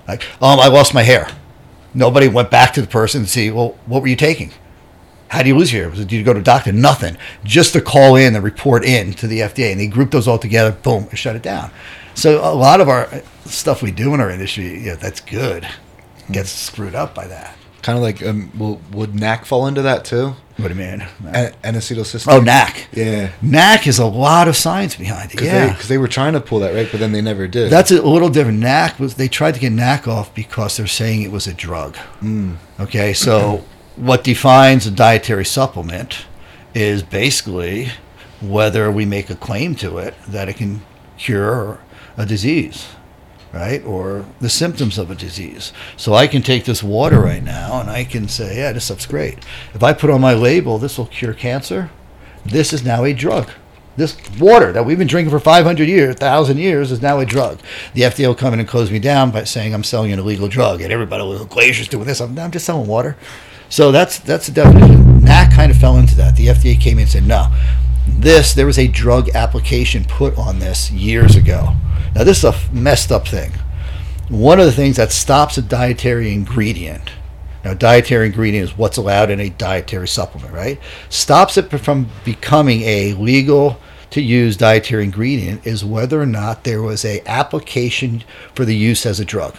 Like, 0.09 0.23
um, 0.43 0.59
I 0.59 0.69
lost 0.69 0.95
my 0.95 1.03
hair. 1.03 1.29
Nobody 1.93 2.29
went 2.29 2.51
back 2.51 2.73
to 2.75 2.81
the 2.81 2.87
person 2.87 3.23
and 3.23 3.29
see, 3.29 3.51
well, 3.51 3.77
what 3.87 4.03
were 4.03 4.09
you 4.09 4.17
taking? 4.17 4.53
How 5.35 5.43
do 5.43 5.49
you 5.49 5.57
lose? 5.57 5.73
Was 5.73 5.99
did 5.99 6.13
you 6.13 6.23
go 6.23 6.33
to 6.33 6.41
a 6.41 6.43
doctor? 6.43 6.73
Nothing. 6.73 7.17
Just 7.45 7.73
to 7.73 7.81
call 7.81 8.17
in 8.17 8.35
and 8.35 8.45
report 8.45 8.85
in 8.85 9.13
to 9.15 9.27
the 9.27 9.41
FDA. 9.41 9.73
And 9.73 9.81
they 9.81 9.87
group 9.87 10.11
those 10.11 10.29
all 10.29 10.39
together, 10.39 10.73
boom, 10.73 11.07
and 11.11 11.19
shut 11.19 11.35
it 11.37 11.43
down. 11.43 11.71
So 12.15 12.39
a 12.45 12.55
lot 12.55 12.81
of 12.81 12.89
our 12.89 13.09
stuff 13.45 13.83
we 13.83 13.91
do 13.91 14.15
in 14.15 14.21
our 14.21 14.31
industry, 14.31 14.79
yeah, 14.85 14.95
that's 14.95 15.21
good, 15.21 15.67
gets 16.31 16.51
screwed 16.51 16.95
up 16.95 17.15
by 17.15 17.27
that. 17.27 17.57
Kind 17.83 17.99
of 17.99 18.03
like, 18.03 18.23
um, 18.25 18.51
will, 18.59 18.81
would 18.93 19.15
NAC 19.15 19.45
fall 19.45 19.67
into 19.67 19.83
that 19.83 20.05
too? 20.07 20.35
What 20.57 20.69
do 20.69 20.75
you 20.75 20.81
mean? 20.81 21.05
N- 21.27 21.53
N-acetylcysteine. 21.65 22.33
oh, 22.33 22.41
NAC. 22.41 22.87
Yeah. 22.93 23.33
NAC 23.43 23.89
is 23.89 23.99
a 23.99 24.07
lot 24.07 24.47
of 24.49 24.57
science 24.57 24.95
behind 24.95 25.27
it. 25.27 25.31
Because 25.33 25.49
Yeah. 25.49 25.67
they, 25.67 25.75
'cause 25.75 25.89
they 25.89 25.99
were 25.99 26.09
trying 26.09 26.33
to 26.35 26.41
pull 26.41 26.61
that 26.61 26.73
right, 26.75 26.89
but 26.91 27.01
then 27.01 27.11
they 27.13 27.21
never 27.21 27.47
did. 27.49 27.71
That's 27.71 27.91
a 27.91 28.01
little 28.01 28.29
different. 28.31 28.61
NAC 28.61 28.99
was 29.01 29.15
they 29.15 29.27
tried 29.29 29.55
to 29.55 29.61
get 29.61 29.73
NAC 29.73 30.07
off 30.09 30.33
because 30.35 30.77
they're 30.77 30.87
saying 30.87 31.23
it 31.23 31.33
was 31.33 31.47
a 31.49 31.53
drug. 31.53 31.97
Mm. 32.23 32.55
Okay, 32.81 33.13
so 33.13 33.65
what 33.97 34.25
defines 34.25 34.87
a 34.87 34.91
dietary 34.91 35.45
supplement 35.45 36.27
is 36.75 37.03
basically 37.03 37.91
whether 38.41 38.91
we 38.91 39.05
make 39.05 39.31
a 39.31 39.37
claim 39.37 39.75
to 39.77 39.99
it 39.99 40.15
that 40.27 40.49
it 40.49 40.57
can 40.57 40.83
cure 41.17 41.81
a 42.17 42.27
disease, 42.27 42.89
right, 43.53 43.85
or 43.85 44.27
the 44.41 44.49
symptoms 44.49 44.99
of 44.99 45.11
a 45.11 45.15
disease. 45.15 45.73
So 45.97 46.15
I 46.15 46.27
can 46.27 46.43
take 46.43 46.65
this 46.65 46.83
water 46.83 47.21
right 47.21 47.43
now 47.43 47.81
and 47.81 47.89
I 47.89 48.05
can 48.05 48.29
say, 48.29 48.59
yeah, 48.59 48.73
this 48.73 48.87
stuff's 48.87 49.07
great. 49.07 49.39
If 49.73 49.83
I 49.83 49.93
put 49.93 50.11
on 50.11 50.21
my 50.21 50.35
label, 50.35 50.79
this 50.79 50.99
will 50.99 51.07
cure 51.07 51.35
cancer. 51.35 51.91
This 52.45 52.73
is 52.73 52.85
now 52.85 53.05
a 53.05 53.13
drug. 53.13 53.51
This 53.97 54.17
water 54.41 54.73
that 54.73 54.85
we've 54.85 54.99
been 54.99 55.07
drinking 55.07 55.31
for 55.31 55.39
500 55.39 55.87
years, 55.87 56.15
1,000 56.15 56.59
years, 56.59 56.91
is 56.91 57.01
now 57.01 57.21
a 57.21 57.27
drug. 57.27 57.61
The 57.95 58.03
FDA 58.03 58.27
will 58.27 58.35
come 58.35 58.53
in 58.53 58.59
and 58.59 58.69
close 58.69 58.91
me 58.91 58.99
down 58.99 59.31
by 59.31 59.45
saying 59.45 59.73
I'm 59.73 59.85
selling 59.85 60.13
an 60.13 60.19
illegal 60.19 60.49
drug, 60.49 60.81
and 60.81 60.93
everybody 60.93 61.23
will 61.23 61.47
Glazier's 61.47 61.87
doing 61.87 62.05
this. 62.05 62.21
I'm, 62.21 62.37
I'm 62.37 62.51
just 62.51 62.67
selling 62.67 62.89
water. 62.89 63.17
So 63.75 63.91
that's 63.91 64.21
that's 64.21 64.47
the 64.47 64.53
definition. 64.53 65.25
NAC 65.25 65.53
kind 65.53 65.73
of 65.73 65.77
fell 65.77 65.97
into 65.97 66.15
that. 66.15 66.37
The 66.37 66.47
FDA 66.47 66.81
came 66.81 66.99
in 66.99 67.03
and 67.03 67.11
said, 67.11 67.27
no, 67.27 67.53
this 68.07 68.55
there 68.55 68.67
was 68.67 68.79
a 68.79 68.87
drug 68.87 69.31
application 69.31 70.05
put 70.05 70.39
on 70.39 70.61
this 70.61 70.93
years 70.93 71.35
ago. 71.35 71.75
Now 72.15 72.23
this 72.23 72.39
is 72.39 72.45
a 72.45 72.55
messed 72.73 73.11
up 73.11 73.27
thing. 73.27 73.51
One 74.29 74.61
of 74.61 74.67
the 74.67 74.71
things 74.71 74.95
that 74.95 75.11
stops 75.11 75.59
a 75.59 75.63
dietary 75.63 76.33
ingredient 76.33 77.11
now, 77.65 77.75
dietary 77.75 78.27
ingredient 78.27 78.71
is 78.71 78.79
what's 78.79 78.97
allowed 78.97 79.31
in 79.33 79.41
a 79.41 79.51
dietary 79.51 80.07
supplement, 80.07 80.55
right? 80.55 80.79
Stops 81.09 81.57
it 81.57 81.69
from 81.81 82.11
becoming 82.25 82.83
a 82.83 83.15
legal 83.15 83.81
to 84.11 84.21
use 84.21 84.57
dietary 84.57 85.03
ingredient 85.03 85.67
is 85.67 85.85
whether 85.85 86.23
or 86.23 86.27
not 86.27 86.63
there 86.63 86.81
was 86.81 87.05
a 87.05 87.27
application 87.27 88.23
for 88.55 88.65
the 88.65 88.77
use 88.77 89.05
as 89.05 89.19
a 89.19 89.25
drug. 89.25 89.57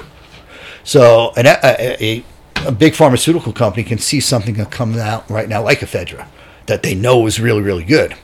So, 0.85 1.33
an, 1.35 1.47
a, 1.47 1.59
a, 1.99 2.23
a 2.65 2.71
big 2.71 2.95
pharmaceutical 2.95 3.53
company 3.53 3.83
can 3.83 3.97
see 3.97 4.19
something 4.19 4.55
that 4.55 4.71
comes 4.71 4.97
out 4.97 5.29
right 5.29 5.47
now, 5.47 5.63
like 5.63 5.79
ephedra, 5.79 6.27
that 6.65 6.83
they 6.83 6.95
know 6.95 7.25
is 7.27 7.39
really, 7.39 7.61
really 7.61 7.83
good. 7.83 8.15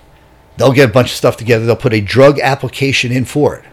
They'll 0.57 0.73
get 0.73 0.89
a 0.89 0.93
bunch 0.93 1.11
of 1.11 1.15
stuff 1.15 1.37
together. 1.37 1.65
They'll 1.65 1.75
put 1.75 1.93
a 1.93 2.01
drug 2.01 2.39
application 2.39 3.11
in 3.11 3.25
for 3.25 3.55
it 3.55 3.65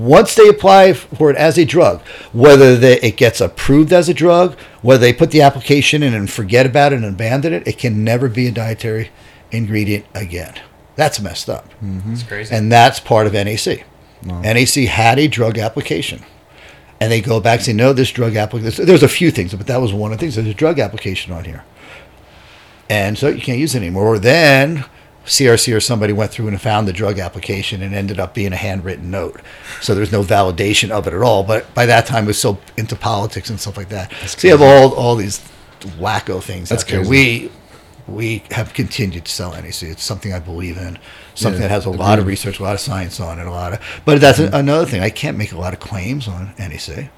once 0.00 0.34
they 0.34 0.48
apply 0.48 0.94
for 0.94 1.30
it 1.30 1.36
as 1.36 1.58
a 1.58 1.64
drug, 1.64 2.00
whether 2.32 2.74
they, 2.74 2.98
it 3.00 3.18
gets 3.18 3.40
approved 3.40 3.92
as 3.92 4.08
a 4.08 4.14
drug, 4.14 4.58
whether 4.80 5.00
they 5.00 5.12
put 5.12 5.30
the 5.30 5.42
application 5.42 6.02
in 6.02 6.14
and 6.14 6.30
forget 6.30 6.64
about 6.64 6.92
it 6.92 6.96
and 6.96 7.04
abandon 7.04 7.52
it, 7.52 7.66
it 7.68 7.76
can 7.76 8.02
never 8.02 8.28
be 8.28 8.46
a 8.46 8.50
dietary 8.50 9.10
ingredient 9.50 10.06
again. 10.14 10.58
That's 10.96 11.20
messed 11.20 11.50
up. 11.50 11.66
It's 11.66 11.84
mm-hmm. 11.84 12.28
crazy. 12.28 12.54
And 12.54 12.72
that's 12.72 12.98
part 12.98 13.26
of 13.26 13.34
NAC. 13.34 13.84
NAC 14.22 14.86
had 14.88 15.18
a 15.18 15.28
drug 15.28 15.58
application. 15.58 16.24
And 17.00 17.10
they 17.10 17.20
go 17.20 17.40
back 17.40 17.60
and 17.60 17.66
say, 17.66 17.72
no, 17.72 17.92
this 17.92 18.10
drug 18.10 18.36
application, 18.36 18.84
there's 18.84 19.02
a 19.02 19.08
few 19.08 19.30
things, 19.30 19.54
but 19.54 19.66
that 19.66 19.80
was 19.80 19.92
one 19.92 20.12
of 20.12 20.18
the 20.18 20.22
things. 20.22 20.36
There's 20.36 20.46
a 20.46 20.54
drug 20.54 20.78
application 20.78 21.32
on 21.32 21.44
here. 21.44 21.64
And 22.90 23.16
so 23.16 23.28
you 23.28 23.40
can't 23.40 23.58
use 23.58 23.74
it 23.74 23.78
anymore. 23.78 24.04
Or 24.04 24.18
then 24.18 24.84
CRC 25.24 25.74
or 25.74 25.80
somebody 25.80 26.12
went 26.12 26.30
through 26.32 26.48
and 26.48 26.60
found 26.60 26.88
the 26.88 26.92
drug 26.92 27.18
application 27.18 27.82
and 27.82 27.94
ended 27.94 28.18
up 28.18 28.34
being 28.34 28.52
a 28.52 28.56
handwritten 28.56 29.10
note. 29.10 29.40
So 29.80 29.94
there's 29.94 30.12
no 30.12 30.22
validation 30.22 30.90
of 30.90 31.06
it 31.06 31.14
at 31.14 31.22
all. 31.22 31.42
But 31.42 31.72
by 31.74 31.86
that 31.86 32.06
time, 32.06 32.24
it 32.24 32.28
was 32.28 32.40
so 32.40 32.58
into 32.76 32.96
politics 32.96 33.48
and 33.48 33.58
stuff 33.58 33.76
like 33.76 33.90
that. 33.90 34.12
so 34.26 34.48
you 34.48 34.52
have 34.56 34.62
all, 34.62 34.92
all 34.94 35.16
these 35.16 35.40
wacko 35.98 36.42
things. 36.42 36.68
That's 36.68 36.82
out 36.82 36.88
there. 36.88 36.98
crazy. 37.04 37.10
We 37.10 37.52
we 38.08 38.42
have 38.50 38.74
continued 38.74 39.24
to 39.24 39.30
sell 39.30 39.52
NAC. 39.52 39.84
It's 39.84 40.02
something 40.02 40.32
I 40.32 40.40
believe 40.40 40.76
in. 40.76 40.98
Something 41.40 41.62
Yeah, 41.62 41.68
that 41.68 41.74
has 41.74 41.86
a 41.86 41.90
lot 41.90 42.18
of 42.18 42.26
research, 42.26 42.60
a 42.60 42.62
lot 42.62 42.74
of 42.74 42.80
science 42.80 43.18
on 43.18 43.38
it, 43.38 43.46
a 43.46 43.50
lot 43.50 43.72
of. 43.72 43.80
But 44.04 44.20
that's 44.20 44.38
mm-hmm. 44.38 44.54
another 44.54 44.84
thing. 44.84 45.00
I 45.02 45.10
can't 45.10 45.38
make 45.38 45.52
a 45.52 45.58
lot 45.58 45.72
of 45.72 45.80
claims 45.80 46.28
on 46.28 46.52
NAC. 46.58 47.10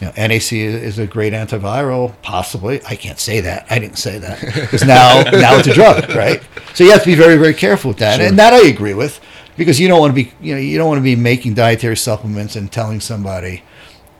You 0.00 0.08
know, 0.08 0.12
NAC 0.16 0.52
is 0.52 0.98
a 0.98 1.06
great 1.06 1.32
antiviral, 1.32 2.14
possibly. 2.22 2.80
I 2.84 2.96
can't 2.96 3.20
say 3.20 3.40
that. 3.40 3.66
I 3.70 3.78
didn't 3.78 3.98
say 3.98 4.18
that 4.18 4.40
because 4.44 4.84
now 4.84 5.22
now 5.22 5.56
it's 5.56 5.68
a 5.68 5.74
drug, 5.74 6.10
right? 6.10 6.42
So 6.74 6.82
you 6.82 6.90
have 6.90 7.02
to 7.02 7.06
be 7.06 7.14
very 7.14 7.36
very 7.36 7.54
careful 7.54 7.90
with 7.90 7.98
that, 7.98 8.20
and 8.20 8.38
that 8.38 8.52
I 8.52 8.66
agree 8.66 8.94
with 8.94 9.20
because 9.56 9.78
you 9.78 9.86
don't 9.86 10.00
want 10.00 10.10
to 10.10 10.24
be 10.24 10.32
you 10.40 10.54
know 10.54 10.60
you 10.60 10.76
don't 10.78 10.88
want 10.88 10.98
to 10.98 11.04
be 11.04 11.16
making 11.16 11.54
dietary 11.54 11.96
supplements 11.96 12.56
and 12.56 12.70
telling 12.72 13.00
somebody 13.00 13.62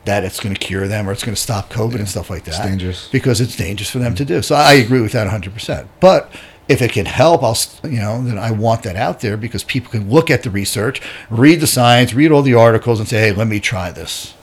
that 0.05 0.25
it's 0.25 0.39
going 0.39 0.55
to 0.55 0.61
cure 0.61 0.87
them 0.87 1.09
or 1.09 1.13
it's 1.13 1.25
going 1.25 1.35
to 1.35 1.41
stop 1.41 1.71
COVID 1.71 1.97
and 1.97 2.09
stuff 2.09 2.29
like 2.31 2.45
that. 2.45 2.61
It's 2.61 2.69
dangerous. 2.69 3.09
because 3.09 3.41
it's 3.41 3.57
dangerous 3.57 3.91
for 3.91 3.99
them 3.99 4.09
mm-hmm. 4.09 4.17
to 4.17 4.25
do. 4.25 4.43
So 4.43 4.55
I 4.55 4.75
agree 4.75 5.01
with 5.01 5.13
that 5.13 5.25
100. 5.25 5.53
percent 5.53 5.89
But 6.01 6.31
if 6.69 6.81
it 6.81 6.93
can 6.93 7.07
help, 7.07 7.43
I'll 7.43 7.57
you 7.85 8.01
know 8.01 8.23
then 8.23 8.39
I 8.39 8.51
want 8.51 8.83
that 8.85 8.97
out 8.97 9.21
there 9.21 9.37
because 9.37 9.65
people 9.65 9.91
can 9.91 10.11
look 10.11 10.31
at 10.31 10.43
the 10.43 10.51
research, 10.51 11.01
read 11.31 11.61
the 11.61 11.67
science, 11.67 12.15
read 12.15 12.33
all 12.33 12.43
the 12.43 12.55
articles, 12.55 13.01
and 13.01 13.09
say, 13.09 13.19
hey, 13.21 13.33
let 13.33 13.47
me 13.47 13.61
try 13.61 13.91
this 13.91 14.35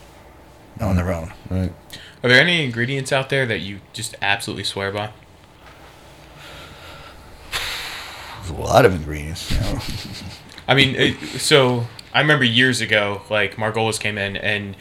on 0.80 0.96
their 0.96 1.12
own. 1.12 1.34
Right. 1.50 1.74
Are 2.24 2.30
there 2.30 2.40
any 2.40 2.64
ingredients 2.64 3.12
out 3.12 3.30
there 3.30 3.46
that 3.48 3.62
you 3.62 3.80
just 3.94 4.16
absolutely 4.22 4.64
swear 4.64 4.92
by? 4.92 5.12
There's 8.38 8.52
a 8.52 8.62
lot 8.62 8.86
of 8.86 8.94
ingredients. 8.94 9.52
You 9.52 9.60
know. 9.60 9.80
I 10.68 10.76
mean, 10.76 10.96
it, 10.96 11.18
so 11.40 11.88
I 12.14 12.22
remember 12.22 12.46
years 12.46 12.82
ago, 12.82 13.24
like 13.30 13.56
Margolis 13.56 14.00
came 14.00 14.18
in, 14.18 14.38
and 14.38 14.76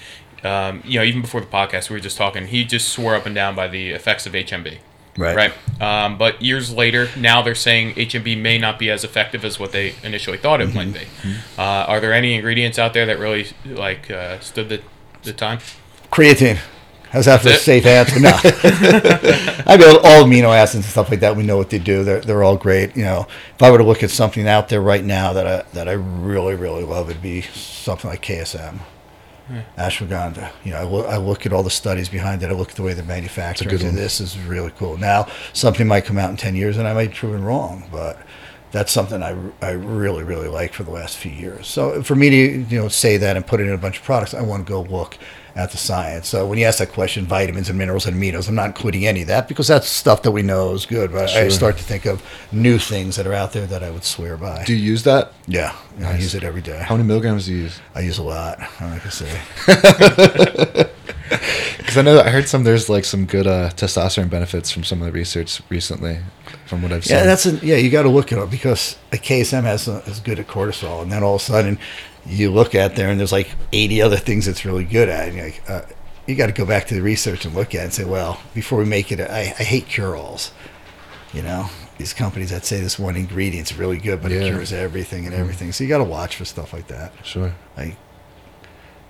um, 0.45 0.83
you 0.85 0.99
know, 0.99 1.05
even 1.05 1.23
before 1.23 1.41
the 1.41 1.47
podcast, 1.47 1.89
we 1.89 1.97
were 1.97 2.01
just 2.01 2.17
talking. 2.17 2.47
He 2.47 2.65
just 2.65 2.89
swore 2.89 3.15
up 3.15 3.25
and 3.27 3.35
down 3.35 3.55
by 3.55 3.69
the 3.69 3.91
effects 3.91 4.27
of 4.27 4.35
HMB. 4.35 4.79
Right. 5.17 5.37
Right. 5.37 5.53
Um, 5.81 6.19
but 6.19 6.41
years 6.41 6.73
later, 6.73 7.09
now 7.17 7.43
they're 7.43 7.55
saying 7.55 7.95
HMB 7.95 8.41
may 8.41 8.59
not 8.59 8.79
be 8.79 8.91
as 8.91 9.05
effective 9.05 9.45
as 9.45 9.59
what 9.59 9.73
they 9.73 9.95
initially 10.03 10.39
thought 10.39 10.61
it 10.61 10.75
might 10.75 10.93
be. 10.93 11.07
Uh, 11.59 11.63
are 11.63 12.01
there 12.01 12.13
any 12.13 12.35
ingredients 12.35 12.79
out 12.79 12.95
there 12.95 13.07
that 13.07 13.19
really 13.19 13.49
like 13.67 14.11
uh, 14.11 14.39
stood 14.41 14.69
the 14.69 14.83
the 15.23 15.33
time? 15.33 15.59
Creatine. 16.11 16.59
How's 17.11 17.25
that 17.25 17.43
for 17.43 17.49
a 17.49 17.55
safe 17.55 17.87
answer? 17.87 18.21
No. 18.21 18.31
I 19.67 19.77
mean, 19.77 19.97
all 20.05 20.25
amino 20.25 20.57
acids 20.57 20.77
and 20.77 20.85
stuff 20.85 21.11
like 21.11 21.21
that, 21.21 21.35
we 21.35 21.43
know 21.43 21.57
what 21.57 21.69
they 21.71 21.81
do. 21.81 22.05
They're, 22.05 22.21
they're 22.21 22.45
all 22.45 22.57
great. 22.57 22.97
You 22.97 23.03
know, 23.03 23.27
if 23.53 23.61
I 23.61 23.71
were 23.73 23.79
to 23.79 23.85
look 23.85 24.05
at 24.05 24.11
something 24.11 24.47
out 24.47 24.69
there 24.69 24.81
right 24.81 25.05
now 25.05 25.33
that 25.33 25.45
I, 25.45 25.65
that 25.73 25.89
I 25.89 25.93
really, 25.93 26.55
really 26.55 26.85
love, 26.85 27.11
it'd 27.11 27.21
be 27.21 27.43
something 27.43 28.09
like 28.09 28.23
KSM. 28.23 28.79
Ashwagandha. 29.77 30.51
You 30.65 30.73
know, 30.73 30.79
I 30.79 30.85
look, 30.85 31.07
I 31.07 31.17
look 31.17 31.47
at 31.47 31.53
all 31.53 31.63
the 31.63 31.71
studies 31.71 32.09
behind 32.09 32.43
it. 32.43 32.51
I 32.51 32.53
look 32.53 32.71
at 32.71 32.77
the 32.77 32.83
way 32.83 32.93
they're 32.93 33.05
manufactured. 33.05 33.69
good 33.69 33.83
and. 33.83 33.97
This 33.97 34.21
is 34.21 34.39
really 34.39 34.73
cool. 34.77 34.97
Now, 34.97 35.27
something 35.53 35.87
might 35.87 36.05
come 36.05 36.19
out 36.19 36.31
in 36.31 36.37
10 36.37 36.55
years 36.55 36.77
and 36.77 36.87
I 36.87 36.95
might 36.95 37.11
be 37.11 37.15
proven 37.15 37.45
wrong, 37.45 37.89
but 37.91 38.19
that's 38.73 38.93
something 38.93 39.23
I, 39.23 39.37
I 39.61 39.71
really, 39.71 40.23
really 40.23 40.49
like 40.49 40.73
for 40.73 40.85
the 40.85 40.93
last 40.93 41.17
few 41.17 41.33
years. 41.33 41.67
So 41.67 42.03
for 42.03 42.15
me 42.15 42.31
to, 42.31 42.37
you 42.37 42.81
know, 42.81 42.89
say 42.89 43.17
that 43.17 43.37
and 43.37 43.47
put 43.47 43.61
it 43.61 43.67
in 43.67 43.73
a 43.73 43.79
bunch 43.79 43.99
of 43.99 44.05
products, 44.05 44.35
I 44.35 44.43
want 44.43 44.67
to 44.67 44.71
go 44.71 44.83
look 44.83 45.19
at 45.61 45.71
the 45.71 45.77
science. 45.77 46.29
So 46.29 46.47
when 46.47 46.59
you 46.59 46.65
ask 46.65 46.79
that 46.79 46.93
question, 46.93 47.27
vitamins 47.27 47.69
and 47.69 47.79
minerals 47.79 48.07
and 48.07 48.17
aminos, 48.17 48.49
I'm 48.49 48.55
not 48.55 48.67
including 48.67 49.07
any 49.07 49.23
of 49.23 49.29
that 49.29 49.49
because 49.49 49.69
that's 49.69 49.89
stuff 49.89 50.23
that 50.23 50.31
we 50.31 50.43
know 50.43 50.75
is 50.75 50.87
good. 50.87 51.13
But 51.13 51.31
I 51.31 51.49
start 51.49 51.77
to 51.79 51.85
think 51.85 52.07
of 52.07 52.23
new 52.53 52.79
things 52.79 53.17
that 53.17 53.27
are 53.27 53.35
out 53.35 53.53
there 53.53 53.67
that 53.67 53.83
I 53.83 53.91
would 53.91 54.05
swear 54.05 54.37
by. 54.37 54.65
Do 54.65 54.75
you 54.75 54.83
use 54.83 55.05
that? 55.05 55.33
yeah, 55.47 55.77
I 56.03 56.17
use 56.17 56.35
it 56.35 56.45
every 56.45 56.63
day. 56.63 56.79
How 56.79 56.97
many 56.97 57.07
milligrams 57.07 57.47
do 57.47 57.53
you 57.53 57.63
use? 57.63 57.81
I 57.95 58.01
use 58.01 58.19
a 58.19 58.23
lot. 58.23 58.59
I'm 58.81 58.91
not 58.91 58.99
gonna 58.99 59.11
say. 59.11 60.91
Because 61.91 61.97
I 61.99 62.03
know 62.03 62.21
I 62.21 62.31
heard 62.31 62.49
some. 62.49 62.63
There's 62.63 62.89
like 62.89 63.05
some 63.05 63.27
good 63.27 63.49
uh, 63.49 63.71
testosterone 63.71 64.31
benefits 64.31 64.71
from 64.71 64.85
some 64.85 65.01
of 65.01 65.07
the 65.07 65.13
research 65.13 65.61
recently, 65.69 66.19
from 66.67 66.83
what 66.83 66.93
I've 66.93 67.05
seen. 67.05 67.17
Yeah, 67.17 67.25
that's 67.25 67.47
a, 67.47 67.53
yeah. 67.67 67.77
You 67.77 67.91
got 67.91 68.03
to 68.03 68.09
look 68.09 68.31
at 68.31 68.39
it 68.39 68.49
because 68.49 68.97
a 69.13 69.17
KSM 69.17 69.65
has 69.65 69.89
a, 69.89 69.99
is 70.07 70.21
good 70.21 70.39
at 70.39 70.47
cortisol, 70.47 71.03
and 71.03 71.11
then 71.11 71.25
all 71.25 71.35
of 71.35 71.41
a 71.41 71.45
sudden 71.45 71.79
you 72.27 72.51
look 72.51 72.75
at 72.75 72.97
there 72.97 73.09
and 73.09 73.19
there's 73.19 73.33
like 73.33 73.51
80 73.73 74.03
other 74.03 74.17
things 74.17 74.47
it's 74.47 74.65
really 74.65 74.85
good 74.85 75.09
at. 75.09 75.29
And 75.29 75.37
you're 75.37 75.47
like, 75.47 75.71
uh, 75.71 75.83
you 76.27 76.35
got 76.37 76.47
to 76.47 76.53
go 76.53 76.67
back 76.67 76.87
to 76.89 76.95
the 76.95 77.03
research 77.03 77.45
and 77.45 77.55
look 77.55 77.75
at 77.75 77.81
it 77.81 77.85
and 77.85 77.93
say, 77.93 78.05
well, 78.05 78.41
before 78.55 78.79
we 78.79 78.85
make 78.85 79.11
it, 79.11 79.21
I, 79.21 79.41
I 79.41 79.65
hate 79.65 79.87
cure-alls. 79.87 80.53
You 81.33 81.43
know, 81.43 81.67
these 81.99 82.13
companies 82.13 82.51
that 82.51 82.65
say 82.65 82.81
this 82.81 82.99
one 82.99 83.15
ingredient's 83.15 83.77
really 83.77 83.99
good, 83.99 84.21
but 84.21 84.33
it 84.33 84.43
cures 84.43 84.73
everything 84.73 85.27
and 85.27 85.35
everything. 85.35 85.71
So 85.71 85.85
you 85.85 85.89
got 85.89 85.99
to 85.99 86.05
watch 86.05 86.37
for 86.37 86.45
stuff 86.45 86.73
like 86.73 86.89
that. 86.89 87.13
Sure. 87.25 87.55
Like 87.77 87.97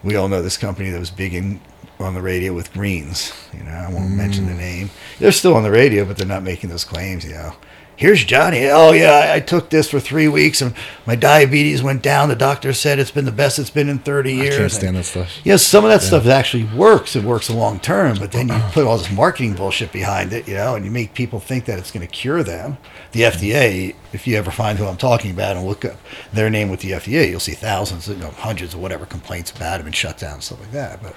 we 0.02 0.16
all 0.16 0.28
know 0.28 0.42
this 0.42 0.58
company 0.58 0.90
that 0.90 0.98
was 0.98 1.10
big 1.10 1.34
in 1.34 1.60
on 1.98 2.14
the 2.14 2.22
radio 2.22 2.52
with 2.52 2.72
greens. 2.72 3.32
You 3.52 3.64
know, 3.64 3.72
I 3.72 3.90
won't 3.90 4.10
mention 4.10 4.46
the 4.46 4.54
name. 4.54 4.90
They're 5.18 5.32
still 5.32 5.54
on 5.54 5.62
the 5.62 5.70
radio, 5.70 6.04
but 6.04 6.16
they're 6.16 6.26
not 6.26 6.42
making 6.42 6.70
those 6.70 6.84
claims. 6.84 7.24
You 7.24 7.32
know, 7.32 7.52
here's 8.00 8.24
Johnny. 8.24 8.66
Oh 8.66 8.92
yeah, 8.92 9.30
I, 9.34 9.40
took 9.40 9.68
this 9.68 9.90
for 9.90 10.00
three 10.00 10.26
weeks 10.26 10.62
and 10.62 10.74
my 11.06 11.14
diabetes 11.14 11.82
went 11.82 12.02
down. 12.02 12.30
The 12.30 12.34
doctor 12.34 12.72
said 12.72 12.98
it's 12.98 13.10
been 13.10 13.26
the 13.26 13.30
best 13.30 13.58
it's 13.58 13.68
been 13.68 13.90
in 13.90 13.98
30 13.98 14.32
years. 14.32 14.54
I 14.54 14.58
can't 14.58 14.72
stand 14.72 14.96
that 14.96 15.04
stuff. 15.04 15.38
Yes, 15.44 15.62
some 15.62 15.84
of 15.84 15.90
that 15.90 16.00
stuff 16.00 16.26
actually 16.26 16.64
works. 16.64 17.14
It 17.14 17.24
works 17.24 17.50
long 17.50 17.78
term, 17.78 18.18
but 18.18 18.32
then 18.32 18.48
you 18.48 18.58
put 18.72 18.86
all 18.86 18.96
this 18.96 19.12
marketing 19.12 19.54
bullshit 19.54 19.92
behind 19.92 20.32
it, 20.32 20.48
you 20.48 20.54
know, 20.54 20.74
and 20.74 20.84
you 20.84 20.90
make 20.90 21.12
people 21.12 21.40
think 21.40 21.66
that 21.66 21.78
it's 21.78 21.90
going 21.90 22.06
to 22.06 22.12
cure 22.12 22.42
them. 22.42 22.78
The 23.12 23.20
mm-hmm. 23.20 23.44
FDA, 23.44 23.94
if 24.14 24.26
you 24.26 24.36
ever 24.36 24.50
find 24.50 24.78
who 24.78 24.86
I'm 24.86 24.96
talking 24.96 25.30
about 25.30 25.56
and 25.56 25.66
look 25.66 25.84
up 25.84 25.96
their 26.32 26.48
name 26.48 26.70
with 26.70 26.80
the 26.80 26.92
FDA, 26.92 27.28
you'll 27.28 27.38
see 27.38 27.52
thousands, 27.52 28.08
you 28.08 28.16
know, 28.16 28.30
hundreds 28.30 28.72
of 28.72 28.80
whatever 28.80 29.04
complaints 29.04 29.50
about 29.50 29.78
them 29.78 29.86
and 29.86 29.94
shut 29.94 30.16
down 30.16 30.34
and 30.34 30.42
stuff 30.42 30.60
like 30.60 30.72
that. 30.72 31.02
But 31.02 31.14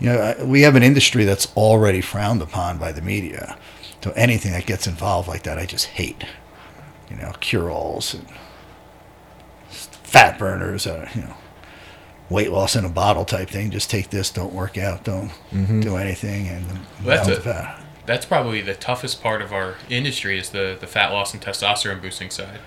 you 0.00 0.08
know, 0.08 0.34
we 0.44 0.62
have 0.62 0.74
an 0.74 0.82
industry 0.82 1.24
that's 1.24 1.54
already 1.56 2.00
frowned 2.00 2.42
upon 2.42 2.78
by 2.78 2.90
the 2.90 3.02
media. 3.02 3.56
So 4.04 4.12
anything 4.16 4.52
that 4.52 4.66
gets 4.66 4.86
involved 4.86 5.28
like 5.28 5.44
that, 5.44 5.58
I 5.58 5.64
just 5.64 5.86
hate. 5.86 6.24
You 7.08 7.16
know, 7.16 7.32
cure-alls 7.40 8.12
and 8.12 8.26
fat 9.70 10.38
burners, 10.38 10.86
uh, 10.86 11.08
you 11.14 11.22
know 11.22 11.34
weight 12.28 12.52
loss 12.52 12.76
in 12.76 12.84
a 12.84 12.90
bottle 12.90 13.24
type 13.24 13.48
thing. 13.48 13.70
Just 13.70 13.88
take 13.88 14.10
this, 14.10 14.30
don't 14.30 14.52
work 14.52 14.76
out, 14.76 15.04
don't 15.04 15.30
do 15.80 15.96
anything, 15.96 16.48
and 16.48 16.66
Well, 17.02 17.24
that's 17.24 17.28
down 17.28 17.38
it. 17.38 17.42
That's 18.04 18.26
probably 18.26 18.60
the 18.60 18.74
toughest 18.74 19.22
part 19.22 19.40
of 19.40 19.54
our 19.54 19.76
industry 19.88 20.38
is 20.38 20.50
the, 20.50 20.76
the 20.78 20.86
fat 20.86 21.10
loss 21.10 21.32
and 21.32 21.42
testosterone 21.42 22.02
boosting 22.02 22.28
side. 22.28 22.58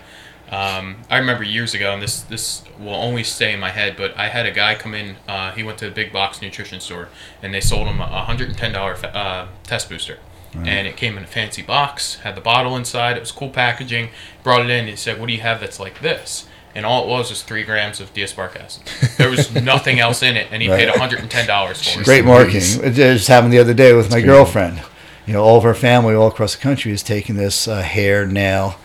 Um, 0.50 1.02
I 1.08 1.18
remember 1.18 1.44
years 1.44 1.72
ago, 1.72 1.92
and 1.92 2.02
this 2.02 2.22
this 2.22 2.64
will 2.80 2.94
only 2.94 3.22
stay 3.22 3.52
in 3.52 3.60
my 3.60 3.70
head, 3.70 3.96
but 3.96 4.16
I 4.16 4.28
had 4.28 4.44
a 4.44 4.50
guy 4.50 4.74
come 4.74 4.94
in. 4.94 5.16
Uh, 5.28 5.52
he 5.52 5.62
went 5.62 5.78
to 5.78 5.84
the 5.84 5.94
big 5.94 6.12
box 6.12 6.42
nutrition 6.42 6.80
store, 6.80 7.10
and 7.42 7.54
they 7.54 7.60
sold 7.60 7.86
him 7.86 8.00
a 8.00 8.24
hundred 8.24 8.48
and 8.48 8.58
ten 8.58 8.72
dollar 8.72 8.96
uh, 9.04 9.46
test 9.62 9.88
booster, 9.88 10.18
and 10.54 10.86
it 10.86 10.96
came 10.96 11.16
in 11.16 11.24
a 11.24 11.26
fancy 11.26 11.62
box, 11.62 12.16
had 12.16 12.34
the 12.34 12.40
bottle 12.40 12.76
inside. 12.76 13.16
It 13.16 13.20
was 13.20 13.32
cool 13.32 13.50
packaging. 13.50 14.10
Brought 14.42 14.62
it 14.62 14.70
in, 14.70 14.88
and 14.88 14.98
said, 14.98 15.18
"What 15.20 15.26
do 15.28 15.32
you 15.34 15.40
have 15.40 15.60
that's 15.60 15.78
like 15.78 16.00
this?" 16.00 16.46
And 16.74 16.84
all 16.86 17.04
it 17.04 17.08
was 17.08 17.30
was 17.30 17.42
three 17.42 17.64
grams 17.64 17.98
of 18.00 18.12
D-aspartic 18.14 18.62
acid. 18.62 18.82
There 19.16 19.30
was 19.30 19.52
nothing 19.62 19.98
else 20.00 20.22
in 20.22 20.36
it, 20.36 20.48
and 20.52 20.62
he 20.62 20.68
Right. 20.68 20.86
paid 20.88 20.96
hundred 20.96 21.20
and 21.20 21.30
ten 21.30 21.46
dollars 21.46 21.82
for 21.86 22.00
it. 22.00 22.04
Great 22.04 22.24
marketing. 22.24 22.84
It 22.84 22.92
just 22.92 23.28
happened 23.28 23.52
the 23.52 23.58
other 23.58 23.74
day 23.74 23.92
with 23.94 24.06
my 24.10 24.16
crazy. 24.16 24.26
girlfriend. 24.26 24.82
You 25.26 25.32
know, 25.34 25.42
all 25.44 25.58
of 25.58 25.64
our 25.64 25.74
family 25.74 26.14
all 26.14 26.28
across 26.28 26.54
the 26.54 26.60
country 26.62 26.90
is 26.92 27.02
taking 27.02 27.36
this 27.36 27.68
uh, 27.68 27.82
hair, 27.82 28.26
nail, 28.26 28.76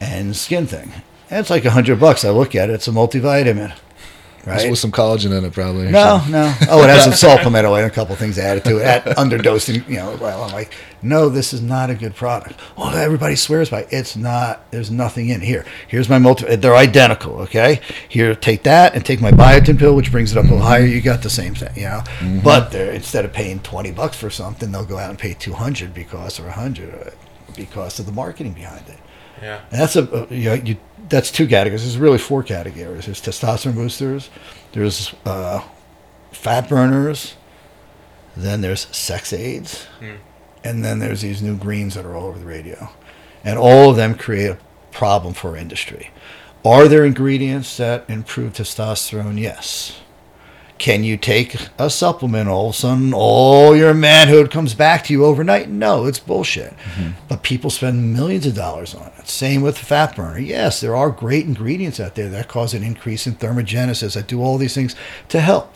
and 0.00 0.36
skin 0.36 0.66
thing. 0.66 0.92
And 1.30 1.40
it's 1.40 1.50
like 1.50 1.64
a 1.64 1.70
hundred 1.70 1.98
bucks. 2.00 2.24
I 2.24 2.30
look 2.30 2.54
at 2.54 2.70
it; 2.70 2.74
it's 2.74 2.88
a 2.88 2.90
multivitamin, 2.90 3.68
Just 3.70 4.46
right? 4.46 4.70
with 4.70 4.78
some 4.78 4.90
collagen 4.92 5.36
in 5.36 5.44
it, 5.44 5.52
probably. 5.52 5.90
No, 5.90 6.18
something. 6.18 6.32
no. 6.32 6.54
Oh, 6.70 6.82
it 6.82 6.88
has 6.90 7.04
some 7.04 7.12
supplemental 7.14 7.74
and 7.76 7.86
a 7.86 7.90
couple 7.90 8.14
things 8.16 8.38
added 8.38 8.64
to 8.64 8.78
it. 8.78 8.84
At 8.84 9.04
underdosing, 9.16 9.86
you 9.88 9.96
know. 9.96 10.16
Well, 10.20 10.42
I'm 10.44 10.52
like, 10.52 10.74
no, 11.02 11.28
this 11.28 11.52
is 11.52 11.60
not 11.60 11.90
a 11.90 11.94
good 11.94 12.14
product. 12.14 12.60
Well, 12.76 12.94
everybody 12.94 13.36
swears 13.36 13.70
by 13.70 13.82
it. 13.82 13.88
It's 13.90 14.16
not. 14.16 14.70
There's 14.70 14.90
nothing 14.90 15.28
in 15.28 15.40
here. 15.40 15.64
Here's 15.86 16.08
my 16.08 16.18
multi. 16.18 16.56
They're 16.56 16.76
identical. 16.76 17.40
Okay. 17.42 17.80
Here, 18.08 18.34
take 18.34 18.62
that 18.64 18.94
and 18.94 19.04
take 19.04 19.20
my 19.20 19.30
biotin 19.30 19.78
pill, 19.78 19.94
which 19.94 20.10
brings 20.10 20.32
it 20.32 20.38
up 20.38 20.44
a 20.44 20.48
little 20.48 20.66
higher. 20.66 20.84
You 20.84 21.00
got 21.00 21.22
the 21.22 21.30
same 21.30 21.54
thing, 21.54 21.74
you 21.74 21.82
know. 21.82 22.02
But 22.42 22.70
they're 22.70 22.92
instead 22.92 23.24
of 23.24 23.32
paying 23.32 23.60
twenty 23.60 23.90
bucks 23.90 24.16
for 24.16 24.30
something, 24.30 24.72
they'll 24.72 24.84
go 24.84 24.98
out 24.98 25.10
and 25.10 25.18
pay 25.18 25.34
two 25.34 25.52
hundred 25.52 25.94
because 25.94 26.40
or 26.40 26.48
a 26.48 26.52
hundred 26.52 26.94
uh, 26.94 27.10
because 27.56 27.98
of 27.98 28.06
the 28.06 28.12
marketing 28.12 28.52
behind 28.52 28.88
it. 28.88 28.98
Yeah. 29.40 29.60
And 29.70 29.80
that's 29.80 29.96
a, 29.96 30.04
a 30.04 30.34
you 30.34 30.44
know, 30.50 30.54
you, 30.54 30.76
that's 31.08 31.30
two 31.30 31.46
categories. 31.46 31.82
There's 31.82 31.98
really 31.98 32.18
four 32.18 32.42
categories. 32.42 33.06
There's 33.06 33.22
testosterone 33.22 33.74
boosters. 33.74 34.30
There's 34.72 35.14
uh, 35.24 35.62
fat 36.32 36.68
burners. 36.68 37.34
Then 38.36 38.60
there's 38.60 38.86
sex 38.96 39.32
aids, 39.32 39.88
and 40.68 40.84
then 40.84 40.98
there's 40.98 41.22
these 41.22 41.42
new 41.42 41.56
greens 41.56 41.94
that 41.94 42.04
are 42.04 42.14
all 42.14 42.26
over 42.26 42.38
the 42.38 42.44
radio, 42.44 42.90
and 43.42 43.58
all 43.58 43.90
of 43.90 43.96
them 43.96 44.14
create 44.14 44.50
a 44.50 44.58
problem 44.90 45.34
for 45.34 45.56
industry. 45.56 46.10
Are 46.64 46.88
there 46.88 47.04
ingredients 47.04 47.76
that 47.78 48.04
improve 48.08 48.52
testosterone? 48.52 49.40
Yes. 49.40 50.00
Can 50.76 51.02
you 51.02 51.16
take 51.16 51.56
a 51.78 51.90
supplement? 51.90 52.48
All 52.48 52.68
of 52.68 52.74
a 52.74 52.78
sudden, 52.78 53.12
all 53.12 53.74
your 53.74 53.94
manhood 53.94 54.50
comes 54.50 54.74
back 54.74 55.02
to 55.04 55.12
you 55.12 55.24
overnight? 55.24 55.68
No, 55.68 56.06
it's 56.06 56.20
bullshit. 56.20 56.72
Mm-hmm. 56.76 57.10
But 57.28 57.42
people 57.42 57.70
spend 57.70 58.14
millions 58.14 58.46
of 58.46 58.54
dollars 58.54 58.94
on 58.94 59.10
it. 59.18 59.28
Same 59.28 59.60
with 59.60 59.78
the 59.78 59.84
fat 59.84 60.14
burner. 60.14 60.38
Yes, 60.38 60.80
there 60.80 60.94
are 60.94 61.10
great 61.10 61.46
ingredients 61.46 61.98
out 61.98 62.14
there 62.14 62.28
that 62.28 62.46
cause 62.46 62.74
an 62.74 62.84
increase 62.84 63.26
in 63.26 63.34
thermogenesis 63.34 64.14
that 64.14 64.28
do 64.28 64.40
all 64.40 64.56
these 64.56 64.74
things 64.74 64.94
to 65.30 65.40
help. 65.40 65.74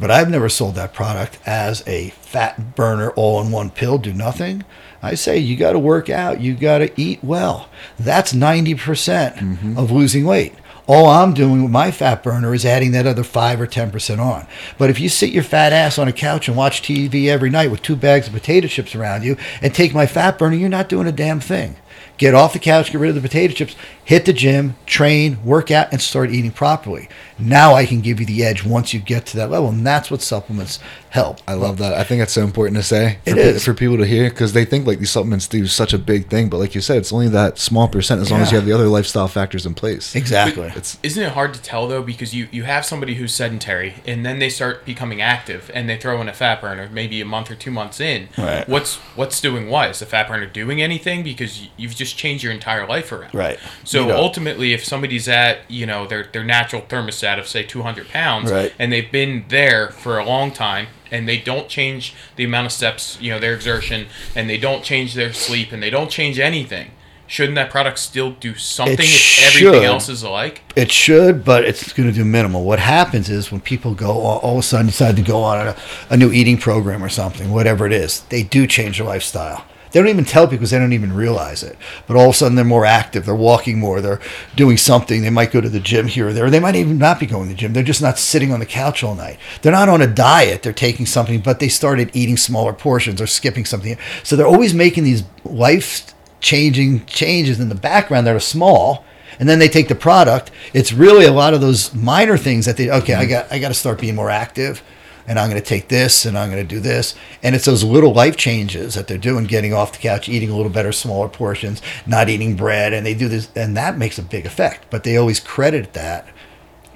But 0.00 0.10
I've 0.10 0.30
never 0.30 0.48
sold 0.48 0.76
that 0.76 0.94
product 0.94 1.38
as 1.44 1.82
a 1.86 2.10
fat 2.10 2.76
burner 2.76 3.10
all 3.10 3.40
in 3.40 3.50
one 3.50 3.70
pill, 3.70 3.98
do 3.98 4.12
nothing. 4.12 4.64
I 5.02 5.14
say 5.14 5.38
you 5.38 5.56
got 5.56 5.72
to 5.72 5.78
work 5.78 6.08
out, 6.08 6.40
you 6.40 6.54
got 6.54 6.78
to 6.78 7.00
eat 7.00 7.22
well. 7.22 7.68
That's 7.98 8.32
90% 8.32 8.76
mm-hmm. 8.76 9.78
of 9.78 9.90
losing 9.90 10.24
weight. 10.24 10.54
All 10.86 11.06
I'm 11.06 11.34
doing 11.34 11.62
with 11.62 11.70
my 11.70 11.90
fat 11.90 12.22
burner 12.22 12.54
is 12.54 12.64
adding 12.64 12.92
that 12.92 13.06
other 13.06 13.22
5 13.22 13.60
or 13.60 13.66
10% 13.66 14.18
on. 14.18 14.46
But 14.78 14.88
if 14.88 14.98
you 14.98 15.10
sit 15.10 15.30
your 15.30 15.42
fat 15.42 15.72
ass 15.72 15.98
on 15.98 16.08
a 16.08 16.14
couch 16.14 16.48
and 16.48 16.56
watch 16.56 16.80
TV 16.80 17.26
every 17.26 17.50
night 17.50 17.70
with 17.70 17.82
two 17.82 17.94
bags 17.94 18.26
of 18.26 18.32
potato 18.32 18.68
chips 18.68 18.94
around 18.94 19.22
you 19.22 19.36
and 19.60 19.74
take 19.74 19.92
my 19.92 20.06
fat 20.06 20.38
burner, 20.38 20.56
you're 20.56 20.70
not 20.70 20.88
doing 20.88 21.06
a 21.06 21.12
damn 21.12 21.40
thing. 21.40 21.76
Get 22.16 22.34
off 22.34 22.54
the 22.54 22.58
couch, 22.58 22.90
get 22.90 23.00
rid 23.00 23.10
of 23.10 23.14
the 23.16 23.20
potato 23.20 23.52
chips, 23.52 23.76
hit 24.08 24.24
the 24.24 24.32
gym, 24.32 24.74
train, 24.86 25.36
work 25.44 25.70
out, 25.70 25.92
and 25.92 26.00
start 26.00 26.30
eating 26.30 26.50
properly. 26.50 27.10
Now 27.38 27.74
I 27.74 27.84
can 27.84 28.00
give 28.00 28.18
you 28.20 28.24
the 28.24 28.42
edge 28.42 28.64
once 28.64 28.94
you 28.94 29.00
get 29.00 29.26
to 29.26 29.36
that 29.36 29.50
level, 29.50 29.68
and 29.68 29.86
that's 29.86 30.10
what 30.10 30.22
supplements 30.22 30.80
help. 31.10 31.40
I 31.46 31.52
love 31.52 31.76
that. 31.78 31.92
I 31.92 32.04
think 32.04 32.20
that's 32.20 32.32
so 32.32 32.42
important 32.42 32.78
to 32.78 32.82
say 32.82 33.18
for, 33.24 33.30
It 33.30 33.36
pe- 33.36 33.58
for 33.58 33.74
people 33.74 33.98
to 33.98 34.06
hear 34.06 34.30
because 34.30 34.54
they 34.54 34.64
think 34.64 34.86
like 34.86 34.98
these 34.98 35.10
supplements 35.10 35.46
do 35.46 35.66
such 35.66 35.92
a 35.92 35.98
big 35.98 36.28
thing, 36.30 36.48
but 36.48 36.56
like 36.56 36.74
you 36.74 36.80
said, 36.80 36.96
it's 36.96 37.12
only 37.12 37.28
that 37.28 37.58
small 37.58 37.86
percent 37.86 38.22
as 38.22 38.30
long 38.30 38.40
as 38.40 38.50
you 38.50 38.56
have 38.56 38.64
the 38.66 38.72
other 38.72 38.88
lifestyle 38.88 39.28
factors 39.28 39.66
in 39.66 39.74
place. 39.74 40.16
Exactly. 40.16 40.72
It's 40.74 40.98
Isn't 41.02 41.24
it 41.24 41.32
hard 41.32 41.52
to 41.52 41.60
tell 41.60 41.86
though 41.86 42.02
because 42.02 42.34
you 42.34 42.48
you 42.50 42.64
have 42.64 42.86
somebody 42.86 43.14
who's 43.16 43.34
sedentary 43.34 43.96
and 44.06 44.24
then 44.24 44.38
they 44.38 44.48
start 44.48 44.86
becoming 44.86 45.20
active 45.20 45.70
and 45.74 45.86
they 45.88 45.98
throw 45.98 46.20
in 46.22 46.28
a 46.28 46.34
fat 46.34 46.62
burner 46.62 46.88
maybe 46.90 47.20
a 47.20 47.26
month 47.26 47.50
or 47.50 47.54
two 47.54 47.70
months 47.70 48.00
in. 48.00 48.28
Right. 48.38 48.66
What's 48.68 48.96
what's 49.16 49.40
doing 49.40 49.68
what? 49.68 49.90
Is 49.90 49.98
the 49.98 50.06
fat 50.06 50.28
burner 50.28 50.46
doing 50.46 50.80
anything 50.80 51.22
because 51.22 51.68
you've 51.76 51.94
just 51.94 52.16
changed 52.16 52.42
your 52.42 52.52
entire 52.52 52.86
life 52.86 53.12
around? 53.12 53.34
Right. 53.34 53.58
So 53.84 53.97
Know. 54.06 54.16
ultimately, 54.16 54.72
if 54.72 54.84
somebody's 54.84 55.28
at 55.28 55.58
you 55.68 55.84
know 55.86 56.06
their 56.06 56.24
their 56.32 56.44
natural 56.44 56.82
thermostat 56.82 57.38
of 57.38 57.46
say 57.48 57.62
200 57.64 58.08
pounds 58.08 58.50
Right. 58.52 58.72
and 58.78 58.92
they've 58.92 59.10
been 59.10 59.44
there 59.48 59.88
for 59.90 60.18
a 60.18 60.24
long 60.24 60.52
time 60.52 60.86
and 61.10 61.28
they 61.28 61.38
don't 61.38 61.68
change 61.68 62.14
the 62.36 62.44
amount 62.44 62.66
of 62.66 62.72
steps 62.72 63.18
you 63.20 63.30
know 63.32 63.38
their 63.38 63.54
exertion 63.54 64.06
and 64.36 64.48
they 64.48 64.58
don't 64.58 64.84
change 64.84 65.14
their 65.14 65.32
sleep 65.32 65.72
and 65.72 65.82
they 65.82 65.90
don't 65.90 66.10
change 66.10 66.38
anything. 66.38 66.92
Shouldn't 67.30 67.56
that 67.56 67.68
product 67.70 67.98
still 67.98 68.30
do 68.30 68.54
something 68.54 68.96
if 69.00 69.44
everything 69.46 69.84
else 69.84 70.08
is 70.08 70.22
alike? 70.22 70.62
It 70.74 70.90
should, 70.90 71.44
but 71.44 71.62
it's 71.62 71.92
going 71.92 72.08
to 72.08 72.14
do 72.14 72.24
minimal. 72.24 72.64
What 72.64 72.78
happens 72.78 73.28
is 73.28 73.52
when 73.52 73.60
people 73.60 73.92
go 73.92 74.12
all, 74.12 74.38
all 74.38 74.52
of 74.54 74.60
a 74.60 74.62
sudden 74.62 74.86
decide 74.86 75.14
to 75.16 75.22
go 75.22 75.42
on 75.42 75.68
a, 75.68 75.76
a 76.08 76.16
new 76.16 76.32
eating 76.32 76.56
program 76.56 77.04
or 77.04 77.10
something, 77.10 77.50
whatever 77.50 77.84
it 77.84 77.92
is, 77.92 78.20
they 78.30 78.42
do 78.42 78.66
change 78.66 78.96
their 78.96 79.06
lifestyle. 79.06 79.66
They 79.90 80.00
don't 80.00 80.08
even 80.08 80.24
tell 80.24 80.46
people 80.46 80.58
because 80.58 80.70
they 80.70 80.78
don't 80.78 80.92
even 80.92 81.14
realize 81.14 81.62
it. 81.62 81.76
But 82.06 82.16
all 82.16 82.24
of 82.24 82.30
a 82.30 82.34
sudden 82.34 82.56
they're 82.56 82.64
more 82.64 82.84
active. 82.84 83.26
They're 83.26 83.34
walking 83.34 83.78
more. 83.78 84.00
They're 84.00 84.20
doing 84.56 84.76
something. 84.76 85.22
They 85.22 85.30
might 85.30 85.52
go 85.52 85.60
to 85.60 85.68
the 85.68 85.80
gym 85.80 86.06
here 86.06 86.28
or 86.28 86.32
there. 86.32 86.50
They 86.50 86.60
might 86.60 86.76
even 86.76 86.98
not 86.98 87.20
be 87.20 87.26
going 87.26 87.44
to 87.44 87.54
the 87.54 87.54
gym. 87.54 87.72
They're 87.72 87.82
just 87.82 88.02
not 88.02 88.18
sitting 88.18 88.52
on 88.52 88.60
the 88.60 88.66
couch 88.66 89.02
all 89.02 89.14
night. 89.14 89.38
They're 89.62 89.72
not 89.72 89.88
on 89.88 90.02
a 90.02 90.06
diet. 90.06 90.62
They're 90.62 90.72
taking 90.72 91.06
something, 91.06 91.40
but 91.40 91.60
they 91.60 91.68
started 91.68 92.10
eating 92.14 92.36
smaller 92.36 92.72
portions 92.72 93.20
or 93.20 93.26
skipping 93.26 93.64
something. 93.64 93.96
So 94.22 94.36
they're 94.36 94.46
always 94.46 94.74
making 94.74 95.04
these 95.04 95.24
life 95.44 96.14
changing 96.40 97.04
changes 97.06 97.58
in 97.58 97.68
the 97.68 97.74
background 97.74 98.26
that 98.26 98.34
are 98.34 98.40
small 98.40 99.04
and 99.40 99.48
then 99.48 99.58
they 99.58 99.68
take 99.68 99.88
the 99.88 99.94
product 99.94 100.50
it's 100.72 100.92
really 100.92 101.26
a 101.26 101.32
lot 101.32 101.52
of 101.52 101.60
those 101.60 101.92
minor 101.94 102.36
things 102.36 102.64
that 102.64 102.76
they 102.76 102.90
okay 102.90 103.14
i 103.14 103.22
mm-hmm. 103.22 103.30
got 103.30 103.52
i 103.52 103.58
got 103.58 103.68
to 103.68 103.74
start 103.74 104.00
being 104.00 104.14
more 104.14 104.30
active 104.30 104.82
and 105.28 105.38
i'm 105.38 105.48
going 105.48 105.62
to 105.62 105.68
take 105.68 105.88
this 105.88 106.24
and 106.24 106.36
i'm 106.36 106.50
going 106.50 106.66
to 106.66 106.74
do 106.74 106.80
this. 106.80 107.14
And 107.42 107.54
it's 107.54 107.66
those 107.66 107.84
little 107.84 108.12
life 108.12 108.36
changes 108.36 108.94
that 108.94 109.06
they're 109.06 109.18
doing 109.18 109.44
getting 109.44 109.72
off 109.72 109.92
the 109.92 109.98
couch 109.98 110.28
eating 110.28 110.50
a 110.50 110.56
little 110.56 110.72
better 110.72 110.90
smaller 110.90 111.28
portions 111.28 111.80
not 112.06 112.28
eating 112.28 112.56
bread 112.56 112.92
and 112.92 113.06
they 113.06 113.14
do 113.14 113.28
this 113.28 113.48
and 113.54 113.76
that 113.76 113.98
makes 113.98 114.18
a 114.18 114.22
big 114.22 114.46
effect. 114.46 114.86
But 114.90 115.04
they 115.04 115.16
always 115.16 115.38
credit 115.38 115.92
that 115.92 116.26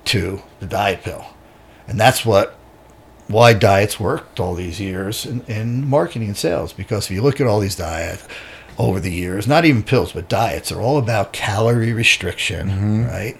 to 0.06 0.42
the 0.58 0.66
diet 0.66 1.02
pill. 1.02 1.26
And 1.86 2.00
that's 2.00 2.24
what 2.24 2.58
why 3.28 3.52
diets 3.52 4.00
worked 4.00 4.40
all 4.40 4.54
these 4.54 4.80
years 4.80 5.24
in, 5.24 5.42
in 5.42 5.88
marketing 5.88 6.28
and 6.28 6.36
sales. 6.36 6.72
Because 6.72 7.06
if 7.06 7.12
you 7.12 7.22
look 7.22 7.40
at 7.40 7.46
all 7.46 7.60
these 7.60 7.76
diets 7.76 8.26
over 8.78 8.98
the 8.98 9.12
years 9.12 9.46
not 9.46 9.66
even 9.66 9.82
pills 9.82 10.12
but 10.12 10.30
diets 10.30 10.72
are 10.72 10.80
all 10.80 10.96
about 10.96 11.32
calorie 11.32 11.92
restriction 11.92 12.68
mm-hmm. 12.68 13.04
right 13.04 13.38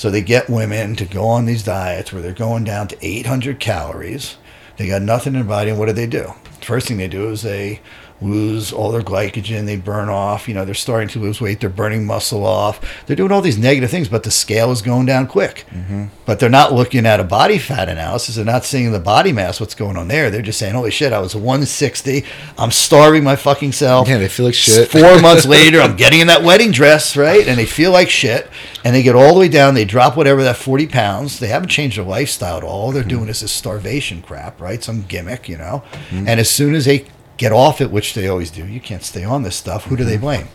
so 0.00 0.10
they 0.10 0.22
get 0.22 0.48
women 0.48 0.96
to 0.96 1.04
go 1.04 1.26
on 1.26 1.44
these 1.44 1.62
diets 1.62 2.10
where 2.10 2.22
they're 2.22 2.32
going 2.32 2.64
down 2.64 2.88
to 2.88 2.96
800 3.06 3.60
calories. 3.60 4.38
They 4.78 4.86
got 4.86 5.02
nothing 5.02 5.34
in 5.34 5.40
their 5.40 5.46
body 5.46 5.68
and 5.68 5.78
what 5.78 5.88
do 5.88 5.92
they 5.92 6.06
do? 6.06 6.32
First 6.62 6.88
thing 6.88 6.96
they 6.96 7.06
do 7.06 7.28
is 7.28 7.42
they 7.42 7.82
lose 8.22 8.72
all 8.72 8.90
their 8.90 9.02
glycogen. 9.02 9.66
They 9.66 9.76
burn 9.76 10.08
off. 10.08 10.48
You 10.48 10.54
know, 10.54 10.64
they're 10.64 10.74
starting 10.74 11.08
to 11.10 11.18
lose 11.18 11.40
weight. 11.40 11.60
They're 11.60 11.70
burning 11.70 12.04
muscle 12.04 12.44
off. 12.44 13.04
They're 13.06 13.16
doing 13.16 13.32
all 13.32 13.40
these 13.40 13.58
negative 13.58 13.90
things, 13.90 14.08
but 14.08 14.22
the 14.22 14.30
scale 14.30 14.70
is 14.70 14.82
going 14.82 15.06
down 15.06 15.26
quick. 15.26 15.64
Mm-hmm. 15.70 16.06
But 16.26 16.38
they're 16.38 16.48
not 16.48 16.72
looking 16.72 17.06
at 17.06 17.20
a 17.20 17.24
body 17.24 17.58
fat 17.58 17.88
analysis. 17.88 18.36
They're 18.36 18.44
not 18.44 18.64
seeing 18.64 18.92
the 18.92 19.00
body 19.00 19.32
mass, 19.32 19.60
what's 19.60 19.74
going 19.74 19.96
on 19.96 20.08
there. 20.08 20.30
They're 20.30 20.42
just 20.42 20.58
saying, 20.58 20.74
holy 20.74 20.90
shit, 20.90 21.12
I 21.12 21.18
was 21.18 21.34
160. 21.34 22.24
I'm 22.58 22.70
starving 22.70 23.24
my 23.24 23.36
fucking 23.36 23.72
self. 23.72 24.08
Yeah, 24.08 24.18
they 24.18 24.28
feel 24.28 24.46
like 24.46 24.54
shit. 24.54 24.90
Four 24.90 25.20
months 25.22 25.46
later, 25.46 25.80
I'm 25.80 25.96
getting 25.96 26.20
in 26.20 26.26
that 26.28 26.42
wedding 26.42 26.70
dress, 26.70 27.16
right? 27.16 27.46
And 27.46 27.58
they 27.58 27.66
feel 27.66 27.92
like 27.92 28.10
shit. 28.10 28.48
And 28.84 28.94
they 28.94 29.02
get 29.02 29.14
all 29.14 29.34
the 29.34 29.40
way 29.40 29.48
down. 29.48 29.74
They 29.74 29.84
drop 29.84 30.16
whatever 30.16 30.42
that 30.42 30.56
40 30.56 30.86
pounds. 30.86 31.38
They 31.38 31.48
haven't 31.48 31.68
changed 31.68 31.98
their 31.98 32.04
lifestyle 32.04 32.58
at 32.58 32.64
all. 32.64 32.80
All 32.80 32.92
they're 32.92 33.02
mm-hmm. 33.02 33.10
doing 33.10 33.28
is 33.28 33.40
this 33.40 33.52
starvation 33.52 34.22
crap, 34.22 34.60
right? 34.60 34.82
Some 34.82 35.02
gimmick, 35.02 35.48
you 35.48 35.58
know? 35.58 35.82
Mm-hmm. 36.08 36.28
And 36.28 36.40
as 36.40 36.48
soon 36.48 36.74
as 36.74 36.86
they 36.86 37.06
get 37.40 37.52
off 37.52 37.80
it, 37.80 37.90
which 37.90 38.12
they 38.12 38.28
always 38.28 38.50
do, 38.50 38.66
you 38.66 38.80
can't 38.80 39.02
stay 39.02 39.24
on 39.24 39.42
this 39.42 39.56
stuff. 39.56 39.86
Who 39.86 39.96
do 39.96 40.04
they 40.04 40.16
mm-hmm. 40.16 40.24
blame? 40.24 40.48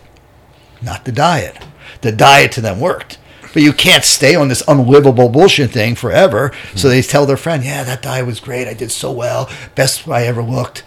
Not 0.83 1.03
the 1.03 1.11
diet. 1.11 1.57
The 2.01 2.11
diet 2.11 2.51
to 2.53 2.61
them 2.61 2.79
worked. 2.79 3.17
But 3.41 3.63
you 3.63 3.73
can't 3.73 4.03
stay 4.03 4.35
on 4.35 4.49
this 4.49 4.61
unlivable 4.67 5.29
bullshit 5.29 5.71
thing 5.71 5.95
forever. 5.95 6.51
So 6.75 6.87
mm-hmm. 6.87 6.89
they 6.89 7.01
tell 7.01 7.25
their 7.25 7.37
friend, 7.37 7.63
yeah, 7.63 7.83
that 7.83 8.03
diet 8.03 8.27
was 8.27 8.39
great. 8.39 8.67
I 8.67 8.75
did 8.75 8.91
so 8.91 9.11
well. 9.11 9.49
Best 9.73 10.07
I 10.07 10.27
ever 10.27 10.43
looked. 10.43 10.83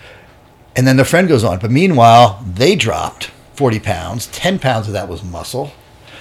And 0.77 0.87
then 0.87 0.95
their 0.95 1.05
friend 1.05 1.27
goes 1.27 1.43
on. 1.43 1.59
But 1.59 1.73
meanwhile, 1.73 2.45
they 2.47 2.77
dropped 2.77 3.33
40 3.55 3.81
pounds. 3.81 4.29
10 4.29 4.61
pounds 4.61 4.87
of 4.87 4.93
that 4.93 5.09
was 5.09 5.25
muscle. 5.25 5.73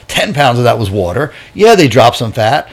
10 0.07 0.33
pounds 0.33 0.57
of 0.57 0.63
that 0.63 0.79
was 0.79 0.89
water. 0.89 1.31
Yeah, 1.53 1.75
they 1.75 1.87
dropped 1.87 2.17
some 2.17 2.31
fat. 2.31 2.67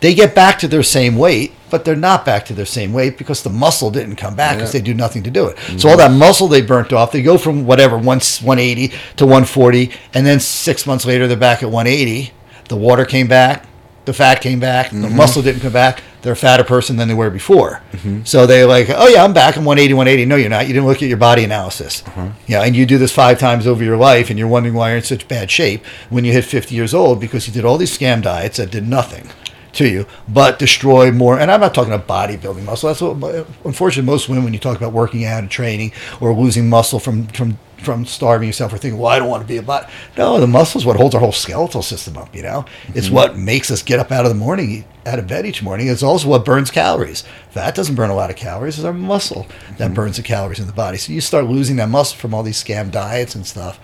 They 0.00 0.12
get 0.12 0.34
back 0.34 0.58
to 0.58 0.68
their 0.68 0.82
same 0.82 1.16
weight, 1.16 1.52
but 1.72 1.86
they're 1.86 1.96
not 1.96 2.26
back 2.26 2.44
to 2.44 2.52
their 2.52 2.66
same 2.66 2.92
weight 2.92 3.16
because 3.16 3.42
the 3.42 3.50
muscle 3.50 3.90
didn't 3.90 4.16
come 4.16 4.34
back 4.34 4.56
because 4.56 4.74
Yeah. 4.74 4.80
they 4.80 4.84
do 4.84 4.94
nothing 4.94 5.22
to 5.22 5.30
do 5.30 5.46
it. 5.46 5.56
So 5.58 5.72
mm-hmm. 5.72 5.88
all 5.88 5.96
that 5.96 6.12
muscle 6.12 6.46
they 6.46 6.60
burnt 6.60 6.92
off, 6.92 7.12
they 7.12 7.22
go 7.22 7.38
from 7.38 7.64
whatever, 7.64 7.96
once 7.96 8.42
180 8.42 8.92
to 9.16 9.24
140, 9.24 9.90
and 10.12 10.26
then 10.26 10.38
six 10.38 10.86
months 10.86 11.06
later 11.06 11.26
they're 11.26 11.36
back 11.36 11.62
at 11.62 11.70
180. 11.70 12.30
The 12.68 12.76
water 12.76 13.06
came 13.06 13.26
back, 13.26 13.64
the 14.04 14.12
fat 14.12 14.42
came 14.42 14.60
back, 14.60 14.90
the 14.90 14.96
mm-hmm. 14.96 15.16
muscle 15.16 15.42
didn't 15.42 15.62
come 15.62 15.72
back. 15.72 16.02
They're 16.20 16.34
a 16.34 16.36
fatter 16.36 16.62
person 16.62 16.98
than 16.98 17.08
they 17.08 17.14
were 17.14 17.30
before. 17.30 17.82
Mm-hmm. 17.92 18.22
So 18.24 18.46
they're 18.46 18.66
like, 18.66 18.88
oh 18.90 19.08
yeah, 19.08 19.24
I'm 19.24 19.32
back. 19.32 19.56
I'm 19.56 19.64
180, 19.64 19.94
180. 19.94 20.24
No, 20.28 20.36
you're 20.36 20.50
not. 20.50 20.68
You 20.68 20.72
didn't 20.72 20.86
look 20.86 21.02
at 21.02 21.08
your 21.08 21.16
body 21.16 21.42
analysis. 21.42 22.04
Uh-huh. 22.06 22.28
Yeah, 22.46 22.62
and 22.62 22.76
you 22.76 22.86
do 22.86 22.96
this 22.96 23.10
five 23.10 23.40
times 23.40 23.66
over 23.66 23.82
your 23.82 23.96
life, 23.96 24.30
and 24.30 24.38
you're 24.38 24.46
wondering 24.46 24.76
why 24.76 24.90
you're 24.90 24.98
in 24.98 25.02
such 25.02 25.26
bad 25.26 25.50
shape 25.50 25.84
when 26.10 26.24
you 26.24 26.32
hit 26.32 26.44
50 26.44 26.76
years 26.76 26.94
old 26.94 27.18
because 27.18 27.48
you 27.48 27.52
did 27.52 27.64
all 27.64 27.76
these 27.76 27.96
scam 27.96 28.22
diets 28.22 28.58
that 28.58 28.70
did 28.70 28.86
nothing 28.86 29.30
to 29.72 29.88
you, 29.88 30.06
but 30.28 30.58
destroy 30.58 31.10
more. 31.10 31.38
And 31.38 31.50
I'm 31.50 31.60
not 31.60 31.74
talking 31.74 31.92
about 31.92 32.06
bodybuilding 32.06 32.64
muscle. 32.64 32.88
That's 32.88 33.00
what, 33.00 33.46
unfortunately, 33.64 34.10
most 34.10 34.28
women, 34.28 34.44
when 34.44 34.52
you 34.52 34.58
talk 34.58 34.76
about 34.76 34.92
working 34.92 35.24
out 35.24 35.40
and 35.40 35.50
training 35.50 35.92
or 36.20 36.32
losing 36.34 36.68
muscle 36.68 36.98
from 36.98 37.26
from 37.28 37.58
from 37.78 38.06
starving 38.06 38.46
yourself 38.46 38.72
or 38.72 38.78
thinking, 38.78 39.00
well, 39.00 39.10
I 39.10 39.18
don't 39.18 39.28
want 39.28 39.42
to 39.42 39.48
be 39.48 39.56
a 39.56 39.62
bot. 39.62 39.90
No, 40.16 40.38
the 40.38 40.46
muscle 40.46 40.80
is 40.80 40.86
what 40.86 40.94
holds 40.94 41.16
our 41.16 41.20
whole 41.20 41.32
skeletal 41.32 41.82
system 41.82 42.16
up. 42.16 42.32
You 42.32 42.42
know, 42.42 42.64
it's 42.94 43.06
mm-hmm. 43.06 43.16
what 43.16 43.36
makes 43.36 43.72
us 43.72 43.82
get 43.82 43.98
up 43.98 44.12
out 44.12 44.24
of 44.24 44.28
the 44.28 44.36
morning, 44.36 44.84
out 45.04 45.18
of 45.18 45.26
bed 45.26 45.46
each 45.46 45.64
morning. 45.64 45.88
It's 45.88 46.02
also 46.02 46.28
what 46.28 46.44
burns 46.44 46.70
calories. 46.70 47.24
Fat 47.50 47.74
doesn't 47.74 47.96
burn 47.96 48.10
a 48.10 48.14
lot 48.14 48.30
of 48.30 48.36
calories. 48.36 48.78
It's 48.78 48.84
our 48.84 48.92
muscle 48.92 49.48
that 49.78 49.86
mm-hmm. 49.86 49.94
burns 49.94 50.16
the 50.16 50.22
calories 50.22 50.60
in 50.60 50.68
the 50.68 50.72
body. 50.72 50.96
So 50.96 51.12
you 51.12 51.20
start 51.20 51.46
losing 51.46 51.74
that 51.76 51.88
muscle 51.88 52.18
from 52.18 52.34
all 52.34 52.44
these 52.44 52.62
scam 52.62 52.92
diets 52.92 53.34
and 53.34 53.44
stuff 53.44 53.80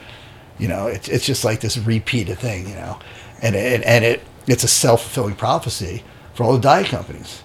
you 0.59 0.69
know 0.69 0.89
it's, 0.89 1.09
it's 1.09 1.25
just 1.25 1.45
like 1.45 1.61
this 1.61 1.79
repeated 1.79 2.39
thing 2.39 2.69
you 2.69 2.75
know 2.75 2.99
and 3.41 3.55
it, 3.55 3.83
and 3.85 4.05
it 4.05 4.23
it's 4.49 4.65
a 4.65 4.69
self-fulfilling 4.69 5.37
prophecy 5.37 6.03
for 6.35 6.45
all 6.45 6.53
the 6.55 6.61
diet 6.61 6.87
companies 6.87 7.43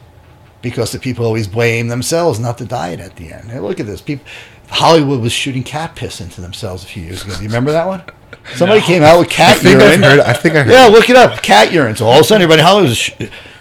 because 0.62 0.92
the 0.92 1.00
people 1.00 1.26
always 1.26 1.48
blame 1.48 1.88
themselves 1.90 2.40
not 2.40 2.58
the 2.58 2.66
diet 2.66 3.00
at 3.00 3.16
the 3.18 3.32
end 3.32 3.52
hey, 3.52 3.60
look 3.60 3.80
at 3.80 3.86
this 3.86 4.02
people 4.02 4.26
hollywood 4.70 5.22
was 5.22 5.32
shooting 5.32 5.64
cat 5.64 5.96
piss 5.96 6.20
into 6.22 6.42
themselves 6.42 6.84
a 6.84 6.88
few 6.88 7.04
years 7.04 7.24
ago 7.24 7.36
do 7.36 7.42
you 7.44 7.48
remember 7.50 7.72
that 7.72 7.86
one 7.86 8.02
somebody 8.56 8.82
came 8.82 9.04
out 9.04 9.20
with 9.20 9.30
cat 9.30 9.58
I 9.58 9.60
think 9.60 9.80
urine 9.80 10.04
heard. 10.04 10.20
I 10.20 10.34
think 10.34 10.56
I 10.56 10.64
heard. 10.64 10.72
yeah, 10.72 10.86
look 10.88 11.10
it 11.10 11.16
up. 11.16 11.42
Cat 11.42 11.72
urine. 11.72 11.96
So 11.96 12.06
all 12.06 12.16
of 12.16 12.22
a 12.22 12.24
sudden, 12.26 12.42
everybody 12.42 12.60
in 12.60 12.66
Hollywood 12.66 12.90
was, 12.90 12.98
sh- 12.98 13.14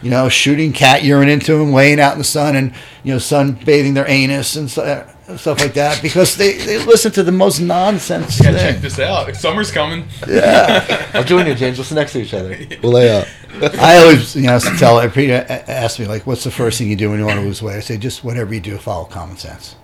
you 0.02 0.10
know, 0.10 0.28
shooting 0.28 0.72
cat 0.72 1.04
urine 1.04 1.28
into 1.28 1.56
them, 1.56 1.72
laying 1.72 2.00
out 2.00 2.12
in 2.12 2.18
the 2.18 2.24
sun, 2.24 2.56
and 2.56 2.74
you 3.04 3.12
know, 3.12 3.18
sunbathing 3.18 3.94
their 3.94 4.08
anus 4.08 4.56
and 4.56 4.68
stu- 5.32 5.38
stuff 5.38 5.60
like 5.60 5.74
that 5.74 6.02
because 6.02 6.36
they, 6.36 6.58
they 6.58 6.84
listen 6.84 7.12
to 7.12 7.22
the 7.22 7.32
most 7.32 7.60
nonsense 7.60 8.40
Yeah, 8.40 8.52
check 8.52 8.80
this 8.80 8.98
out. 8.98 9.34
Summer's 9.36 9.70
coming. 9.70 10.06
Yeah, 10.26 11.10
I'll 11.14 11.24
join 11.24 11.46
you, 11.46 11.54
James. 11.54 11.78
We'll 11.78 11.84
sit 11.84 11.94
next 11.94 12.12
to 12.12 12.22
each 12.22 12.34
other. 12.34 12.58
We'll 12.82 12.92
lay 12.92 13.18
out. 13.18 13.28
I 13.78 13.98
always, 13.98 14.34
you 14.34 14.42
know, 14.42 14.58
tell 14.58 14.98
everybody 15.00 15.32
ask 15.32 15.98
me 15.98 16.06
like, 16.06 16.26
"What's 16.26 16.44
the 16.44 16.50
first 16.50 16.78
thing 16.78 16.88
you 16.88 16.96
do 16.96 17.10
when 17.10 17.18
you 17.18 17.26
want 17.26 17.38
to 17.38 17.44
lose 17.44 17.62
weight?" 17.62 17.76
I 17.76 17.80
say, 17.80 17.96
"Just 17.98 18.24
whatever 18.24 18.54
you 18.54 18.60
do, 18.60 18.78
follow 18.78 19.04
common 19.04 19.36
sense." 19.36 19.76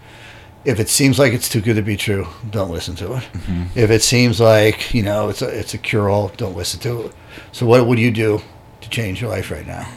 If 0.65 0.81
it 0.81 0.89
seems 0.89 1.19
like 1.19 1.33
it's 1.33 1.49
too 1.49 1.61
good 1.61 1.77
to 1.77 1.83
be 1.83 1.97
true, 1.97 2.27
don't 2.51 2.71
listen 2.71 2.95
to 2.97 3.15
it. 3.15 3.23
Mm-hmm. 3.33 3.79
If 3.79 3.91
it 3.91 4.03
seems 4.03 4.41
like 4.41 4.95
you 4.95 5.03
know 5.03 5.29
it's 5.29 5.43
a 5.43 5.49
it's 5.49 5.75
a 5.75 5.79
cure 5.79 6.09
all, 6.09 6.29
don't 6.37 6.57
listen 6.57 6.81
to 6.81 7.07
it. 7.07 7.13
So 7.53 7.67
what 7.67 7.87
would 7.87 7.99
you 7.99 8.11
do 8.11 8.41
to 8.81 8.91
change 8.91 9.21
your 9.21 9.31
life 9.31 9.51
right 9.51 9.67
now? 9.67 9.89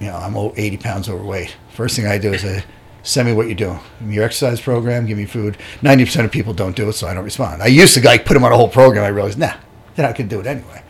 You 0.00 0.08
know, 0.08 0.16
I'm 0.16 0.36
80 0.36 0.78
pounds 0.78 1.08
overweight. 1.08 1.56
First 1.70 1.94
thing 1.96 2.06
I 2.06 2.18
do 2.18 2.32
is 2.32 2.44
I 2.44 2.64
send 3.02 3.28
me 3.28 3.34
what 3.34 3.46
you're 3.46 3.54
doing. 3.54 3.80
Give 3.98 4.08
me 4.08 4.14
your 4.14 4.24
exercise 4.24 4.60
program. 4.60 5.06
Give 5.06 5.18
me 5.18 5.26
food. 5.26 5.56
90% 5.80 6.24
of 6.24 6.30
people 6.30 6.54
don't 6.54 6.76
do 6.76 6.88
it, 6.88 6.92
so 6.94 7.06
I 7.06 7.14
don't 7.14 7.24
respond. 7.24 7.62
I 7.62 7.66
used 7.66 7.94
to 7.94 8.02
like 8.02 8.24
put 8.24 8.34
them 8.34 8.44
on 8.44 8.52
a 8.52 8.56
whole 8.56 8.68
program. 8.68 9.04
I 9.04 9.08
realized, 9.08 9.38
nah, 9.38 9.54
not 9.98 10.16
going 10.16 10.28
to 10.28 10.36
do 10.36 10.40
it 10.40 10.46
anyway. 10.46 10.82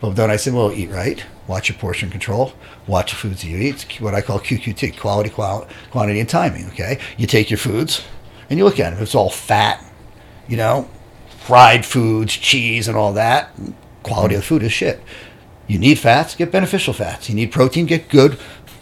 Well, 0.00 0.12
then 0.12 0.30
I 0.30 0.36
said, 0.36 0.54
well, 0.54 0.72
eat 0.72 0.90
right, 0.90 1.24
watch 1.46 1.68
your 1.68 1.78
portion 1.78 2.10
control, 2.10 2.54
watch 2.88 3.12
the 3.12 3.16
foods 3.16 3.44
you 3.44 3.56
eat. 3.56 3.84
It's 3.84 4.00
what 4.00 4.14
I 4.14 4.20
call 4.20 4.40
QQT, 4.40 4.98
quality, 4.98 5.30
qual- 5.30 5.68
quantity, 5.92 6.18
and 6.18 6.28
timing. 6.28 6.66
Okay, 6.70 6.98
you 7.16 7.26
take 7.28 7.50
your 7.50 7.58
foods 7.58 8.04
and 8.50 8.58
you 8.58 8.64
look 8.64 8.80
at 8.80 8.90
them. 8.90 8.94
If 8.94 9.02
it's 9.02 9.14
all 9.14 9.30
fat, 9.30 9.84
you 10.48 10.56
know, 10.56 10.88
fried 11.38 11.86
foods, 11.86 12.32
cheese, 12.32 12.88
and 12.88 12.96
all 12.96 13.12
that, 13.12 13.52
quality 14.02 14.34
of 14.34 14.40
the 14.40 14.46
food 14.46 14.64
is 14.64 14.72
shit. 14.72 15.00
You 15.68 15.78
need 15.78 16.00
fats, 16.00 16.34
get 16.34 16.50
beneficial 16.50 16.92
fats. 16.92 17.28
You 17.28 17.36
need 17.36 17.52
protein, 17.52 17.86
get 17.86 18.08
good 18.08 18.38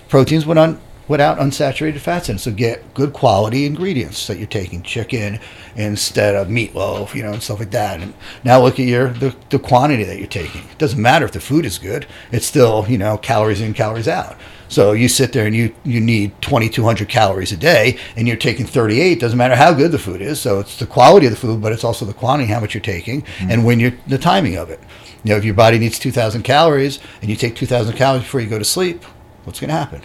proteins 0.09 0.47
without, 0.47 0.70
un, 0.70 0.81
without 1.10 1.38
unsaturated 1.38 1.98
fats 1.98 2.28
in 2.28 2.36
it. 2.36 2.38
So 2.38 2.52
get 2.52 2.94
good 2.94 3.12
quality 3.12 3.66
ingredients 3.66 4.28
that 4.28 4.38
you're 4.38 4.46
taking. 4.46 4.80
Chicken 4.82 5.40
instead 5.74 6.36
of 6.36 6.46
meatloaf, 6.46 7.16
you 7.16 7.24
know, 7.24 7.32
and 7.32 7.42
stuff 7.42 7.58
like 7.58 7.72
that. 7.72 8.00
And 8.00 8.14
now 8.44 8.62
look 8.62 8.78
at 8.78 8.86
your 8.86 9.08
the, 9.08 9.34
the 9.50 9.58
quantity 9.58 10.04
that 10.04 10.18
you're 10.18 10.28
taking. 10.28 10.62
It 10.70 10.78
doesn't 10.78 11.02
matter 11.02 11.24
if 11.24 11.32
the 11.32 11.40
food 11.40 11.66
is 11.66 11.78
good. 11.78 12.06
It's 12.30 12.46
still, 12.46 12.86
you 12.88 12.96
know, 12.96 13.18
calories 13.18 13.60
in, 13.60 13.74
calories 13.74 14.06
out. 14.06 14.38
So 14.68 14.92
you 14.92 15.08
sit 15.08 15.32
there 15.32 15.46
and 15.46 15.56
you, 15.56 15.74
you 15.82 16.00
need 16.00 16.40
2,200 16.42 17.08
calories 17.08 17.50
a 17.50 17.56
day 17.56 17.98
and 18.14 18.28
you're 18.28 18.36
taking 18.36 18.64
38. 18.64 19.18
Doesn't 19.18 19.36
matter 19.36 19.56
how 19.56 19.74
good 19.74 19.90
the 19.90 19.98
food 19.98 20.22
is. 20.22 20.40
So 20.40 20.60
it's 20.60 20.78
the 20.78 20.86
quality 20.86 21.26
of 21.26 21.32
the 21.32 21.38
food, 21.38 21.60
but 21.60 21.72
it's 21.72 21.82
also 21.82 22.04
the 22.04 22.14
quantity, 22.14 22.52
how 22.52 22.60
much 22.60 22.72
you're 22.72 22.80
taking, 22.80 23.22
mm-hmm. 23.22 23.50
and 23.50 23.64
when 23.64 23.80
you're 23.80 23.94
the 24.06 24.16
timing 24.16 24.56
of 24.56 24.70
it. 24.70 24.78
You 25.24 25.32
know, 25.32 25.38
if 25.38 25.44
your 25.44 25.54
body 25.54 25.80
needs 25.80 25.98
2,000 25.98 26.44
calories 26.44 27.00
and 27.20 27.28
you 27.28 27.34
take 27.34 27.56
2,000 27.56 27.96
calories 27.96 28.22
before 28.22 28.42
you 28.42 28.48
go 28.48 28.60
to 28.60 28.64
sleep, 28.64 29.02
what's 29.42 29.58
going 29.58 29.70
to 29.70 29.76
happen? 29.76 30.02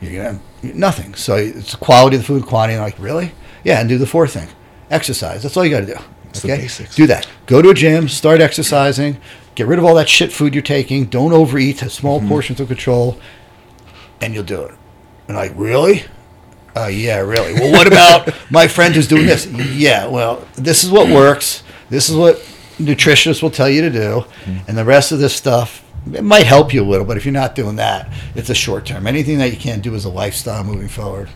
You're 0.00 0.22
going 0.22 0.40
to 0.62 0.78
nothing. 0.78 1.14
So 1.14 1.36
it's 1.36 1.72
the 1.72 1.78
quality 1.78 2.16
of 2.16 2.22
the 2.22 2.26
food, 2.26 2.46
quantity. 2.46 2.74
And 2.74 2.82
like, 2.82 2.98
really? 2.98 3.32
Yeah, 3.64 3.80
and 3.80 3.88
do 3.88 3.98
the 3.98 4.06
fourth 4.06 4.32
thing 4.32 4.48
exercise. 4.90 5.42
That's 5.42 5.56
all 5.56 5.64
you 5.64 5.70
got 5.70 5.80
to 5.80 5.86
do. 5.86 5.96
It's 6.30 6.42
basics. 6.42 6.94
Do 6.94 7.06
that. 7.06 7.28
Go 7.46 7.62
to 7.62 7.70
a 7.70 7.74
gym, 7.74 8.08
start 8.08 8.40
exercising, 8.40 9.18
get 9.54 9.66
rid 9.66 9.78
of 9.78 9.84
all 9.84 9.94
that 9.96 10.08
shit 10.08 10.32
food 10.32 10.54
you're 10.54 10.62
taking, 10.62 11.06
don't 11.06 11.32
overeat, 11.32 11.80
have 11.80 11.92
small 11.92 12.20
portions 12.20 12.60
of 12.60 12.68
control, 12.68 13.20
and 14.20 14.34
you'll 14.34 14.44
do 14.44 14.62
it. 14.62 14.74
And 15.28 15.36
like, 15.36 15.52
really? 15.56 16.04
Uh, 16.76 16.86
yeah, 16.86 17.18
really. 17.18 17.54
Well, 17.54 17.72
what 17.72 17.86
about 17.86 18.32
my 18.50 18.68
friend 18.68 18.94
who's 18.94 19.08
doing 19.08 19.26
this? 19.26 19.46
Yeah, 19.46 20.06
well, 20.06 20.46
this 20.54 20.84
is 20.84 20.90
what 20.90 21.08
works. 21.08 21.64
This 21.88 22.08
is 22.08 22.16
what 22.16 22.36
nutritionists 22.78 23.42
will 23.42 23.50
tell 23.50 23.68
you 23.68 23.82
to 23.82 23.90
do, 23.90 24.24
and 24.68 24.78
the 24.78 24.84
rest 24.84 25.10
of 25.10 25.18
this 25.18 25.34
stuff 25.34 25.84
it 26.12 26.24
might 26.24 26.46
help 26.46 26.72
you 26.72 26.82
a 26.82 26.86
little. 26.86 27.06
But 27.06 27.16
if 27.16 27.24
you're 27.24 27.32
not 27.32 27.54
doing 27.54 27.76
that, 27.76 28.12
it's 28.34 28.50
a 28.50 28.54
short 28.54 28.86
term. 28.86 29.06
Anything 29.06 29.38
that 29.38 29.50
you 29.50 29.56
can't 29.56 29.82
do 29.82 29.94
is 29.94 30.04
a 30.04 30.10
lifestyle 30.10 30.64
moving 30.64 30.88
forward, 30.88 31.28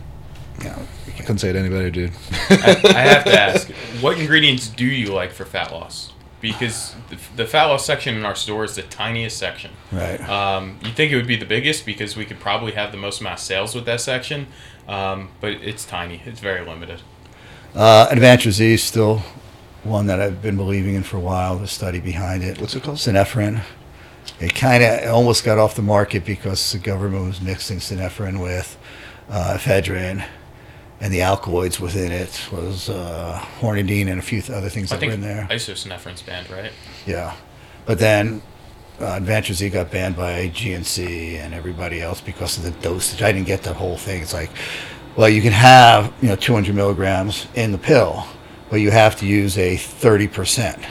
you 0.59 0.65
know, 0.65 0.79
you 1.05 1.13
can't. 1.13 1.25
Couldn't 1.25 1.39
say 1.39 1.49
it 1.49 1.55
any 1.55 1.69
better, 1.69 1.89
dude. 1.89 2.11
I, 2.49 2.81
I 2.85 3.01
have 3.01 3.23
to 3.25 3.33
ask, 3.39 3.71
what 4.01 4.19
ingredients 4.19 4.67
do 4.69 4.85
you 4.85 5.13
like 5.13 5.31
for 5.31 5.45
fat 5.45 5.71
loss? 5.71 6.11
Because 6.41 6.95
the, 7.09 7.17
the 7.37 7.45
fat 7.45 7.65
loss 7.65 7.85
section 7.85 8.15
in 8.15 8.25
our 8.25 8.35
store 8.35 8.63
is 8.65 8.75
the 8.75 8.83
tiniest 8.83 9.37
section. 9.37 9.71
Right. 9.91 10.21
Um, 10.29 10.77
you 10.83 10.91
think 10.91 11.11
it 11.11 11.15
would 11.15 11.27
be 11.27 11.37
the 11.37 11.45
biggest 11.45 11.85
because 11.85 12.15
we 12.15 12.25
could 12.25 12.39
probably 12.39 12.73
have 12.73 12.91
the 12.91 12.97
most 12.97 13.21
amount 13.21 13.39
of 13.39 13.39
sales 13.39 13.73
with 13.73 13.85
that 13.85 14.01
section, 14.01 14.47
um, 14.87 15.29
but 15.41 15.53
it's 15.53 15.85
tiny. 15.85 16.21
It's 16.25 16.39
very 16.39 16.63
limited. 16.63 17.01
Uh, 17.73 18.07
Advantra 18.09 18.51
Z 18.51 18.73
is 18.73 18.83
still 18.83 19.23
one 19.83 20.07
that 20.07 20.19
I've 20.19 20.41
been 20.41 20.55
believing 20.55 20.95
in 20.95 21.03
for 21.03 21.17
a 21.17 21.21
while. 21.21 21.57
The 21.57 21.67
study 21.67 21.99
behind 21.99 22.43
it. 22.43 22.59
What's 22.59 22.75
it 22.75 22.83
called? 22.83 22.97
Synephrine. 22.97 23.61
It 24.39 24.53
kind 24.53 24.83
of 24.83 25.09
almost 25.13 25.43
got 25.45 25.57
off 25.57 25.75
the 25.75 25.81
market 25.81 26.25
because 26.25 26.71
the 26.73 26.79
government 26.79 27.25
was 27.27 27.41
mixing 27.41 27.79
synephrine 27.79 28.41
with 28.41 28.77
uh, 29.29 29.57
ephedrine, 29.57 30.25
and 30.99 31.13
the 31.13 31.21
alkaloids 31.21 31.79
within 31.79 32.11
it 32.11 32.47
was 32.51 32.89
uh, 32.89 33.39
hordenine 33.59 34.07
and 34.09 34.19
a 34.19 34.21
few 34.21 34.41
th- 34.41 34.51
other 34.51 34.69
things 34.69 34.91
I 34.91 34.97
that 34.97 35.05
were 35.05 35.13
in 35.13 35.21
there. 35.21 35.47
isosynephrine's 35.49 36.21
banned, 36.21 36.49
right? 36.49 36.71
Yeah, 37.05 37.33
but 37.85 37.97
then 37.99 38.41
uh, 38.99 39.19
Advantra 39.19 39.53
Z 39.53 39.69
got 39.69 39.89
banned 39.91 40.15
by 40.17 40.49
GNC 40.49 41.35
and 41.39 41.53
everybody 41.53 42.01
else 42.01 42.19
because 42.21 42.57
of 42.57 42.63
the 42.63 42.71
dosage. 42.81 43.21
I 43.21 43.31
didn't 43.31 43.47
get 43.47 43.63
the 43.63 43.73
whole 43.73 43.97
thing. 43.97 44.21
It's 44.21 44.33
like, 44.33 44.51
well, 45.15 45.29
you 45.29 45.41
can 45.41 45.53
have 45.53 46.13
you 46.21 46.27
know 46.29 46.35
200 46.35 46.75
milligrams 46.75 47.47
in 47.55 47.71
the 47.71 47.77
pill, 47.77 48.25
but 48.69 48.77
you 48.77 48.91
have 48.91 49.15
to 49.17 49.25
use 49.25 49.57
a 49.57 49.75
30%. 49.77 50.83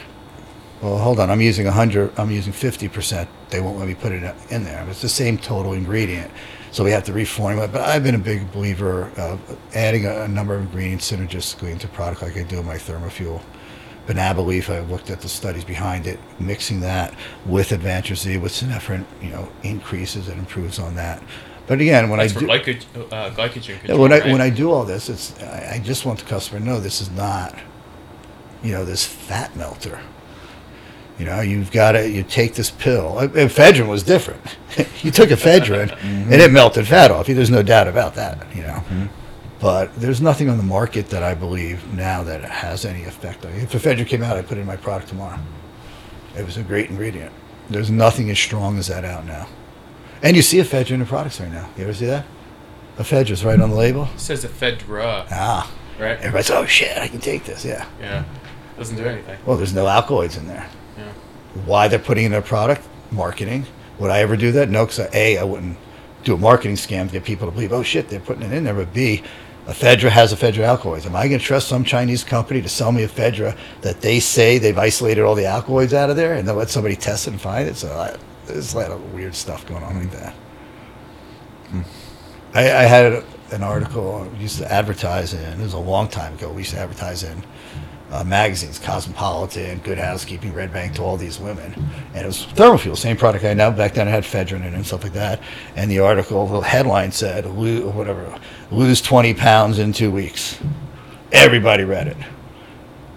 Well, 0.85 0.99
hold 0.99 1.19
on, 1.19 1.31
I'm 1.31 1.41
using 1.41 1.65
100, 1.65 2.19
I'm 2.19 2.31
using 2.31 2.53
50%. 2.53 3.27
They 3.49 3.63
won't 3.63 3.79
let 3.79 3.89
me 3.89 3.95
put 3.95 4.13
it 4.13 4.37
in 4.51 4.65
there. 4.65 4.87
It's 4.91 5.01
the 5.01 5.09
same 5.09 5.39
total 5.39 5.73
ingredient. 5.73 6.31
So 6.73 6.85
we 6.85 6.91
have 6.91 7.05
to 7.05 7.13
reformulate. 7.13 7.73
But 7.73 7.81
I've 7.81 8.03
been 8.03 8.15
a 8.15 8.19
big 8.19 8.53
believer 8.53 9.11
of 9.17 9.41
adding 9.75 10.05
a, 10.05 10.25
a 10.25 10.29
number 10.29 10.55
of 10.55 10.61
ingredients 10.61 11.11
synergistically 11.11 11.71
into 11.71 11.89
product 11.89 12.21
like 12.21 12.37
I 12.37 12.43
do 12.43 12.59
in 12.59 12.67
my 12.67 12.75
thermofuel. 12.77 13.43
Banaba 14.07 14.45
leaf, 14.45 14.69
I've 14.69 14.91
looked 14.91 15.09
at 15.09 15.23
the 15.23 15.29
studies 15.31 15.65
behind 15.65 16.07
it, 16.07 16.21
mixing 16.39 16.81
that 16.81 17.15
with 17.47 17.71
Advantra 17.71 18.15
Z 18.15 18.37
with 18.37 18.53
synephrine, 18.53 19.07
you 19.23 19.31
know, 19.31 19.49
increases 19.63 20.29
and 20.29 20.39
improves 20.39 20.79
on 20.79 20.97
that. 20.97 21.23
But 21.67 21.81
again, 21.81 22.11
when 22.11 22.19
That's 22.19 22.37
I 22.37 22.41
do, 22.41 22.47
glycogen, 22.47 23.11
uh, 23.11 23.31
glycogen 23.31 23.79
control, 23.79 24.01
when 24.01 24.13
I 24.13 24.19
right? 24.21 24.33
when 24.33 24.43
I 24.43 24.51
do 24.51 24.71
all 24.71 24.85
this, 24.85 25.09
it's 25.09 25.41
I, 25.41 25.77
I 25.77 25.79
just 25.83 26.05
want 26.05 26.19
the 26.19 26.27
customer 26.27 26.61
to 26.61 26.67
know 26.67 26.79
this 26.79 27.01
is 27.01 27.11
not, 27.11 27.59
you 28.63 28.73
know, 28.73 28.85
this 28.85 29.07
fat 29.07 29.57
melter. 29.57 29.99
You 31.19 31.27
know, 31.27 31.41
you've 31.41 31.71
got 31.71 31.93
to 31.93 32.09
you 32.11 32.25
take 32.25 32.55
this 32.55 32.71
pill. 32.71 33.19
Uh, 33.19 33.29
Ephedrine 33.29 33.89
was 33.89 34.03
different. 34.03 34.41
you 35.03 35.11
took 35.13 35.29
ephedrine 35.31 35.97
and 36.03 36.33
it 36.35 36.51
melted 36.51 36.89
fat 36.89 37.11
off 37.13 37.29
you. 37.29 37.35
There's 37.37 37.51
no 37.51 37.63
doubt 37.63 37.87
about 37.87 38.15
that. 38.17 38.45
You 38.55 38.63
know, 38.63 38.83
but 39.61 39.95
there's 39.95 40.21
nothing 40.21 40.49
on 40.51 40.57
the 40.57 40.65
market 40.65 41.11
that 41.11 41.23
I 41.23 41.35
believe 41.35 41.93
now 41.95 42.25
that 42.25 42.43
has 42.43 42.85
any 42.85 43.05
effect 43.05 43.47
on 43.47 43.55
you. 43.55 43.61
If 43.63 43.73
ephedrine 43.73 44.07
came 44.09 44.23
out, 44.25 44.37
I'd 44.37 44.49
put 44.49 44.59
it 44.59 44.63
in 44.63 44.67
my 44.67 44.77
product 44.77 45.09
tomorrow. 45.09 45.39
It 46.37 46.45
was 46.45 46.57
a 46.57 46.63
great 46.65 46.91
ingredient. 46.91 47.33
There's 47.71 47.91
nothing 47.91 48.29
as 48.31 48.39
strong 48.39 48.77
as 48.79 48.89
that 48.89 49.05
out 49.05 49.25
now. 49.25 49.47
And 50.23 50.35
you 50.37 50.43
see 50.43 50.59
ephedrine 50.59 50.95
in 50.95 51.07
products 51.07 51.41
right 51.41 51.53
now. 51.53 51.69
You 51.77 51.85
ever 51.85 51.95
see 51.95 52.07
that? 52.07 52.25
Ephedrine's 52.99 53.45
right 53.45 53.61
on 53.61 53.71
the 53.71 53.77
label. 53.77 54.09
it 54.15 54.19
says 54.21 54.45
ephedra, 54.45 55.27
Ah, 55.31 55.71
right? 55.99 56.19
everybody's, 56.19 56.51
oh 56.51 56.67
shit, 56.67 56.99
I 56.99 57.07
can 57.07 57.21
take 57.21 57.45
this. 57.45 57.65
Yeah. 57.65 57.87
Yeah, 58.01 58.25
doesn't 58.77 58.97
do 58.97 59.05
anything. 59.05 59.39
Well, 59.47 59.57
there's 59.57 59.75
no 59.75 59.87
alkaloids 59.87 60.37
in 60.37 60.49
there. 60.49 60.69
Why 61.67 61.89
they're 61.89 61.99
putting 61.99 62.25
in 62.25 62.33
their 62.33 62.43
product? 62.43 62.87
Marketing. 63.11 63.67
Would 63.99 64.11
I 64.11 64.21
ever 64.21 64.37
do 64.37 64.53
that? 64.53 64.69
No, 64.69 64.87
because 64.87 65.15
A, 65.15 65.39
I 65.39 65.45
wouldn't 65.45 65.77
do 66.25 66.35
a 66.35 66.39
marketing 66.39 66.77
scam 66.77 67.07
to 67.07 67.13
get 67.13 67.25
people 67.25 67.47
to 67.47 67.53
believe, 67.53 67.73
oh 67.73 67.83
shit, 67.83 68.09
they're 68.09 68.21
putting 68.21 68.43
it 68.43 68.53
in 68.53 68.65
there. 68.65 68.75
But 68.75 68.93
B, 68.93 69.23
ephedra 69.67 70.11
has 70.11 70.33
ephedra 70.33 70.65
alkaloids. 70.65 71.07
Am 71.07 71.15
I 71.15 71.29
going 71.29 71.39
to 71.39 71.45
trust 71.45 71.69
some 71.69 71.85
Chinese 71.85 72.25
company 72.25 72.61
to 72.63 72.69
sell 72.69 72.91
me 72.93 73.05
ephedra 73.05 73.57
that 73.83 74.01
they 74.01 74.21
say 74.21 74.59
they've 74.59 74.77
isolated 74.77 75.23
all 75.23 75.35
the 75.35 75.47
alkaloids 75.47 75.95
out 75.95 76.11
of 76.11 76.17
there 76.17 76.35
and 76.35 76.49
then 76.49 76.57
let 76.57 76.71
somebody 76.71 76.97
test 76.97 77.27
it 77.27 77.31
and 77.31 77.41
find 77.41 77.69
it? 77.69 77.77
So 77.77 77.93
I, 77.93 78.17
there's 78.47 78.75
a 78.75 78.79
lot 78.79 78.91
of 78.91 79.15
weird 79.15 79.35
stuff 79.35 79.67
going 79.67 79.83
on 79.83 79.99
like 79.99 80.11
that. 80.11 80.33
Hmm. 81.71 81.83
I, 82.55 82.61
I 82.61 82.83
had 82.83 83.25
an 83.53 83.63
article 83.63 84.29
used 84.39 84.59
to 84.59 84.73
advertise 84.73 85.35
in. 85.35 85.61
It 85.61 85.63
was 85.63 85.75
a 85.75 85.79
long 85.79 86.09
time 86.09 86.35
ago. 86.35 86.51
We 86.51 86.63
used 86.63 86.73
to 86.73 86.81
advertise 86.81 87.23
in 87.23 87.45
uh, 88.15 88.23
magazines, 88.23 88.79
Cosmopolitan, 88.79 89.79
Good 89.79 89.99
Housekeeping, 89.99 90.53
Redbook, 90.53 90.95
to 90.95 91.03
all 91.03 91.17
these 91.17 91.41
women, 91.41 91.75
and 92.15 92.25
it 92.25 92.27
was 92.27 92.47
Thermofuel, 92.47 92.97
same 92.97 93.17
product 93.17 93.45
I 93.45 93.55
know. 93.55 93.73
Back 93.73 93.95
then, 93.95 94.07
it 94.07 94.13
had 94.13 94.23
Fedrin 94.23 94.61
in 94.61 94.63
it 94.63 94.75
and 94.75 94.87
stuff 94.87 95.03
like 95.03 95.15
that. 95.15 95.43
And 95.75 95.91
the 95.91 95.99
article, 95.99 96.47
the 96.47 96.61
headline 96.61 97.11
said, 97.11 97.45
lose, 97.45 97.83
"Whatever, 97.83 98.39
lose 98.71 99.03
20 99.03 99.35
pounds 99.35 99.81
in 99.81 99.93
two 99.93 100.13
weeks." 100.13 100.59
Everybody 101.33 101.83
read 101.83 102.07
it. 102.07 102.17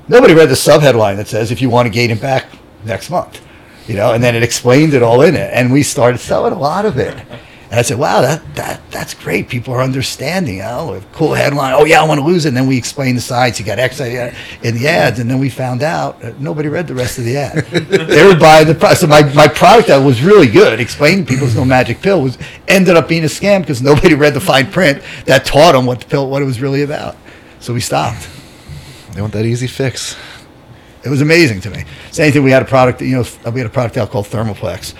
Nobody 0.07 0.33
read 0.33 0.49
the 0.49 0.55
subheadline 0.55 1.17
that 1.17 1.27
says, 1.27 1.51
"If 1.51 1.61
you 1.61 1.69
want 1.69 1.85
to 1.85 1.91
gain 1.91 2.09
it 2.09 2.19
back 2.19 2.45
next 2.83 3.11
month," 3.11 3.39
you 3.87 3.93
know. 3.93 4.13
And 4.13 4.23
then 4.23 4.35
it 4.35 4.41
explained 4.41 4.95
it 4.95 5.03
all 5.03 5.21
in 5.21 5.35
it, 5.35 5.51
and 5.53 5.71
we 5.71 5.83
started 5.83 6.17
selling 6.17 6.53
a 6.53 6.59
lot 6.59 6.85
of 6.85 6.97
it. 6.97 7.15
And 7.69 7.79
I 7.79 7.81
said, 7.81 7.99
"Wow, 7.99 8.21
that 8.21 8.55
that 8.55 8.79
that's 8.91 9.13
great. 9.13 9.49
People 9.49 9.73
are 9.73 9.81
understanding. 9.81 10.61
Oh, 10.61 11.01
cool 11.11 11.33
headline. 11.33 11.73
Oh 11.73 11.83
yeah, 11.83 12.01
I 12.01 12.07
want 12.07 12.19
to 12.19 12.25
lose 12.25 12.45
it." 12.45 12.49
And 12.49 12.57
then 12.57 12.67
we 12.67 12.77
explained 12.77 13.17
the 13.17 13.21
sides. 13.21 13.59
You 13.59 13.65
got 13.65 13.77
X 13.77 13.99
uh, 13.99 14.33
in 14.63 14.75
the 14.75 14.87
ads, 14.87 15.19
and 15.19 15.29
then 15.29 15.39
we 15.39 15.49
found 15.49 15.83
out 15.83 16.21
that 16.21 16.39
nobody 16.39 16.69
read 16.69 16.87
the 16.87 16.95
rest 16.95 17.17
of 17.17 17.25
the 17.25 17.35
ad. 17.35 17.65
they 17.65 18.25
were 18.25 18.39
buying 18.39 18.67
the 18.67 18.75
product. 18.75 19.01
So 19.01 19.07
my, 19.07 19.21
my 19.33 19.49
product 19.49 19.89
that 19.89 19.97
was 19.97 20.21
really 20.23 20.47
good, 20.47 20.79
explaining 20.79 21.25
to 21.25 21.33
people 21.33 21.47
no 21.49 21.65
magic 21.65 22.01
pill, 22.01 22.21
was 22.21 22.37
ended 22.67 22.95
up 22.95 23.09
being 23.09 23.23
a 23.23 23.27
scam 23.27 23.61
because 23.61 23.81
nobody 23.81 24.15
read 24.15 24.33
the 24.33 24.41
fine 24.41 24.71
print 24.71 25.03
that 25.25 25.45
taught 25.45 25.73
them 25.73 25.85
what 25.85 25.99
the 25.99 26.05
pill, 26.05 26.29
what 26.29 26.41
it 26.41 26.45
was 26.45 26.61
really 26.61 26.83
about. 26.83 27.17
So 27.59 27.73
we 27.73 27.81
stopped. 27.81 28.29
They 29.13 29.21
want 29.21 29.33
that 29.33 29.45
easy 29.45 29.67
fix. 29.67 30.15
It 31.03 31.09
was 31.09 31.21
amazing 31.21 31.61
to 31.61 31.69
me. 31.69 31.85
Same 32.11 32.31
thing. 32.31 32.43
We 32.43 32.51
had 32.51 32.61
a 32.61 32.65
product, 32.65 33.01
you 33.01 33.15
know, 33.15 33.51
we 33.51 33.59
had 33.59 33.67
a 33.67 33.71
product 33.71 33.97
out 33.97 34.11
called 34.11 34.25
Thermoplex, 34.25 34.93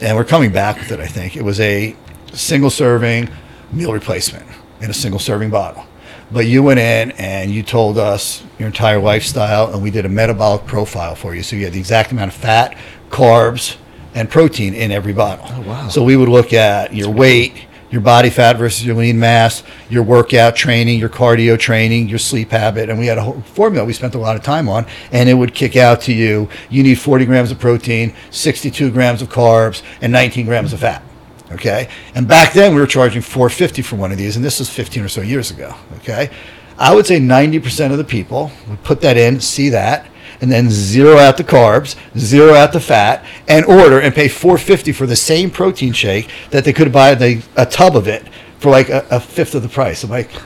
and 0.00 0.16
we're 0.16 0.24
coming 0.24 0.52
back 0.52 0.76
with 0.78 0.92
it. 0.92 1.00
I 1.00 1.06
think 1.06 1.36
it 1.36 1.42
was 1.42 1.60
a 1.60 1.96
single 2.32 2.70
serving 2.70 3.28
meal 3.72 3.92
replacement 3.92 4.46
in 4.80 4.90
a 4.90 4.94
single 4.94 5.20
serving 5.20 5.50
bottle. 5.50 5.86
But 6.30 6.46
you 6.46 6.62
went 6.62 6.80
in 6.80 7.12
and 7.12 7.50
you 7.50 7.62
told 7.62 7.98
us 7.98 8.42
your 8.58 8.66
entire 8.66 8.98
lifestyle, 8.98 9.72
and 9.72 9.82
we 9.82 9.90
did 9.90 10.04
a 10.04 10.08
metabolic 10.08 10.66
profile 10.66 11.14
for 11.14 11.34
you. 11.34 11.42
So 11.42 11.56
you 11.56 11.64
had 11.64 11.72
the 11.72 11.78
exact 11.78 12.12
amount 12.12 12.32
of 12.32 12.36
fat, 12.36 12.76
carbs, 13.10 13.76
and 14.14 14.30
protein 14.30 14.74
in 14.74 14.90
every 14.90 15.12
bottle. 15.12 15.46
Oh, 15.48 15.60
wow. 15.62 15.88
So 15.88 16.02
we 16.02 16.16
would 16.16 16.28
look 16.28 16.52
at 16.52 16.94
your 16.94 17.10
weight, 17.10 17.66
your 17.94 18.02
body 18.02 18.28
fat 18.28 18.56
versus 18.56 18.84
your 18.84 18.96
lean 18.96 19.20
mass, 19.20 19.62
your 19.88 20.02
workout 20.02 20.56
training, 20.56 20.98
your 20.98 21.08
cardio 21.08 21.56
training, 21.56 22.08
your 22.08 22.18
sleep 22.18 22.50
habit, 22.50 22.90
and 22.90 22.98
we 22.98 23.06
had 23.06 23.18
a 23.18 23.22
whole 23.22 23.40
formula 23.42 23.86
we 23.86 23.92
spent 23.92 24.16
a 24.16 24.18
lot 24.18 24.34
of 24.34 24.42
time 24.42 24.68
on, 24.68 24.84
and 25.12 25.28
it 25.28 25.34
would 25.34 25.54
kick 25.54 25.76
out 25.76 26.00
to 26.00 26.12
you, 26.12 26.48
you 26.70 26.82
need 26.82 26.96
40 26.96 27.24
grams 27.24 27.52
of 27.52 27.60
protein, 27.60 28.12
62 28.32 28.90
grams 28.90 29.22
of 29.22 29.28
carbs, 29.28 29.82
and 30.00 30.12
19 30.12 30.44
grams 30.44 30.72
of 30.72 30.80
fat. 30.80 31.04
Okay, 31.52 31.88
and 32.16 32.26
back 32.26 32.52
then 32.52 32.74
we 32.74 32.80
were 32.80 32.86
charging 32.86 33.22
450 33.22 33.82
for 33.82 33.94
one 33.94 34.10
of 34.10 34.18
these, 34.18 34.34
and 34.34 34.44
this 34.44 34.58
was 34.58 34.68
15 34.68 35.04
or 35.04 35.08
so 35.08 35.20
years 35.20 35.52
ago. 35.52 35.72
Okay, 35.98 36.30
I 36.76 36.92
would 36.92 37.06
say 37.06 37.20
90% 37.20 37.92
of 37.92 37.98
the 37.98 38.04
people 38.04 38.50
would 38.68 38.82
put 38.82 39.02
that 39.02 39.16
in, 39.16 39.38
see 39.38 39.68
that, 39.68 40.08
and 40.44 40.52
then 40.52 40.70
zero 40.70 41.16
out 41.16 41.38
the 41.38 41.42
carbs, 41.44 41.96
zero 42.18 42.52
out 42.52 42.74
the 42.74 42.80
fat, 42.80 43.24
and 43.48 43.64
order 43.64 43.98
and 43.98 44.14
pay 44.14 44.28
450 44.28 44.92
for 44.92 45.06
the 45.06 45.16
same 45.16 45.50
protein 45.50 45.94
shake 45.94 46.28
that 46.50 46.66
they 46.66 46.72
could 46.74 46.92
buy 46.92 47.14
the, 47.14 47.42
a 47.56 47.64
tub 47.64 47.96
of 47.96 48.06
it 48.06 48.28
for 48.58 48.70
like 48.70 48.90
a, 48.90 49.06
a 49.10 49.18
fifth 49.18 49.54
of 49.54 49.62
the 49.62 49.70
price. 49.70 50.04
I'm 50.04 50.10
like, 50.10 50.28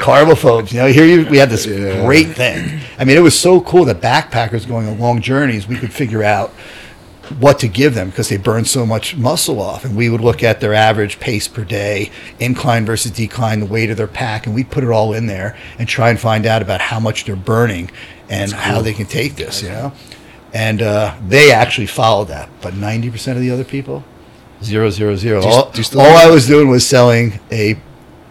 carbophobes. 0.00 0.72
You 0.72 0.80
know, 0.80 0.86
here 0.88 1.04
you, 1.06 1.26
we 1.28 1.38
had 1.38 1.48
this 1.48 1.64
Yeah. 1.64 2.04
great 2.04 2.28
thing. 2.28 2.80
I 2.98 3.04
mean, 3.04 3.16
it 3.16 3.20
was 3.20 3.38
so 3.38 3.60
cool 3.60 3.84
that 3.84 4.00
backpackers 4.00 4.66
going 4.66 4.88
on 4.88 4.98
long 4.98 5.20
journeys, 5.20 5.68
we 5.68 5.76
could 5.76 5.92
figure 5.92 6.24
out 6.24 6.52
what 7.40 7.58
to 7.60 7.68
give 7.68 7.94
them 7.94 8.10
because 8.10 8.28
they 8.28 8.36
burn 8.36 8.64
so 8.64 8.84
much 8.86 9.16
muscle 9.16 9.60
off. 9.60 9.84
And 9.84 9.96
we 9.96 10.08
would 10.08 10.20
look 10.20 10.42
at 10.42 10.60
their 10.60 10.74
average 10.74 11.20
pace 11.20 11.48
per 11.48 11.64
day, 11.64 12.10
incline 12.38 12.84
versus 12.86 13.10
decline, 13.12 13.60
the 13.60 13.66
weight 13.66 13.90
of 13.90 13.96
their 13.96 14.06
pack, 14.06 14.46
and 14.46 14.54
we'd 14.54 14.70
put 14.70 14.84
it 14.84 14.90
all 14.90 15.12
in 15.12 15.26
there 15.26 15.56
and 15.78 15.88
try 15.88 16.10
and 16.10 16.18
find 16.20 16.46
out 16.46 16.62
about 16.62 16.80
how 16.80 17.00
much 17.00 17.24
they're 17.24 17.36
burning 17.36 17.90
and 18.28 18.52
how 18.52 18.80
they 18.82 18.92
can 18.94 19.06
take 19.06 19.36
this, 19.36 19.62
you 19.62 19.68
know? 19.68 19.92
And 20.52 20.82
uh, 20.82 21.16
they 21.26 21.50
actually 21.52 21.86
followed 21.88 22.28
that. 22.28 22.48
But 22.60 22.74
90% 22.74 23.32
of 23.32 23.40
the 23.40 23.50
other 23.50 23.64
people, 23.64 24.04
zero, 24.62 24.88
zero, 24.90 25.16
zero. 25.16 25.40
Do 25.42 25.48
you- 25.48 25.52
all 25.54 25.70
do 25.70 25.82
you 25.82 26.00
all 26.00 26.16
I 26.16 26.30
was 26.30 26.46
doing 26.46 26.68
was 26.68 26.86
selling 26.86 27.40
a 27.50 27.76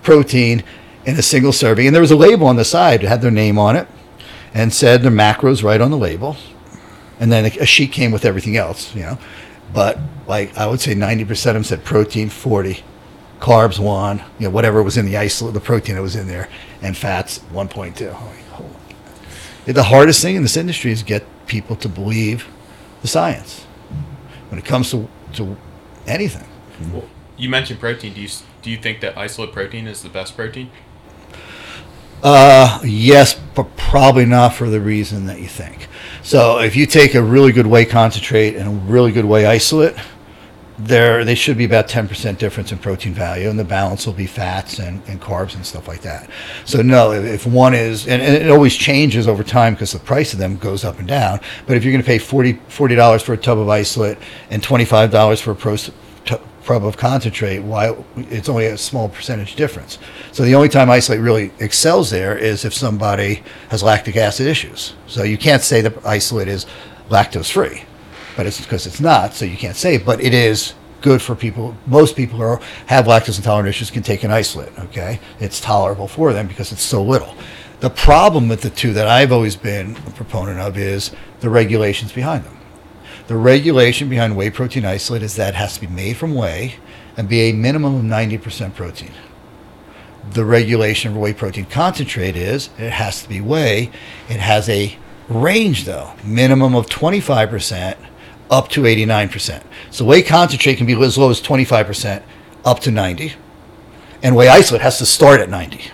protein 0.01 0.63
in 1.05 1.15
a 1.17 1.21
single 1.21 1.51
serving. 1.51 1.85
And 1.85 1.93
there 1.95 2.01
was 2.01 2.11
a 2.11 2.15
label 2.15 2.47
on 2.47 2.55
the 2.55 2.63
side 2.65 3.01
that 3.01 3.07
had 3.09 3.21
their 3.21 3.31
name 3.31 3.57
on 3.59 3.75
it 3.75 3.87
and 4.53 4.73
said 4.73 5.01
their 5.03 5.11
macros 5.11 5.63
right 5.63 5.81
on 5.81 5.91
the 5.91 5.97
label 5.97 6.37
and 7.23 7.31
then 7.31 7.45
a, 7.45 7.61
a 7.61 7.65
sheet 7.65 7.93
came 7.93 8.11
with 8.11 8.25
everything 8.25 8.57
else, 8.57 8.93
you 8.93 9.01
know. 9.01 9.17
But 9.73 9.97
like 10.27 10.57
I 10.57 10.67
would 10.67 10.81
say, 10.81 10.93
ninety 10.93 11.23
percent 11.23 11.55
of 11.55 11.63
them 11.63 11.63
said 11.63 11.85
protein 11.85 12.27
forty, 12.27 12.83
carbs 13.39 13.79
one, 13.79 14.19
you 14.39 14.47
know, 14.47 14.49
whatever 14.49 14.83
was 14.83 14.97
in 14.97 15.05
the 15.05 15.15
isolate, 15.15 15.53
the 15.53 15.61
protein 15.61 15.95
that 15.95 16.01
was 16.01 16.17
in 16.17 16.27
there, 16.27 16.49
and 16.81 16.97
fats 16.97 17.37
one 17.49 17.69
point 17.69 17.95
two. 17.95 18.13
The 19.65 19.83
hardest 19.83 20.21
thing 20.21 20.35
in 20.35 20.41
this 20.41 20.57
industry 20.57 20.91
is 20.91 21.01
get 21.01 21.23
people 21.47 21.77
to 21.77 21.87
believe 21.87 22.45
the 23.01 23.07
science 23.07 23.61
when 24.49 24.59
it 24.59 24.65
comes 24.65 24.91
to 24.91 25.07
to 25.35 25.55
anything. 26.05 26.47
Well, 26.91 27.07
you 27.37 27.47
mentioned 27.47 27.79
protein. 27.79 28.13
Do 28.13 28.21
you 28.21 28.29
do 28.61 28.69
you 28.69 28.77
think 28.77 28.99
that 28.99 29.17
isolate 29.17 29.53
protein 29.53 29.87
is 29.87 30.03
the 30.03 30.09
best 30.09 30.35
protein? 30.35 30.71
Uh, 32.21 32.79
yes, 32.83 33.33
but 33.55 33.77
probably 33.77 34.25
not 34.25 34.53
for 34.53 34.69
the 34.69 34.81
reason 34.81 35.25
that 35.27 35.39
you 35.39 35.47
think. 35.47 35.87
So 36.23 36.59
if 36.59 36.77
you 36.77 36.85
take 36.85 37.15
a 37.15 37.21
really 37.21 37.51
good 37.51 37.67
whey 37.67 37.83
concentrate 37.83 38.55
and 38.55 38.67
a 38.67 38.71
really 38.89 39.11
good 39.11 39.25
whey 39.25 39.45
isolate, 39.45 39.93
there 40.79 41.25
they 41.25 41.35
should 41.35 41.57
be 41.57 41.65
about 41.65 41.89
10% 41.89 42.37
difference 42.37 42.71
in 42.71 42.77
protein 42.77 43.13
value 43.13 43.49
and 43.49 43.59
the 43.59 43.63
balance 43.65 44.05
will 44.05 44.13
be 44.13 44.25
fats 44.25 44.79
and, 44.79 45.03
and 45.07 45.21
carbs 45.21 45.53
and 45.53 45.65
stuff 45.65 45.85
like 45.87 46.01
that. 46.01 46.29
So 46.63 46.81
no 46.81 47.11
if, 47.11 47.25
if 47.25 47.45
one 47.45 47.73
is 47.73 48.07
and, 48.07 48.21
and 48.21 48.35
it 48.35 48.49
always 48.49 48.73
changes 48.73 49.27
over 49.27 49.43
time 49.43 49.73
because 49.73 49.91
the 49.91 49.99
price 49.99 50.31
of 50.31 50.39
them 50.39 50.55
goes 50.57 50.85
up 50.85 50.97
and 50.97 51.07
down 51.07 51.41
but 51.67 51.75
if 51.75 51.83
you're 51.83 51.91
going 51.91 52.01
to 52.01 52.07
pay 52.07 52.17
40 52.17 52.53
$40 52.53 53.21
for 53.21 53.33
a 53.33 53.37
tub 53.37 53.59
of 53.59 53.67
isolate 53.67 54.17
and 54.49 54.63
$25 54.63 55.41
for 55.41 55.51
a 55.51 55.55
pro, 55.55 55.75
of 56.69 56.97
concentrate 56.97 57.59
why 57.59 57.95
it's 58.15 58.49
only 58.49 58.65
a 58.67 58.77
small 58.77 59.09
percentage 59.09 59.55
difference 59.55 59.99
so 60.31 60.43
the 60.43 60.55
only 60.55 60.69
time 60.69 60.89
isolate 60.89 61.19
really 61.19 61.51
excels 61.59 62.09
there 62.09 62.37
is 62.37 62.65
if 62.65 62.73
somebody 62.73 63.43
has 63.69 63.83
lactic 63.83 64.15
acid 64.15 64.47
issues 64.47 64.93
so 65.07 65.23
you 65.23 65.37
can't 65.37 65.61
say 65.61 65.81
that 65.81 65.93
isolate 66.05 66.47
is 66.47 66.65
lactose 67.09 67.51
free 67.51 67.83
but 68.35 68.45
it's 68.45 68.59
because 68.59 68.87
it's 68.87 68.99
not, 68.99 69.33
so 69.33 69.45
you 69.45 69.57
can't 69.57 69.75
say. 69.75 69.97
But 69.97 70.21
it 70.21 70.33
is 70.33 70.73
good 71.01 71.21
for 71.21 71.35
people. 71.35 71.75
Most 71.85 72.15
people 72.15 72.39
who 72.39 72.63
have 72.87 73.05
lactose 73.05 73.37
intolerant 73.37 73.69
issues 73.69 73.91
can 73.91 74.03
take 74.03 74.23
an 74.23 74.31
isolate. 74.31 74.77
Okay, 74.79 75.19
it's 75.39 75.59
tolerable 75.59 76.07
for 76.07 76.33
them 76.33 76.47
because 76.47 76.71
it's 76.71 76.83
so 76.83 77.03
little. 77.03 77.35
The 77.81 77.89
problem 77.89 78.47
with 78.47 78.61
the 78.61 78.69
two 78.69 78.93
that 78.93 79.07
I've 79.07 79.31
always 79.31 79.55
been 79.55 79.97
a 80.07 80.11
proponent 80.11 80.59
of 80.59 80.77
is 80.77 81.11
the 81.41 81.49
regulations 81.49 82.13
behind 82.13 82.45
them. 82.45 82.52
The 83.27 83.37
regulation 83.37 84.09
behind 84.09 84.35
whey 84.35 84.49
protein 84.49 84.85
isolate 84.85 85.23
is 85.23 85.35
that 85.37 85.53
it 85.53 85.55
has 85.55 85.75
to 85.75 85.81
be 85.81 85.87
made 85.87 86.17
from 86.17 86.35
whey 86.35 86.75
and 87.15 87.29
be 87.29 87.41
a 87.41 87.53
minimum 87.53 87.95
of 87.95 88.01
90% 88.03 88.75
protein. 88.75 89.11
The 90.31 90.43
regulation 90.43 91.11
of 91.11 91.17
whey 91.17 91.33
protein 91.33 91.65
concentrate 91.65 92.35
is 92.35 92.69
it 92.77 92.91
has 92.91 93.23
to 93.23 93.29
be 93.29 93.39
whey. 93.39 93.91
It 94.29 94.39
has 94.39 94.67
a 94.67 94.97
range 95.29 95.85
though, 95.85 96.13
minimum 96.23 96.75
of 96.75 96.87
25% 96.87 97.95
up 98.49 98.67
to 98.69 98.81
89%. 98.81 99.63
So 99.89 100.05
whey 100.05 100.21
concentrate 100.21 100.75
can 100.75 100.85
be 100.85 101.01
as 101.01 101.17
low 101.17 101.29
as 101.29 101.41
25% 101.41 102.23
up 102.65 102.79
to 102.81 102.91
90. 102.91 103.33
And 104.21 104.35
whey 104.35 104.49
isolate 104.49 104.81
has 104.81 104.97
to 104.99 105.05
start 105.05 105.39
at 105.39 105.49
90. 105.49 105.91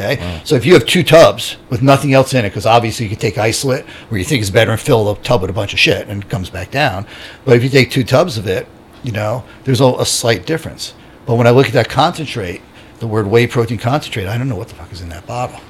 Okay, 0.00 0.40
so 0.44 0.54
if 0.54 0.64
you 0.64 0.74
have 0.74 0.86
two 0.86 1.02
tubs 1.02 1.56
with 1.68 1.82
nothing 1.82 2.12
else 2.14 2.32
in 2.34 2.44
it, 2.44 2.50
because 2.50 2.66
obviously 2.66 3.06
you 3.06 3.10
can 3.10 3.18
take 3.18 3.38
isolate 3.38 3.84
where 4.08 4.18
you 4.18 4.24
think 4.24 4.42
is 4.42 4.50
better 4.50 4.70
and 4.70 4.80
fill 4.80 5.12
the 5.12 5.20
tub 5.22 5.40
with 5.42 5.50
a 5.50 5.52
bunch 5.52 5.72
of 5.72 5.78
shit 5.78 6.08
and 6.08 6.24
it 6.24 6.28
comes 6.30 6.50
back 6.50 6.70
down. 6.70 7.06
But 7.44 7.56
if 7.56 7.62
you 7.62 7.68
take 7.68 7.90
two 7.90 8.04
tubs 8.04 8.38
of 8.38 8.46
it, 8.46 8.66
you 9.02 9.12
know, 9.12 9.44
there's 9.64 9.80
a, 9.80 9.86
a 9.86 10.06
slight 10.06 10.46
difference. 10.46 10.94
But 11.26 11.36
when 11.36 11.46
I 11.46 11.50
look 11.50 11.66
at 11.66 11.72
that 11.74 11.88
concentrate, 11.88 12.62
the 12.98 13.06
word 13.06 13.26
whey 13.26 13.46
protein 13.46 13.78
concentrate, 13.78 14.26
I 14.26 14.36
don't 14.36 14.48
know 14.48 14.56
what 14.56 14.68
the 14.68 14.74
fuck 14.74 14.92
is 14.92 15.00
in 15.00 15.08
that 15.10 15.26
bottle. 15.26 15.60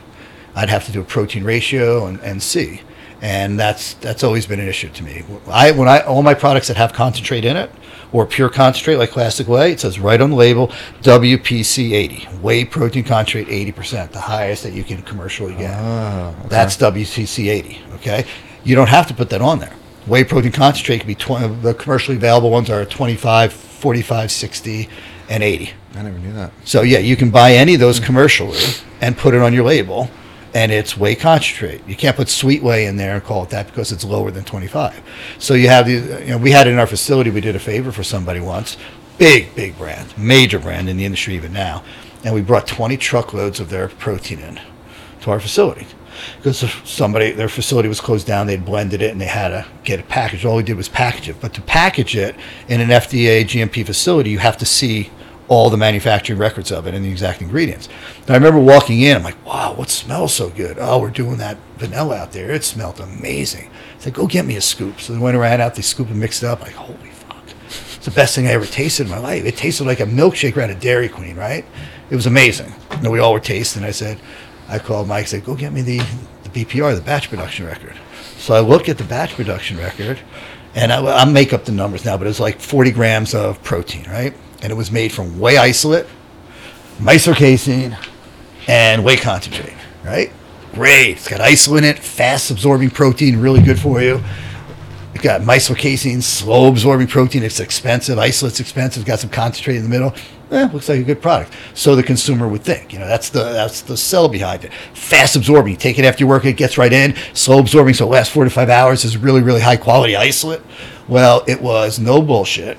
I'd 0.54 0.68
have 0.68 0.84
to 0.86 0.92
do 0.92 1.00
a 1.00 1.04
protein 1.04 1.44
ratio 1.44 2.06
and, 2.06 2.20
and 2.20 2.42
see. 2.42 2.82
And 3.22 3.60
that's 3.60 3.94
that's 3.94 4.24
always 4.24 4.46
been 4.46 4.60
an 4.60 4.68
issue 4.68 4.88
to 4.88 5.02
me. 5.04 5.22
I 5.46 5.72
when 5.72 5.88
I 5.88 6.00
all 6.00 6.22
my 6.22 6.32
products 6.32 6.68
that 6.68 6.78
have 6.78 6.94
concentrate 6.94 7.44
in 7.44 7.56
it 7.56 7.70
or 8.12 8.26
pure 8.26 8.48
concentrate 8.48 8.96
like 8.96 9.10
classic 9.10 9.48
whey, 9.48 9.72
it 9.72 9.80
says 9.80 9.98
right 9.98 10.20
on 10.20 10.30
the 10.30 10.36
label 10.36 10.68
WPC 11.02 11.92
80, 11.92 12.26
whey 12.38 12.64
protein 12.64 13.04
concentrate 13.04 13.48
80%, 13.74 14.12
the 14.12 14.20
highest 14.20 14.62
that 14.62 14.72
you 14.72 14.84
can 14.84 15.02
commercially 15.02 15.54
get. 15.54 15.72
Ah, 15.74 16.30
okay. 16.30 16.48
That's 16.48 16.76
WPC 16.76 17.48
80. 17.50 17.78
Okay, 17.94 18.26
you 18.64 18.74
don't 18.74 18.88
have 18.88 19.06
to 19.08 19.14
put 19.14 19.30
that 19.30 19.40
on 19.40 19.58
there. 19.58 19.74
Whey 20.06 20.24
protein 20.24 20.52
concentrate 20.52 20.98
can 20.98 21.06
be 21.06 21.14
20, 21.14 21.60
the 21.60 21.74
commercially 21.74 22.16
available 22.16 22.50
ones 22.50 22.70
are 22.70 22.84
25, 22.84 23.52
45, 23.52 24.32
60, 24.32 24.88
and 25.28 25.42
80. 25.42 25.72
I 25.94 26.02
never 26.02 26.18
knew 26.18 26.32
that. 26.32 26.52
So 26.64 26.82
yeah, 26.82 26.98
you 26.98 27.16
can 27.16 27.30
buy 27.30 27.52
any 27.52 27.74
of 27.74 27.80
those 27.80 28.00
commercially 28.00 28.58
and 29.00 29.16
put 29.16 29.34
it 29.34 29.40
on 29.40 29.52
your 29.52 29.64
label, 29.64 30.10
and 30.54 30.72
it's 30.72 30.96
whey 30.96 31.14
concentrate. 31.14 31.86
You 31.86 31.94
can't 31.94 32.16
put 32.16 32.28
sweet 32.28 32.62
whey 32.62 32.86
in 32.86 32.96
there 32.96 33.14
and 33.14 33.24
call 33.24 33.44
it 33.44 33.50
that 33.50 33.66
because 33.66 33.92
it's 33.92 34.04
lower 34.04 34.30
than 34.30 34.44
25. 34.44 35.00
So 35.38 35.54
you 35.54 35.68
have 35.68 35.86
these. 35.86 36.06
You 36.20 36.26
know, 36.26 36.38
we 36.38 36.50
had 36.50 36.66
in 36.66 36.78
our 36.78 36.86
facility. 36.86 37.30
We 37.30 37.40
did 37.40 37.56
a 37.56 37.60
favor 37.60 37.92
for 37.92 38.02
somebody 38.02 38.40
once, 38.40 38.76
big 39.18 39.54
big 39.54 39.76
brand, 39.78 40.16
major 40.18 40.58
brand 40.58 40.88
in 40.88 40.96
the 40.96 41.04
industry 41.04 41.34
even 41.34 41.52
now, 41.52 41.84
and 42.24 42.34
we 42.34 42.42
brought 42.42 42.66
20 42.66 42.96
truckloads 42.96 43.60
of 43.60 43.70
their 43.70 43.88
protein 43.88 44.40
in 44.40 44.60
to 45.22 45.30
our 45.30 45.40
facility 45.40 45.86
because 46.36 46.60
somebody 46.84 47.30
their 47.32 47.48
facility 47.48 47.88
was 47.88 48.00
closed 48.00 48.26
down 48.26 48.46
they'd 48.46 48.64
blended 48.64 49.00
it 49.02 49.10
and 49.10 49.20
they 49.20 49.26
had 49.26 49.48
to 49.48 49.66
get 49.84 49.98
it 49.98 50.08
packaged 50.08 50.44
all 50.44 50.56
we 50.56 50.62
did 50.62 50.76
was 50.76 50.88
package 50.88 51.28
it 51.28 51.36
but 51.40 51.54
to 51.54 51.62
package 51.62 52.16
it 52.16 52.34
in 52.68 52.80
an 52.80 52.88
fda 52.88 53.42
gmp 53.44 53.86
facility 53.86 54.30
you 54.30 54.38
have 54.38 54.56
to 54.56 54.66
see 54.66 55.10
all 55.50 55.68
the 55.68 55.76
manufacturing 55.76 56.38
records 56.38 56.70
of 56.70 56.86
it 56.86 56.94
and 56.94 57.04
the 57.04 57.10
exact 57.10 57.42
ingredients. 57.42 57.88
And 58.20 58.30
i 58.30 58.34
remember 58.34 58.60
walking 58.60 59.00
in 59.00 59.16
i'm 59.16 59.22
like 59.22 59.44
wow 59.44 59.74
what 59.74 59.90
smells 59.90 60.32
so 60.32 60.48
good? 60.48 60.78
Oh 60.80 60.98
we're 60.98 61.10
doing 61.10 61.36
that 61.38 61.58
vanilla 61.76 62.16
out 62.16 62.32
there. 62.32 62.50
It 62.52 62.64
smelled 62.64 63.00
amazing. 63.00 63.68
It's 63.96 64.06
like 64.06 64.14
go 64.14 64.26
get 64.26 64.46
me 64.46 64.56
a 64.56 64.60
scoop. 64.60 65.00
So 65.00 65.12
they 65.12 65.18
went 65.18 65.36
around 65.36 65.60
out 65.60 65.74
they 65.74 65.82
scooped 65.82 66.10
and 66.10 66.20
mixed 66.20 66.42
it 66.42 66.46
up. 66.46 66.62
Like 66.62 66.72
holy 66.72 67.10
fuck. 67.10 67.44
It's 67.66 68.06
the 68.06 68.12
best 68.12 68.34
thing 68.34 68.46
i 68.46 68.52
ever 68.52 68.64
tasted 68.64 69.04
in 69.04 69.10
my 69.10 69.18
life. 69.18 69.44
It 69.44 69.56
tasted 69.56 69.84
like 69.84 70.00
a 70.00 70.06
milkshake 70.06 70.56
right 70.56 70.70
at 70.70 70.80
dairy 70.80 71.08
queen 71.08 71.36
right? 71.36 71.66
It 72.08 72.14
was 72.14 72.26
amazing. 72.26 72.72
And 72.90 73.10
we 73.10 73.18
all 73.18 73.32
were 73.32 73.40
tasting. 73.40 73.84
I 73.84 73.90
said 73.90 74.20
I 74.70 74.78
called 74.78 75.08
Mike 75.08 75.24
I 75.24 75.26
said, 75.26 75.44
go 75.44 75.56
get 75.56 75.72
me 75.72 75.82
the, 75.82 75.98
the 76.44 76.64
BPR, 76.64 76.94
the 76.94 77.02
batch 77.02 77.28
production 77.28 77.66
record. 77.66 77.96
So 78.36 78.54
I 78.54 78.60
look 78.60 78.88
at 78.88 78.98
the 78.98 79.04
batch 79.04 79.34
production 79.34 79.78
record, 79.78 80.20
and 80.76 80.92
I, 80.92 81.02
I'll 81.02 81.30
make 81.30 81.52
up 81.52 81.64
the 81.64 81.72
numbers 81.72 82.04
now, 82.04 82.16
but 82.16 82.26
it 82.26 82.30
was 82.30 82.38
like 82.38 82.60
40 82.60 82.92
grams 82.92 83.34
of 83.34 83.60
protein, 83.64 84.04
right? 84.08 84.32
And 84.62 84.70
it 84.70 84.74
was 84.74 84.90
made 84.90 85.12
from 85.12 85.38
whey 85.38 85.56
isolate, 85.56 86.06
micellar 86.98 87.36
casein, 87.36 87.96
and 88.68 89.04
whey 89.04 89.16
concentrate, 89.16 89.74
right? 90.04 90.32
Great. 90.72 91.16
It's 91.16 91.28
got 91.28 91.40
isolate 91.40 91.84
in 91.84 91.90
it, 91.90 91.98
fast 91.98 92.50
absorbing 92.50 92.90
protein, 92.90 93.40
really 93.40 93.62
good 93.62 93.80
for 93.80 94.00
you. 94.00 94.22
It's 95.14 95.24
got 95.24 95.40
micellar 95.40 95.76
casein, 95.76 96.22
slow 96.22 96.68
absorbing 96.68 97.08
protein. 97.08 97.42
It's 97.42 97.58
expensive. 97.58 98.18
Isolate's 98.18 98.60
expensive. 98.60 99.04
Got 99.04 99.18
some 99.18 99.30
concentrate 99.30 99.76
in 99.76 99.82
the 99.82 99.88
middle. 99.88 100.14
Eh, 100.50 100.68
looks 100.72 100.88
like 100.88 101.00
a 101.00 101.04
good 101.04 101.20
product. 101.22 101.52
So 101.74 101.94
the 101.94 102.02
consumer 102.02 102.48
would 102.48 102.62
think. 102.62 102.92
You 102.92 103.00
know, 103.00 103.06
that's 103.06 103.28
the 103.28 103.44
that's 103.44 103.82
the 103.82 103.96
sell 103.96 104.28
behind 104.28 104.64
it. 104.64 104.72
Fast 104.94 105.36
absorbing. 105.36 105.76
Take 105.76 105.98
it 105.98 106.04
after 106.04 106.24
you 106.24 106.28
work, 106.28 106.44
it 106.44 106.54
gets 106.56 106.78
right 106.78 106.92
in. 106.92 107.14
Slow 107.34 107.58
absorbing, 107.58 107.94
so 107.94 108.06
it 108.06 108.10
lasts 108.10 108.32
four 108.32 108.44
to 108.44 108.50
five 108.50 108.68
hours. 108.68 109.04
Is 109.04 109.16
really 109.16 109.42
really 109.42 109.60
high 109.60 109.76
quality 109.76 110.16
isolate. 110.16 110.62
Well, 111.08 111.44
it 111.46 111.60
was 111.60 111.98
no 111.98 112.22
bullshit. 112.22 112.78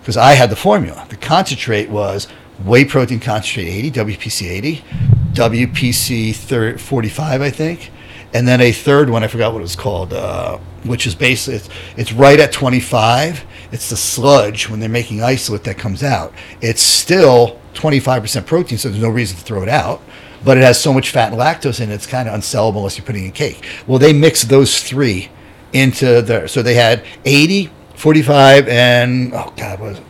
because 0.00 0.16
I 0.16 0.34
had 0.34 0.50
the 0.50 0.56
formula. 0.56 1.06
The 1.08 1.16
concentrate 1.16 1.88
was 1.90 2.28
whey 2.64 2.84
protein 2.84 3.20
concentrate 3.20 3.68
80, 3.68 3.90
WPC 3.92 4.48
80, 4.50 4.84
WPC 5.32 6.34
thir- 6.34 6.78
45, 6.78 7.42
I 7.42 7.50
think, 7.50 7.90
and 8.32 8.46
then 8.46 8.60
a 8.60 8.72
third 8.72 9.10
one. 9.10 9.24
I 9.24 9.28
forgot 9.28 9.52
what 9.52 9.60
it 9.60 9.62
was 9.62 9.76
called, 9.76 10.12
uh, 10.12 10.58
which 10.84 11.06
is 11.06 11.14
basically 11.14 11.56
it's, 11.56 11.68
it's 11.96 12.12
right 12.12 12.38
at 12.38 12.52
25. 12.52 13.44
It's 13.72 13.90
the 13.90 13.96
sludge 13.96 14.68
when 14.68 14.78
they're 14.80 14.88
making 14.88 15.22
isolate 15.22 15.64
that 15.64 15.78
comes 15.78 16.02
out. 16.02 16.32
It's 16.60 16.82
still 16.82 17.60
25% 17.74 18.46
protein, 18.46 18.78
so 18.78 18.88
there's 18.88 19.02
no 19.02 19.08
reason 19.08 19.36
to 19.36 19.42
throw 19.42 19.62
it 19.62 19.68
out. 19.68 20.00
But 20.44 20.58
it 20.58 20.62
has 20.62 20.80
so 20.80 20.92
much 20.92 21.10
fat 21.10 21.32
and 21.32 21.40
lactose 21.40 21.80
in 21.80 21.90
it, 21.90 21.94
it's 21.94 22.06
kind 22.06 22.28
of 22.28 22.38
unsellable 22.38 22.76
unless 22.76 22.98
you're 22.98 23.06
putting 23.06 23.24
it 23.24 23.26
in 23.28 23.32
cake. 23.32 23.66
Well, 23.86 23.98
they 23.98 24.12
mix 24.12 24.42
those 24.42 24.82
three 24.82 25.30
into 25.74 26.22
there. 26.22 26.48
So 26.48 26.62
they 26.62 26.74
had 26.74 27.04
80, 27.24 27.70
45, 27.96 28.68
and 28.68 29.34
oh 29.34 29.52
god, 29.56 29.80
was 29.80 29.98
it? 29.98 30.04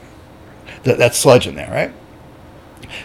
That, 0.84 0.98
that 0.98 1.14
sludge 1.14 1.46
in 1.46 1.54
there, 1.54 1.70
right? 1.70 1.92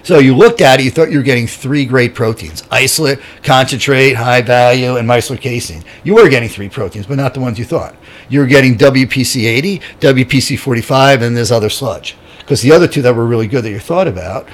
So 0.03 0.19
you 0.19 0.35
looked 0.35 0.61
at 0.61 0.79
it, 0.79 0.83
you 0.83 0.91
thought 0.91 1.11
you 1.11 1.17
were 1.17 1.23
getting 1.23 1.47
three 1.47 1.85
great 1.85 2.13
proteins: 2.13 2.63
isolate, 2.69 3.19
concentrate, 3.43 4.13
high 4.13 4.41
value, 4.41 4.97
and 4.97 5.07
micellar 5.07 5.39
casein. 5.39 5.83
You 6.03 6.15
were 6.15 6.29
getting 6.29 6.49
three 6.49 6.69
proteins, 6.69 7.07
but 7.07 7.15
not 7.15 7.33
the 7.33 7.39
ones 7.39 7.57
you 7.57 7.65
thought. 7.65 7.95
You 8.27 8.39
were 8.39 8.45
getting 8.45 8.77
WPC 8.77 9.45
80, 9.45 9.79
WPC 9.99 10.59
45, 10.59 11.21
and 11.21 11.35
this 11.35 11.51
other 11.51 11.69
sludge. 11.69 12.15
Because 12.39 12.61
the 12.61 12.71
other 12.71 12.87
two 12.87 13.01
that 13.01 13.15
were 13.15 13.25
really 13.25 13.47
good 13.47 13.63
that 13.63 13.71
you 13.71 13.79
thought 13.79 14.07
about, 14.07 14.47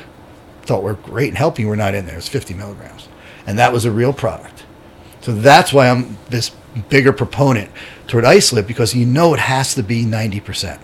thought 0.63 0.83
were 0.83 0.95
great 0.95 1.29
and 1.29 1.37
helping, 1.37 1.67
were 1.67 1.75
not 1.75 1.95
in 1.95 2.05
there. 2.05 2.17
It's 2.17 2.27
50 2.27 2.53
milligrams, 2.53 3.07
and 3.45 3.57
that 3.59 3.73
was 3.73 3.85
a 3.85 3.91
real 3.91 4.13
product. 4.13 4.65
So 5.21 5.33
that's 5.33 5.73
why 5.73 5.89
I'm 5.89 6.17
this 6.29 6.51
bigger 6.89 7.13
proponent 7.13 7.71
toward 8.07 8.25
isolate 8.25 8.67
because 8.67 8.93
you 8.93 9.05
know 9.05 9.33
it 9.33 9.39
has 9.39 9.75
to 9.75 9.83
be 9.83 10.03
90%. 10.03 10.79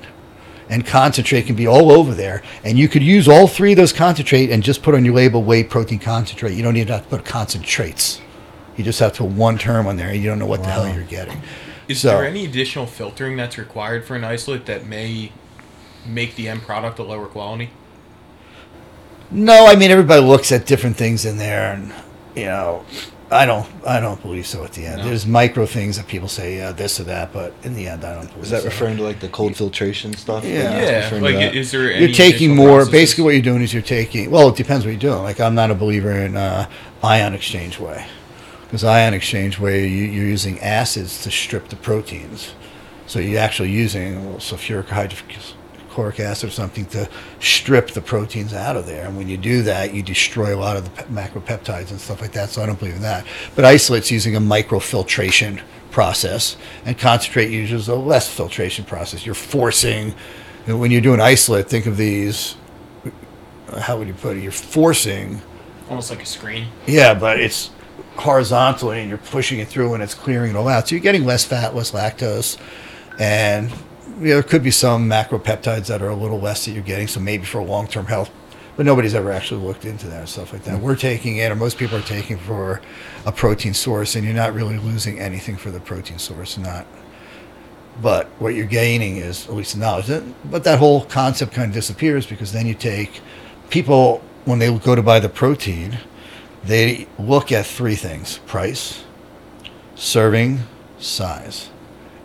And 0.69 0.85
concentrate 0.85 1.47
can 1.47 1.55
be 1.55 1.67
all 1.67 1.91
over 1.91 2.13
there. 2.13 2.41
And 2.63 2.79
you 2.79 2.87
could 2.87 3.03
use 3.03 3.27
all 3.27 3.47
three 3.47 3.73
of 3.73 3.77
those 3.77 3.91
concentrate 3.91 4.49
and 4.51 4.63
just 4.63 4.81
put 4.81 4.95
on 4.95 5.03
your 5.03 5.13
label 5.13 5.43
whey 5.43 5.63
protein 5.63 5.99
concentrate. 5.99 6.53
You 6.53 6.63
don't 6.63 6.77
even 6.77 6.93
have 6.93 7.03
to 7.03 7.09
put 7.09 7.25
concentrates. 7.25 8.21
You 8.77 8.85
just 8.85 8.99
have 9.01 9.11
to 9.13 9.23
put 9.23 9.31
one 9.31 9.57
term 9.57 9.85
on 9.85 9.97
there. 9.97 10.13
You 10.13 10.29
don't 10.29 10.39
know 10.39 10.45
what 10.45 10.63
the 10.63 10.69
hell 10.69 10.87
you're 10.87 11.03
getting. 11.03 11.41
Is 11.89 11.99
So- 11.99 12.09
there 12.09 12.25
any 12.25 12.45
additional 12.45 12.85
filtering 12.85 13.35
that's 13.35 13.57
required 13.57 14.05
for 14.05 14.15
an 14.15 14.23
isolate 14.23 14.65
that 14.67 14.85
may 14.87 15.33
make 16.05 16.35
the 16.35 16.47
end 16.47 16.61
product 16.61 16.99
a 16.99 17.03
lower 17.03 17.25
quality? 17.25 17.71
No, 19.29 19.67
I 19.67 19.75
mean 19.75 19.91
everybody 19.91 20.21
looks 20.21 20.51
at 20.51 20.65
different 20.65 20.97
things 20.97 21.25
in 21.25 21.37
there, 21.37 21.73
and 21.73 21.93
you 22.35 22.45
know, 22.45 22.85
I 23.31 23.45
don't, 23.45 23.65
I 23.87 24.01
don't 24.01 24.21
believe 24.21 24.45
so. 24.45 24.63
At 24.65 24.73
the 24.73 24.85
end, 24.85 24.97
No. 24.97 25.05
there's 25.05 25.25
micro 25.25 25.65
things 25.65 25.95
that 25.95 26.07
people 26.07 26.27
say 26.27 26.57
yeah, 26.57 26.73
this 26.73 26.99
or 26.99 27.03
that, 27.05 27.31
but 27.31 27.53
in 27.63 27.73
the 27.75 27.87
end, 27.87 28.03
I 28.03 28.15
don't 28.15 28.27
believe 28.27 28.43
Is 28.43 28.49
that 28.49 28.59
so. 28.63 28.65
referring 28.65 28.97
to 28.97 29.03
like 29.03 29.21
the 29.21 29.29
cold 29.29 29.55
filtration 29.55 30.13
stuff? 30.13 30.43
Yeah. 30.43 30.63
That's 30.63 30.91
Yeah, 30.91 30.99
referring 31.05 31.23
like 31.23 31.35
that? 31.35 31.55
is 31.55 31.71
there 31.71 31.91
any 31.93 32.05
You're 32.05 32.13
taking 32.13 32.55
more. 32.55 32.67
processes? 32.79 32.91
Basically, 32.91 33.23
what 33.23 33.29
you're 33.33 33.41
doing 33.41 33.61
is 33.61 33.71
you're 33.73 33.81
taking. 33.81 34.29
Well, 34.29 34.49
it 34.49 34.57
depends 34.57 34.83
what 34.85 34.91
you're 34.91 34.99
doing. 34.99 35.23
Like 35.23 35.39
I'm 35.39 35.55
not 35.55 35.71
a 35.71 35.75
believer 35.75 36.11
in 36.11 36.35
uh, 36.35 36.67
ion 37.03 37.33
exchange 37.33 37.79
whey, 37.79 38.05
because 38.65 38.83
ion 38.83 39.13
exchange 39.13 39.57
whey 39.59 39.87
you, 39.87 40.03
you're 40.05 40.25
using 40.27 40.59
acids 40.59 41.23
to 41.23 41.31
strip 41.31 41.69
the 41.69 41.77
proteins, 41.77 42.53
so 43.07 43.19
you're 43.19 43.39
actually 43.39 43.71
using 43.71 44.25
well, 44.29 44.39
sulfuric 44.39 44.87
hydro- 44.89 45.19
hydrochloric 45.91 46.19
acid 46.19 46.49
or 46.49 46.51
something 46.51 46.85
to 46.85 47.09
strip 47.39 47.91
the 47.91 48.01
proteins 48.01 48.53
out 48.53 48.77
of 48.77 48.85
there. 48.85 49.05
And 49.05 49.17
when 49.17 49.27
you 49.27 49.37
do 49.37 49.61
that, 49.63 49.93
you 49.93 50.01
destroy 50.01 50.55
a 50.55 50.57
lot 50.57 50.77
of 50.77 50.85
the 50.85 51.03
pe- 51.03 51.09
macropeptides 51.09 51.91
and 51.91 51.99
stuff 51.99 52.21
like 52.21 52.31
that. 52.31 52.49
So 52.49 52.61
I 52.61 52.65
don't 52.65 52.79
believe 52.79 52.95
in 52.95 53.01
that. 53.01 53.25
But 53.55 53.65
isolate's 53.65 54.09
using 54.09 54.35
a 54.35 54.39
microfiltration 54.39 55.61
process, 55.91 56.55
and 56.85 56.97
concentrate 56.97 57.49
uses 57.51 57.89
a 57.89 57.95
less 57.95 58.33
filtration 58.33 58.85
process. 58.85 59.25
You're 59.25 59.35
forcing, 59.35 60.15
you 60.65 60.77
when 60.77 60.89
you're 60.89 61.01
doing 61.01 61.19
isolate, 61.19 61.67
think 61.67 61.85
of 61.85 61.97
these. 61.97 62.55
How 63.77 63.97
would 63.97 64.07
you 64.07 64.13
put 64.13 64.37
it? 64.37 64.43
You're 64.43 64.53
forcing. 64.53 65.41
Almost 65.89 66.09
like 66.09 66.21
a 66.21 66.25
screen. 66.25 66.67
Yeah, 66.87 67.13
but 67.13 67.39
it's 67.39 67.71
horizontally 68.15 68.99
and 68.99 69.09
you're 69.09 69.17
pushing 69.17 69.59
it 69.59 69.67
through 69.67 69.93
and 69.93 70.03
it's 70.03 70.13
clearing 70.13 70.51
it 70.51 70.55
all 70.55 70.67
out. 70.67 70.87
So 70.87 70.95
you're 70.95 71.03
getting 71.03 71.25
less 71.25 71.43
fat, 71.43 71.75
less 71.75 71.91
lactose, 71.91 72.57
and 73.19 73.69
you 74.21 74.27
know, 74.27 74.33
there 74.35 74.43
could 74.43 74.63
be 74.63 74.71
some 74.71 75.09
macropeptides 75.09 75.87
that 75.87 76.01
are 76.01 76.09
a 76.09 76.15
little 76.15 76.39
less 76.39 76.65
that 76.65 76.71
you're 76.71 76.83
getting. 76.83 77.07
So 77.07 77.19
maybe 77.19 77.45
for 77.45 77.61
long 77.63 77.87
term 77.87 78.05
health, 78.05 78.29
but 78.77 78.85
nobody's 78.85 79.15
ever 79.15 79.31
actually 79.31 79.65
looked 79.65 79.83
into 79.85 80.07
that 80.07 80.19
and 80.19 80.29
stuff 80.29 80.53
like 80.53 80.63
that. 80.63 80.75
Mm-hmm. 80.75 80.83
We're 80.83 80.95
taking 80.95 81.37
it, 81.37 81.51
or 81.51 81.55
most 81.55 81.77
people 81.77 81.97
are 81.97 82.03
taking 82.03 82.37
for 82.37 82.81
a 83.25 83.31
protein 83.31 83.73
source, 83.73 84.15
and 84.15 84.23
you're 84.23 84.35
not 84.35 84.53
really 84.53 84.77
losing 84.77 85.19
anything 85.19 85.57
for 85.57 85.71
the 85.71 85.79
protein 85.79 86.19
source, 86.19 86.57
not. 86.57 86.85
But 88.01 88.27
what 88.39 88.55
you're 88.55 88.67
gaining 88.67 89.17
is 89.17 89.47
at 89.47 89.53
least 89.53 89.75
knowledge. 89.75 90.23
But 90.45 90.63
that 90.63 90.79
whole 90.79 91.05
concept 91.05 91.53
kind 91.53 91.69
of 91.69 91.73
disappears 91.73 92.25
because 92.25 92.51
then 92.51 92.65
you 92.65 92.73
take 92.73 93.21
people 93.69 94.23
when 94.45 94.59
they 94.59 94.75
go 94.77 94.95
to 94.95 95.03
buy 95.03 95.19
the 95.19 95.29
protein, 95.29 95.99
they 96.63 97.07
look 97.17 97.51
at 97.51 97.65
three 97.65 97.95
things: 97.95 98.37
price, 98.45 99.03
serving, 99.95 100.59
size, 100.99 101.69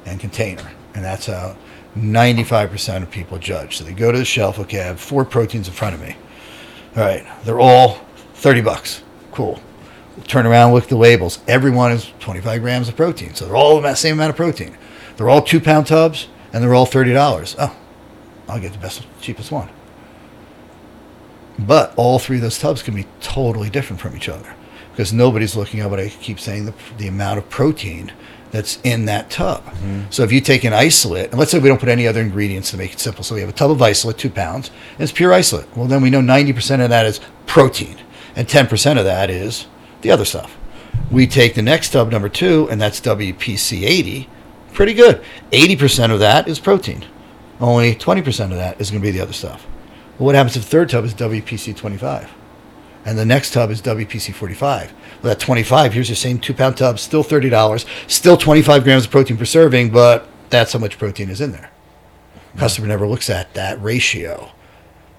and 0.04 0.20
container, 0.20 0.70
and 0.94 1.04
that's 1.04 1.26
how 1.26 1.56
95% 1.96 3.02
of 3.02 3.10
people 3.10 3.38
judge. 3.38 3.78
So 3.78 3.84
they 3.84 3.92
go 3.92 4.12
to 4.12 4.18
the 4.18 4.24
shelf. 4.24 4.58
Okay, 4.58 4.80
I 4.80 4.84
have 4.84 5.00
four 5.00 5.24
proteins 5.24 5.68
in 5.68 5.74
front 5.74 5.94
of 5.94 6.00
me. 6.00 6.16
All 6.96 7.02
right, 7.02 7.26
they're 7.44 7.60
all 7.60 8.00
30 8.34 8.60
bucks. 8.60 9.02
Cool. 9.32 9.60
Turn 10.24 10.46
around, 10.46 10.72
look 10.72 10.84
at 10.84 10.88
the 10.88 10.96
labels. 10.96 11.40
Every 11.46 11.70
one 11.70 11.92
is 11.92 12.12
25 12.20 12.62
grams 12.62 12.88
of 12.88 12.96
protein. 12.96 13.34
So 13.34 13.46
they're 13.46 13.56
all 13.56 13.80
the 13.80 13.94
same 13.94 14.14
amount 14.14 14.30
of 14.30 14.36
protein. 14.36 14.76
They're 15.16 15.28
all 15.28 15.42
two 15.42 15.60
pound 15.60 15.86
tubs 15.86 16.28
and 16.52 16.62
they're 16.62 16.74
all 16.74 16.86
$30. 16.86 17.56
Oh, 17.58 17.76
I'll 18.48 18.60
get 18.60 18.72
the 18.72 18.78
best, 18.78 19.06
cheapest 19.20 19.50
one. 19.50 19.68
But 21.58 21.94
all 21.96 22.18
three 22.18 22.36
of 22.36 22.42
those 22.42 22.58
tubs 22.58 22.82
can 22.82 22.94
be 22.94 23.06
totally 23.20 23.70
different 23.70 24.00
from 24.00 24.16
each 24.16 24.28
other 24.28 24.54
because 24.92 25.12
nobody's 25.12 25.56
looking 25.56 25.80
at 25.80 25.90
what 25.90 26.00
I 26.00 26.08
keep 26.08 26.38
saying 26.40 26.66
the, 26.66 26.74
the 26.98 27.08
amount 27.08 27.38
of 27.38 27.48
protein 27.50 28.12
that's 28.50 28.80
in 28.82 29.06
that 29.06 29.30
tub. 29.30 29.64
Mm-hmm. 29.64 30.02
So 30.10 30.22
if 30.22 30.32
you 30.32 30.40
take 30.40 30.64
an 30.64 30.72
isolate, 30.72 31.30
and 31.30 31.38
let's 31.38 31.50
say 31.50 31.58
we 31.58 31.68
don't 31.68 31.80
put 31.80 31.88
any 31.88 32.06
other 32.06 32.20
ingredients 32.20 32.70
to 32.70 32.76
make 32.76 32.92
it 32.92 33.00
simple. 33.00 33.24
So 33.24 33.34
we 33.34 33.40
have 33.40 33.50
a 33.50 33.52
tub 33.52 33.70
of 33.70 33.82
isolate, 33.82 34.18
two 34.18 34.30
pounds, 34.30 34.70
and 34.92 35.00
it's 35.00 35.12
pure 35.12 35.32
isolate. 35.32 35.66
Well, 35.76 35.86
then 35.86 36.02
we 36.02 36.10
know 36.10 36.20
90% 36.20 36.82
of 36.82 36.90
that 36.90 37.06
is 37.06 37.20
protein, 37.46 37.96
and 38.34 38.46
10% 38.46 38.98
of 38.98 39.04
that 39.04 39.30
is 39.30 39.66
the 40.02 40.10
other 40.10 40.24
stuff. 40.24 40.56
We 41.10 41.26
take 41.26 41.54
the 41.54 41.62
next 41.62 41.90
tub, 41.90 42.10
number 42.10 42.28
two, 42.28 42.68
and 42.70 42.80
that's 42.80 43.00
WPC 43.00 43.82
80. 43.82 44.28
Pretty 44.72 44.94
good. 44.94 45.22
80% 45.52 46.12
of 46.12 46.20
that 46.20 46.48
is 46.48 46.58
protein. 46.58 47.04
Only 47.60 47.94
20% 47.94 48.50
of 48.50 48.56
that 48.56 48.80
is 48.80 48.90
going 48.90 49.00
to 49.00 49.06
be 49.06 49.12
the 49.12 49.22
other 49.22 49.32
stuff. 49.32 49.66
Well, 50.18 50.26
what 50.26 50.34
happens 50.34 50.56
if 50.56 50.64
the 50.64 50.68
third 50.68 50.90
tub 50.90 51.04
is 51.04 51.14
WPC 51.14 51.76
25? 51.76 52.32
And 53.04 53.16
the 53.16 53.24
next 53.24 53.52
tub 53.52 53.70
is 53.70 53.80
WPC 53.82 54.34
45. 54.34 54.92
Well, 55.26 55.34
that 55.34 55.40
25, 55.40 55.92
here's 55.92 56.08
your 56.08 56.14
same 56.14 56.38
two 56.38 56.54
pound 56.54 56.76
tub, 56.76 57.00
still 57.00 57.24
$30, 57.24 57.84
still 58.08 58.36
25 58.36 58.84
grams 58.84 59.06
of 59.06 59.10
protein 59.10 59.36
per 59.36 59.44
serving, 59.44 59.90
but 59.90 60.28
that's 60.50 60.72
how 60.72 60.78
much 60.78 60.98
protein 60.98 61.30
is 61.30 61.40
in 61.40 61.50
there. 61.50 61.72
Customer 62.56 62.86
never 62.86 63.08
looks 63.08 63.28
at 63.28 63.52
that 63.54 63.82
ratio. 63.82 64.52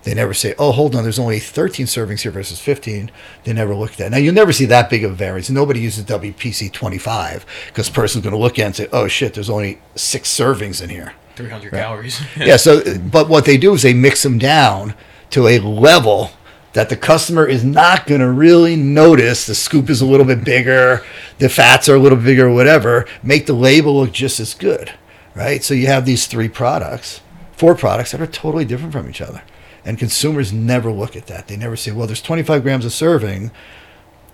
They 0.03 0.13
never 0.13 0.33
say, 0.33 0.55
oh, 0.57 0.71
hold 0.71 0.95
on, 0.95 1.03
there's 1.03 1.19
only 1.19 1.39
13 1.39 1.87
servings 1.87 2.21
here 2.21 2.31
versus 2.31 2.57
15. 2.57 3.11
They 3.43 3.51
never 3.51 3.75
look 3.75 3.91
at 3.91 3.97
that. 3.97 4.11
Now, 4.11 4.17
you'll 4.17 4.33
never 4.33 4.53
see 4.53 4.63
that 4.63 4.89
big 4.89 5.03
of 5.03 5.11
a 5.11 5.13
variance. 5.13 5.49
Nobody 5.49 5.81
uses 5.81 6.05
WPC 6.05 6.71
25 6.71 7.45
because 7.67 7.89
person's 7.89 8.23
going 8.23 8.31
to 8.31 8.39
look 8.39 8.57
at 8.57 8.61
it 8.61 8.65
and 8.65 8.75
say, 8.77 8.87
oh, 8.93 9.09
shit, 9.09 9.33
there's 9.33 9.49
only 9.49 9.81
six 9.95 10.33
servings 10.33 10.81
in 10.81 10.89
here. 10.89 11.15
300 11.35 11.71
calories. 11.71 12.21
yeah. 12.37 12.55
So, 12.55 12.97
but 12.97 13.27
what 13.27 13.43
they 13.43 13.57
do 13.57 13.73
is 13.73 13.81
they 13.81 13.93
mix 13.93 14.23
them 14.23 14.37
down 14.37 14.93
to 15.31 15.47
a 15.47 15.59
level 15.59 16.31
that 16.73 16.89
the 16.89 16.97
customer 16.97 17.45
is 17.45 17.63
not 17.63 18.07
going 18.07 18.21
to 18.21 18.29
really 18.29 18.75
notice. 18.75 19.45
The 19.45 19.55
scoop 19.55 19.89
is 19.89 20.01
a 20.01 20.05
little 20.05 20.25
bit 20.25 20.43
bigger, 20.43 21.03
the 21.39 21.49
fats 21.49 21.89
are 21.89 21.95
a 21.95 21.99
little 21.99 22.17
bigger, 22.17 22.51
whatever. 22.51 23.05
Make 23.23 23.45
the 23.45 23.53
label 23.53 23.95
look 23.95 24.11
just 24.11 24.39
as 24.39 24.53
good, 24.53 24.93
right? 25.35 25.63
So 25.63 25.73
you 25.73 25.87
have 25.87 26.05
these 26.05 26.27
three 26.27 26.49
products, 26.49 27.21
four 27.53 27.75
products 27.75 28.11
that 28.11 28.21
are 28.21 28.27
totally 28.27 28.65
different 28.65 28.93
from 28.93 29.09
each 29.09 29.21
other, 29.21 29.43
and 29.85 29.97
consumers 29.97 30.53
never 30.53 30.91
look 30.91 31.15
at 31.15 31.27
that. 31.27 31.47
They 31.47 31.57
never 31.57 31.75
say, 31.75 31.91
"Well, 31.91 32.07
there's 32.07 32.21
25 32.21 32.63
grams 32.63 32.85
of 32.85 32.93
serving." 32.93 33.51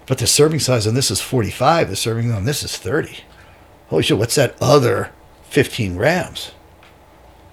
But 0.06 0.18
the 0.18 0.28
serving 0.28 0.60
size 0.60 0.86
on 0.86 0.96
this 0.96 1.10
is 1.10 1.22
45. 1.22 1.90
The 1.90 1.96
serving 1.96 2.32
on 2.32 2.46
this 2.46 2.64
is 2.64 2.78
30. 2.78 3.20
Holy 3.88 4.04
shit, 4.04 4.18
what's 4.18 4.36
that 4.36 4.56
other 4.60 5.12
15 5.50 5.96
grams? 5.96 6.52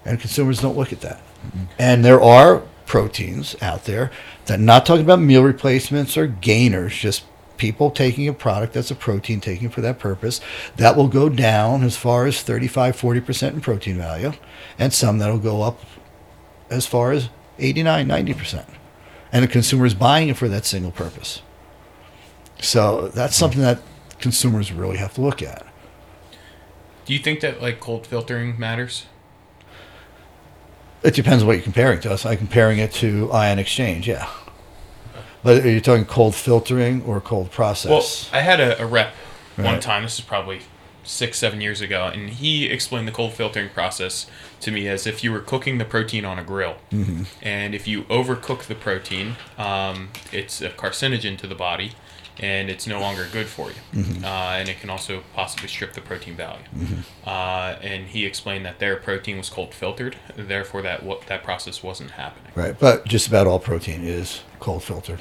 And 0.05 0.19
consumers 0.19 0.61
don't 0.61 0.77
look 0.77 0.93
at 0.93 1.01
that. 1.03 1.21
Mm-hmm. 1.47 1.65
And 1.79 2.05
there 2.05 2.21
are 2.21 2.63
proteins 2.91 3.55
out 3.63 3.85
there 3.85 4.11
that 4.47 4.59
not 4.59 4.85
talking 4.85 5.05
about 5.05 5.21
meal 5.21 5.45
replacements 5.45 6.17
or 6.17 6.27
gainers, 6.27 6.93
just 6.93 7.23
people 7.57 7.89
taking 7.89 8.27
a 8.27 8.33
product 8.33 8.73
that's 8.73 8.91
a 8.91 8.97
protein, 8.97 9.41
taking 9.41 9.69
for 9.69 9.81
that 9.81 10.01
purpose, 10.01 10.41
that 10.75 10.97
will 10.97 11.07
go 11.07 11.29
down 11.29 11.85
as 11.85 11.97
far 11.97 12.27
as 12.27 12.43
35, 12.43 13.01
40% 13.01 13.53
in 13.53 13.61
protein 13.61 13.97
value, 13.97 14.33
and 14.77 14.93
some 14.93 15.19
that'll 15.19 15.39
go 15.39 15.63
up 15.63 15.79
as 16.69 16.85
far 16.85 17.13
as 17.13 17.29
89, 17.61 18.09
90%. 18.09 18.67
And 19.31 19.45
the 19.45 19.49
consumer 19.49 19.87
is 19.87 19.95
buying 19.95 20.29
it 20.29 20.37
for 20.37 20.49
that 20.49 20.65
single 20.65 20.91
purpose. 20.91 21.43
So 22.61 23.07
that's 23.07 23.37
hmm. 23.37 23.41
something 23.41 23.61
that 23.61 23.81
consumers 24.19 24.73
really 24.73 24.97
have 24.97 25.15
to 25.15 25.21
look 25.21 25.43
at. 25.43 25.65
Do 27.05 27.13
you 27.13 27.21
think 27.21 27.39
that 27.43 27.63
like 27.63 27.79
cold 27.79 28.05
filtering 28.05 28.59
matters? 28.59 29.07
It 31.03 31.15
depends 31.15 31.45
what 31.45 31.53
you're 31.53 31.63
comparing 31.63 32.01
to. 32.01 32.29
I'm 32.29 32.37
comparing 32.37 32.79
it 32.79 32.93
to 32.95 33.31
ion 33.33 33.59
exchange, 33.59 34.07
yeah. 34.09 34.29
But 35.43 35.65
are 35.65 35.71
you 35.71 35.81
talking 35.81 36.05
cold 36.05 36.35
filtering 36.35 37.03
or 37.05 37.21
cold 37.21 37.51
process? 37.51 37.91
Well. 38.33 38.41
I 38.41 38.43
had 38.43 38.61
a, 38.61 38.83
a 38.83 38.87
rep 38.87 39.15
one 39.57 39.81
time. 39.81 40.03
This 40.03 40.19
is 40.19 40.25
probably 40.25 40.61
six, 41.03 41.39
seven 41.39 41.61
years 41.61 41.81
ago, 41.81 42.11
and 42.13 42.31
he 42.31 42.67
explained 42.67 43.09
the 43.09 43.13
cold 43.13 43.33
filtering 43.33 43.71
process 43.71 44.27
to 44.61 44.71
me 44.71 44.87
as 44.89 45.07
if 45.07 45.25
you 45.25 45.33
were 45.33 45.41
cooking 45.41 45.79
the 45.79 45.85
protein 45.85 46.25
on 46.25 46.39
a 46.39 46.45
grill. 46.45 46.77
Mm-hmm. 46.91 47.23
And 47.43 47.75
if 47.75 47.89
you 47.89 48.03
overcook 48.05 48.65
the 48.65 48.75
protein, 48.75 49.37
um, 49.59 50.11
it's 50.33 50.61
a 50.61 50.69
carcinogen 50.69 51.39
to 51.39 51.47
the 51.47 51.55
body, 51.55 51.93
and 52.41 52.71
it's 52.71 52.87
no 52.87 52.99
longer 52.99 53.29
good 53.31 53.47
for 53.47 53.69
you. 53.69 53.77
Mm-hmm. 54.03 54.25
Uh, 54.25 54.29
and 54.29 54.69
it 54.69 54.81
can 54.81 54.91
also 54.91 55.23
possibly 55.35 55.69
strip 55.69 55.93
the 55.93 56.01
protein 56.01 56.35
value. 56.35 56.65
Uh, 57.25 57.77
and 57.83 58.07
he 58.09 58.25
explained 58.25 58.65
that 58.65 58.79
their 58.79 58.97
protein 58.97 59.37
was 59.37 59.51
cold 59.51 59.75
filtered, 59.75 60.17
therefore 60.37 60.83
that 60.83 61.03
what 61.03 61.27
that 61.27 61.45
process 61.45 61.83
wasn't 61.83 62.13
happening. 62.13 62.51
right. 62.55 62.79
But 62.79 63.07
just 63.07 63.29
about 63.29 63.47
all 63.47 63.59
protein 63.61 64.05
is 64.05 64.41
cold 64.59 64.83
filtered. 64.83 65.21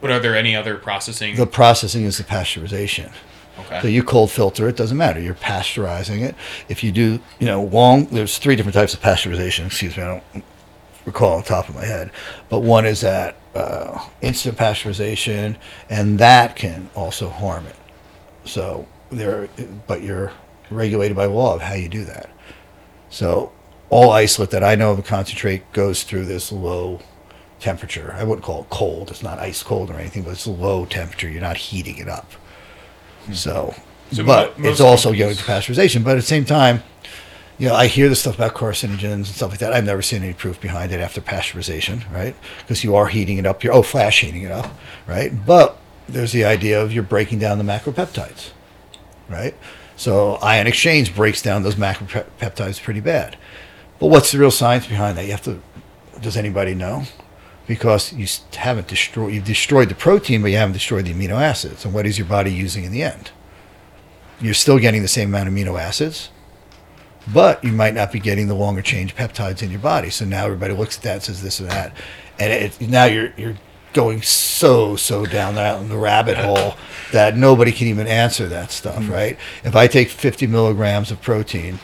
But 0.00 0.10
are 0.10 0.18
there 0.18 0.34
any 0.34 0.56
other 0.56 0.76
processing? 0.76 1.36
The 1.36 1.46
processing 1.46 2.04
is 2.04 2.16
the 2.16 2.24
pasteurization. 2.24 3.12
okay. 3.58 3.82
So 3.82 3.88
you 3.88 4.02
cold 4.02 4.30
filter 4.30 4.66
it, 4.66 4.76
doesn't 4.76 4.96
matter. 4.96 5.20
You're 5.20 5.34
pasteurizing 5.34 6.22
it. 6.22 6.34
If 6.70 6.82
you 6.82 6.90
do, 6.90 7.20
you 7.38 7.46
know, 7.46 7.62
long, 7.64 8.06
there's 8.06 8.38
three 8.38 8.56
different 8.56 8.74
types 8.74 8.94
of 8.94 9.00
pasteurization. 9.00 9.66
Excuse 9.66 9.96
me, 9.98 10.02
I 10.02 10.06
don't 10.06 10.44
recall 11.04 11.38
on 11.38 11.42
top 11.42 11.68
of 11.68 11.74
my 11.74 11.84
head. 11.84 12.10
But 12.48 12.60
one 12.60 12.86
is 12.86 13.00
that 13.00 13.36
uh, 13.54 14.06
instant 14.20 14.56
pasteurization, 14.56 15.56
and 15.88 16.18
that 16.18 16.56
can 16.56 16.90
also 16.94 17.28
harm 17.28 17.66
it. 17.66 17.76
So 18.44 18.86
there, 19.10 19.48
but 19.86 20.02
you're 20.02 20.32
regulated 20.70 21.16
by 21.16 21.26
law 21.26 21.54
of 21.54 21.62
how 21.62 21.74
you 21.74 21.88
do 21.88 22.04
that. 22.04 22.30
So 23.08 23.52
all 23.88 24.10
isolate 24.10 24.50
that 24.50 24.62
I 24.62 24.76
know 24.76 24.92
of 24.92 24.98
a 24.98 25.02
concentrate 25.02 25.72
goes 25.72 26.04
through 26.04 26.26
this 26.26 26.52
low 26.52 27.00
temperature. 27.58 28.14
I 28.16 28.24
wouldn't 28.24 28.44
call 28.44 28.62
it 28.62 28.70
cold. 28.70 29.10
It's 29.10 29.22
not 29.22 29.38
ice 29.38 29.62
cold 29.62 29.90
or 29.90 29.94
anything, 29.94 30.22
but 30.22 30.30
it's 30.30 30.46
low 30.46 30.86
temperature. 30.86 31.28
You're 31.28 31.42
not 31.42 31.56
heating 31.56 31.98
it 31.98 32.08
up. 32.08 32.30
So, 33.32 33.74
So 34.12 34.24
but 34.24 34.54
it's 34.58 34.80
also 34.80 35.12
going 35.12 35.36
to 35.36 35.42
pasteurization. 35.42 36.04
But 36.04 36.12
at 36.12 36.16
the 36.16 36.22
same 36.22 36.44
time, 36.44 36.82
you 37.60 37.68
know, 37.68 37.74
I 37.74 37.88
hear 37.88 38.08
the 38.08 38.16
stuff 38.16 38.36
about 38.36 38.54
carcinogens 38.54 39.12
and 39.12 39.26
stuff 39.26 39.50
like 39.50 39.58
that. 39.58 39.74
I've 39.74 39.84
never 39.84 40.00
seen 40.00 40.22
any 40.22 40.32
proof 40.32 40.58
behind 40.58 40.92
it 40.92 41.00
after 41.00 41.20
pasteurization, 41.20 42.10
right? 42.10 42.34
Because 42.60 42.82
you 42.82 42.96
are 42.96 43.06
heating 43.06 43.36
it 43.36 43.44
up. 43.44 43.62
You're 43.62 43.74
oh, 43.74 43.82
flash 43.82 44.22
heating 44.22 44.40
it 44.42 44.50
up, 44.50 44.74
right? 45.06 45.30
But 45.44 45.76
there's 46.08 46.32
the 46.32 46.42
idea 46.46 46.82
of 46.82 46.90
you're 46.90 47.02
breaking 47.02 47.38
down 47.38 47.58
the 47.58 47.64
macropeptides, 47.64 48.52
right? 49.28 49.54
So 49.94 50.36
ion 50.36 50.66
exchange 50.66 51.14
breaks 51.14 51.42
down 51.42 51.62
those 51.62 51.74
macropeptides 51.74 52.82
pretty 52.82 53.00
bad. 53.00 53.36
But 53.98 54.06
what's 54.06 54.32
the 54.32 54.38
real 54.38 54.50
science 54.50 54.86
behind 54.86 55.18
that? 55.18 55.26
You 55.26 55.32
have 55.32 55.42
to. 55.42 55.60
Does 56.18 56.38
anybody 56.38 56.74
know? 56.74 57.02
Because 57.66 58.10
you 58.14 58.26
haven't 58.54 58.88
destroyed. 58.88 59.34
You've 59.34 59.44
destroyed 59.44 59.90
the 59.90 59.94
protein, 59.94 60.40
but 60.40 60.50
you 60.50 60.56
haven't 60.56 60.72
destroyed 60.72 61.04
the 61.04 61.12
amino 61.12 61.32
acids. 61.32 61.84
And 61.84 61.92
what 61.92 62.06
is 62.06 62.16
your 62.16 62.26
body 62.26 62.50
using 62.50 62.84
in 62.84 62.92
the 62.92 63.02
end? 63.02 63.32
You're 64.40 64.54
still 64.54 64.78
getting 64.78 65.02
the 65.02 65.08
same 65.08 65.28
amount 65.28 65.48
of 65.48 65.54
amino 65.54 65.78
acids, 65.78 66.30
but 67.32 67.62
you 67.62 67.72
might 67.72 67.94
not 67.94 68.12
be 68.12 68.20
getting 68.20 68.48
the 68.48 68.54
longer 68.54 68.82
chain 68.82 69.08
peptides 69.08 69.62
in 69.62 69.70
your 69.70 69.80
body. 69.80 70.10
So 70.10 70.24
now 70.24 70.46
everybody 70.46 70.74
looks 70.74 70.96
at 70.96 71.02
that 71.04 71.14
and 71.14 71.22
says 71.22 71.42
this 71.42 71.60
and 71.60 71.70
that, 71.70 71.92
and 72.38 72.52
it, 72.52 72.80
now 72.80 73.04
you're 73.04 73.32
you're 73.36 73.56
going 73.92 74.22
so 74.22 74.96
so 74.96 75.26
down 75.26 75.56
that 75.56 75.88
the 75.88 75.96
rabbit 75.96 76.36
hole 76.36 76.74
that 77.12 77.36
nobody 77.36 77.72
can 77.72 77.88
even 77.88 78.06
answer 78.06 78.48
that 78.48 78.70
stuff, 78.70 79.02
mm-hmm. 79.02 79.12
right? 79.12 79.38
If 79.64 79.74
I 79.74 79.86
take 79.86 80.08
50 80.08 80.46
milligrams 80.46 81.10
of 81.10 81.20
protein, 81.20 81.78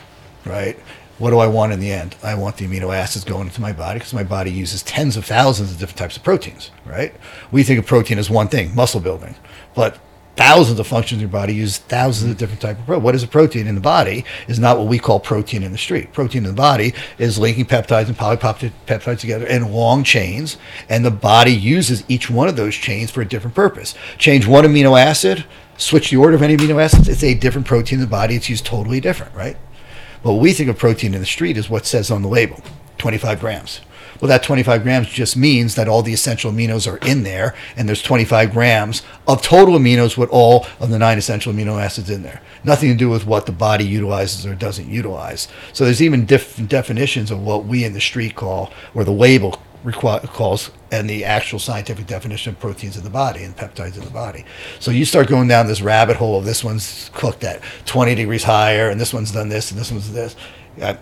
right? 0.45 0.77
What 1.17 1.31
do 1.31 1.39
I 1.39 1.47
want 1.47 1.73
in 1.73 1.79
the 1.79 1.91
end? 1.91 2.15
I 2.21 2.35
want 2.35 2.57
the 2.57 2.67
amino 2.67 2.95
acids 2.95 3.25
going 3.25 3.47
into 3.47 3.59
my 3.59 3.73
body 3.73 3.97
because 3.97 4.13
my 4.13 4.23
body 4.23 4.51
uses 4.51 4.83
tens 4.83 5.17
of 5.17 5.25
thousands 5.25 5.71
of 5.71 5.79
different 5.79 5.97
types 5.97 6.15
of 6.15 6.23
proteins, 6.23 6.69
right? 6.85 7.13
We 7.51 7.63
think 7.63 7.79
of 7.79 7.87
protein 7.87 8.19
as 8.19 8.29
one 8.29 8.47
thing, 8.47 8.75
muscle 8.75 9.01
building, 9.01 9.35
but 9.73 9.97
thousands 10.37 10.79
of 10.79 10.87
functions 10.87 11.17
in 11.17 11.27
your 11.27 11.29
body 11.29 11.55
use 11.55 11.79
thousands 11.79 12.31
of 12.31 12.37
different 12.37 12.61
type 12.61 12.79
of 12.79 12.85
protein. 12.85 13.03
What 13.03 13.15
is 13.15 13.23
a 13.23 13.27
protein 13.27 13.67
in 13.67 13.75
the 13.75 13.81
body 13.81 14.23
is 14.47 14.59
not 14.59 14.77
what 14.77 14.87
we 14.87 14.99
call 14.99 15.19
protein 15.19 15.63
in 15.63 15.71
the 15.71 15.77
street. 15.77 16.13
Protein 16.13 16.45
in 16.45 16.51
the 16.51 16.55
body 16.55 16.93
is 17.17 17.37
linking 17.39 17.65
peptides 17.65 18.07
and 18.07 18.15
polypeptides 18.15 19.19
together 19.19 19.47
in 19.47 19.73
long 19.73 20.03
chains, 20.03 20.57
and 20.87 21.03
the 21.03 21.11
body 21.11 21.51
uses 21.51 22.03
each 22.07 22.29
one 22.29 22.47
of 22.47 22.55
those 22.55 22.75
chains 22.75 23.09
for 23.09 23.21
a 23.21 23.25
different 23.25 23.55
purpose. 23.55 23.95
Change 24.17 24.47
one 24.47 24.63
amino 24.63 24.97
acid, 24.97 25.43
switch 25.77 26.11
the 26.11 26.17
order 26.17 26.35
of 26.35 26.43
any 26.43 26.55
amino 26.55 26.81
acids, 26.81 27.09
it's 27.09 27.23
a 27.23 27.33
different 27.33 27.67
protein 27.67 27.97
in 27.97 28.05
the 28.05 28.09
body. 28.09 28.35
It's 28.35 28.49
used 28.49 28.65
totally 28.65 28.99
different, 28.99 29.33
right? 29.33 29.57
But 30.23 30.33
What 30.33 30.41
we 30.41 30.53
think 30.53 30.69
of 30.69 30.77
protein 30.77 31.13
in 31.13 31.19
the 31.19 31.25
street 31.25 31.57
is 31.57 31.69
what 31.69 31.85
says 31.85 32.11
on 32.11 32.21
the 32.21 32.27
label 32.27 32.61
25 32.99 33.39
grams. 33.39 33.81
Well, 34.19 34.29
that 34.29 34.43
25 34.43 34.83
grams 34.83 35.07
just 35.09 35.37
means 35.37 35.75
that 35.75 35.87
all 35.87 36.01
the 36.01 36.13
essential 36.13 36.51
aminos 36.51 36.91
are 36.91 36.97
in 37.05 37.23
there, 37.23 37.55
and 37.75 37.87
there's 37.87 38.01
25 38.01 38.51
grams 38.51 39.03
of 39.27 39.41
total 39.41 39.77
aminos 39.77 40.17
with 40.17 40.29
all 40.29 40.65
of 40.79 40.89
the 40.89 40.99
nine 40.99 41.17
essential 41.17 41.53
amino 41.53 41.81
acids 41.81 42.09
in 42.09 42.23
there. 42.23 42.41
Nothing 42.63 42.89
to 42.89 42.95
do 42.95 43.09
with 43.09 43.25
what 43.25 43.45
the 43.45 43.51
body 43.51 43.85
utilizes 43.85 44.45
or 44.45 44.55
doesn't 44.55 44.89
utilize. 44.89 45.47
So 45.73 45.85
there's 45.85 46.01
even 46.01 46.25
different 46.25 46.69
definitions 46.69 47.31
of 47.31 47.41
what 47.41 47.65
we 47.65 47.83
in 47.83 47.93
the 47.93 48.01
street 48.01 48.35
call, 48.35 48.71
or 48.93 49.03
the 49.03 49.11
label 49.11 49.61
calls, 49.93 50.71
and 50.91 51.09
the 51.09 51.23
actual 51.23 51.59
scientific 51.59 52.07
definition 52.07 52.53
of 52.53 52.59
proteins 52.59 52.97
in 52.97 53.03
the 53.03 53.09
body 53.09 53.43
and 53.43 53.55
peptides 53.55 53.97
in 53.97 54.03
the 54.03 54.09
body. 54.09 54.45
So 54.79 54.91
you 54.91 55.05
start 55.05 55.27
going 55.27 55.47
down 55.47 55.67
this 55.67 55.81
rabbit 55.81 56.17
hole 56.17 56.39
of 56.39 56.45
this 56.45 56.63
one's 56.63 57.09
cooked 57.13 57.43
at 57.43 57.61
20 57.85 58.15
degrees 58.15 58.43
higher, 58.43 58.89
and 58.89 58.99
this 58.99 59.13
one's 59.13 59.31
done 59.31 59.49
this, 59.49 59.71
and 59.71 59.79
this 59.79 59.91
one's 59.91 60.11
this. 60.11 60.35
Uh, 60.81 60.95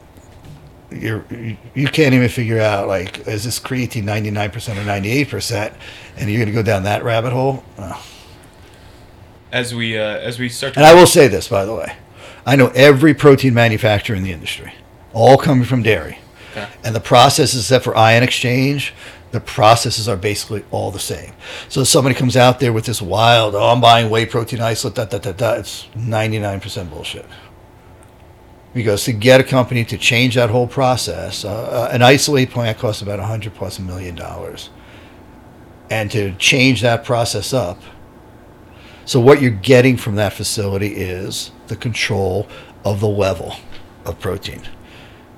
You're 0.95 1.25
you 1.73 1.87
can't 1.87 2.13
even 2.13 2.29
figure 2.29 2.59
out 2.59 2.87
like 2.87 3.27
is 3.27 3.43
this 3.43 3.59
creatine 3.59 4.03
99% 4.03 4.55
or 4.77 5.29
98% 5.29 5.73
and 6.17 6.29
you're 6.29 6.39
going 6.39 6.47
to 6.47 6.53
go 6.53 6.63
down 6.63 6.83
that 6.83 7.03
rabbit 7.03 7.33
hole 7.33 7.63
oh. 7.77 8.05
As 9.51 9.73
we 9.73 9.97
uh, 9.97 10.01
as 10.01 10.39
we 10.39 10.49
start. 10.49 10.73
To 10.73 10.79
and 10.79 10.87
i 10.87 10.93
will 10.93 11.07
say 11.07 11.27
this 11.27 11.47
by 11.47 11.65
the 11.65 11.73
way 11.73 11.95
i 12.45 12.55
know 12.55 12.67
every 12.75 13.13
protein 13.13 13.53
manufacturer 13.53 14.15
in 14.15 14.23
the 14.23 14.31
industry 14.31 14.73
all 15.13 15.37
coming 15.37 15.65
from 15.65 15.83
dairy 15.83 16.17
okay. 16.51 16.67
and 16.83 16.95
the 16.95 16.99
processes 16.99 17.61
except 17.61 17.83
for 17.83 17.95
ion 17.95 18.23
exchange 18.23 18.93
the 19.31 19.41
processes 19.41 20.07
are 20.07 20.15
basically 20.15 20.63
all 20.71 20.91
the 20.91 20.99
same. 20.99 21.33
So 21.67 21.81
if 21.81 21.89
somebody 21.89 22.15
comes 22.15 22.37
out 22.37 22.61
there 22.61 22.71
with 22.71 22.85
this 22.85 23.01
wild, 23.01 23.53
oh, 23.53 23.67
I'm 23.67 23.81
buying 23.81 24.09
whey 24.09 24.25
protein 24.25 24.61
isolate, 24.61 24.95
da 24.95 25.03
da 25.03 25.17
da 25.17 25.33
da, 25.33 25.53
it's 25.55 25.87
99% 25.97 26.89
bullshit 26.89 27.25
because 28.75 29.05
to 29.05 29.13
get 29.13 29.39
a 29.39 29.43
company 29.43 29.85
to 29.85 29.97
change 29.97 30.35
that 30.35 30.49
whole 30.49 30.67
process, 30.67 31.45
uh, 31.45 31.49
uh, 31.49 31.89
an 31.93 32.01
isolate 32.01 32.49
plant 32.49 32.77
costs 32.77 33.01
about 33.01 33.19
100 33.19 33.55
plus 33.55 33.79
a 33.79 33.81
million 33.81 34.15
dollars. 34.15 34.69
And 35.89 36.11
to 36.11 36.35
change 36.35 36.81
that 36.81 37.05
process 37.05 37.53
up, 37.53 37.81
so 39.05 39.19
what 39.21 39.41
you're 39.41 39.51
getting 39.51 39.95
from 39.95 40.15
that 40.15 40.33
facility 40.33 40.89
is 40.95 41.51
the 41.67 41.77
control 41.77 42.49
of 42.83 42.99
the 42.99 43.07
level 43.07 43.55
of 44.03 44.19
protein. 44.19 44.63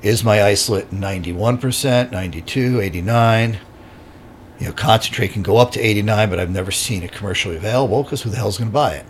Is 0.02 0.24
my 0.24 0.42
isolate 0.42 0.90
91%, 0.90 2.12
92, 2.12 2.82
89? 2.82 3.60
You 4.60 4.66
know, 4.66 4.74
concentrate 4.74 5.34
can 5.34 5.44
go 5.44 5.58
up 5.58 5.72
to 5.74 5.80
89, 5.80 6.30
but 6.32 6.40
I've 6.40 6.50
never 6.50 6.72
seen 6.72 7.04
it 7.04 7.12
commercially 7.12 7.56
available 7.56 8.02
because 8.02 8.24
who 8.24 8.32
the 8.32 8.38
hell's 8.38 8.58
going 8.58 8.72
to 8.72 8.74
buy 8.74 8.96
it? 8.96 9.06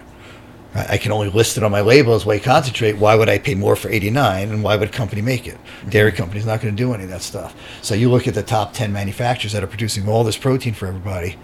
I 0.78 0.98
can 0.98 1.12
only 1.12 1.30
list 1.30 1.58
it 1.58 1.64
on 1.64 1.72
my 1.72 1.82
label 1.82 2.14
as 2.14 2.26
whey 2.26 2.40
concentrate. 2.40 2.98
Why 2.98 3.16
would 3.16 3.30
I 3.30 3.40
pay 3.40 3.56
more 3.56 3.76
for 3.76 3.90
89 3.90 4.50
and 4.50 4.64
why 4.64 4.76
would 4.76 4.90
a 4.90 4.92
company 4.92 5.22
make 5.22 5.48
it? 5.48 5.56
Mm-hmm. 5.56 5.90
Dairy 5.90 6.12
company's 6.12 6.46
not 6.46 6.62
going 6.62 6.76
to 6.76 6.78
do 6.78 6.94
any 6.94 7.04
of 7.06 7.10
that 7.10 7.22
stuff. 7.24 7.56
So 7.82 7.96
you 7.96 8.12
look 8.12 8.28
at 8.28 8.36
the 8.36 8.44
top 8.44 8.74
10 8.74 8.94
manufacturers 8.94 9.54
that 9.54 9.64
are 9.64 9.68
producing 9.68 10.08
all 10.08 10.24
this 10.24 10.38
protein 10.38 10.74
for 10.74 10.88
everybody. 10.88 11.36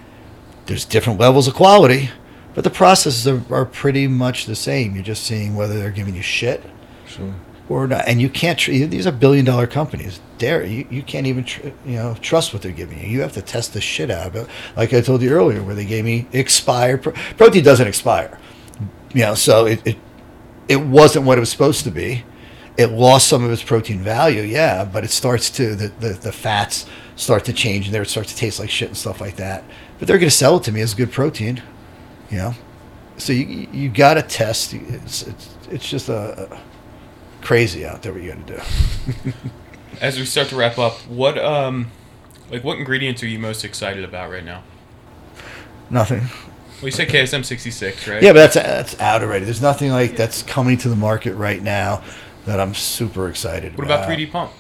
There's 0.68 0.86
different 0.86 1.20
levels 1.20 1.48
of 1.48 1.56
quality, 1.56 2.10
but 2.54 2.64
the 2.64 2.70
processes 2.70 3.28
are, 3.28 3.42
are 3.54 3.66
pretty 3.66 4.08
much 4.08 4.46
the 4.46 4.56
same. 4.56 4.94
You're 4.94 5.04
just 5.04 5.24
seeing 5.24 5.56
whether 5.56 5.80
they're 5.80 5.92
giving 5.92 6.16
you 6.16 6.22
shit 6.22 6.64
sure. 7.08 7.34
or 7.68 7.88
not. 7.88 8.08
And 8.08 8.22
you 8.22 8.30
can't, 8.30 8.60
tr- 8.60 8.72
these 8.72 9.08
are 9.08 9.12
billion 9.12 9.46
dollar 9.46 9.68
companies. 9.68 10.22
Dairy, 10.38 10.72
you, 10.72 10.88
you 10.90 11.02
can't 11.02 11.26
even 11.28 11.44
tr- 11.44 11.68
you 11.86 11.96
know 11.96 12.16
trust 12.22 12.54
what 12.54 12.62
they're 12.62 12.72
giving 12.72 13.00
you. 13.00 13.08
You 13.08 13.22
have 13.22 13.34
to 13.34 13.42
test 13.42 13.74
the 13.74 13.82
shit 13.82 14.12
out 14.12 14.28
of 14.28 14.36
it. 14.36 14.48
Like 14.76 14.94
I 14.94 15.02
told 15.02 15.22
you 15.22 15.32
earlier, 15.32 15.64
where 15.64 15.76
they 15.76 15.86
gave 15.86 16.06
me 16.06 16.28
expired, 16.34 17.04
pro- 17.04 17.14
protein 17.38 17.64
doesn't 17.64 17.88
expire 17.88 18.38
you 19.14 19.22
know, 19.22 19.36
so 19.36 19.66
it, 19.66 19.86
it 19.86 19.98
it 20.68 20.78
wasn't 20.78 21.26
what 21.26 21.38
it 21.38 21.42
was 21.42 21.50
supposed 21.50 21.84
to 21.84 21.92
be. 21.92 22.24
It 22.78 22.88
lost 22.88 23.28
some 23.28 23.44
of 23.44 23.52
its 23.52 23.62
protein 23.62 24.00
value, 24.00 24.42
yeah, 24.42 24.84
but 24.84 25.04
it 25.04 25.12
starts 25.12 25.50
to 25.52 25.76
the, 25.76 25.88
the, 26.00 26.10
the 26.14 26.32
fats 26.32 26.88
start 27.16 27.46
to 27.46 27.54
change 27.54 27.86
and 27.86 27.94
there 27.94 28.02
it 28.02 28.10
starts 28.10 28.34
to 28.34 28.36
taste 28.36 28.60
like 28.60 28.70
shit 28.70 28.88
and 28.88 28.98
stuff 28.98 29.22
like 29.22 29.36
that. 29.36 29.64
But 30.00 30.08
they're 30.08 30.18
going 30.18 30.30
to 30.30 30.36
sell 30.36 30.58
it 30.58 30.64
to 30.64 30.72
me 30.72 30.82
as 30.82 30.96
good 30.96 31.12
protein, 31.12 31.62
you 32.32 32.38
know. 32.38 32.54
So 33.18 33.32
you 33.32 33.68
you 33.72 33.90
got 33.90 34.16
to 34.16 34.24
test. 34.24 34.74
It's, 34.74 35.22
it's 35.24 35.56
it's 35.70 35.90
just 35.90 36.10
a, 36.10 36.52
a 36.52 36.62
crazy 37.42 37.86
out 37.86 38.02
there. 38.02 38.12
What 38.12 38.24
you 38.24 38.34
got 38.34 38.48
to 38.48 38.56
do. 38.56 39.34
As 40.02 40.18
we 40.18 40.26
start 40.26 40.48
to 40.48 40.56
wrap 40.56 40.80
up, 40.80 40.94
what 41.08 41.38
um, 41.38 41.92
like 42.50 42.64
what 42.64 42.80
ingredients 42.80 43.22
are 43.22 43.28
you 43.28 43.38
most 43.38 43.64
excited 43.64 44.04
about 44.04 44.32
right 44.32 44.44
now? 44.44 44.64
Nothing. 45.92 46.24
Well, 46.84 46.90
you 46.90 46.92
said 46.92 47.08
KSM 47.08 47.46
66, 47.46 48.10
right? 48.10 48.22
Yeah, 48.22 48.34
but 48.34 48.54
that's 48.54 48.56
that's 48.56 49.00
out 49.00 49.24
already. 49.24 49.46
There's 49.46 49.62
nothing 49.62 49.92
like 49.92 50.18
that's 50.18 50.44
coming 50.44 50.78
to 50.80 50.90
the 50.90 50.98
market 50.98 51.34
right 51.36 51.64
now 51.64 52.04
that 52.44 52.60
I'm 52.60 52.74
super 52.74 53.30
excited 53.30 53.78
what 53.78 53.86
about. 53.86 54.00
What 54.02 54.10
about 54.10 54.20
3D 54.20 54.32
Pump? 54.32 54.52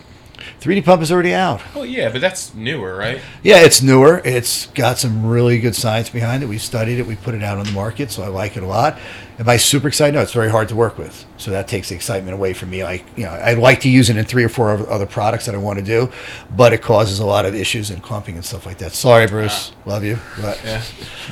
3D 0.64 0.86
Pump 0.86 1.02
is 1.02 1.12
already 1.12 1.34
out. 1.34 1.62
Well, 1.76 1.86
yeah, 1.86 2.10
but 2.10 2.22
that's 2.22 2.54
newer, 2.54 2.96
right? 2.96 3.20
Yeah, 3.44 3.66
it's 3.66 3.82
newer. 3.82 4.22
It's 4.24 4.68
got 4.68 4.98
some 4.98 5.26
really 5.26 5.60
good 5.60 5.76
science 5.76 6.10
behind 6.10 6.42
it. 6.42 6.46
We 6.46 6.58
studied 6.58 7.00
it. 7.00 7.06
We 7.06 7.18
put 7.18 7.36
it 7.36 7.44
out 7.44 7.58
on 7.58 7.66
the 7.66 7.74
market, 7.74 8.12
so 8.12 8.24
I 8.24 8.28
like 8.28 8.56
it 8.56 8.64
a 8.64 8.66
lot. 8.66 8.98
Am 9.40 9.50
I 9.50 9.58
super 9.58 9.90
excited? 9.90 10.14
No, 10.14 10.22
it's 10.22 10.32
very 10.32 10.50
hard 10.50 10.70
to 10.70 10.76
work 10.76 10.98
with. 10.98 11.26
So 11.36 11.52
that 11.52 11.68
takes 11.68 11.90
the 11.90 11.96
excitement 11.96 12.34
away 12.34 12.54
from 12.54 12.70
me. 12.70 12.82
Like, 12.82 13.04
you 13.18 13.26
know, 13.26 13.32
I'd 13.32 13.58
like 13.58 13.82
to 13.82 13.90
use 13.90 14.10
it 14.10 14.16
in 14.16 14.24
three 14.24 14.46
or 14.46 14.48
four 14.48 14.72
other 14.90 15.06
products 15.06 15.48
that 15.48 15.56
I 15.56 15.58
want 15.58 15.80
to 15.80 15.86
do, 15.86 16.10
but 16.56 16.72
it 16.72 16.82
causes 16.82 17.20
a 17.20 17.26
lot 17.26 17.46
of 17.46 17.54
issues 17.54 17.90
and 17.90 18.02
clumping 18.02 18.36
and 18.36 18.46
stuff 18.46 18.66
like 18.66 18.78
that. 18.78 18.94
Sorry, 18.94 19.28
Bruce. 19.28 19.74
Ah. 19.74 19.90
Love 19.90 20.06
you. 20.06 20.18
But 20.40 20.62
yeah. 20.64 20.82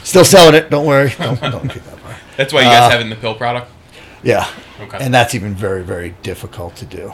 still 0.04 0.26
selling 0.26 0.56
it. 0.56 0.70
Don't 0.70 0.86
worry. 0.86 1.14
Don't, 1.18 1.40
don't 1.40 1.74
that 1.74 2.00
That's 2.36 2.52
why 2.52 2.64
you 2.64 2.68
guys 2.68 2.82
uh, 2.82 2.90
have 2.90 3.00
it 3.00 3.04
in 3.04 3.10
the 3.10 3.16
pill 3.16 3.36
product? 3.36 3.72
Yeah. 4.24 4.46
Okay. 4.82 4.98
And 5.00 5.14
that's 5.14 5.36
even 5.36 5.56
very, 5.56 5.84
very 5.84 6.16
difficult 6.22 6.76
to 6.78 6.86
do. 6.86 7.14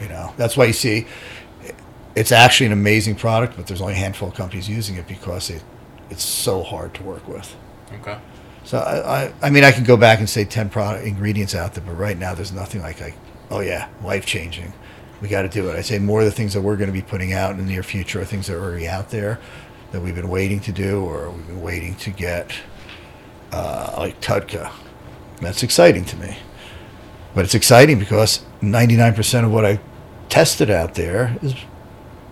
You 0.00 0.08
know, 0.08 0.34
that's 0.36 0.56
why 0.56 0.66
you 0.66 0.72
see 0.72 1.06
it's 2.14 2.32
actually 2.32 2.66
an 2.66 2.72
amazing 2.72 3.16
product, 3.16 3.56
but 3.56 3.66
there's 3.66 3.80
only 3.80 3.94
a 3.94 3.96
handful 3.96 4.28
of 4.28 4.34
companies 4.34 4.68
using 4.68 4.96
it 4.96 5.06
because 5.08 5.50
it, 5.50 5.62
it's 6.10 6.22
so 6.22 6.62
hard 6.62 6.94
to 6.94 7.02
work 7.02 7.26
with. 7.26 7.54
Okay. 8.00 8.18
So 8.64 8.78
I, 8.78 9.24
I, 9.24 9.32
I 9.42 9.50
mean, 9.50 9.64
I 9.64 9.72
can 9.72 9.84
go 9.84 9.96
back 9.96 10.20
and 10.20 10.28
say 10.28 10.44
ten 10.44 10.70
product 10.70 11.06
ingredients 11.06 11.54
out 11.54 11.74
there, 11.74 11.84
but 11.84 11.96
right 11.96 12.16
now 12.16 12.34
there's 12.34 12.52
nothing 12.52 12.82
like, 12.82 13.00
like 13.00 13.14
oh 13.50 13.60
yeah, 13.60 13.88
life 14.02 14.24
changing. 14.26 14.72
We 15.20 15.28
got 15.28 15.42
to 15.42 15.48
do 15.48 15.70
it. 15.70 15.76
I 15.76 15.80
say 15.80 15.98
more 15.98 16.20
of 16.20 16.26
the 16.26 16.32
things 16.32 16.54
that 16.54 16.60
we're 16.60 16.76
going 16.76 16.88
to 16.88 16.92
be 16.92 17.02
putting 17.02 17.32
out 17.32 17.52
in 17.52 17.58
the 17.58 17.64
near 17.64 17.82
future 17.82 18.20
are 18.20 18.24
things 18.24 18.46
that 18.46 18.56
are 18.56 18.62
already 18.62 18.88
out 18.88 19.10
there 19.10 19.40
that 19.92 20.00
we've 20.00 20.14
been 20.14 20.28
waiting 20.28 20.60
to 20.60 20.72
do 20.72 21.04
or 21.04 21.30
we've 21.30 21.46
been 21.46 21.62
waiting 21.62 21.94
to 21.96 22.10
get, 22.10 22.52
uh, 23.52 23.94
like 23.96 24.20
TUDCA. 24.20 24.72
That's 25.40 25.62
exciting 25.62 26.04
to 26.06 26.16
me. 26.16 26.36
But 27.34 27.44
it's 27.44 27.54
exciting 27.54 27.98
because 27.98 28.44
99% 28.60 29.44
of 29.44 29.52
what 29.52 29.64
I 29.64 29.80
tested 30.28 30.68
out 30.68 30.94
there 30.94 31.36
is 31.42 31.54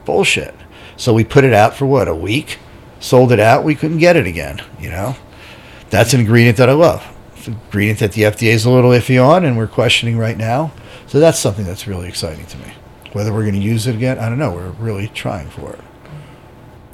bullshit. 0.04 0.54
So 0.96 1.12
we 1.12 1.24
put 1.24 1.44
it 1.44 1.52
out 1.52 1.74
for 1.74 1.86
what, 1.86 2.08
a 2.08 2.14
week? 2.14 2.58
Sold 3.00 3.32
it 3.32 3.40
out, 3.40 3.64
we 3.64 3.74
couldn't 3.74 3.98
get 3.98 4.16
it 4.16 4.26
again, 4.26 4.62
you 4.78 4.90
know? 4.90 5.16
That's 5.90 6.14
an 6.14 6.20
ingredient 6.20 6.56
that 6.58 6.68
I 6.68 6.72
love. 6.72 7.04
It's 7.36 7.48
an 7.48 7.54
ingredient 7.54 7.98
that 7.98 8.12
the 8.12 8.22
FDA 8.22 8.52
is 8.52 8.64
a 8.64 8.70
little 8.70 8.90
iffy 8.90 9.22
on 9.22 9.44
and 9.44 9.56
we're 9.56 9.66
questioning 9.66 10.16
right 10.16 10.36
now. 10.36 10.72
So 11.06 11.18
that's 11.20 11.38
something 11.38 11.64
that's 11.64 11.86
really 11.86 12.08
exciting 12.08 12.46
to 12.46 12.58
me. 12.58 12.72
Whether 13.12 13.32
we're 13.32 13.42
going 13.42 13.54
to 13.54 13.60
use 13.60 13.86
it 13.86 13.94
again, 13.94 14.18
I 14.18 14.28
don't 14.28 14.38
know. 14.38 14.52
We're 14.52 14.70
really 14.70 15.08
trying 15.08 15.50
for 15.50 15.72
it. 15.72 15.80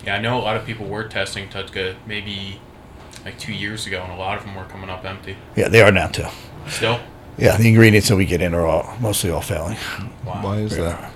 Yeah, 0.05 0.17
I 0.17 0.21
know 0.21 0.39
a 0.39 0.41
lot 0.41 0.57
of 0.57 0.65
people 0.65 0.87
were 0.87 1.05
testing 1.05 1.49
TUDCA 1.49 1.97
maybe 2.07 2.61
like 3.25 3.39
two 3.39 3.53
years 3.53 3.87
ago, 3.87 4.03
and 4.03 4.13
a 4.13 4.17
lot 4.17 4.39
of 4.39 4.45
them 4.45 4.55
were 4.55 4.65
coming 4.65 4.89
up 4.89 5.05
empty. 5.05 5.37
Yeah, 5.55 5.69
they 5.69 5.83
are 5.83 5.93
now 5.93 6.07
too. 6.07 6.27
Still? 6.67 6.99
Yeah, 7.37 7.57
the 7.57 7.69
ingredients 7.69 8.09
that 8.09 8.17
we 8.17 8.25
get 8.25 8.43
in 8.43 8.55
are 8.55 8.67
all 8.67 8.97
mostly 9.01 9.31
all 9.31 9.43
failing. 9.43 9.77
Wow. 10.25 10.43
Why 10.43 10.57
is 10.59 10.77
that? 10.77 11.13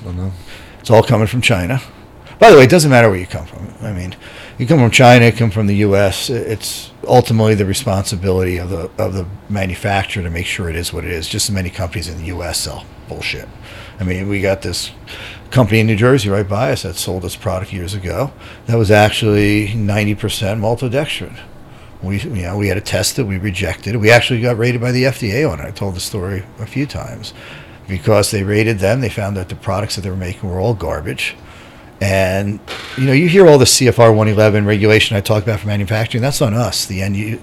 I 0.00 0.04
don't 0.04 0.16
know. 0.16 0.32
It's 0.80 0.90
all 0.90 1.02
coming 1.02 1.26
from 1.26 1.40
China. 1.40 1.80
By 2.38 2.50
the 2.50 2.56
way, 2.56 2.64
it 2.64 2.70
doesn't 2.70 2.90
matter 2.90 3.10
where 3.10 3.18
you 3.18 3.26
come 3.26 3.46
from. 3.46 3.72
I 3.82 3.92
mean, 3.92 4.14
you 4.58 4.66
come 4.66 4.78
from 4.78 4.90
China, 4.90 5.26
you 5.26 5.32
come 5.32 5.50
from 5.50 5.66
the 5.66 5.76
U.S. 5.76 6.30
It's 6.30 6.92
ultimately 7.06 7.54
the 7.54 7.66
responsibility 7.66 8.58
of 8.58 8.70
the 8.70 8.90
of 8.96 9.12
the 9.12 9.26
manufacturer 9.48 10.22
to 10.22 10.30
make 10.30 10.46
sure 10.46 10.68
it 10.68 10.76
is 10.76 10.92
what 10.92 11.04
it 11.04 11.10
is. 11.10 11.28
Just 11.28 11.48
as 11.48 11.54
many 11.54 11.70
companies 11.70 12.08
in 12.08 12.18
the 12.18 12.26
U.S. 12.26 12.60
sell 12.60 12.84
bullshit. 13.08 13.48
I 13.98 14.04
mean, 14.04 14.28
we 14.28 14.40
got 14.40 14.62
this 14.62 14.92
company 15.50 15.80
in 15.80 15.86
New 15.86 15.96
Jersey 15.96 16.28
right 16.28 16.48
by 16.48 16.72
us 16.72 16.82
that 16.82 16.94
sold 16.94 17.22
this 17.22 17.34
product 17.34 17.72
years 17.72 17.94
ago. 17.94 18.32
That 18.66 18.76
was 18.76 18.90
actually 18.90 19.68
90% 19.68 20.16
maltodextrin. 20.60 21.40
We, 22.02 22.20
you 22.20 22.42
know, 22.42 22.56
we 22.56 22.68
had 22.68 22.74
to 22.74 22.80
test 22.80 23.18
it. 23.18 23.24
We 23.24 23.38
rejected 23.38 23.94
it. 23.96 23.98
We 23.98 24.10
actually 24.10 24.40
got 24.40 24.56
rated 24.56 24.80
by 24.80 24.92
the 24.92 25.04
FDA 25.04 25.50
on 25.50 25.58
it. 25.58 25.64
I 25.64 25.72
told 25.72 25.96
the 25.96 26.00
story 26.00 26.44
a 26.60 26.66
few 26.66 26.86
times 26.86 27.34
because 27.88 28.30
they 28.30 28.42
rated 28.42 28.78
them. 28.78 29.00
They 29.00 29.08
found 29.08 29.36
that 29.36 29.48
the 29.48 29.56
products 29.56 29.96
that 29.96 30.02
they 30.02 30.10
were 30.10 30.16
making 30.16 30.48
were 30.48 30.60
all 30.60 30.74
garbage. 30.74 31.34
And 32.00 32.60
you 32.96 33.06
know, 33.06 33.12
you 33.12 33.28
hear 33.28 33.48
all 33.48 33.58
the 33.58 33.64
CFR 33.64 34.10
111 34.14 34.64
regulation 34.64 35.16
I 35.16 35.20
talk 35.20 35.42
about 35.42 35.60
for 35.60 35.66
manufacturing. 35.66 36.22
That's 36.22 36.40
on 36.40 36.54
us, 36.54 36.86
the 36.86 37.02
end 37.02 37.40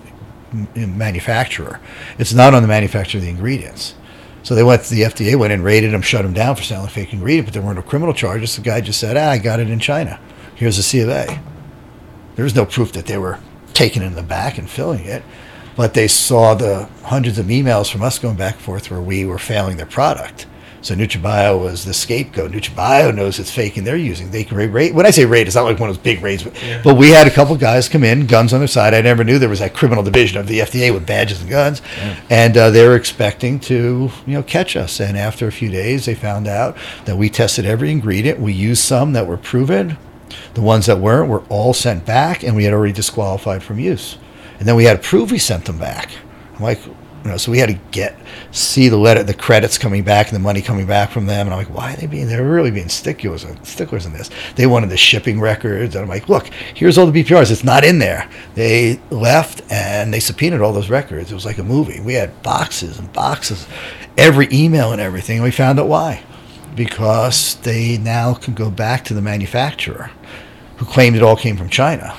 manufacturer. 0.75 1.81
It's 2.17 2.33
not 2.33 2.53
on 2.53 2.61
the 2.61 2.67
manufacturer 2.67 3.19
of 3.19 3.25
the 3.25 3.29
ingredients. 3.29 3.95
So 4.43 4.53
they 4.53 4.63
went 4.63 4.83
the 4.83 5.01
FDA, 5.01 5.35
went 5.35 5.51
and 5.51 5.63
raided 5.63 5.91
them, 5.91 6.03
shut 6.03 6.21
them 6.21 6.33
down 6.33 6.55
for 6.55 6.61
selling 6.61 6.87
fake 6.87 7.11
ingredient, 7.11 7.47
but 7.47 7.53
there 7.53 7.63
weren't 7.63 7.77
no 7.77 7.81
criminal 7.81 8.13
charges. 8.13 8.55
The 8.55 8.61
guy 8.61 8.79
just 8.79 8.99
said, 8.99 9.17
"Ah, 9.17 9.31
I 9.31 9.39
got 9.39 9.59
it 9.59 9.69
in 9.69 9.79
China. 9.79 10.19
Here's 10.53 10.77
the 10.77 10.83
C 10.83 10.99
of 10.99 11.09
A." 11.09 11.41
There 12.35 12.43
was 12.43 12.55
no 12.55 12.65
proof 12.65 12.91
that 12.93 13.07
they 13.07 13.17
were 13.17 13.39
taking 13.73 14.03
it 14.03 14.05
in 14.05 14.15
the 14.15 14.23
back 14.23 14.57
and 14.57 14.69
filling 14.69 15.03
it, 15.05 15.23
but 15.75 15.93
they 15.93 16.07
saw 16.07 16.53
the 16.53 16.89
hundreds 17.03 17.37
of 17.37 17.47
emails 17.47 17.91
from 17.91 18.01
us 18.03 18.19
going 18.19 18.35
back 18.35 18.53
and 18.55 18.63
forth 18.63 18.89
where 18.91 19.01
we 19.01 19.25
were 19.25 19.37
failing 19.39 19.77
their 19.77 19.85
product. 19.85 20.45
So 20.81 20.93
NutraBio 20.93 21.59
was 21.59 21.83
the 21.83 21.95
scapegoat. 21.95 22.51
NutraBio 22.51 23.15
knows 23.15 23.39
it's 23.39 23.49
fake 23.49 23.75
and 23.75 23.87
they're 23.87 23.97
using. 23.97 24.29
They 24.29 24.43
can 24.43 24.55
rate. 24.71 24.93
When 24.93 25.07
I 25.07 25.09
say 25.09 25.25
rate, 25.25 25.47
it's 25.47 25.55
not 25.55 25.63
like 25.63 25.79
one 25.79 25.89
of 25.89 25.95
those 25.95 26.03
big 26.03 26.21
rates. 26.21 26.43
But, 26.43 26.53
Yeah. 26.63 26.79
but 26.83 26.93
we 26.95 27.09
had 27.09 27.25
a 27.25 27.31
couple 27.31 27.55
guys 27.55 27.89
come 27.89 28.03
in, 28.03 28.27
guns 28.27 28.53
on 28.53 28.59
their 28.59 28.67
side. 28.67 28.93
I 28.93 29.01
never 29.01 29.23
knew 29.23 29.39
there 29.39 29.49
was 29.49 29.61
that 29.61 29.73
criminal 29.73 30.03
division 30.03 30.37
of 30.37 30.45
the 30.45 30.59
FDA 30.59 30.93
with 30.93 31.07
badges 31.07 31.41
and 31.41 31.49
guns, 31.49 31.81
and 32.29 32.55
uh, 32.55 32.69
they 32.69 32.87
were 32.87 32.95
expecting 32.95 33.59
to 33.61 34.11
you 34.27 34.33
know 34.35 34.43
catch 34.43 34.75
us. 34.75 34.99
And 35.01 35.17
after 35.17 35.47
a 35.47 35.51
few 35.51 35.69
days, 35.71 36.05
they 36.05 36.13
found 36.13 36.47
out 36.47 36.77
that 37.05 37.17
we 37.17 37.31
tested 37.31 37.65
every 37.65 37.89
ingredient. 37.89 38.39
We 38.39 38.53
used 38.53 38.83
some 38.83 39.13
that 39.13 39.25
were 39.25 39.37
proven. 39.37 39.97
The 40.53 40.61
ones 40.61 40.85
that 40.85 40.99
weren't 40.99 41.29
were 41.29 41.41
all 41.49 41.73
sent 41.73 42.05
back, 42.05 42.43
and 42.43 42.55
we 42.55 42.63
had 42.65 42.73
already 42.73 42.93
disqualified 42.93 43.63
from 43.63 43.79
use. 43.79 44.19
And 44.59 44.67
then 44.67 44.75
we 44.75 44.85
had 44.85 45.01
to 45.01 45.07
prove 45.07 45.31
we 45.31 45.37
sent 45.37 45.65
them 45.65 45.77
back. 45.77 46.11
I'm 46.55 46.63
like, 46.63 46.79
you 47.25 47.31
know, 47.31 47.37
so 47.37 47.51
we 47.51 47.57
had 47.57 47.69
to 47.69 47.79
get 47.89 48.15
see 48.51 48.87
the 48.87 48.97
letter, 48.97 49.23
the 49.23 49.33
credits 49.33 49.79
coming 49.79 50.03
back, 50.03 50.27
and 50.27 50.35
the 50.35 50.39
money 50.39 50.61
coming 50.61 50.85
back 50.85 51.09
from 51.09 51.25
them. 51.25 51.47
And 51.47 51.55
I'm 51.55 51.57
like, 51.57 51.75
why 51.75 51.93
are 51.93 51.95
they 51.95 52.05
being? 52.05 52.27
They're 52.27 52.47
really 52.47 52.69
being 52.69 52.87
sticklers, 52.87 53.43
uh, 53.43 53.55
sticklers 53.63 54.05
in 54.05 54.13
this. 54.13 54.29
They 54.55 54.67
wanted 54.67 54.91
the 54.91 54.97
shipping 54.97 55.41
records, 55.41 55.95
and 55.95 56.03
I'm 56.03 56.09
like, 56.09 56.29
look, 56.29 56.45
here's 56.75 56.99
all 56.99 57.07
the 57.07 57.23
BPRs. 57.23 57.49
It's 57.49 57.63
not 57.63 57.83
in 57.83 57.97
there. 57.97 58.29
They 58.53 58.99
left 59.09 59.63
and 59.71 60.13
they 60.13 60.19
subpoenaed 60.19 60.61
all 60.61 60.71
those 60.71 60.91
records. 60.91 61.31
It 61.31 61.33
was 61.33 61.45
like 61.45 61.57
a 61.57 61.63
movie. 61.63 61.99
We 61.99 62.13
had 62.13 62.43
boxes 62.43 62.99
and 62.99 63.11
boxes, 63.11 63.67
every 64.19 64.47
email 64.51 64.91
and 64.91 65.01
everything. 65.01 65.37
And 65.37 65.43
we 65.43 65.51
found 65.51 65.79
out 65.79 65.87
why, 65.87 66.23
because 66.75 67.55
they 67.55 67.97
now 67.97 68.35
can 68.35 68.53
go 68.53 68.69
back 68.69 69.03
to 69.05 69.15
the 69.15 69.21
manufacturer, 69.21 70.11
who 70.77 70.85
claimed 70.85 71.15
it 71.15 71.23
all 71.23 71.35
came 71.35 71.57
from 71.57 71.69
China. 71.69 72.15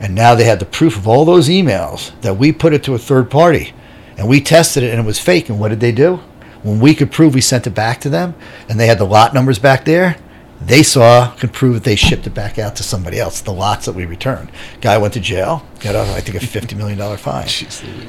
And 0.00 0.14
now 0.14 0.34
they 0.34 0.44
had 0.44 0.60
the 0.60 0.66
proof 0.66 0.96
of 0.96 1.08
all 1.08 1.24
those 1.24 1.48
emails 1.48 2.18
that 2.20 2.34
we 2.34 2.52
put 2.52 2.72
it 2.72 2.84
to 2.84 2.94
a 2.94 2.98
third 2.98 3.30
party. 3.30 3.74
And 4.16 4.28
we 4.28 4.40
tested 4.40 4.82
it 4.82 4.90
and 4.90 5.00
it 5.00 5.06
was 5.06 5.18
fake. 5.18 5.48
And 5.48 5.58
what 5.58 5.68
did 5.68 5.80
they 5.80 5.92
do? 5.92 6.20
When 6.62 6.80
we 6.80 6.94
could 6.94 7.12
prove 7.12 7.34
we 7.34 7.40
sent 7.40 7.66
it 7.66 7.70
back 7.70 8.00
to 8.00 8.10
them 8.10 8.34
and 8.68 8.78
they 8.78 8.86
had 8.86 8.98
the 8.98 9.04
lot 9.04 9.34
numbers 9.34 9.58
back 9.58 9.84
there, 9.84 10.16
they 10.60 10.82
saw, 10.82 11.30
could 11.36 11.52
prove 11.52 11.74
that 11.74 11.84
they 11.84 11.94
shipped 11.94 12.26
it 12.26 12.34
back 12.34 12.58
out 12.58 12.74
to 12.76 12.82
somebody 12.82 13.20
else, 13.20 13.40
the 13.40 13.52
lots 13.52 13.86
that 13.86 13.92
we 13.92 14.04
returned. 14.04 14.50
Guy 14.80 14.98
went 14.98 15.14
to 15.14 15.20
jail, 15.20 15.64
got 15.78 15.94
a, 15.94 16.00
I 16.00 16.20
think 16.20 16.36
a 16.36 16.44
$50 16.44 16.76
million 16.76 17.16
fine. 17.16 17.46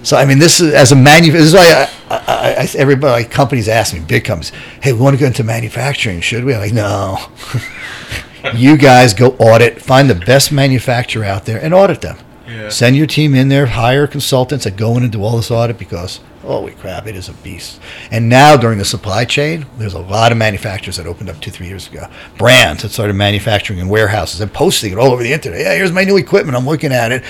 So, 0.04 0.18
I 0.18 0.26
mean, 0.26 0.40
this 0.40 0.60
is, 0.60 0.74
as 0.74 0.92
a 0.92 0.96
manufacturer, 0.96 1.40
this 1.42 1.48
is 1.50 1.54
why 1.54 1.90
I, 2.10 2.16
I, 2.16 2.56
I, 2.64 2.70
everybody, 2.76 3.24
like, 3.24 3.32
companies 3.32 3.68
ask 3.68 3.94
me, 3.94 4.00
big 4.00 4.26
companies, 4.26 4.52
hey, 4.82 4.94
we 4.94 5.00
want 5.00 5.16
to 5.16 5.20
go 5.20 5.28
into 5.28 5.44
manufacturing, 5.44 6.22
should 6.22 6.44
we? 6.44 6.56
I'm 6.56 6.62
like, 6.62 6.74
no. 6.74 7.20
you 8.56 8.78
guys 8.78 9.14
go 9.14 9.32
audit, 9.40 9.82
find 9.82 10.10
the 10.10 10.16
best 10.16 10.52
manufacturer 10.52 11.24
out 11.24 11.46
there 11.46 11.62
and 11.62 11.74
audit 11.74 12.02
them. 12.02 12.18
Yeah. 12.48 12.70
Send 12.70 12.96
your 12.98 13.08
team 13.08 13.36
in 13.36 13.50
there, 13.50 13.68
hire 13.68 14.08
consultants 14.08 14.66
that 14.66 14.76
go 14.76 14.98
in 14.98 15.04
and 15.04 15.12
do 15.12 15.24
all 15.24 15.38
this 15.38 15.52
audit 15.52 15.78
because 15.78 16.20
holy 16.42 16.74
crap, 16.74 17.06
it 17.06 17.16
is 17.16 17.30
a 17.30 17.34
beast. 17.34 17.80
And 18.12 18.28
now 18.28 18.58
during 18.58 18.80
the 18.80 18.86
supply 18.86 19.26
chain, 19.26 19.68
there's 19.78 19.94
a 19.94 20.00
lot 20.00 20.32
of 20.32 20.38
manufacturers 20.38 20.98
that 20.98 21.06
opened 21.06 21.30
up 21.30 21.40
two, 21.40 21.52
three 21.52 21.68
years 21.68 21.88
ago. 21.88 22.08
Brands 22.38 22.82
that 22.82 22.90
started 22.90 23.14
manufacturing 23.14 23.78
in 23.80 23.88
warehouses 23.88 24.42
and 24.42 24.52
posting 24.52 24.92
it 24.92 24.98
all 24.98 25.12
over 25.12 25.22
the 25.22 25.32
internet. 25.32 25.62
Yeah, 25.62 25.76
here's 25.76 25.92
my 25.92 26.04
new 26.04 26.18
equipment. 26.18 26.58
I'm 26.58 26.66
looking 26.66 26.92
at 26.92 27.12
it. 27.12 27.24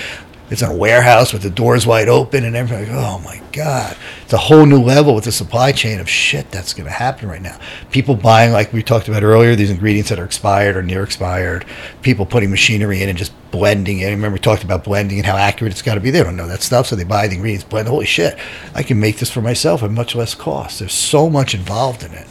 It's 0.50 0.62
in 0.62 0.68
a 0.70 0.74
warehouse 0.76 1.32
with 1.32 1.42
the 1.42 1.50
doors 1.50 1.86
wide 1.86 2.08
open 2.08 2.44
and 2.44 2.56
everything. 2.56 2.88
Oh 2.92 3.20
my 3.20 3.40
God. 3.52 3.96
It's 4.24 4.32
a 4.32 4.36
whole 4.38 4.66
new 4.66 4.82
level 4.82 5.14
with 5.14 5.24
the 5.24 5.32
supply 5.32 5.70
chain 5.70 6.00
of 6.00 6.10
shit 6.10 6.50
that's 6.50 6.74
going 6.74 6.86
to 6.86 6.92
happen 6.92 7.28
right 7.28 7.40
now. 7.40 7.56
People 7.92 8.16
buying, 8.16 8.50
like 8.52 8.72
we 8.72 8.82
talked 8.82 9.06
about 9.06 9.22
earlier, 9.22 9.54
these 9.54 9.70
ingredients 9.70 10.10
that 10.10 10.18
are 10.18 10.24
expired 10.24 10.76
or 10.76 10.82
near 10.82 11.04
expired. 11.04 11.64
People 12.02 12.26
putting 12.26 12.50
machinery 12.50 13.00
in 13.00 13.08
and 13.08 13.16
just 13.16 13.32
blending 13.52 14.00
it. 14.00 14.06
Remember, 14.10 14.34
we 14.34 14.38
talked 14.40 14.64
about 14.64 14.82
blending 14.82 15.18
and 15.18 15.26
how 15.26 15.36
accurate 15.36 15.72
it's 15.72 15.82
got 15.82 15.94
to 15.94 16.00
be. 16.00 16.10
They 16.10 16.22
don't 16.22 16.36
know 16.36 16.48
that 16.48 16.62
stuff, 16.62 16.88
so 16.88 16.96
they 16.96 17.04
buy 17.04 17.28
the 17.28 17.36
ingredients, 17.36 17.64
blend. 17.64 17.86
Holy 17.86 18.06
shit, 18.06 18.36
I 18.74 18.82
can 18.82 18.98
make 18.98 19.18
this 19.18 19.30
for 19.30 19.40
myself 19.40 19.84
at 19.84 19.90
much 19.92 20.16
less 20.16 20.34
cost. 20.34 20.80
There's 20.80 20.92
so 20.92 21.30
much 21.30 21.54
involved 21.54 22.02
in 22.02 22.12
it. 22.12 22.26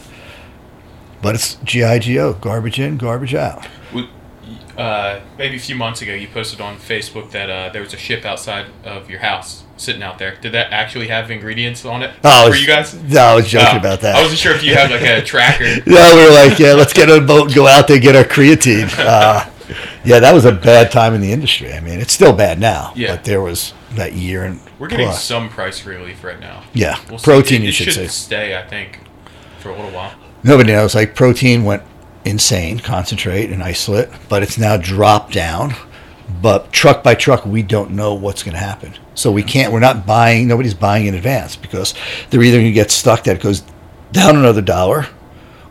But 1.22 1.34
it's 1.34 1.56
GIGO, 1.56 2.40
garbage 2.40 2.78
in, 2.78 2.98
garbage 2.98 3.34
out. 3.34 3.66
We- 3.94 4.08
Uh, 4.80 5.20
maybe 5.36 5.56
a 5.56 5.60
few 5.60 5.74
months 5.74 6.00
ago, 6.00 6.14
you 6.14 6.26
posted 6.28 6.60
on 6.60 6.76
Facebook 6.78 7.30
that 7.32 7.50
uh, 7.50 7.68
there 7.70 7.82
was 7.82 7.92
a 7.92 7.98
ship 7.98 8.24
outside 8.24 8.64
of 8.84 9.10
your 9.10 9.18
house 9.20 9.64
sitting 9.76 10.02
out 10.02 10.18
there. 10.18 10.36
Did 10.40 10.52
that 10.52 10.72
actually 10.72 11.08
have 11.08 11.30
ingredients 11.30 11.84
on 11.84 12.02
it 12.02 12.14
Oh, 12.24 12.44
for 12.44 12.50
was- 12.50 12.60
you 12.62 12.66
guys? 12.66 12.94
No, 12.94 13.20
I 13.20 13.34
was 13.34 13.46
joking 13.48 13.74
Oh, 13.74 13.78
about 13.78 14.00
that. 14.00 14.16
I 14.16 14.22
wasn't 14.22 14.38
sure 14.40 14.54
if 14.54 14.62
you 14.62 14.74
had 14.74 14.90
like 14.90 15.02
a 15.02 15.22
tracker. 15.32 15.64
Yeah, 15.64 16.14
we 16.14 16.24
were 16.24 16.30
like, 16.48 16.58
yeah, 16.58 16.72
let's 16.72 16.94
get 16.94 17.10
on 17.10 17.22
a 17.22 17.26
boat 17.26 17.46
and 17.48 17.54
go 17.54 17.66
out 17.66 17.88
there 17.88 17.96
and 17.96 18.02
get 18.02 18.16
our 18.16 18.24
creatine. 18.24 18.88
Uh, 18.98 19.44
yeah, 20.04 20.18
that 20.18 20.32
was 20.34 20.46
a 20.46 20.52
bad 20.52 20.90
time 20.90 21.14
in 21.14 21.20
the 21.20 21.30
industry. 21.30 21.72
I 21.72 21.78
mean, 21.80 22.00
it's 22.00 22.12
still 22.12 22.32
bad 22.32 22.58
now, 22.58 22.92
Yeah. 22.96 23.14
but 23.14 23.24
there 23.24 23.40
was 23.40 23.72
that 23.92 24.14
year 24.14 24.44
and 24.44 24.60
We're 24.80 24.88
getting 24.88 25.06
plus. 25.06 25.22
some 25.22 25.48
price 25.50 25.84
relief 25.86 26.24
right 26.24 26.40
now. 26.40 26.64
Yeah, 26.72 26.98
We'll 27.08 27.18
see. 27.18 27.24
protein, 27.24 27.60
It- 27.60 27.64
you 27.64 27.68
it 27.68 27.72
should 27.74 27.92
say. 27.92 28.06
stay, 28.08 28.56
I 28.58 28.66
think, 28.66 28.98
for 29.60 29.68
a 29.68 29.76
little 29.76 29.90
while. 29.92 30.12
Nobody 30.42 30.72
knows. 30.72 30.94
Like 30.94 31.14
protein 31.14 31.64
went 31.64 31.82
insane, 32.24 32.80
concentrate 32.80 33.50
and 33.50 33.62
isolate, 33.62 34.08
but 34.28 34.42
it's 34.42 34.58
now 34.58 34.76
dropped 34.76 35.32
down. 35.32 35.74
But 36.40 36.72
truck 36.72 37.02
by 37.02 37.14
truck, 37.14 37.44
we 37.44 37.62
don't 37.62 37.90
know 37.90 38.14
what's 38.14 38.42
going 38.42 38.54
to 38.54 38.60
happen. 38.60 38.94
So 39.14 39.32
we 39.32 39.42
can't. 39.42 39.72
We're 39.72 39.80
not 39.80 40.06
buying. 40.06 40.46
Nobody's 40.46 40.74
buying 40.74 41.06
in 41.06 41.14
advance 41.14 41.56
because 41.56 41.94
they're 42.30 42.42
either 42.42 42.58
going 42.58 42.66
to 42.66 42.72
get 42.72 42.90
stuck 42.90 43.24
that 43.24 43.36
it 43.36 43.42
goes 43.42 43.64
down 44.12 44.36
another 44.36 44.62
dollar, 44.62 45.06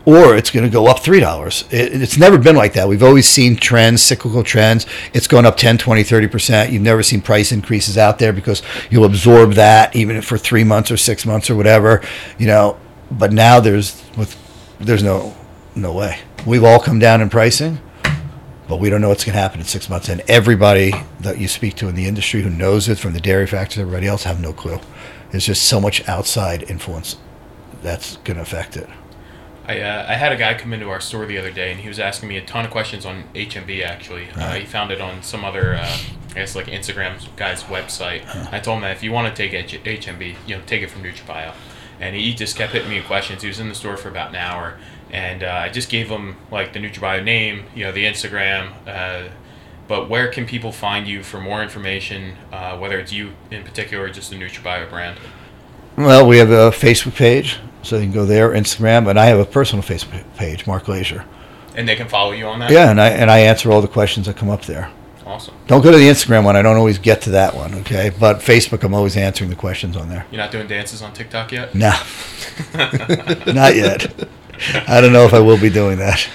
or 0.04 0.36
it's 0.36 0.50
going 0.50 0.64
to 0.64 0.70
go 0.70 0.86
up 0.86 1.00
three 1.00 1.20
dollars. 1.20 1.64
It, 1.70 2.02
it's 2.02 2.18
never 2.18 2.36
been 2.36 2.56
like 2.56 2.74
that. 2.74 2.88
We've 2.88 3.02
always 3.02 3.26
seen 3.26 3.56
trends, 3.56 4.02
cyclical 4.02 4.44
trends. 4.44 4.86
It's 5.14 5.26
going 5.26 5.46
up 5.46 5.56
10, 5.56 5.78
20, 5.78 6.02
30 6.02 6.26
percent. 6.28 6.72
You've 6.72 6.82
never 6.82 7.02
seen 7.02 7.22
price 7.22 7.52
increases 7.52 7.96
out 7.96 8.18
there 8.18 8.32
because 8.32 8.62
you'll 8.90 9.06
absorb 9.06 9.54
that 9.54 9.96
even 9.96 10.20
for 10.20 10.36
three 10.36 10.64
months 10.64 10.90
or 10.90 10.96
six 10.96 11.24
months 11.24 11.48
or 11.48 11.56
whatever. 11.56 12.02
You 12.38 12.46
know. 12.46 12.78
But 13.10 13.32
now 13.32 13.58
there's 13.58 14.04
with 14.16 14.36
there's 14.78 15.02
no 15.02 15.34
no 15.74 15.92
way. 15.92 16.18
We've 16.46 16.64
all 16.64 16.80
come 16.80 16.98
down 16.98 17.20
in 17.20 17.28
pricing, 17.28 17.78
but 18.66 18.80
we 18.80 18.88
don't 18.88 19.00
know 19.00 19.10
what's 19.10 19.24
going 19.24 19.34
to 19.34 19.40
happen 19.40 19.60
in 19.60 19.66
six 19.66 19.90
months. 19.90 20.08
And 20.08 20.22
everybody 20.22 20.92
that 21.20 21.38
you 21.38 21.46
speak 21.46 21.74
to 21.76 21.88
in 21.88 21.94
the 21.94 22.06
industry 22.06 22.42
who 22.42 22.50
knows 22.50 22.88
it, 22.88 22.98
from 22.98 23.12
the 23.12 23.20
dairy 23.20 23.46
factors, 23.46 23.78
everybody 23.78 24.06
else, 24.06 24.24
have 24.24 24.40
no 24.40 24.52
clue. 24.52 24.80
There's 25.30 25.44
just 25.46 25.64
so 25.64 25.80
much 25.80 26.06
outside 26.08 26.68
influence 26.70 27.16
that's 27.82 28.16
going 28.18 28.36
to 28.36 28.42
affect 28.42 28.76
it. 28.76 28.88
I, 29.66 29.80
uh, 29.80 30.06
I 30.08 30.14
had 30.14 30.32
a 30.32 30.36
guy 30.36 30.54
come 30.54 30.72
into 30.72 30.88
our 30.88 31.00
store 31.00 31.26
the 31.26 31.38
other 31.38 31.50
day, 31.50 31.70
and 31.70 31.78
he 31.80 31.88
was 31.88 32.00
asking 32.00 32.28
me 32.30 32.38
a 32.38 32.44
ton 32.44 32.64
of 32.64 32.70
questions 32.70 33.04
on 33.04 33.24
HMB. 33.34 33.84
Actually, 33.84 34.28
uh, 34.30 34.54
he 34.54 34.64
found 34.64 34.90
it 34.90 35.00
on 35.00 35.22
some 35.22 35.44
other, 35.44 35.74
uh, 35.74 35.96
I 36.30 36.34
guess, 36.34 36.56
like 36.56 36.66
Instagram 36.66 37.18
guy's 37.36 37.64
website. 37.64 38.24
I 38.52 38.58
told 38.60 38.76
him 38.78 38.82
that 38.82 38.96
if 38.96 39.02
you 39.02 39.12
want 39.12 39.34
to 39.34 39.42
take 39.42 39.52
H- 39.52 39.80
HMB, 39.84 40.36
you 40.46 40.56
know, 40.56 40.62
take 40.66 40.82
it 40.82 40.90
from 40.90 41.02
NutraBio. 41.02 41.52
And 42.00 42.16
he 42.16 42.32
just 42.34 42.56
kept 42.56 42.72
hitting 42.72 42.88
me 42.88 42.96
with 42.96 43.06
questions. 43.06 43.42
He 43.42 43.48
was 43.48 43.60
in 43.60 43.68
the 43.68 43.74
store 43.74 43.98
for 43.98 44.08
about 44.08 44.30
an 44.30 44.36
hour, 44.36 44.78
and 45.12 45.42
uh, 45.42 45.48
I 45.48 45.68
just 45.68 45.88
gave 45.88 46.08
them 46.08 46.36
like 46.50 46.72
the 46.72 46.78
NutraBio 46.78 47.24
name, 47.24 47.64
you 47.74 47.84
know, 47.84 47.92
the 47.92 48.04
Instagram. 48.04 48.72
Uh, 48.86 49.28
but 49.88 50.08
where 50.08 50.28
can 50.28 50.46
people 50.46 50.70
find 50.70 51.08
you 51.08 51.22
for 51.22 51.40
more 51.40 51.62
information, 51.62 52.36
uh, 52.52 52.78
whether 52.78 52.98
it's 52.98 53.12
you 53.12 53.32
in 53.50 53.64
particular 53.64 54.04
or 54.04 54.08
just 54.08 54.30
the 54.30 54.36
NutraBio 54.36 54.88
brand? 54.88 55.18
Well, 55.96 56.26
we 56.26 56.38
have 56.38 56.50
a 56.50 56.70
Facebook 56.70 57.16
page, 57.16 57.58
so 57.82 57.96
you 57.96 58.02
can 58.02 58.12
go 58.12 58.24
there, 58.24 58.50
Instagram, 58.50 59.10
and 59.10 59.18
I 59.18 59.26
have 59.26 59.40
a 59.40 59.44
personal 59.44 59.82
Facebook 59.82 60.22
page, 60.36 60.66
Mark 60.66 60.84
Glazier. 60.84 61.24
And 61.74 61.88
they 61.88 61.96
can 61.96 62.08
follow 62.08 62.32
you 62.32 62.46
on 62.46 62.60
that. 62.60 62.70
Yeah, 62.70 62.90
and 62.90 63.00
I 63.00 63.08
and 63.08 63.30
I 63.30 63.40
answer 63.40 63.70
all 63.70 63.80
the 63.80 63.88
questions 63.88 64.26
that 64.26 64.36
come 64.36 64.48
up 64.48 64.62
there. 64.62 64.90
Awesome. 65.26 65.54
Don't 65.66 65.82
go 65.82 65.92
to 65.92 65.98
the 65.98 66.08
Instagram 66.08 66.44
one. 66.44 66.56
I 66.56 66.62
don't 66.62 66.76
always 66.76 66.98
get 66.98 67.22
to 67.22 67.30
that 67.30 67.54
one. 67.54 67.74
Okay, 67.74 68.10
but 68.18 68.38
Facebook, 68.38 68.82
I'm 68.82 68.94
always 68.94 69.16
answering 69.16 69.50
the 69.50 69.56
questions 69.56 69.96
on 69.96 70.08
there. 70.08 70.26
You're 70.30 70.40
not 70.40 70.50
doing 70.50 70.66
dances 70.66 71.02
on 71.02 71.12
TikTok 71.12 71.52
yet? 71.52 71.74
No, 71.74 71.90
not 73.52 73.76
yet. 73.76 74.28
I 74.86 75.00
don't 75.00 75.12
know 75.12 75.24
if 75.24 75.34
I 75.34 75.40
will 75.40 75.58
be 75.58 75.70
doing 75.70 75.98
that. 75.98 76.28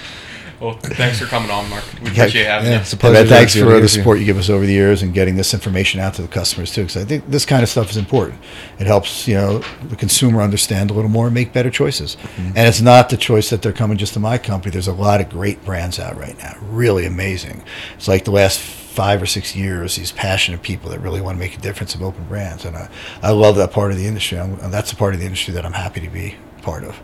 Well, 0.60 0.70
Well, 0.70 0.78
thanks 0.80 1.18
for 1.18 1.26
coming 1.26 1.50
on, 1.50 1.68
Mark. 1.68 1.84
We 2.00 2.06
Yeah, 2.12 2.22
appreciate 2.22 2.46
having 2.46 2.68
Yeah, 2.68 2.74
you. 2.76 2.80
it's 2.80 2.92
a 2.94 2.96
pleasure. 2.96 3.12
man, 3.14 3.24
to 3.24 3.28
thanks 3.28 3.54
for 3.54 3.78
the 3.78 3.88
support 3.88 4.20
you 4.20 4.24
give 4.24 4.38
us 4.38 4.48
over 4.48 4.64
the 4.64 4.72
years 4.72 5.02
and 5.02 5.12
getting 5.12 5.36
this 5.36 5.52
information 5.52 6.00
out 6.00 6.14
to 6.14 6.22
the 6.22 6.28
customers 6.28 6.72
too. 6.72 6.82
Because 6.84 6.96
I 6.96 7.04
think 7.04 7.30
this 7.30 7.44
kind 7.44 7.62
of 7.62 7.68
stuff 7.68 7.90
is 7.90 7.98
important. 7.98 8.40
It 8.78 8.86
helps 8.86 9.28
you 9.28 9.34
know 9.34 9.58
the 9.88 9.96
consumer 9.96 10.40
understand 10.40 10.90
a 10.90 10.94
little 10.94 11.10
more 11.10 11.26
and 11.26 11.34
make 11.34 11.52
better 11.52 11.68
choices. 11.70 12.16
Mm-hmm. 12.22 12.52
And 12.56 12.68
it's 12.68 12.80
not 12.80 13.10
the 13.10 13.18
choice 13.18 13.50
that 13.50 13.60
they're 13.60 13.72
coming 13.72 13.98
just 13.98 14.14
to 14.14 14.18
my 14.20 14.38
company. 14.38 14.72
There's 14.72 14.88
a 14.88 14.94
lot 14.94 15.20
of 15.20 15.28
great 15.28 15.62
brands 15.62 15.98
out 15.98 16.16
right 16.18 16.38
now, 16.38 16.56
really 16.62 17.04
amazing. 17.04 17.62
It's 17.96 18.08
like 18.08 18.24
the 18.24 18.30
last 18.30 18.58
five 18.58 19.20
or 19.20 19.26
six 19.26 19.54
years, 19.54 19.96
these 19.96 20.10
passionate 20.10 20.62
people 20.62 20.88
that 20.88 21.00
really 21.00 21.20
want 21.20 21.36
to 21.36 21.38
make 21.38 21.54
a 21.54 21.60
difference 21.60 21.94
of 21.94 22.02
open 22.02 22.24
brands, 22.24 22.64
and 22.64 22.74
I, 22.78 22.88
I 23.22 23.30
love 23.32 23.56
that 23.56 23.72
part 23.72 23.90
of 23.92 23.98
the 23.98 24.06
industry. 24.06 24.38
I'm, 24.38 24.58
and 24.60 24.72
that's 24.72 24.90
a 24.90 24.96
part 24.96 25.12
of 25.12 25.20
the 25.20 25.26
industry 25.26 25.52
that 25.52 25.66
I'm 25.66 25.74
happy 25.74 26.00
to 26.00 26.08
be 26.08 26.36
part 26.62 26.82
of. 26.82 26.98